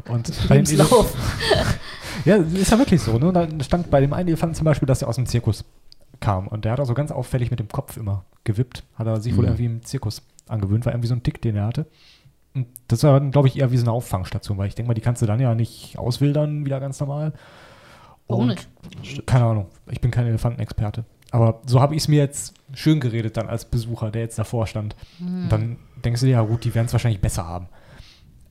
Und 0.09 0.31
bei 0.47 0.57
den 0.57 0.65
Ele 0.67 0.75
Lebenslauf. 0.83 1.15
ja, 2.25 2.35
ist 2.35 2.71
ja 2.71 2.77
wirklich 2.77 3.01
so. 3.01 3.17
Ne? 3.17 3.33
Da 3.33 3.47
stand 3.63 3.89
bei 3.89 3.99
dem 3.99 4.13
einen 4.13 4.27
Elefanten 4.27 4.55
zum 4.55 4.65
Beispiel, 4.65 4.85
dass 4.85 5.01
er 5.01 5.07
aus 5.07 5.15
dem 5.15 5.25
Zirkus 5.25 5.65
kam. 6.19 6.47
Und 6.47 6.65
der 6.65 6.73
hat 6.73 6.79
auch 6.79 6.85
so 6.85 6.93
ganz 6.93 7.11
auffällig 7.11 7.49
mit 7.49 7.59
dem 7.59 7.67
Kopf 7.69 7.97
immer 7.97 8.23
gewippt. 8.43 8.83
Hat 8.95 9.07
er 9.07 9.19
sich 9.19 9.33
wohl 9.35 9.43
Mhm. 9.45 9.47
irgendwie 9.49 9.65
im 9.65 9.83
Zirkus 9.83 10.21
angewöhnt, 10.47 10.85
war 10.85 10.93
irgendwie 10.93 11.07
so 11.07 11.15
ein 11.15 11.23
Tick, 11.23 11.41
den 11.41 11.55
er 11.55 11.65
hatte. 11.65 11.85
Und 12.55 12.67
das 12.87 13.03
war 13.03 13.19
dann, 13.19 13.31
glaube 13.31 13.47
ich, 13.47 13.59
eher 13.59 13.71
wie 13.71 13.77
so 13.77 13.83
eine 13.83 13.91
Auffangstation, 13.91 14.57
weil 14.57 14.67
ich 14.67 14.75
denke 14.75 14.87
mal, 14.87 14.93
die 14.93 15.01
kannst 15.01 15.21
du 15.21 15.25
dann 15.25 15.39
ja 15.39 15.55
nicht 15.55 15.97
auswildern, 15.97 16.65
wieder 16.65 16.79
ganz 16.79 16.99
normal. 16.99 17.33
Warum 18.27 18.49
Und, 18.49 18.67
nicht? 19.01 19.25
Keine 19.25 19.45
Ahnung, 19.45 19.65
ich 19.89 20.01
bin 20.01 20.11
kein 20.11 20.27
Elefantenexperte. 20.27 21.03
Aber 21.31 21.61
so 21.65 21.81
habe 21.81 21.95
ich 21.95 22.03
es 22.03 22.07
mir 22.07 22.19
jetzt 22.19 22.53
schön 22.73 22.99
geredet 22.99 23.37
dann 23.37 23.47
als 23.49 23.65
Besucher, 23.65 24.11
der 24.11 24.21
jetzt 24.21 24.37
davor 24.37 24.67
stand. 24.67 24.95
Hm. 25.17 25.43
Und 25.43 25.49
dann 25.51 25.77
denkst 26.05 26.21
du 26.21 26.27
dir, 26.27 26.33
ja 26.33 26.41
gut, 26.41 26.63
die 26.63 26.75
werden 26.75 26.85
es 26.85 26.93
wahrscheinlich 26.93 27.21
besser 27.21 27.45
haben. 27.47 27.67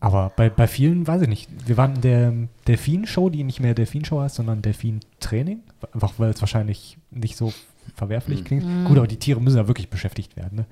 Aber 0.01 0.33
bei, 0.35 0.51
bei 0.51 0.67
vielen 0.67 1.07
weiß 1.07 1.23
ich 1.23 1.29
nicht. 1.29 1.49
Wir 1.69 1.77
waren 1.77 1.95
in 1.95 2.01
der 2.01 2.33
Delfin-Show, 2.67 3.31
die 3.31 3.45
nicht 3.45 3.61
mehr 3.61 3.75
Delfin-Show 3.75 4.21
heißt, 4.21 4.35
sondern 4.35 4.61
Delfin-Training. 4.61 5.61
Einfach 5.95 6.15
weil 6.19 6.31
es 6.31 6.43
wahrscheinlich 6.43 6.99
nicht 7.13 7.37
so 7.37 7.53
verwerflich 7.95 8.41
Mhm. 8.41 8.45
klingt. 8.45 8.65
Mhm. 8.65 8.85
Gut, 8.87 8.99
aber 8.99 9.07
die 9.07 9.19
Tiere 9.19 9.41
müssen 9.41 9.59
ja 9.59 9.69
wirklich 9.69 9.89
beschäftigt 9.91 10.35
werden. 10.37 10.57
Ne? 10.57 10.67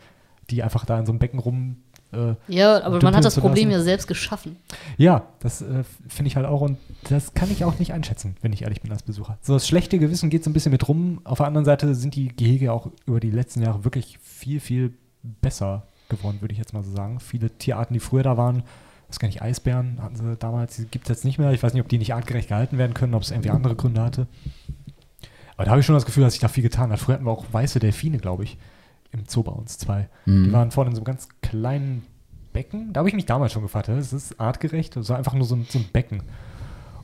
Die 0.51 0.63
einfach 0.63 0.85
da 0.85 0.99
in 0.99 1.07
so 1.07 1.13
einem 1.13 1.19
Becken 1.19 1.39
rum. 1.39 1.77
Äh, 2.13 2.35
Ja, 2.49 2.83
aber 2.83 3.01
man 3.03 3.15
hat 3.15 3.25
das 3.25 3.39
Problem 3.39 3.71
ja 3.71 3.81
selbst 3.81 4.07
geschaffen. 4.09 4.57
ja, 4.99 5.23
das 5.41 5.63
äh, 5.63 5.85
finde 6.09 6.29
ich 6.29 6.37
halt 6.37 6.47
auch. 6.47 6.61
Und 6.61 6.79
das 7.09 7.35
kann 7.35 7.51
ich 7.51 7.65
auch 7.65 7.79
nicht 7.79 7.93
einschätzen, 7.93 8.37
wenn 8.43 8.53
ich 8.53 8.63
ehrlich 8.63 8.81
bin 8.81 8.91
als 8.91 9.03
Besucher. 9.03 9.39
So 9.43 9.53
das 9.55 9.69
schlechte 9.69 9.99
Gewissen 9.99 10.29
geht 10.31 10.43
so 10.43 10.51
ein 10.51 10.53
bisschen 10.53 10.73
mit 10.73 10.89
rum. 10.89 11.21
Auf 11.25 11.39
der 11.39 11.47
anderen 11.47 11.65
Seite 11.65 11.95
sind 11.95 12.15
die 12.17 12.29
Gehege 12.29 12.73
auch 12.73 12.89
über 13.07 13.21
die 13.21 13.31
letzten 13.31 13.63
Jahre 13.63 13.85
wirklich 13.85 14.19
viel, 14.23 14.59
viel 14.61 14.95
besser 15.23 15.87
geworden, 16.09 16.41
würde 16.41 16.53
ich 16.53 16.59
jetzt 16.59 16.73
mal 16.73 16.83
so 16.83 16.91
sagen. 16.91 17.21
Viele 17.21 17.51
Tierarten, 17.51 17.95
die 17.95 18.01
früher 18.01 18.25
da 18.25 18.37
waren, 18.37 18.65
das 19.07 19.19
gar 19.19 19.29
nicht, 19.29 19.43
Eisbären 19.43 20.01
hatten 20.03 20.17
sie 20.17 20.37
damals, 20.37 20.77
die 20.77 20.87
gibt 20.87 21.05
es 21.05 21.09
jetzt 21.11 21.25
nicht 21.25 21.39
mehr. 21.39 21.53
Ich 21.53 21.63
weiß 21.63 21.73
nicht, 21.75 21.83
ob 21.83 21.89
die 21.89 21.99
nicht 21.99 22.15
artgerecht 22.15 22.49
gehalten 22.49 22.79
werden 22.79 22.95
können, 22.95 23.15
ob 23.15 23.23
es 23.23 23.31
irgendwie 23.31 23.51
andere 23.51 23.77
Gründe 23.77 24.03
hatte. 24.03 24.27
Aber 25.57 25.65
da 25.65 25.71
habe 25.73 25.81
ich 25.81 25.87
schon 25.87 25.95
das 25.95 26.07
Gefühl, 26.07 26.25
dass 26.25 26.33
sich 26.33 26.41
da 26.41 26.49
viel 26.49 26.63
getan 26.63 26.91
hat. 26.91 26.99
Früher 26.99 27.15
hatten 27.15 27.27
wir 27.27 27.31
auch 27.33 27.45
weiße 27.53 27.81
Delfine, 27.81 28.19
glaube 28.19 28.45
ich, 28.45 28.57
im 29.13 29.25
Zoo 29.27 29.43
bei 29.43 29.53
uns 29.53 29.79
zwei. 29.79 30.09
Die 30.27 30.31
Mhm. 30.31 30.53
waren 30.53 30.71
vorne 30.71 30.91
in 30.91 30.97
so 30.97 31.01
einem 31.01 31.05
ganz 31.07 31.29
kleinen 31.43 32.05
Becken. 32.53 32.93
Da 32.93 32.99
habe 33.01 33.09
ich 33.09 33.15
mich 33.15 33.27
damals 33.27 33.53
schon 33.53 33.63
gefragt, 33.63 33.89
es 33.89 34.13
ist 34.13 34.41
artgerecht. 34.41 34.97
Es 34.97 35.09
war 35.09 35.19
einfach 35.19 35.35
nur 35.35 35.45
so 35.45 35.55
ein, 35.57 35.67
so 35.69 35.79
ein 35.79 35.85
Becken. 35.93 36.23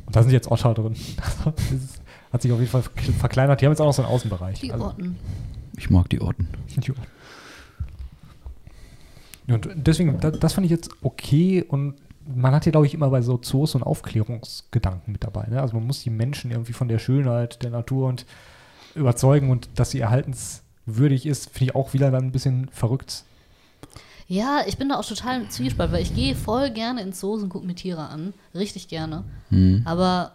Und 0.07 0.15
da 0.17 0.23
sind 0.23 0.33
jetzt 0.33 0.51
Otter 0.51 0.75
drin. 0.75 0.95
Das 1.45 1.73
ist, 1.73 2.03
hat 2.33 2.43
sich 2.43 2.53
auf 2.53 2.59
jeden 2.59 2.71
Fall 2.71 2.83
verkleinert. 2.83 3.61
Die 3.61 3.65
haben 3.67 3.73
jetzt 3.73 3.81
auch 3.81 3.87
noch 3.87 3.93
so 3.95 4.03
einen 4.03 4.11
Außenbereich. 4.13 4.61
Die 4.61 4.73
Also, 4.73 4.85
Orten. 4.87 5.17
Ich 5.77 5.91
mag 5.91 6.09
die 6.11 6.21
Orten. 6.21 6.49
ja. 6.81 6.95
Ja, 9.47 9.55
Und 9.55 9.69
deswegen, 9.77 10.19
da, 10.21 10.31
das 10.31 10.55
fand 10.55 10.65
ich 10.65 10.71
jetzt 10.71 10.91
okay 11.03 11.63
und 11.63 11.95
man 12.35 12.53
hat 12.53 12.65
hier, 12.65 12.73
glaube 12.73 12.87
ich, 12.87 12.95
immer 12.95 13.11
bei 13.11 13.23
so 13.23 13.37
Zoos 13.39 13.73
so 13.73 13.79
einen 13.79 13.85
Aufklärungsgedanken 13.85 15.13
mit 15.13 15.23
dabei. 15.23 15.47
Ne? 15.47 15.61
Also 15.61 15.77
man 15.77 15.87
muss 15.87 16.03
die 16.03 16.11
Menschen 16.11 16.51
irgendwie 16.51 16.73
von 16.73 16.89
der 16.89 16.99
Schönheit 16.99 17.63
der 17.63 17.71
Natur 17.71 18.09
und 18.09 18.27
überzeugen 18.97 19.51
und 19.51 19.69
dass 19.79 19.91
sie 19.93 20.05
erhaltenswürdig 20.87 21.26
ist, 21.26 21.51
finde 21.51 21.64
ich 21.72 21.74
auch 21.74 21.93
wieder 21.93 22.11
dann 22.11 22.24
ein 22.26 22.32
bisschen 22.32 22.68
verrückt. 22.70 23.24
Ja, 24.28 24.62
ich 24.66 24.76
bin 24.76 24.89
da 24.89 24.97
auch 24.99 25.05
total 25.05 25.43
im 25.43 25.51
Zwiespalt, 25.51 25.93
weil 25.93 26.03
ich 26.03 26.14
gehe 26.14 26.34
voll 26.34 26.70
gerne 26.70 27.01
in 27.03 27.12
Zoos 27.12 27.43
und 27.43 27.49
gucke 27.49 27.66
mir 27.66 27.74
Tiere 27.76 28.09
an. 28.09 28.34
Richtig 28.55 28.89
gerne. 28.89 29.24
Mhm. 29.51 29.82
Aber 29.84 30.32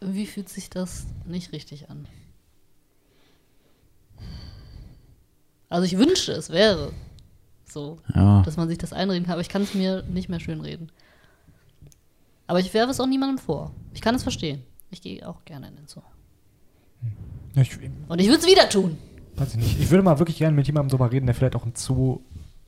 irgendwie 0.00 0.26
fühlt 0.26 0.48
sich 0.48 0.70
das 0.70 1.06
nicht 1.26 1.52
richtig 1.52 1.90
an. 1.90 2.06
Also 5.68 5.84
ich 5.84 5.98
wünschte, 5.98 6.32
es 6.32 6.50
wäre 6.50 6.92
so, 7.68 7.98
Ja. 8.14 8.42
dass 8.42 8.56
man 8.56 8.68
sich 8.68 8.78
das 8.78 8.92
einreden 8.92 9.24
kann, 9.24 9.32
aber 9.32 9.42
ich 9.42 9.48
kann 9.48 9.62
es 9.62 9.74
mir 9.74 10.02
nicht 10.04 10.28
mehr 10.28 10.40
schön 10.40 10.60
reden. 10.60 10.90
Aber 12.46 12.60
ich 12.60 12.72
werfe 12.72 12.92
es 12.92 13.00
auch 13.00 13.06
niemandem 13.06 13.38
vor. 13.38 13.72
Ich 13.92 14.00
kann 14.00 14.14
es 14.14 14.22
verstehen. 14.22 14.62
Ich 14.90 15.02
gehe 15.02 15.28
auch 15.28 15.44
gerne 15.44 15.68
in 15.68 15.76
den 15.76 15.86
Zoo. 15.88 16.00
Ich, 17.56 17.76
Und 18.08 18.20
ich 18.20 18.28
würde 18.28 18.38
es 18.40 18.46
wieder 18.46 18.68
tun. 18.70 18.96
Weiß 19.40 19.50
ich 19.54 19.56
nicht. 19.56 19.80
Ich 19.80 19.90
würde 19.90 20.02
mal 20.02 20.18
wirklich 20.18 20.38
gerne 20.38 20.54
mit 20.56 20.66
jemandem 20.66 20.90
darüber 20.90 21.10
reden, 21.12 21.26
der 21.26 21.34
vielleicht 21.34 21.56
auch 21.56 21.64
im 21.64 21.72
Zoo 21.74 22.20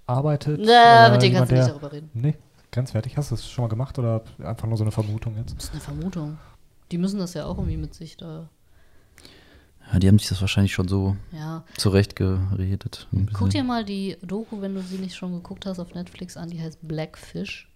arbeitet. 0.07 0.61
Ja, 0.67 1.07
oder 1.07 1.13
mit 1.13 1.23
dem 1.23 1.33
kannst 1.35 1.53
du 1.53 1.57
nicht 1.57 1.69
darüber 1.69 1.93
reden. 1.93 2.11
Nee, 2.15 2.35
grenzwertig. 2.73 3.17
Hast 3.17 3.31
du 3.31 3.35
das 3.37 3.49
schon 3.49 3.63
mal 3.65 3.69
gemacht 3.69 3.99
oder 3.99 4.23
einfach 4.43 4.67
nur 4.67 4.77
so 4.77 4.85
eine 4.85 4.91
Vermutung 4.93 5.37
jetzt? 5.37 5.55
Das 5.57 5.65
ist 5.65 5.71
eine 5.73 5.81
Vermutung. 5.81 6.39
Die 6.91 6.99
müssen 6.99 7.19
das 7.19 7.35
ja 7.35 7.47
auch 7.47 7.57
irgendwie 7.59 7.77
mit 7.77 7.95
sich 7.95 8.17
da. 8.17 8.49
ja, 9.93 9.99
die 9.99 10.09
haben 10.09 10.19
sich 10.19 10.29
das 10.29 10.41
wahrscheinlich 10.41 10.73
schon 10.73 10.89
so 10.89 11.17
Ja. 11.33 11.65
zurechtgeredet. 11.77 13.09
Guck 13.33 13.51
dir 13.51 13.63
mal 13.65 13.85
die 13.85 14.17
Doku, 14.23 14.61
wenn 14.61 14.75
du 14.75 14.83
sie 14.83 14.99
nicht 14.99 15.15
schon 15.15 15.33
geguckt 15.33 15.67
hast, 15.67 15.79
auf 15.79 15.95
Netflix 15.95 16.37
an. 16.37 16.51
Die 16.51 16.61
heißt 16.61 16.79
Blackfish. 16.83 17.69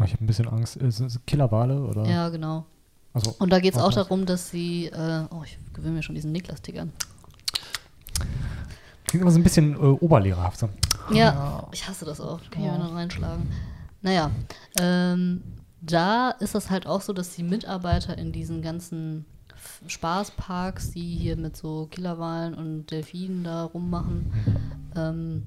Oh, 0.00 0.04
Ich 0.04 0.12
habe 0.12 0.24
ein 0.24 0.26
bisschen 0.26 0.48
Angst. 0.48 0.78
Killerwale 1.26 1.80
oder? 1.82 2.06
Ja, 2.06 2.28
genau. 2.30 2.64
Also, 3.14 3.34
Und 3.38 3.52
da 3.52 3.60
geht 3.60 3.74
es 3.74 3.80
auch 3.80 3.92
darum, 3.92 4.24
dass 4.24 4.48
sie. 4.50 4.86
Äh, 4.86 5.24
oh, 5.30 5.42
ich 5.44 5.58
gewöhne 5.74 5.96
mir 5.96 6.02
schon 6.02 6.14
diesen 6.14 6.32
Niklas-Tick 6.32 6.78
an. 6.78 6.92
Klingt 9.06 9.22
immer 9.22 9.30
so 9.30 9.38
ein 9.38 9.42
bisschen 9.42 9.74
äh, 9.74 9.76
oberlehrerhaft. 9.76 10.58
So. 10.58 10.68
Ja, 11.12 11.68
ich 11.72 11.86
hasse 11.86 12.04
das 12.04 12.20
auch. 12.20 12.40
Kann 12.50 12.64
ich 12.64 12.70
mir 12.70 12.78
noch 12.78 12.94
reinschlagen. 12.94 13.48
Naja, 14.00 14.30
ähm, 14.80 15.42
da 15.80 16.30
ist 16.30 16.54
das 16.54 16.70
halt 16.70 16.86
auch 16.86 17.00
so, 17.00 17.12
dass 17.12 17.34
die 17.34 17.42
Mitarbeiter 17.42 18.16
in 18.16 18.32
diesen 18.32 18.62
ganzen 18.62 19.26
Spaßparks, 19.86 20.92
die 20.92 21.16
hier 21.16 21.36
mit 21.36 21.56
so 21.56 21.86
Killerwalen 21.90 22.54
und 22.54 22.86
Delfinen 22.90 23.44
da 23.44 23.64
rummachen, 23.64 24.32
ähm, 24.96 25.46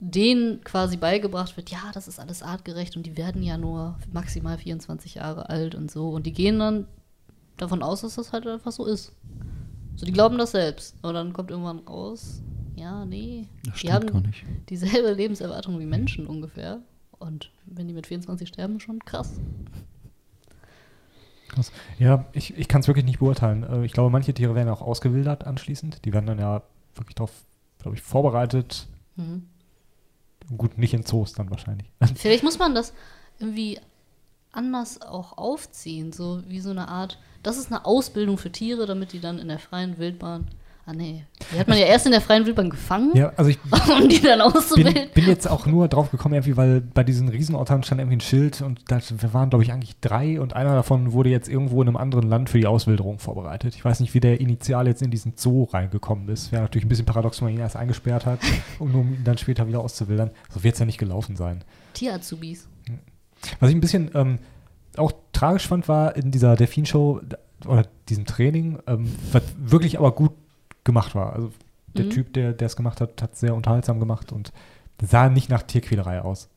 denen 0.00 0.62
quasi 0.64 0.96
beigebracht 0.96 1.56
wird, 1.56 1.70
ja, 1.70 1.78
das 1.94 2.08
ist 2.08 2.18
alles 2.18 2.42
artgerecht 2.42 2.96
und 2.96 3.06
die 3.06 3.16
werden 3.16 3.42
ja 3.42 3.56
nur 3.56 3.96
maximal 4.12 4.58
24 4.58 5.16
Jahre 5.16 5.48
alt 5.48 5.74
und 5.74 5.90
so. 5.90 6.10
Und 6.10 6.26
die 6.26 6.32
gehen 6.32 6.58
dann 6.58 6.86
davon 7.56 7.82
aus, 7.82 8.00
dass 8.00 8.16
das 8.16 8.32
halt 8.32 8.46
einfach 8.46 8.72
so 8.72 8.84
ist. 8.84 9.12
So, 9.96 10.06
die 10.06 10.12
glauben 10.12 10.38
das 10.38 10.52
selbst. 10.52 10.96
Aber 11.02 11.12
dann 11.12 11.32
kommt 11.32 11.50
irgendwann 11.50 11.80
raus, 11.80 12.42
ja, 12.76 13.04
nee. 13.04 13.46
Das 13.66 13.80
die 13.80 13.92
haben 13.92 14.06
gar 14.06 14.20
nicht. 14.20 14.44
dieselbe 14.68 15.12
Lebenserwartung 15.12 15.78
wie 15.78 15.86
Menschen 15.86 16.26
ungefähr. 16.26 16.80
Und 17.18 17.52
wenn 17.66 17.86
die 17.86 17.94
mit 17.94 18.06
24 18.06 18.48
sterben, 18.48 18.80
schon 18.80 18.98
krass. 19.04 19.38
Krass. 21.48 21.70
Ja, 21.98 22.24
ich, 22.32 22.56
ich 22.56 22.66
kann 22.66 22.80
es 22.80 22.88
wirklich 22.88 23.04
nicht 23.04 23.18
beurteilen. 23.18 23.62
Äh, 23.62 23.84
Ich 23.84 23.92
glaube, 23.92 24.10
manche 24.10 24.32
Tiere 24.32 24.54
werden 24.54 24.68
auch 24.70 24.80
ausgewildert 24.80 25.46
anschließend. 25.46 26.04
Die 26.04 26.12
werden 26.12 26.26
dann 26.26 26.38
ja 26.38 26.62
wirklich 26.94 27.14
darauf, 27.14 27.32
glaube 27.78 27.96
ich, 27.96 28.02
vorbereitet. 28.02 28.86
Mhm. 29.16 29.46
Gut, 30.56 30.78
nicht 30.78 30.94
in 30.94 31.04
Zoos 31.04 31.34
dann 31.34 31.50
wahrscheinlich. 31.50 31.90
Vielleicht 32.16 32.42
muss 32.42 32.58
man 32.58 32.74
das 32.74 32.94
irgendwie 33.38 33.78
anders 34.52 35.00
auch 35.02 35.38
aufziehen, 35.38 36.12
so 36.12 36.42
wie 36.46 36.60
so 36.60 36.70
eine 36.70 36.88
Art, 36.88 37.18
das 37.42 37.56
ist 37.58 37.72
eine 37.72 37.84
Ausbildung 37.84 38.38
für 38.38 38.52
Tiere, 38.52 38.86
damit 38.86 39.12
die 39.12 39.20
dann 39.20 39.38
in 39.38 39.48
der 39.48 39.58
freien 39.58 39.98
Wildbahn, 39.98 40.46
ah 40.84 40.92
nee, 40.92 41.24
die 41.52 41.58
hat 41.58 41.68
man 41.68 41.78
ja 41.78 41.86
erst 41.86 42.06
in 42.06 42.12
der 42.12 42.20
freien 42.20 42.44
Wildbahn 42.44 42.68
gefangen, 42.68 43.12
Ja, 43.14 43.32
also 43.36 43.50
ich 43.50 43.58
um 44.02 44.08
die 44.08 44.20
dann 44.20 44.40
bin, 44.40 44.42
auszubilden. 44.42 45.08
bin 45.14 45.26
jetzt 45.26 45.48
auch 45.48 45.64
nur 45.66 45.88
drauf 45.88 46.10
gekommen, 46.10 46.34
irgendwie, 46.34 46.56
weil 46.56 46.80
bei 46.80 47.02
diesen 47.04 47.28
Riesenottern 47.28 47.82
stand 47.82 48.00
irgendwie 48.00 48.16
ein 48.16 48.20
Schild 48.20 48.60
und 48.62 48.80
da 48.88 49.00
wir 49.00 49.32
waren, 49.32 49.48
glaube 49.48 49.64
ich, 49.64 49.72
eigentlich 49.72 49.98
drei 50.00 50.40
und 50.40 50.54
einer 50.54 50.74
davon 50.74 51.12
wurde 51.12 51.30
jetzt 51.30 51.48
irgendwo 51.48 51.80
in 51.82 51.88
einem 51.88 51.96
anderen 51.96 52.28
Land 52.28 52.50
für 52.50 52.58
die 52.58 52.66
Auswilderung 52.66 53.20
vorbereitet. 53.20 53.74
Ich 53.74 53.84
weiß 53.84 54.00
nicht, 54.00 54.12
wie 54.14 54.20
der 54.20 54.40
initial 54.40 54.86
jetzt 54.86 55.02
in 55.02 55.10
diesen 55.10 55.34
Zoo 55.36 55.64
reingekommen 55.64 56.28
ist. 56.28 56.52
Wäre 56.52 56.62
natürlich 56.62 56.84
ein 56.84 56.88
bisschen 56.88 57.06
paradox, 57.06 57.40
wenn 57.40 57.46
man 57.46 57.54
ihn 57.54 57.60
erst 57.60 57.76
eingesperrt 57.76 58.26
hat, 58.26 58.40
um 58.78 58.90
ihn 59.14 59.24
dann 59.24 59.38
später 59.38 59.66
wieder 59.66 59.80
auszuwildern. 59.80 60.30
So 60.50 60.62
wird 60.62 60.74
es 60.74 60.80
ja 60.80 60.86
nicht 60.86 60.98
gelaufen 60.98 61.36
sein. 61.36 61.62
Tierazubis. 61.94 62.68
Was 63.60 63.70
ich 63.70 63.76
ein 63.76 63.80
bisschen 63.80 64.10
ähm, 64.14 64.38
auch 64.96 65.12
tragisch 65.32 65.66
fand, 65.68 65.88
war 65.88 66.16
in 66.16 66.30
dieser 66.30 66.56
Delfin-Show 66.56 67.20
oder 67.66 67.86
diesem 68.08 68.26
Training, 68.26 68.78
ähm, 68.86 69.12
was 69.32 69.42
wirklich 69.58 69.98
aber 69.98 70.12
gut 70.12 70.32
gemacht 70.84 71.14
war. 71.14 71.32
Also 71.34 71.50
der 71.96 72.06
Mhm. 72.06 72.10
Typ, 72.10 72.32
der 72.32 72.60
es 72.60 72.76
gemacht 72.76 73.00
hat, 73.00 73.20
hat 73.22 73.36
sehr 73.36 73.54
unterhaltsam 73.54 74.00
gemacht 74.00 74.32
und 74.32 74.52
sah 75.00 75.28
nicht 75.28 75.48
nach 75.50 75.62
Tierquälerei 75.62 76.22
aus. 76.22 76.48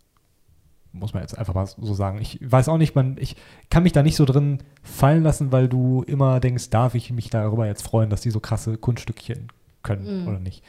Muss 0.92 1.14
man 1.14 1.24
jetzt 1.24 1.38
einfach 1.38 1.54
mal 1.54 1.66
so 1.68 1.94
sagen. 1.94 2.20
Ich 2.22 2.40
weiß 2.42 2.70
auch 2.70 2.78
nicht, 2.78 2.96
man, 2.96 3.18
ich 3.20 3.36
kann 3.70 3.84
mich 3.84 3.92
da 3.92 4.02
nicht 4.02 4.16
so 4.16 4.24
drin 4.24 4.60
fallen 4.82 5.24
lassen, 5.24 5.52
weil 5.52 5.68
du 5.68 6.04
immer 6.04 6.40
denkst, 6.40 6.70
darf 6.70 6.96
ich 6.96 7.12
mich 7.12 7.30
darüber 7.30 7.68
jetzt 7.68 7.82
freuen, 7.82 8.10
dass 8.10 8.22
die 8.22 8.32
so 8.32 8.40
krasse 8.40 8.78
Kunststückchen 8.78 9.50
können 9.84 10.22
Mhm. 10.22 10.28
oder 10.28 10.40
nicht. 10.40 10.64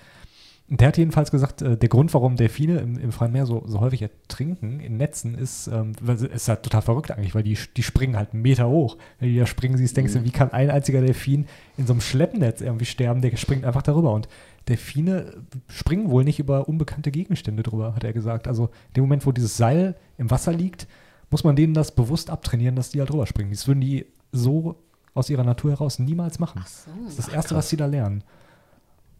Der 0.69 0.89
hat 0.89 0.99
jedenfalls 0.99 1.31
gesagt, 1.31 1.62
äh, 1.62 1.77
der 1.77 1.89
Grund, 1.89 2.12
warum 2.12 2.35
Delfine 2.35 2.79
im, 2.79 2.99
im 2.99 3.12
freien 3.12 3.33
Meer 3.33 3.47
so, 3.47 3.62
so 3.67 3.81
häufig 3.81 4.03
ertrinken 4.03 4.81
in 4.81 4.97
Netzen, 4.97 5.37
ist, 5.37 5.69
ähm, 5.69 5.93
ist 6.33 6.49
halt 6.49 6.64
total 6.64 6.83
verrückt 6.83 7.12
eigentlich, 7.12 7.37
weil 7.37 7.45
die, 7.45 7.57
die 7.77 7.85
springen 7.85 8.17
halt 8.17 8.33
einen 8.33 8.43
Meter 8.43 8.69
hoch. 8.69 8.97
Wenn 9.21 9.29
die 9.29 9.39
da 9.39 9.47
springen 9.47 9.77
siehst, 9.77 9.97
denkst 9.97 10.14
du, 10.14 10.25
wie 10.25 10.33
kann 10.33 10.51
ein 10.51 10.71
einziger 10.71 11.01
Delfin 11.01 11.47
in 11.77 11.87
so 11.87 11.93
einem 11.93 12.01
Schleppnetz 12.01 12.61
irgendwie 12.61 12.85
sterben? 12.85 13.21
Der 13.21 13.37
springt 13.37 13.64
einfach 13.64 13.83
darüber. 13.83 14.12
Und 14.12 14.29
Delfine 14.69 15.35
springen 15.69 16.11
wohl 16.11 16.25
nicht 16.25 16.41
über 16.41 16.69
unbekannte 16.69 17.12
Gegenstände 17.12 17.62
drüber, 17.62 17.95
hat 17.95 18.03
er 18.03 18.12
gesagt. 18.12 18.49
Also 18.49 18.64
in 18.89 18.95
dem 18.97 19.05
Moment, 19.05 19.25
wo 19.25 19.31
dieses 19.31 19.57
Seil 19.57 19.95
im 20.19 20.33
Wasser 20.33 20.53
liegt, 20.53 20.89
muss 21.31 21.45
man 21.45 21.55
denen 21.55 21.75
das 21.75 21.95
bewusst 21.95 22.29
abtrainieren, 22.29 22.75
dass 22.75 22.91
die 22.91 22.99
halt 22.99 23.11
drüber 23.11 23.27
springen. 23.27 23.53
Das 23.53 23.69
würden 23.69 23.81
die 23.81 24.07
so 24.33 24.83
aus 25.14 25.31
ihrer 25.31 25.45
Natur 25.45 25.71
heraus 25.71 26.01
niemals 26.01 26.41
machen. 26.41 26.61
Ach 26.62 26.67
so. 26.67 26.91
Das 27.05 27.11
ist 27.11 27.19
das 27.19 27.29
Erste, 27.29 27.55
was 27.55 27.69
sie 27.69 27.77
da 27.77 27.87
lernen. 27.87 28.25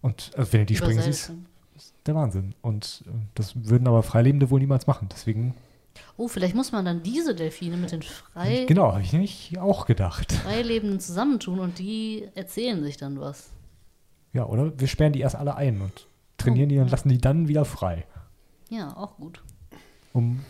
Und 0.03 0.33
äh, 0.37 0.47
wenn 0.53 0.61
du 0.61 0.67
die 0.67 0.77
springen 0.77 1.03
siehst, 1.03 1.33
ist 1.77 1.95
der 2.07 2.15
Wahnsinn. 2.15 2.55
Und 2.63 3.05
äh, 3.07 3.11
das 3.35 3.55
würden 3.69 3.87
aber 3.89 4.03
Freilebende 4.03 4.51
wohl 4.51 4.61
niemals 4.61 4.87
machen. 4.87 5.09
Deswegen, 5.11 5.55
Oh, 6.19 6.29
vielleicht 6.29 6.55
muss 6.55 6.73
man 6.73 6.85
dann 6.85 7.03
diese 7.03 7.35
Delfine 7.35 7.77
mit 7.79 7.91
den 7.93 8.03
frei, 8.03 8.67
genau, 8.69 8.93
habe 8.93 9.01
ich 9.03 9.13
nämlich 9.13 9.59
auch 9.59 9.87
gedacht. 9.87 10.31
Freilebenden 10.33 11.01
zusammentun 11.01 11.59
und 11.59 11.79
die 11.79 12.29
erzählen 12.35 12.83
sich 12.83 12.97
dann 12.99 13.19
was. 13.21 13.49
Ja, 14.35 14.45
oder 14.45 14.79
wir 14.79 14.89
sperren 14.89 15.15
die 15.15 15.21
erst 15.21 15.37
alle 15.37 15.55
ein 15.57 15.81
und 15.81 16.07
trainieren 16.37 16.67
Oh, 16.69 16.73
die 16.73 16.79
und 16.81 16.87
ja. 16.87 16.91
lassen 16.91 17.09
die 17.09 17.19
dann 17.19 17.49
wieder 17.49 17.65
frei, 17.65 18.05
Ja, 18.69 18.95
auch 18.95 19.17
gut. 19.17 19.43
um 20.13 20.41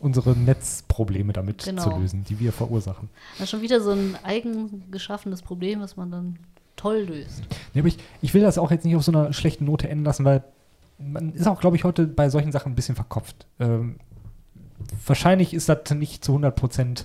unsere 0.00 0.34
Netzprobleme 0.34 1.32
damit 1.34 1.64
Genau. 1.64 1.82
zu 1.82 1.90
lösen, 1.90 2.24
die 2.24 2.38
wir 2.40 2.52
verursachen. 2.52 3.10
Das 3.34 3.44
ist 3.44 3.50
schon 3.50 3.62
wieder 3.62 3.80
so 3.82 3.90
ein 3.90 4.16
eigen 4.22 4.90
geschaffenes 4.90 5.42
Problem, 5.42 5.80
was 5.80 5.96
man 5.96 6.10
dann 6.10 6.38
toll 6.76 7.06
löst. 7.08 7.42
Ja, 7.74 7.80
aber 7.80 7.88
ich, 7.88 7.98
ich 8.22 8.34
will 8.34 8.42
das 8.42 8.58
auch 8.58 8.70
jetzt 8.70 8.84
nicht 8.84 8.96
auf 8.96 9.04
so 9.04 9.12
einer 9.12 9.32
schlechten 9.32 9.64
Note 9.64 9.88
enden 9.88 10.04
lassen, 10.04 10.24
weil 10.24 10.44
man 10.98 11.32
ist 11.32 11.46
auch, 11.46 11.60
glaube 11.60 11.76
ich, 11.76 11.84
heute 11.84 12.06
bei 12.06 12.28
solchen 12.28 12.52
Sachen 12.52 12.72
ein 12.72 12.74
bisschen 12.74 12.94
verkopft. 12.94 13.46
Ähm, 13.58 13.96
wahrscheinlich 15.06 15.54
ist 15.54 15.68
das 15.68 15.90
nicht 15.94 16.24
zu 16.24 16.36
100% 16.36 17.04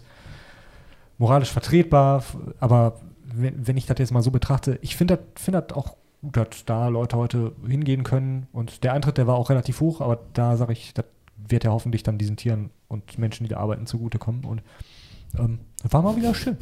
moralisch 1.18 1.52
vertretbar, 1.52 2.24
aber 2.60 3.00
wenn, 3.24 3.68
wenn 3.68 3.78
ich 3.78 3.86
das 3.86 4.00
jetzt 4.00 4.12
mal 4.12 4.22
so 4.22 4.32
betrachte, 4.32 4.80
ich 4.82 4.96
finde 4.96 5.18
das, 5.18 5.44
find 5.44 5.74
auch 5.74 5.96
gut, 6.22 6.38
dass 6.38 6.66
da 6.66 6.88
Leute 6.88 7.18
heute 7.18 7.54
hingehen 7.68 8.04
können 8.04 8.48
und 8.52 8.84
der 8.84 8.94
Eintritt, 8.94 9.18
der 9.18 9.28
war 9.28 9.36
auch 9.36 9.50
relativ 9.50 9.80
hoch, 9.82 10.02
aber 10.02 10.20
da 10.34 10.58
sage 10.58 10.74
ich, 10.74 10.94
das 10.94 11.06
wird 11.38 11.64
ja 11.64 11.72
hoffentlich 11.72 12.04
dann 12.04 12.18
diesen 12.18 12.38
Tieren 12.38 12.70
und 12.88 13.18
Menschen, 13.18 13.44
die 13.44 13.50
da 13.50 13.58
arbeiten, 13.58 13.86
zugutekommen 13.86 14.46
und 14.46 14.62
ähm, 15.38 15.60
das 15.82 15.94
war 15.94 16.02
mal 16.02 16.16
wieder 16.16 16.34
schön. 16.34 16.58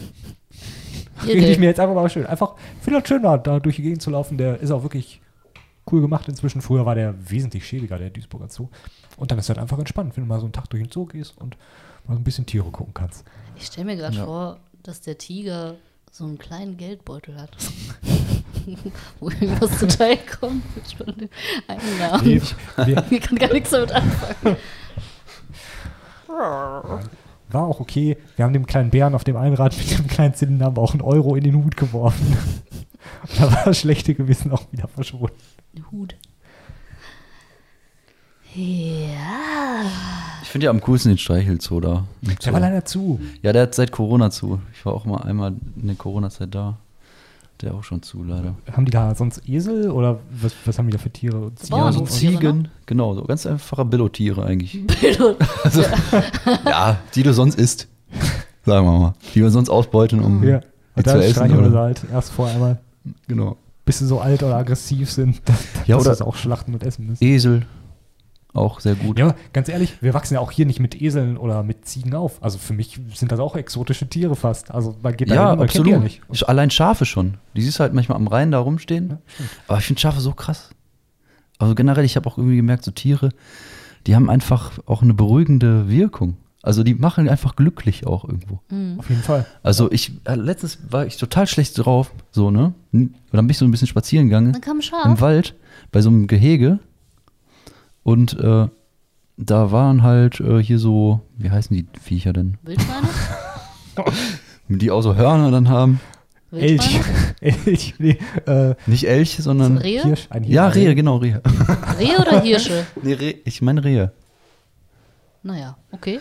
Rede 1.27 1.47
ich 1.51 1.59
mir 1.59 1.65
jetzt 1.67 1.79
einfach 1.79 1.95
mal 1.95 2.09
schön. 2.09 2.25
Einfach, 2.25 2.55
ich 2.77 2.83
finde 2.83 2.99
das 2.99 3.07
schön, 3.07 3.21
da, 3.23 3.37
da 3.37 3.59
durch 3.59 3.75
die 3.77 3.81
Gegend 3.83 4.01
zu 4.01 4.09
laufen. 4.09 4.37
Der 4.37 4.59
ist 4.59 4.71
auch 4.71 4.83
wirklich 4.83 5.21
cool 5.91 6.01
gemacht 6.01 6.27
inzwischen. 6.27 6.61
Früher 6.61 6.85
war 6.85 6.95
der 6.95 7.15
wesentlich 7.29 7.65
schäbiger, 7.67 7.97
der 7.97 8.09
Duisburger 8.09 8.49
Zoo. 8.49 8.67
Und 9.17 9.31
dann 9.31 9.39
ist 9.39 9.49
das 9.49 9.57
einfach 9.57 9.77
entspannt, 9.79 10.15
wenn 10.15 10.23
du 10.23 10.27
mal 10.27 10.39
so 10.39 10.45
einen 10.45 10.53
Tag 10.53 10.69
durch 10.69 10.83
den 10.83 10.91
Zoo 10.91 11.05
gehst 11.05 11.37
und 11.37 11.57
mal 12.07 12.13
so 12.13 12.19
ein 12.19 12.23
bisschen 12.23 12.45
Tiere 12.45 12.69
gucken 12.71 12.93
kannst. 12.93 13.25
Ich 13.57 13.65
stelle 13.65 13.85
mir 13.85 13.95
gerade 13.97 14.15
Ja. 14.17 14.25
vor, 14.25 14.59
dass 14.83 15.01
der 15.01 15.17
Tiger 15.17 15.75
so 16.11 16.23
einen 16.25 16.37
kleinen 16.37 16.77
Geldbeutel 16.77 17.39
hat. 17.39 17.51
Wo 19.19 19.29
irgendwas 19.29 19.77
zuteil 19.79 20.17
kommt. 20.39 20.63
Einen 21.67 21.97
Namen. 21.99 22.25
Nee, 22.25 22.41
wir, 22.85 23.03
Ich 23.11 23.21
kann 23.21 23.37
gar 23.37 23.51
nichts 23.53 23.71
damit 23.71 23.91
anfangen. 23.91 24.57
War 27.53 27.63
auch 27.63 27.79
okay. 27.79 28.17
Wir 28.35 28.45
haben 28.45 28.53
dem 28.53 28.65
kleinen 28.65 28.89
Bären 28.89 29.15
auf 29.15 29.23
dem 29.23 29.35
Einrad 29.35 29.77
mit 29.77 29.97
dem 29.97 30.07
kleinen 30.07 30.33
Zylinder 30.33 30.65
haben 30.65 30.77
wir 30.77 30.81
auch 30.81 30.93
einen 30.93 31.01
Euro 31.01 31.35
in 31.35 31.43
den 31.43 31.55
Hut 31.63 31.77
geworfen. 31.77 32.37
Und 33.23 33.39
da 33.39 33.51
war 33.51 33.65
das 33.65 33.79
schlechte 33.79 34.13
Gewissen 34.13 34.51
auch 34.51 34.71
wieder 34.71 34.87
verschwunden. 34.87 35.35
Hut. 35.91 36.15
Ja. 38.55 39.85
Ich 40.41 40.49
finde 40.49 40.65
ja 40.65 40.71
am 40.71 40.81
coolsten 40.81 41.09
den 41.11 41.17
Streichelzoo 41.17 41.79
da. 41.79 42.05
Der 42.43 42.53
war 42.53 42.59
leider 42.59 42.83
zu. 42.83 43.19
Ja, 43.41 43.53
der 43.53 43.63
hat 43.63 43.75
seit 43.75 43.91
Corona 43.91 44.31
zu. 44.31 44.59
Ich 44.73 44.85
war 44.85 44.93
auch 44.93 45.05
mal 45.05 45.21
einmal 45.21 45.53
in 45.79 45.87
der 45.87 45.95
Corona-Zeit 45.95 46.53
da. 46.55 46.77
Der 47.61 47.73
auch 47.73 47.83
schon 47.83 48.01
zu, 48.01 48.23
leider. 48.23 48.55
Haben 48.71 48.85
die 48.85 48.91
da 48.91 49.13
sonst 49.15 49.47
Esel 49.47 49.89
oder 49.91 50.19
was, 50.31 50.53
was 50.65 50.77
haben 50.77 50.87
die 50.87 50.93
da 50.93 50.97
für 50.97 51.09
Tiere? 51.11 51.51
So 51.61 51.69
Bauern- 51.69 51.85
Ja, 51.87 51.91
so 51.91 51.99
und 52.01 52.09
Ziegen, 52.11 52.67
genau, 52.85 53.13
so 53.15 53.23
ganz 53.23 53.45
einfache 53.45 53.85
Billo-Tiere 53.85 54.43
eigentlich. 54.45 54.79
Billo. 55.01 55.35
ja, 56.65 56.97
die 57.15 57.23
du 57.23 57.33
sonst 57.33 57.55
isst. 57.59 57.87
Sagen 58.65 58.85
wir 58.85 58.97
mal. 58.99 59.13
Die 59.33 59.41
wir 59.41 59.49
sonst 59.49 59.69
ausbeuten, 59.69 60.19
um 60.21 60.43
Ja. 60.43 60.59
die 60.97 61.03
zu 61.03 61.09
da 61.17 61.17
essen. 61.19 61.49
sie 61.49 61.55
Oder? 61.57 61.79
halt 61.79 62.01
erst 62.11 62.31
vorher 62.31 62.55
einmal, 62.55 62.77
Genau. 63.27 63.57
bis 63.85 63.99
sie 63.99 64.05
so 64.07 64.19
alt 64.19 64.43
oder 64.43 64.55
aggressiv 64.57 65.11
sind, 65.11 65.41
dass, 65.45 65.57
Ja, 65.87 65.97
dass 65.97 66.05
oder- 66.05 66.15
sie 66.15 66.25
auch 66.25 66.35
schlachten 66.35 66.73
und 66.73 66.83
essen 66.83 67.07
müssen. 67.07 67.23
Esel, 67.23 67.65
auch 68.53 68.79
sehr 68.79 68.95
gut. 68.95 69.19
Ja, 69.19 69.25
aber 69.27 69.35
ganz 69.53 69.69
ehrlich, 69.69 70.01
wir 70.01 70.13
wachsen 70.13 70.33
ja 70.33 70.39
auch 70.39 70.51
hier 70.51 70.65
nicht 70.65 70.79
mit 70.79 70.99
Eseln 71.01 71.37
oder 71.37 71.61
mit 71.63 71.85
Ziegen 71.85 72.15
auf. 72.15 72.41
Also 72.41 72.57
für 72.57 72.73
mich 72.73 72.99
sind 73.13 73.31
das 73.31 73.39
auch 73.39 73.55
exotische 73.55 74.07
Tiere 74.09 74.35
fast. 74.35 74.71
Also 74.71 74.95
man 75.03 75.15
geht 75.15 75.29
da 75.29 75.35
Ja, 75.35 75.49
hin, 75.51 75.59
man 75.59 75.67
kennt 75.67 75.85
die 75.87 75.93
absolut. 75.93 76.13
ja 76.19 76.27
nicht. 76.29 76.49
Allein 76.49 76.71
Schafe 76.71 77.05
schon. 77.05 77.35
Die 77.55 77.61
siehst 77.61 77.77
du 77.79 77.81
halt 77.83 77.93
manchmal 77.93 78.15
am 78.17 78.27
Rhein 78.27 78.51
da 78.51 78.59
rumstehen. 78.59 79.19
Aber 79.67 79.77
ich 79.77 79.85
finde 79.85 80.01
Schafe 80.01 80.19
so 80.19 80.31
krass. 80.33 80.71
Also 81.59 81.75
generell, 81.75 82.05
ich 82.05 82.15
habe 82.15 82.27
auch 82.27 82.37
irgendwie 82.37 82.55
gemerkt, 82.55 82.83
so 82.85 82.91
Tiere, 82.91 83.29
die 84.07 84.15
haben 84.15 84.29
einfach 84.29 84.79
auch 84.85 85.01
eine 85.03 85.13
beruhigende 85.13 85.89
Wirkung. 85.89 86.37
Also 86.61 86.83
die 86.83 86.95
machen 86.95 87.29
einfach 87.29 87.55
glücklich 87.55 88.05
auch 88.07 88.25
irgendwo. 88.25 88.59
Auf 88.97 89.09
jeden 89.09 89.21
Fall. 89.21 89.45
Also 89.63 89.91
ich, 89.91 90.11
äh, 90.25 90.35
letztens 90.35 90.79
war 90.89 91.05
ich 91.05 91.17
total 91.17 91.47
schlecht 91.47 91.77
drauf, 91.77 92.11
so, 92.31 92.51
ne? 92.51 92.73
Und 92.91 93.13
dann 93.31 93.45
bin 93.45 93.49
ich 93.51 93.57
so 93.57 93.63
ein 93.65 93.71
bisschen 93.71 93.87
spazieren 93.87 94.25
gegangen. 94.27 94.51
Dann 94.53 94.61
kam 94.61 94.77
ein 94.77 94.79
im 94.79 94.81
Schaf. 94.81 95.21
Wald 95.21 95.55
bei 95.91 96.01
so 96.01 96.09
einem 96.09 96.27
Gehege 96.27 96.79
und 98.09 98.39
äh, 98.39 98.67
da 99.37 99.71
waren 99.71 100.01
halt 100.01 100.39
äh, 100.39 100.63
hier 100.63 100.79
so, 100.79 101.21
wie 101.37 101.51
heißen 101.51 101.75
die 101.75 101.85
Viecher 102.01 102.33
denn? 102.33 102.57
Wildschweine? 102.63 103.07
Die 104.67 104.89
auch 104.89 105.01
so 105.01 105.15
Hörner 105.15 105.51
dann 105.51 105.69
haben. 105.69 105.99
Elch. 106.51 106.99
Elch. 107.41 107.93
Nee, 107.99 108.17
äh, 108.47 108.73
Nicht 108.87 109.07
Elche, 109.07 109.43
sondern. 109.43 109.77
Rehe? 109.77 110.03
Hirsch. 110.03 110.25
Ein 110.31 110.43
Hirsch. 110.43 110.55
Ja, 110.55 110.67
Rehe, 110.69 110.95
genau, 110.95 111.17
Rehe. 111.17 111.41
Rehe 111.99 112.17
oder 112.19 112.41
Hirsche? 112.41 112.85
Nee, 113.03 113.13
Rehe, 113.13 113.35
ich 113.45 113.61
meine 113.61 113.83
Rehe. 113.83 114.11
Naja, 115.43 115.77
okay. 115.91 116.19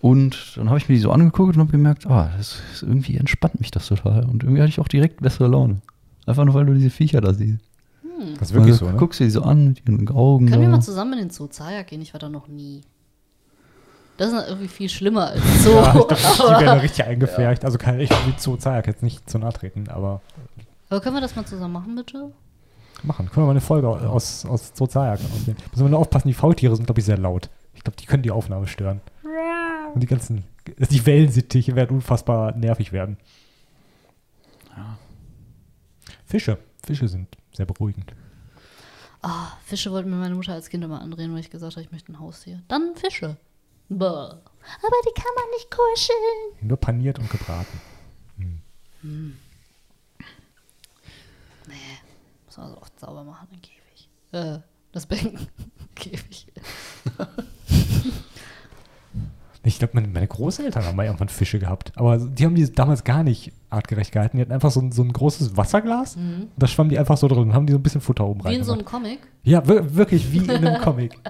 Und 0.00 0.56
dann 0.56 0.68
habe 0.68 0.78
ich 0.78 0.88
mir 0.88 0.94
die 0.94 1.00
so 1.02 1.10
angeguckt 1.10 1.54
und 1.56 1.60
habe 1.60 1.72
gemerkt, 1.72 2.06
ah, 2.06 2.30
das 2.36 2.62
ist 2.72 2.82
irgendwie 2.82 3.16
entspannt 3.18 3.60
mich 3.60 3.70
das 3.70 3.88
total. 3.88 4.24
Und 4.24 4.42
irgendwie 4.42 4.62
hatte 4.62 4.70
ich 4.70 4.80
auch 4.80 4.88
direkt 4.88 5.20
bessere 5.20 5.48
Laune. 5.48 5.82
Einfach 6.24 6.44
nur, 6.44 6.54
weil 6.54 6.66
du 6.66 6.74
diese 6.74 6.90
Viecher 6.90 7.20
da 7.20 7.34
siehst. 7.34 7.60
Das 8.38 8.48
ist 8.50 8.54
wirklich 8.54 8.72
Also, 8.74 8.86
so, 8.86 8.92
ne? 8.92 8.98
Guckst 8.98 9.20
dir 9.20 9.24
die 9.24 9.30
so 9.30 9.42
an 9.42 9.68
mit 9.68 9.88
ihren 9.88 10.08
Augen. 10.08 10.48
Können 10.48 10.62
wir 10.62 10.68
mal 10.68 10.80
zusammen 10.80 11.14
in 11.14 11.18
den 11.20 11.30
Zoo 11.30 11.46
Zayak 11.46 11.88
gehen? 11.88 12.02
Ich 12.02 12.12
war 12.12 12.20
da 12.20 12.28
noch 12.28 12.48
nie. 12.48 12.82
Das 14.16 14.32
ist 14.32 14.48
irgendwie 14.48 14.68
viel 14.68 14.88
schlimmer 14.88 15.28
als 15.28 15.40
Zoo. 15.64 15.70
Ja, 15.70 15.88
ich 15.88 15.92
glaub, 15.92 16.08
die 16.60 16.64
werden 16.64 16.80
richtig 16.80 17.04
eingefärbt. 17.04 17.64
Also 17.64 17.78
kann 17.78 17.98
ich 17.98 18.10
wie 18.26 18.36
zu 18.36 18.56
Zayak 18.56 18.86
jetzt 18.86 19.02
nicht 19.02 19.28
zu 19.28 19.38
nahe 19.38 19.52
treten, 19.52 19.88
aber 19.88 20.20
aber 20.88 21.00
können 21.00 21.16
wir 21.16 21.20
das 21.20 21.34
mal 21.34 21.44
zusammen 21.44 21.72
machen, 21.72 21.96
bitte? 21.96 22.30
machen. 23.02 23.26
Können 23.30 23.42
wir 23.42 23.46
mal 23.46 23.50
eine 23.52 23.60
Folge 23.60 23.88
aus, 23.88 24.44
aus 24.46 24.72
Zoo 24.74 24.86
Zayak 24.86 25.20
aufnehmen. 25.20 25.58
Müssen 25.70 25.84
wir 25.84 25.90
nur 25.90 25.98
aufpassen, 25.98 26.28
die 26.28 26.34
Faultiere 26.34 26.74
sind, 26.76 26.86
glaube 26.86 27.00
ich, 27.00 27.06
sehr 27.06 27.18
laut. 27.18 27.50
Ich 27.74 27.82
glaube, 27.82 27.96
die 27.96 28.06
können 28.06 28.22
die 28.22 28.30
Aufnahme 28.30 28.66
stören. 28.66 29.00
Und 29.94 30.02
die 30.02 30.06
ganzen, 30.06 30.44
die 30.90 31.06
Wellensittiche 31.06 31.76
werden 31.76 31.96
unfassbar 31.96 32.56
nervig 32.56 32.92
werden. 32.92 33.18
Fische. 36.24 36.58
Fische 36.84 37.08
sind 37.08 37.28
sehr 37.56 37.66
beruhigend. 37.66 38.14
Ah, 39.22 39.52
Fische 39.64 39.90
wollten 39.90 40.10
mir 40.10 40.16
meine 40.16 40.34
Mutter 40.34 40.52
als 40.52 40.68
Kind 40.68 40.84
immer 40.84 41.00
andrehen, 41.00 41.32
weil 41.32 41.40
ich 41.40 41.50
gesagt 41.50 41.76
habe, 41.76 41.82
ich 41.82 41.92
möchte 41.92 42.12
ein 42.12 42.20
Haustier. 42.20 42.62
Dann 42.68 42.94
Fische. 42.94 43.36
Bäh. 43.88 44.04
Aber 44.04 44.96
die 45.06 45.14
kann 45.14 45.32
man 45.34 45.50
nicht 45.54 45.70
kuscheln. 45.70 46.68
Nur 46.68 46.76
paniert 46.76 47.18
und 47.18 47.30
gebraten. 47.30 47.80
Nee, 51.66 51.74
muss 52.46 52.56
man 52.56 52.70
so 52.70 52.78
oft 52.78 52.98
sauber 52.98 53.24
machen, 53.24 53.48
den 53.50 53.60
Käfig. 53.60 54.08
Äh, 54.32 54.58
das 54.92 55.06
Becken. 55.06 55.38
Käfig. 55.94 56.46
Ich 59.62 59.78
glaube, 59.78 59.94
meine, 59.94 60.08
meine 60.08 60.28
Großeltern 60.28 60.84
haben 60.84 60.96
mal 60.96 61.06
irgendwann 61.06 61.28
Fische 61.28 61.58
gehabt. 61.58 61.92
Aber 61.96 62.18
die 62.18 62.44
haben 62.44 62.54
die 62.54 62.70
damals 62.70 63.04
gar 63.04 63.22
nicht 63.22 63.52
artgerecht 63.74 64.12
gehalten. 64.12 64.36
Die 64.38 64.40
hatten 64.42 64.52
einfach 64.52 64.70
so 64.70 64.80
ein, 64.80 64.92
so 64.92 65.02
ein 65.02 65.12
großes 65.12 65.56
Wasserglas. 65.56 66.16
Und 66.16 66.50
da 66.56 66.66
schwammen 66.66 66.90
die 66.90 66.98
einfach 66.98 67.16
so 67.16 67.28
drin 67.28 67.38
und 67.40 67.54
haben 67.54 67.66
die 67.66 67.72
so 67.72 67.78
ein 67.78 67.82
bisschen 67.82 68.00
Futter 68.00 68.24
oben 68.26 68.40
Mhm. 68.40 68.48
Wie 68.50 68.54
in 68.54 68.64
so 68.64 68.72
einem. 68.72 68.84
Comic. 68.84 69.18
Ja, 69.42 69.66
wir- 69.68 69.94
wirklich 69.94 70.32
wie 70.32 70.38
in 70.38 70.50
einem 70.50 70.80
Comic. 70.80 71.18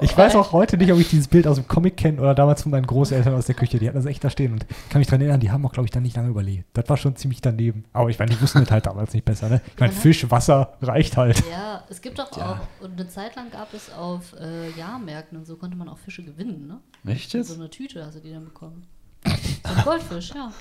Ich 0.00 0.16
weiß 0.16 0.36
auch 0.36 0.52
heute 0.52 0.78
nicht, 0.78 0.90
ob 0.92 0.98
ich 0.98 1.10
dieses 1.10 1.28
Bild 1.28 1.46
aus 1.46 1.56
dem 1.56 1.68
Comic 1.68 1.96
kenne 1.98 2.18
oder 2.20 2.34
damals 2.34 2.62
von 2.62 2.70
meinen 2.72 2.86
Großeltern 2.86 3.34
aus 3.34 3.46
der 3.46 3.54
Küche. 3.54 3.78
Die 3.78 3.86
hatten 3.88 3.96
das 3.98 4.06
echt 4.06 4.22
da 4.24 4.30
stehen. 4.30 4.52
Und 4.52 4.64
kann 4.88 5.00
mich 5.00 5.06
daran 5.08 5.20
erinnern, 5.20 5.40
die 5.40 5.50
haben 5.50 5.66
auch, 5.66 5.72
glaube 5.72 5.84
ich, 5.86 5.90
dann 5.90 6.02
nicht 6.02 6.16
lange 6.16 6.28
überlebt. 6.30 6.66
Das 6.74 6.88
war 6.88 6.96
schon 6.96 7.14
ziemlich 7.16 7.40
daneben. 7.42 7.84
Aber 7.92 8.08
ich 8.08 8.18
meine, 8.18 8.30
die 8.30 8.40
wussten 8.40 8.60
das 8.60 8.70
halt 8.70 8.86
damals 8.86 9.12
nicht 9.12 9.24
besser. 9.24 9.48
Ne? 9.48 9.60
Ich 9.74 9.80
meine, 9.80 9.92
Mhm. 9.92 9.96
Fisch, 9.98 10.30
Wasser 10.30 10.74
reicht 10.80 11.16
halt. 11.16 11.42
Ja, 11.50 11.82
es 11.90 12.00
gibt 12.00 12.18
doch 12.18 12.30
auch, 12.32 12.58
und 12.80 12.92
eine 12.98 13.08
Zeit 13.08 13.36
lang 13.36 13.50
gab 13.50 13.74
es 13.74 13.92
auf 13.92 14.34
äh, 14.40 14.70
Jahrmärkten 14.78 15.36
und 15.38 15.46
so 15.46 15.56
konnte 15.56 15.76
man 15.76 15.88
auch 15.88 15.98
Fische 15.98 16.22
gewinnen, 16.22 16.66
ne? 16.66 17.12
Echt 17.12 17.34
jetzt? 17.34 17.48
so 17.48 17.54
eine 17.54 17.68
Tüte 17.68 18.04
hast 18.06 18.16
du 18.16 18.20
die 18.20 18.32
dann 18.32 18.44
bekommen. 18.44 18.84
So 19.24 19.30
ein 19.74 19.84
Goldfisch, 19.84 20.30
ja. 20.34 20.52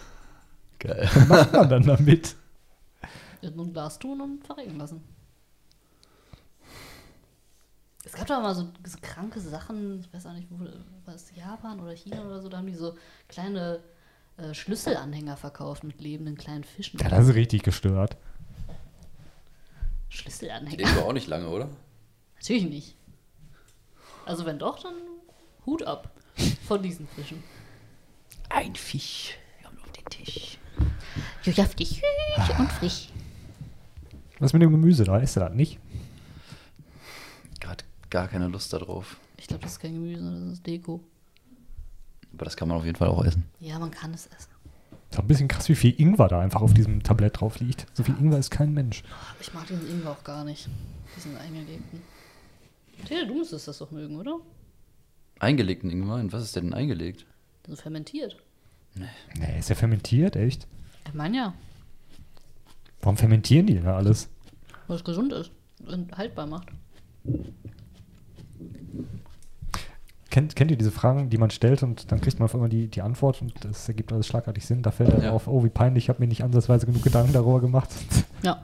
Geil. 0.80 1.10
Was 1.14 1.28
macht 1.28 1.54
man 1.54 1.70
dann 1.70 1.84
damit? 1.84 2.36
In 3.42 3.60
ein 3.60 3.74
Glas 3.74 4.00
tun 4.00 4.22
und 4.22 4.46
verrecken 4.46 4.78
lassen. 4.78 5.04
Es 8.04 8.14
gab 8.14 8.28
doch 8.28 8.42
mal 8.42 8.54
so, 8.54 8.70
so 8.84 8.98
kranke 9.02 9.40
Sachen, 9.40 10.00
ich 10.00 10.14
weiß 10.14 10.28
auch 10.28 10.34
nicht, 10.34 10.48
wo, 10.52 10.60
was 11.06 11.32
Japan 11.36 11.80
oder 11.80 11.96
China 11.96 12.24
oder 12.24 12.40
so, 12.40 12.50
da 12.50 12.58
haben 12.58 12.68
die 12.68 12.76
so 12.76 12.96
kleine 13.28 13.82
äh, 14.38 14.54
Schlüsselanhänger 14.54 15.38
verkauft 15.38 15.84
mit 15.84 16.02
lebenden 16.02 16.38
kleinen 16.38 16.64
Fischen. 16.64 17.00
Ja, 17.00 17.10
das 17.10 17.28
ist 17.28 17.36
richtig 17.36 17.64
gestört. 17.64 18.16
Schlüsselanhänger? 20.10 20.88
aber 20.88 21.06
auch 21.06 21.14
nicht 21.14 21.28
lange, 21.28 21.50
oder? 21.50 21.70
Natürlich 22.36 22.66
nicht. 22.66 22.96
Also 24.26 24.46
wenn 24.46 24.60
doch, 24.60 24.82
dann 24.82 24.96
Hut 25.66 25.84
ab 25.84 26.12
von 26.68 26.82
diesen 26.84 27.08
Fischen. 27.08 27.44
Ein 28.50 28.76
Fisch 28.76 29.38
kommt 29.64 29.82
auf 29.82 29.92
den 29.92 30.06
Tisch. 30.06 30.60
Saftig 31.54 32.02
und 32.58 32.72
frisch. 32.74 33.10
Was 34.40 34.54
mit 34.54 34.62
dem 34.62 34.72
Gemüse 34.72 35.04
da? 35.04 35.18
Ist 35.18 35.38
er 35.38 35.48
das 35.48 35.56
nicht? 35.56 35.80
Gerade 37.60 37.84
gar 38.10 38.28
keine 38.28 38.48
Lust 38.48 38.74
darauf. 38.74 39.18
Ich 39.38 39.48
glaube, 39.48 39.64
das 39.64 39.74
ist 39.74 39.80
kein 39.80 39.94
Gemüse, 39.94 40.22
das 40.24 40.54
ist 40.54 40.66
Deko. 40.68 41.02
Aber 42.34 42.46
das 42.46 42.58
kann 42.58 42.68
man 42.68 42.78
auf 42.78 42.86
jeden 42.86 42.98
Fall 42.98 43.08
auch 43.08 43.24
essen. 43.24 43.46
Ja, 43.60 43.80
man 43.80 43.92
kann 43.92 44.14
es 44.14 44.28
essen. 44.28 44.50
Ist 45.10 45.20
auch 45.20 45.24
ein 45.24 45.28
bisschen 45.28 45.48
krass, 45.48 45.70
wie 45.70 45.76
viel 45.76 46.00
Ingwer 46.00 46.28
da 46.28 46.42
einfach 46.42 46.62
auf 46.62 46.74
diesem 46.74 47.02
Tablett 47.02 47.40
drauf 47.40 47.60
liegt. 47.60 47.86
So 47.94 48.04
viel 48.04 48.16
Ingwer 48.20 48.40
ist 48.40 48.52
kein 48.52 48.74
Mensch. 48.74 49.04
Ich 49.40 49.54
mag 49.54 49.68
diesen 49.68 49.90
Ingwer 49.90 50.12
auch 50.12 50.24
gar 50.24 50.44
nicht. 50.44 50.68
Diesen 51.16 51.38
eingelegten. 51.38 52.02
Till, 53.06 53.28
du 53.28 53.36
müsstest 53.36 53.68
das 53.68 53.78
doch 53.78 53.92
mögen, 53.92 54.18
oder? 54.18 54.40
Eingelegten 55.40 55.90
Ingwer? 55.90 56.16
Und 56.16 56.34
was 56.34 56.44
ist 56.44 56.56
denn 56.56 56.74
eingelegt? 56.74 57.26
Also 57.68 57.82
fermentiert. 57.82 58.36
Nee, 58.96 59.60
ist 59.60 59.70
ja 59.70 59.76
fermentiert, 59.76 60.36
echt? 60.36 60.68
Ich 61.08 61.14
meine 61.14 61.38
ja, 61.38 61.54
Warum 63.02 63.18
fermentieren 63.18 63.68
die 63.68 63.76
denn 63.76 63.86
da 63.86 63.96
alles? 63.98 64.30
weil 64.88 64.98
es 64.98 65.04
gesund 65.04 65.32
ist 65.34 65.52
und 65.88 66.16
haltbar 66.18 66.46
macht. 66.48 66.68
Kennt, 70.30 70.56
kennt 70.56 70.70
ihr 70.70 70.78
diese 70.78 70.92
Fragen, 70.92 71.30
die 71.30 71.38
man 71.38 71.50
stellt 71.50 71.82
und 71.82 72.12
dann 72.12 72.20
kriegt 72.20 72.40
man 72.40 72.46
auf 72.46 72.54
einmal 72.56 72.70
die, 72.70 72.88
die 72.88 73.02
Antwort 73.02 73.42
und 73.42 73.54
das 73.64 73.88
ergibt 73.88 74.12
alles 74.12 74.28
schlagartig 74.28 74.66
Sinn? 74.66 74.82
Da 74.84 74.92
fällt 74.92 75.14
dann 75.14 75.24
Ja. 75.24 75.32
auf, 75.32 75.48
oh, 75.48 75.64
wie 75.64 75.70
peinlich, 75.70 76.06
ich 76.06 76.10
habe 76.10 76.20
mir 76.20 76.28
nicht 76.28 76.44
ansatzweise 76.44 76.86
genug 76.86 77.04
Gedanken 77.04 77.32
darüber 77.34 77.62
gemacht. 77.62 77.90
Ja. 78.44 78.62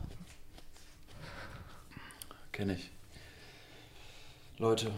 Kenne 2.52 2.74
ich. 2.76 2.92
Leute, 4.58 4.92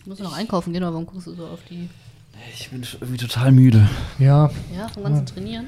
Ich 0.00 0.06
muss 0.06 0.18
noch 0.18 0.32
einkaufen 0.36 0.72
gehen, 0.72 0.82
aber 0.82 0.94
warum 0.94 1.06
guckst 1.06 1.26
du 1.28 1.34
so 1.34 1.46
auf 1.46 1.60
die. 1.64 1.88
Ich 2.54 2.70
bin 2.70 2.82
irgendwie 3.00 3.16
total 3.18 3.52
müde. 3.52 3.88
Ja, 4.18 4.50
Ja, 4.74 4.88
vom 4.88 5.02
ganzen 5.04 5.26
Trainieren? 5.26 5.66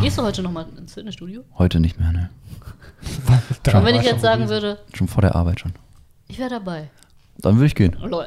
Gehst 0.00 0.18
du 0.18 0.22
heute 0.22 0.42
nochmal 0.42 0.66
ins 0.76 0.94
Fitnessstudio? 0.94 1.44
Heute 1.58 1.80
nicht 1.80 1.98
mehr, 1.98 2.12
ne? 2.12 2.30
Und 3.74 3.84
wenn 3.84 3.94
ich 3.96 4.02
schon 4.02 4.10
jetzt 4.12 4.20
sagen 4.22 4.48
würde, 4.48 4.78
Schon 4.94 5.08
vor 5.08 5.22
der 5.22 5.34
Arbeit 5.34 5.60
schon. 5.60 5.72
ich 6.28 6.38
wäre 6.38 6.50
dabei. 6.50 6.90
Dann 7.38 7.56
würde 7.56 7.66
ich 7.66 7.74
gehen. 7.74 7.96
Oh, 8.02 8.06
lol. 8.06 8.26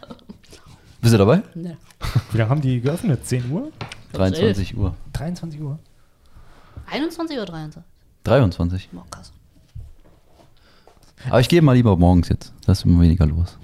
Bist 1.00 1.14
du 1.14 1.18
dabei? 1.18 1.42
Ne. 1.54 1.76
Wie 2.30 2.38
lange 2.38 2.50
haben 2.50 2.60
die 2.60 2.80
geöffnet? 2.80 3.26
10 3.26 3.50
Uhr? 3.50 3.72
23 4.12 4.76
Uhr. 4.76 4.94
23 5.14 5.60
Uhr? 5.60 5.78
21 6.86 7.36
oder 7.36 7.46
23? 7.46 7.82
23. 8.24 8.88
Oh, 8.94 9.02
krass. 9.10 9.32
Aber 11.28 11.40
ich 11.40 11.48
gehe 11.48 11.62
mal 11.62 11.72
lieber 11.74 11.96
morgens 11.96 12.28
jetzt. 12.28 12.52
Da 12.66 12.72
ist 12.72 12.84
immer 12.84 13.00
weniger 13.02 13.26
los. 13.26 13.58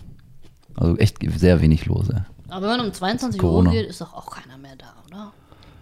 Also 0.74 0.96
echt 0.98 1.18
sehr 1.38 1.60
wenig 1.60 1.86
los, 1.86 2.08
ey. 2.10 2.20
Aber 2.48 2.68
wenn 2.70 2.76
man 2.78 2.86
um 2.86 2.92
22 2.92 3.42
Uhr 3.42 3.48
Corona. 3.50 3.70
geht, 3.70 3.86
ist 3.86 4.00
doch 4.00 4.14
auch 4.14 4.30
keiner 4.30 4.56
mehr 4.58 4.76
da, 4.76 4.92
oder? 5.06 5.32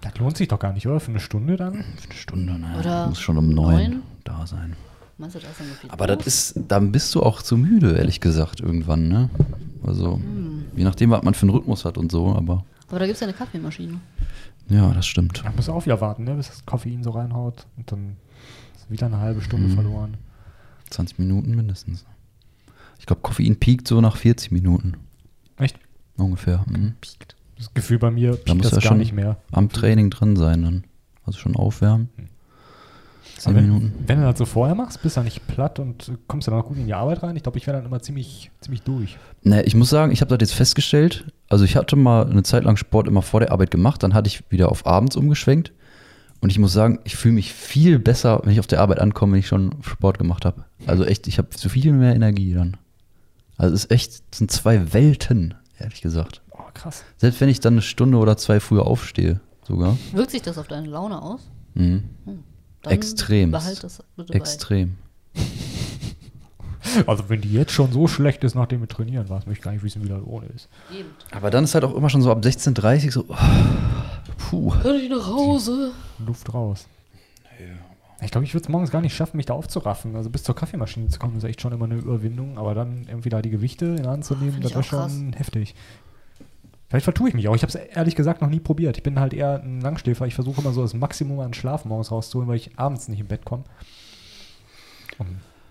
Das 0.01 0.17
lohnt 0.19 0.37
sich 0.37 0.49
doch 0.49 0.59
gar 0.59 0.73
nicht, 0.73 0.87
oder? 0.87 1.01
Für 1.01 1.11
eine 1.11 1.21
Stunde 1.21 1.57
dann? 1.57 1.73
Für 1.97 2.11
eine 2.11 2.15
Stunde, 2.19 2.59
ne? 2.59 2.77
Oder 2.79 3.09
Muss 3.09 3.21
schon 3.21 3.39
um 3.39 3.49
neun 3.49 4.03
da 4.25 4.47
sein. 4.47 4.77
Meinst 5.17 5.37
du, 5.37 5.41
da 5.41 5.49
ist 5.49 5.61
dann 5.61 5.69
so 5.69 5.75
viel 5.75 5.91
Aber 5.91 6.07
los? 6.09 6.17
das 6.19 6.27
ist, 6.27 6.61
dann 6.69 6.91
bist 6.93 7.15
du 7.15 7.23
auch 7.23 7.41
zu 7.43 7.57
müde, 7.57 7.97
ehrlich 7.97 8.21
gesagt, 8.21 8.61
irgendwann, 8.61 9.09
ne? 9.09 9.31
Also, 9.87 10.17
Hm. 10.17 10.65
je 10.77 10.85
nachdem, 10.85 11.11
was 11.11 11.23
man 11.23 11.35
für 11.35 11.43
einen 11.43 11.51
Rhythmus 11.57 11.85
hat 11.85 11.99
und 11.99 12.11
so, 12.11 12.35
aber. 12.35 12.65
Aber 12.89 12.99
da 12.99 13.07
gibt 13.07 13.15
es 13.15 13.21
ja 13.21 13.27
eine 13.27 13.37
Kaffeemaschine. 13.37 14.01
Ja, 14.69 14.91
das 14.93 15.07
stimmt. 15.07 15.43
Da 15.45 15.53
musst 15.55 15.69
du 15.69 15.73
auch 15.73 15.85
wieder 15.85 16.01
warten, 16.01 16.25
ne, 16.25 16.35
bis 16.35 16.49
das 16.49 16.65
Koffein 16.67 17.03
so 17.03 17.11
reinhaut. 17.11 17.67
Und 17.77 17.91
dann 17.93 18.17
ist 18.77 18.91
wieder 18.91 19.07
eine 19.07 19.19
halbe 19.21 19.41
Stunde 19.43 19.69
Mhm. 19.69 19.75
verloren. 19.75 20.17
20 20.91 21.19
Minuten 21.19 21.55
mindestens. 21.55 22.05
Ich 22.99 23.07
glaube, 23.07 23.23
Koffein 23.23 23.57
piekt 23.59 23.89
so 23.89 24.01
nach 24.01 24.17
40 24.17 24.51
Minuten. 24.53 24.95
Ungefähr. 26.17 26.65
Mhm. 26.69 26.95
Das 27.57 27.73
Gefühl 27.75 27.99
bei 27.99 28.11
mir 28.11 28.39
Da 28.47 28.55
muss 28.55 28.65
das 28.65 28.73
ja 28.73 28.79
gar 28.79 28.89
schon 28.89 28.99
nicht 28.99 29.13
mehr. 29.13 29.37
am 29.53 29.69
Training 29.69 30.11
drin 30.11 30.37
sein 30.37 30.63
dann. 30.63 30.85
Also 31.25 31.39
schon 31.39 31.57
aufwärmen. 31.57 32.09
10 33.39 33.51
Aber 33.51 33.57
wenn, 33.57 33.67
Minuten. 33.69 34.05
wenn 34.07 34.21
du 34.21 34.27
das 34.27 34.39
so 34.39 34.45
vorher 34.45 34.75
machst, 34.75 35.03
bist 35.03 35.17
du 35.17 35.19
dann 35.21 35.25
nicht 35.25 35.47
platt 35.47 35.79
und 35.79 36.13
kommst 36.29 36.47
dann 36.47 36.55
auch 36.55 36.67
gut 36.67 36.77
in 36.77 36.87
die 36.87 36.95
Arbeit 36.95 37.23
rein. 37.23 37.37
Ich 37.37 37.43
glaube, 37.43 37.59
ich 37.59 37.67
wäre 37.67 37.77
dann 37.77 37.87
immer 37.87 38.01
ziemlich, 38.01 38.51
ziemlich 38.61 38.83
durch. 38.83 39.17
Ne, 39.43 39.63
ich 39.63 39.75
muss 39.75 39.91
sagen, 39.91 40.13
ich 40.13 40.21
habe 40.21 40.37
das 40.37 40.49
jetzt 40.49 40.57
festgestellt. 40.57 41.27
Also 41.49 41.65
ich 41.65 41.77
hatte 41.77 41.97
mal 41.97 42.29
eine 42.31 42.43
Zeit 42.43 42.65
lang 42.65 42.77
Sport 42.77 43.09
immer 43.09 43.23
vor 43.23 43.41
der 43.41 43.53
Arbeit 43.53 43.71
gemacht, 43.71 44.03
dann 44.03 44.15
hatte 44.15 44.29
ich 44.29 44.45
wieder 44.51 44.71
auf 44.71 44.87
abends 44.87 45.17
umgeschwenkt. 45.17 45.73
Und 46.41 46.51
ich 46.51 46.59
muss 46.59 46.73
sagen, 46.73 47.01
ich 47.05 47.17
fühle 47.17 47.35
mich 47.35 47.53
viel 47.53 47.99
besser, 47.99 48.41
wenn 48.45 48.53
ich 48.53 48.61
auf 48.61 48.67
der 48.67 48.81
Arbeit 48.81 49.01
ankomme, 49.01 49.33
wenn 49.33 49.41
ich 49.41 49.47
schon 49.49 49.75
Sport 49.83 50.19
gemacht 50.19 50.45
habe. 50.45 50.65
Also 50.87 51.05
echt, 51.05 51.27
ich 51.27 51.39
habe 51.39 51.49
so 51.57 51.69
viel 51.69 51.93
mehr 51.93 52.15
Energie 52.15 52.53
dann. 52.55 52.77
Also 53.57 53.75
es 53.75 53.85
ist 53.85 53.91
echt, 53.91 54.11
es 54.31 54.39
sind 54.39 54.51
zwei 54.51 54.93
Welten, 54.93 55.55
ehrlich 55.79 56.01
gesagt. 56.01 56.43
Oh, 56.51 56.59
krass. 56.73 57.05
Selbst 57.17 57.41
wenn 57.41 57.49
ich 57.49 57.61
dann 57.61 57.75
eine 57.75 57.83
Stunde 57.83 58.19
oder 58.19 58.37
zwei 58.37 58.61
früher 58.61 58.87
aufstehe, 58.87 59.41
sogar. 59.67 59.97
Wirkt 60.13 60.31
sich 60.31 60.43
das 60.43 60.59
auf 60.59 60.69
deine 60.69 60.89
Laune 60.89 61.21
aus? 61.21 61.41
Mhm. 61.75 62.05
Dann 62.83 62.93
Extrem. 62.93 63.51
Behalt 63.51 63.83
das 63.83 64.03
bitte 64.17 64.33
bei. 64.33 64.39
Extrem. 64.39 64.97
Also 67.07 67.29
wenn 67.29 67.41
die 67.41 67.53
jetzt 67.53 67.73
schon 67.73 67.91
so 67.91 68.07
schlecht 68.07 68.45
ist, 68.45 68.55
nachdem 68.55 68.81
wir 68.81 68.87
trainieren, 68.87 69.29
war, 69.29 69.39
möchte 69.39 69.53
ich 69.53 69.61
gar 69.63 69.73
nicht 69.73 69.83
wissen, 69.83 70.05
wie 70.05 70.09
das 70.09 70.23
ohne 70.23 70.47
ist. 70.47 70.69
Eben. 70.93 71.09
Aber 71.33 71.51
dann 71.51 71.65
ist 71.65 71.75
halt 71.75 71.83
auch 71.83 71.95
immer 71.95 72.11
schon 72.11 72.21
so 72.23 72.31
ab 72.31 72.45
16.30 72.45 73.11
so, 73.11 73.25
oh, 73.27 73.35
puh. 74.37 74.75
Hör 74.83 74.93
dich 74.93 75.09
nach 75.09 75.27
Hause. 75.27 75.93
Luft 76.25 76.53
raus. 76.53 76.87
Ich 78.23 78.31
glaube, 78.31 78.45
ich 78.47 78.55
würde 78.55 78.65
es 78.65 78.69
morgens 78.69 78.91
gar 78.91 79.01
nicht 79.01 79.15
schaffen, 79.15 79.37
mich 79.37 79.47
da 79.47 79.55
aufzuraffen. 79.55 80.17
Also 80.17 80.31
bis 80.31 80.43
zur 80.45 80.55
Kaffeemaschine 80.55 81.09
zu 81.09 81.19
kommen, 81.19 81.37
ist 81.37 81.45
echt 81.45 81.61
schon 81.61 81.73
immer 81.73 81.85
eine 81.85 81.97
Überwindung. 81.97 82.59
Aber 82.59 82.75
dann 82.75 83.07
irgendwie 83.09 83.29
da 83.29 83.43
die 83.43 83.51
Gewichte 83.51 83.87
in 83.87 84.03
die 84.03 84.09
Hand 84.09 84.25
zu 84.25 84.35
nehmen, 84.37 84.61
das 84.61 84.71
wäre 84.73 84.81
auch 84.81 84.85
schon 84.85 85.33
heftig. 85.35 85.75
Vielleicht 86.89 87.05
vertue 87.05 87.29
ich 87.29 87.35
mich 87.35 87.49
auch. 87.49 87.57
Ich 87.57 87.63
habe 87.63 87.69
es 87.71 87.75
ehrlich 87.75 88.15
gesagt 88.15 88.41
noch 88.41 88.49
nie 88.49 88.61
probiert. 88.61 88.97
Ich 88.97 89.03
bin 89.03 89.19
halt 89.19 89.35
eher 89.35 89.61
ein 89.63 89.81
Langschläfer. 89.81 90.27
Ich 90.27 90.35
versuche 90.35 90.61
immer 90.61 90.73
so 90.73 90.83
das 90.83 90.95
Maximum 90.95 91.41
an 91.41 91.53
Schlaf 91.53 91.85
morgens 91.85 92.11
rauszuholen, 92.13 92.49
weil 92.49 92.57
ich 92.57 92.79
abends 92.79 93.09
nicht 93.09 93.21
im 93.21 93.27
Bett 93.27 93.45
komme. 93.45 93.65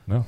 Ne? 0.06 0.26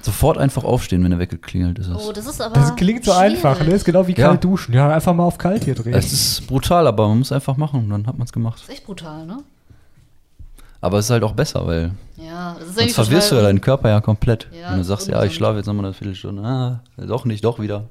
Sofort 0.00 0.38
einfach 0.38 0.64
aufstehen, 0.64 1.02
wenn 1.04 1.10
der 1.10 1.18
weggeklingelt 1.18 1.78
ist. 1.78 1.90
Oh, 1.90 2.12
das 2.12 2.26
ist 2.26 2.40
aber. 2.40 2.54
Das 2.54 2.74
klingt 2.76 3.04
so 3.04 3.12
schwierig. 3.12 3.36
einfach. 3.36 3.60
Ne? 3.64 3.72
Ist 3.72 3.84
genau 3.84 4.06
wie 4.06 4.12
Ja. 4.14 4.28
kalt 4.28 4.44
duschen. 4.44 4.74
Ja, 4.74 4.90
einfach 4.92 5.14
mal 5.14 5.24
auf 5.24 5.38
kalt 5.38 5.64
hier 5.64 5.74
drehen. 5.74 5.94
Es 5.94 6.12
ist 6.12 6.46
brutal, 6.46 6.86
aber 6.86 7.08
man 7.08 7.18
muss 7.18 7.32
einfach 7.32 7.56
machen, 7.56 7.88
dann 7.90 8.06
hat 8.06 8.16
man 8.18 8.24
es 8.24 8.32
gemacht. 8.32 8.58
Das 8.60 8.68
ist 8.68 8.74
echt 8.74 8.86
brutal, 8.86 9.26
ne? 9.26 9.38
Aber 10.82 10.98
es 10.98 11.06
ist 11.06 11.10
halt 11.10 11.22
auch 11.22 11.32
besser, 11.32 11.66
weil 11.66 11.92
Ja, 12.16 12.56
das 12.58 12.68
ist 12.68 12.74
sonst 12.76 12.94
verwirrst 12.94 13.30
du 13.30 13.36
ja 13.36 13.42
deinen 13.42 13.60
Körper 13.60 13.88
ja 13.88 14.00
komplett. 14.00 14.48
Ja, 14.52 14.72
Wenn 14.72 14.78
du 14.78 14.84
sagst, 14.84 15.06
ja, 15.08 15.22
ich 15.24 15.34
schlafe 15.34 15.56
jetzt 15.58 15.66
nochmal 15.66 15.86
eine 15.86 15.94
Viertelstunde. 15.94 16.42
Ah, 16.42 16.80
doch 16.96 17.24
nicht, 17.24 17.44
doch 17.44 17.58
wieder. 17.60 17.84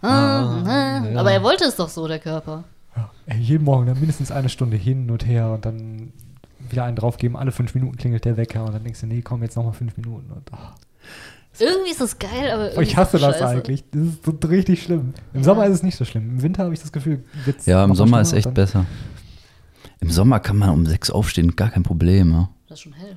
Ah, 0.00 0.62
ah. 0.64 1.02
Aber 1.16 1.32
er 1.32 1.42
wollte 1.42 1.64
es 1.64 1.76
doch 1.76 1.88
so, 1.88 2.06
der 2.06 2.18
Körper. 2.20 2.64
Ja, 2.96 3.10
ey, 3.26 3.38
jeden 3.40 3.64
Morgen 3.64 3.86
dann 3.86 3.98
mindestens 3.98 4.30
eine 4.30 4.48
Stunde 4.48 4.76
hin 4.76 5.10
und 5.10 5.26
her 5.26 5.50
und 5.50 5.66
dann 5.66 6.12
wieder 6.70 6.84
einen 6.84 6.96
draufgeben. 6.96 7.36
Alle 7.36 7.52
fünf 7.52 7.74
Minuten 7.74 7.96
klingelt 7.96 8.24
der 8.24 8.36
Wecker 8.36 8.64
und 8.64 8.72
dann 8.74 8.84
denkst 8.84 9.00
du, 9.00 9.06
nee, 9.06 9.20
komm, 9.22 9.42
jetzt 9.42 9.56
nochmal 9.56 9.72
fünf 9.72 9.96
Minuten. 9.96 10.30
Und, 10.30 10.42
oh. 10.52 10.56
Irgendwie 11.58 11.90
ist 11.90 12.00
das 12.00 12.18
geil, 12.18 12.50
aber. 12.52 12.64
irgendwie 12.66 12.82
ich 12.82 12.96
hasse 12.96 13.18
das 13.18 13.38
scheiße. 13.38 13.46
eigentlich. 13.46 13.84
Das 13.90 14.02
ist 14.02 14.24
so 14.24 14.48
richtig 14.48 14.82
schlimm. 14.82 15.14
Im 15.32 15.40
Ja. 15.40 15.44
Sommer 15.44 15.66
ist 15.66 15.74
es 15.74 15.82
nicht 15.82 15.96
so 15.96 16.04
schlimm. 16.04 16.30
Im 16.30 16.42
Winter 16.42 16.64
habe 16.64 16.74
ich 16.74 16.80
das 16.80 16.92
Gefühl, 16.92 17.24
wird's 17.44 17.66
Ja, 17.66 17.84
im 17.84 17.94
Sommer 17.94 18.20
ist 18.20 18.32
echt 18.32 18.52
besser. 18.54 18.86
Im 20.00 20.10
Sommer 20.10 20.40
kann 20.40 20.56
man 20.58 20.70
um 20.70 20.86
sechs 20.86 21.10
aufstehen, 21.10 21.56
gar 21.56 21.70
kein 21.70 21.82
Problem. 21.82 22.32
Ja, 22.32 22.48
Das 22.68 22.78
ist 22.78 22.82
schon 22.82 22.92
hell. 22.92 23.16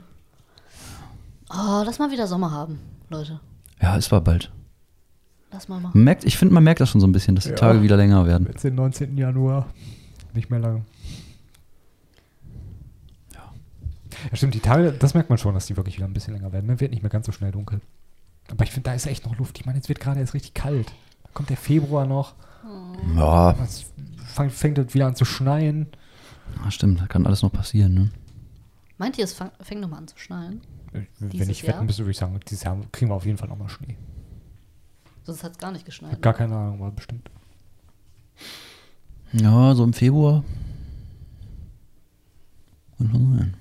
Oh, 1.50 1.84
lass 1.86 2.00
mal 2.00 2.12
wieder 2.12 2.28
Sommer 2.28 2.52
haben, 2.52 2.80
Leute. 3.10 3.40
ja 3.82 3.96
es 3.98 4.12
war 4.12 4.22
bald. 4.22 4.52
Lass 5.52 5.70
mal 5.70 5.80
machen. 5.80 5.92
Man 5.98 6.04
merkt, 6.04 6.26
ich 6.26 6.38
finde, 6.38 6.54
man 6.54 6.64
merkt 6.64 6.82
das 6.82 6.90
schon 6.90 7.00
so 7.00 7.08
ein 7.08 7.14
bisschen, 7.14 7.36
dass 7.36 7.46
die 7.46 7.52
Ja. 7.52 7.56
Tage 7.56 7.82
wieder 7.82 7.96
länger 7.96 8.26
werden. 8.26 8.48
Jetzt 8.48 8.64
den 8.66 8.76
19. 8.76 9.18
Januar. 9.18 9.68
Nicht 10.34 10.50
mehr 10.50 10.60
lang. 10.60 10.84
Ja. 13.34 13.52
Ja, 14.30 14.36
stimmt, 14.36 14.54
die 14.56 14.60
Tage, 14.60 14.92
das 14.92 15.14
merkt 15.14 15.30
man 15.30 15.38
schon, 15.38 15.54
dass 15.54 15.66
die 15.68 15.78
wirklich 15.78 15.96
wieder 15.98 16.06
ein 16.06 16.14
bisschen 16.14 16.34
länger 16.34 16.52
werden. 16.52 16.68
Man 16.68 16.80
wird 16.82 16.92
nicht 16.92 17.02
mehr 17.02 17.10
ganz 17.10 17.26
so 17.26 17.32
schnell 17.32 17.52
dunkel. 17.52 17.80
Aber 18.52 18.64
ich 18.66 18.72
finde, 18.72 18.90
da 18.90 18.94
ist 18.96 19.06
echt 19.08 19.26
noch 19.26 19.38
Luft. 19.38 19.58
Ich 19.60 19.66
meine, 19.66 19.78
jetzt 19.78 19.88
wird 19.90 20.00
gerade 20.00 20.20
erst 20.20 20.34
richtig 20.34 20.54
kalt. 20.54 20.88
Da 21.24 21.30
kommt 21.34 21.50
der 21.50 21.58
Februar 21.58 22.06
noch. 22.06 22.34
Ja, 23.16 23.56
Es 23.64 23.86
fängt 24.52 24.78
es 24.78 24.94
wieder 24.94 25.08
an 25.08 25.16
zu 25.16 25.24
schneien. 25.26 25.88
Ah, 26.64 26.72
stimmt, 26.72 27.02
da 27.02 27.08
kann 27.08 27.26
alles 27.26 27.42
noch 27.42 27.52
passieren. 27.52 27.94
Ne? 27.94 28.10
Meint 28.98 29.18
ihr, 29.18 29.24
es 29.24 29.34
fang, 29.34 29.52
fängt 29.62 29.82
nochmal 29.82 30.00
an 30.00 30.08
zu 30.08 30.18
schneien? 30.18 30.62
Wenn 30.92 31.30
Dieses 31.30 31.50
ich 31.50 31.62
Jahr? 31.62 31.76
wetten 31.76 31.86
müsste, 31.86 32.04
würde 32.04 32.12
ich 32.12 32.18
sagen, 32.18 32.40
dieses 32.50 32.64
Jahr 32.64 32.78
kriegen 32.92 33.12
wir 33.12 33.16
auf 33.16 33.26
jeden 33.26 33.38
Fall 33.38 33.50
nochmal 33.50 33.70
Schnee. 33.70 33.98
Sonst 35.24 35.44
hat 35.44 35.52
es 35.52 35.58
gar 35.58 35.72
nicht 35.72 35.86
geschneit. 35.86 36.22
Gar 36.22 36.34
keine 36.34 36.56
Ahnung, 36.56 36.82
aber 36.82 36.92
bestimmt. 36.92 37.30
Ja, 39.34 39.76
so 39.76 39.84
im 39.84 39.94
Februar. 39.94 40.44
Kann 42.98 43.10
schon 43.12 43.38
sein. 43.38 43.58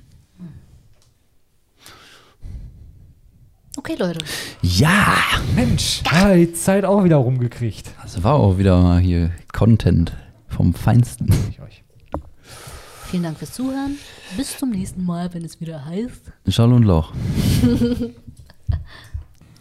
Okay, 3.79 3.95
Leute. 3.99 4.25
Ja! 4.63 5.17
Mensch, 5.55 6.03
ah, 6.11 6.35
die 6.35 6.53
Zeit 6.55 6.85
auch 6.85 7.05
wieder 7.05 7.17
rumgekriegt. 7.17 7.91
Das 8.03 8.23
war 8.23 8.35
auch 8.35 8.57
wieder 8.59 8.81
mal 8.81 9.01
hier 9.01 9.33
Content 9.53 10.17
vom 10.49 10.73
Feinsten. 10.73 11.29
Ich 11.51 11.61
euch. 11.61 11.85
Vielen 13.17 13.25
Dank 13.25 13.39
fürs 13.39 13.55
Zuhören. 13.55 13.97
Bis 14.37 14.59
zum 14.59 14.69
nächsten 14.69 15.03
Mal, 15.03 15.33
wenn 15.33 15.43
es 15.43 15.59
wieder 15.59 15.87
heißt. 15.87 16.21
Schall 16.49 16.71
und 16.71 16.83
Lauch. 16.83 17.15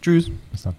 Tschüss. 0.02 0.30
Bis 0.52 0.60
dann. 0.60 0.74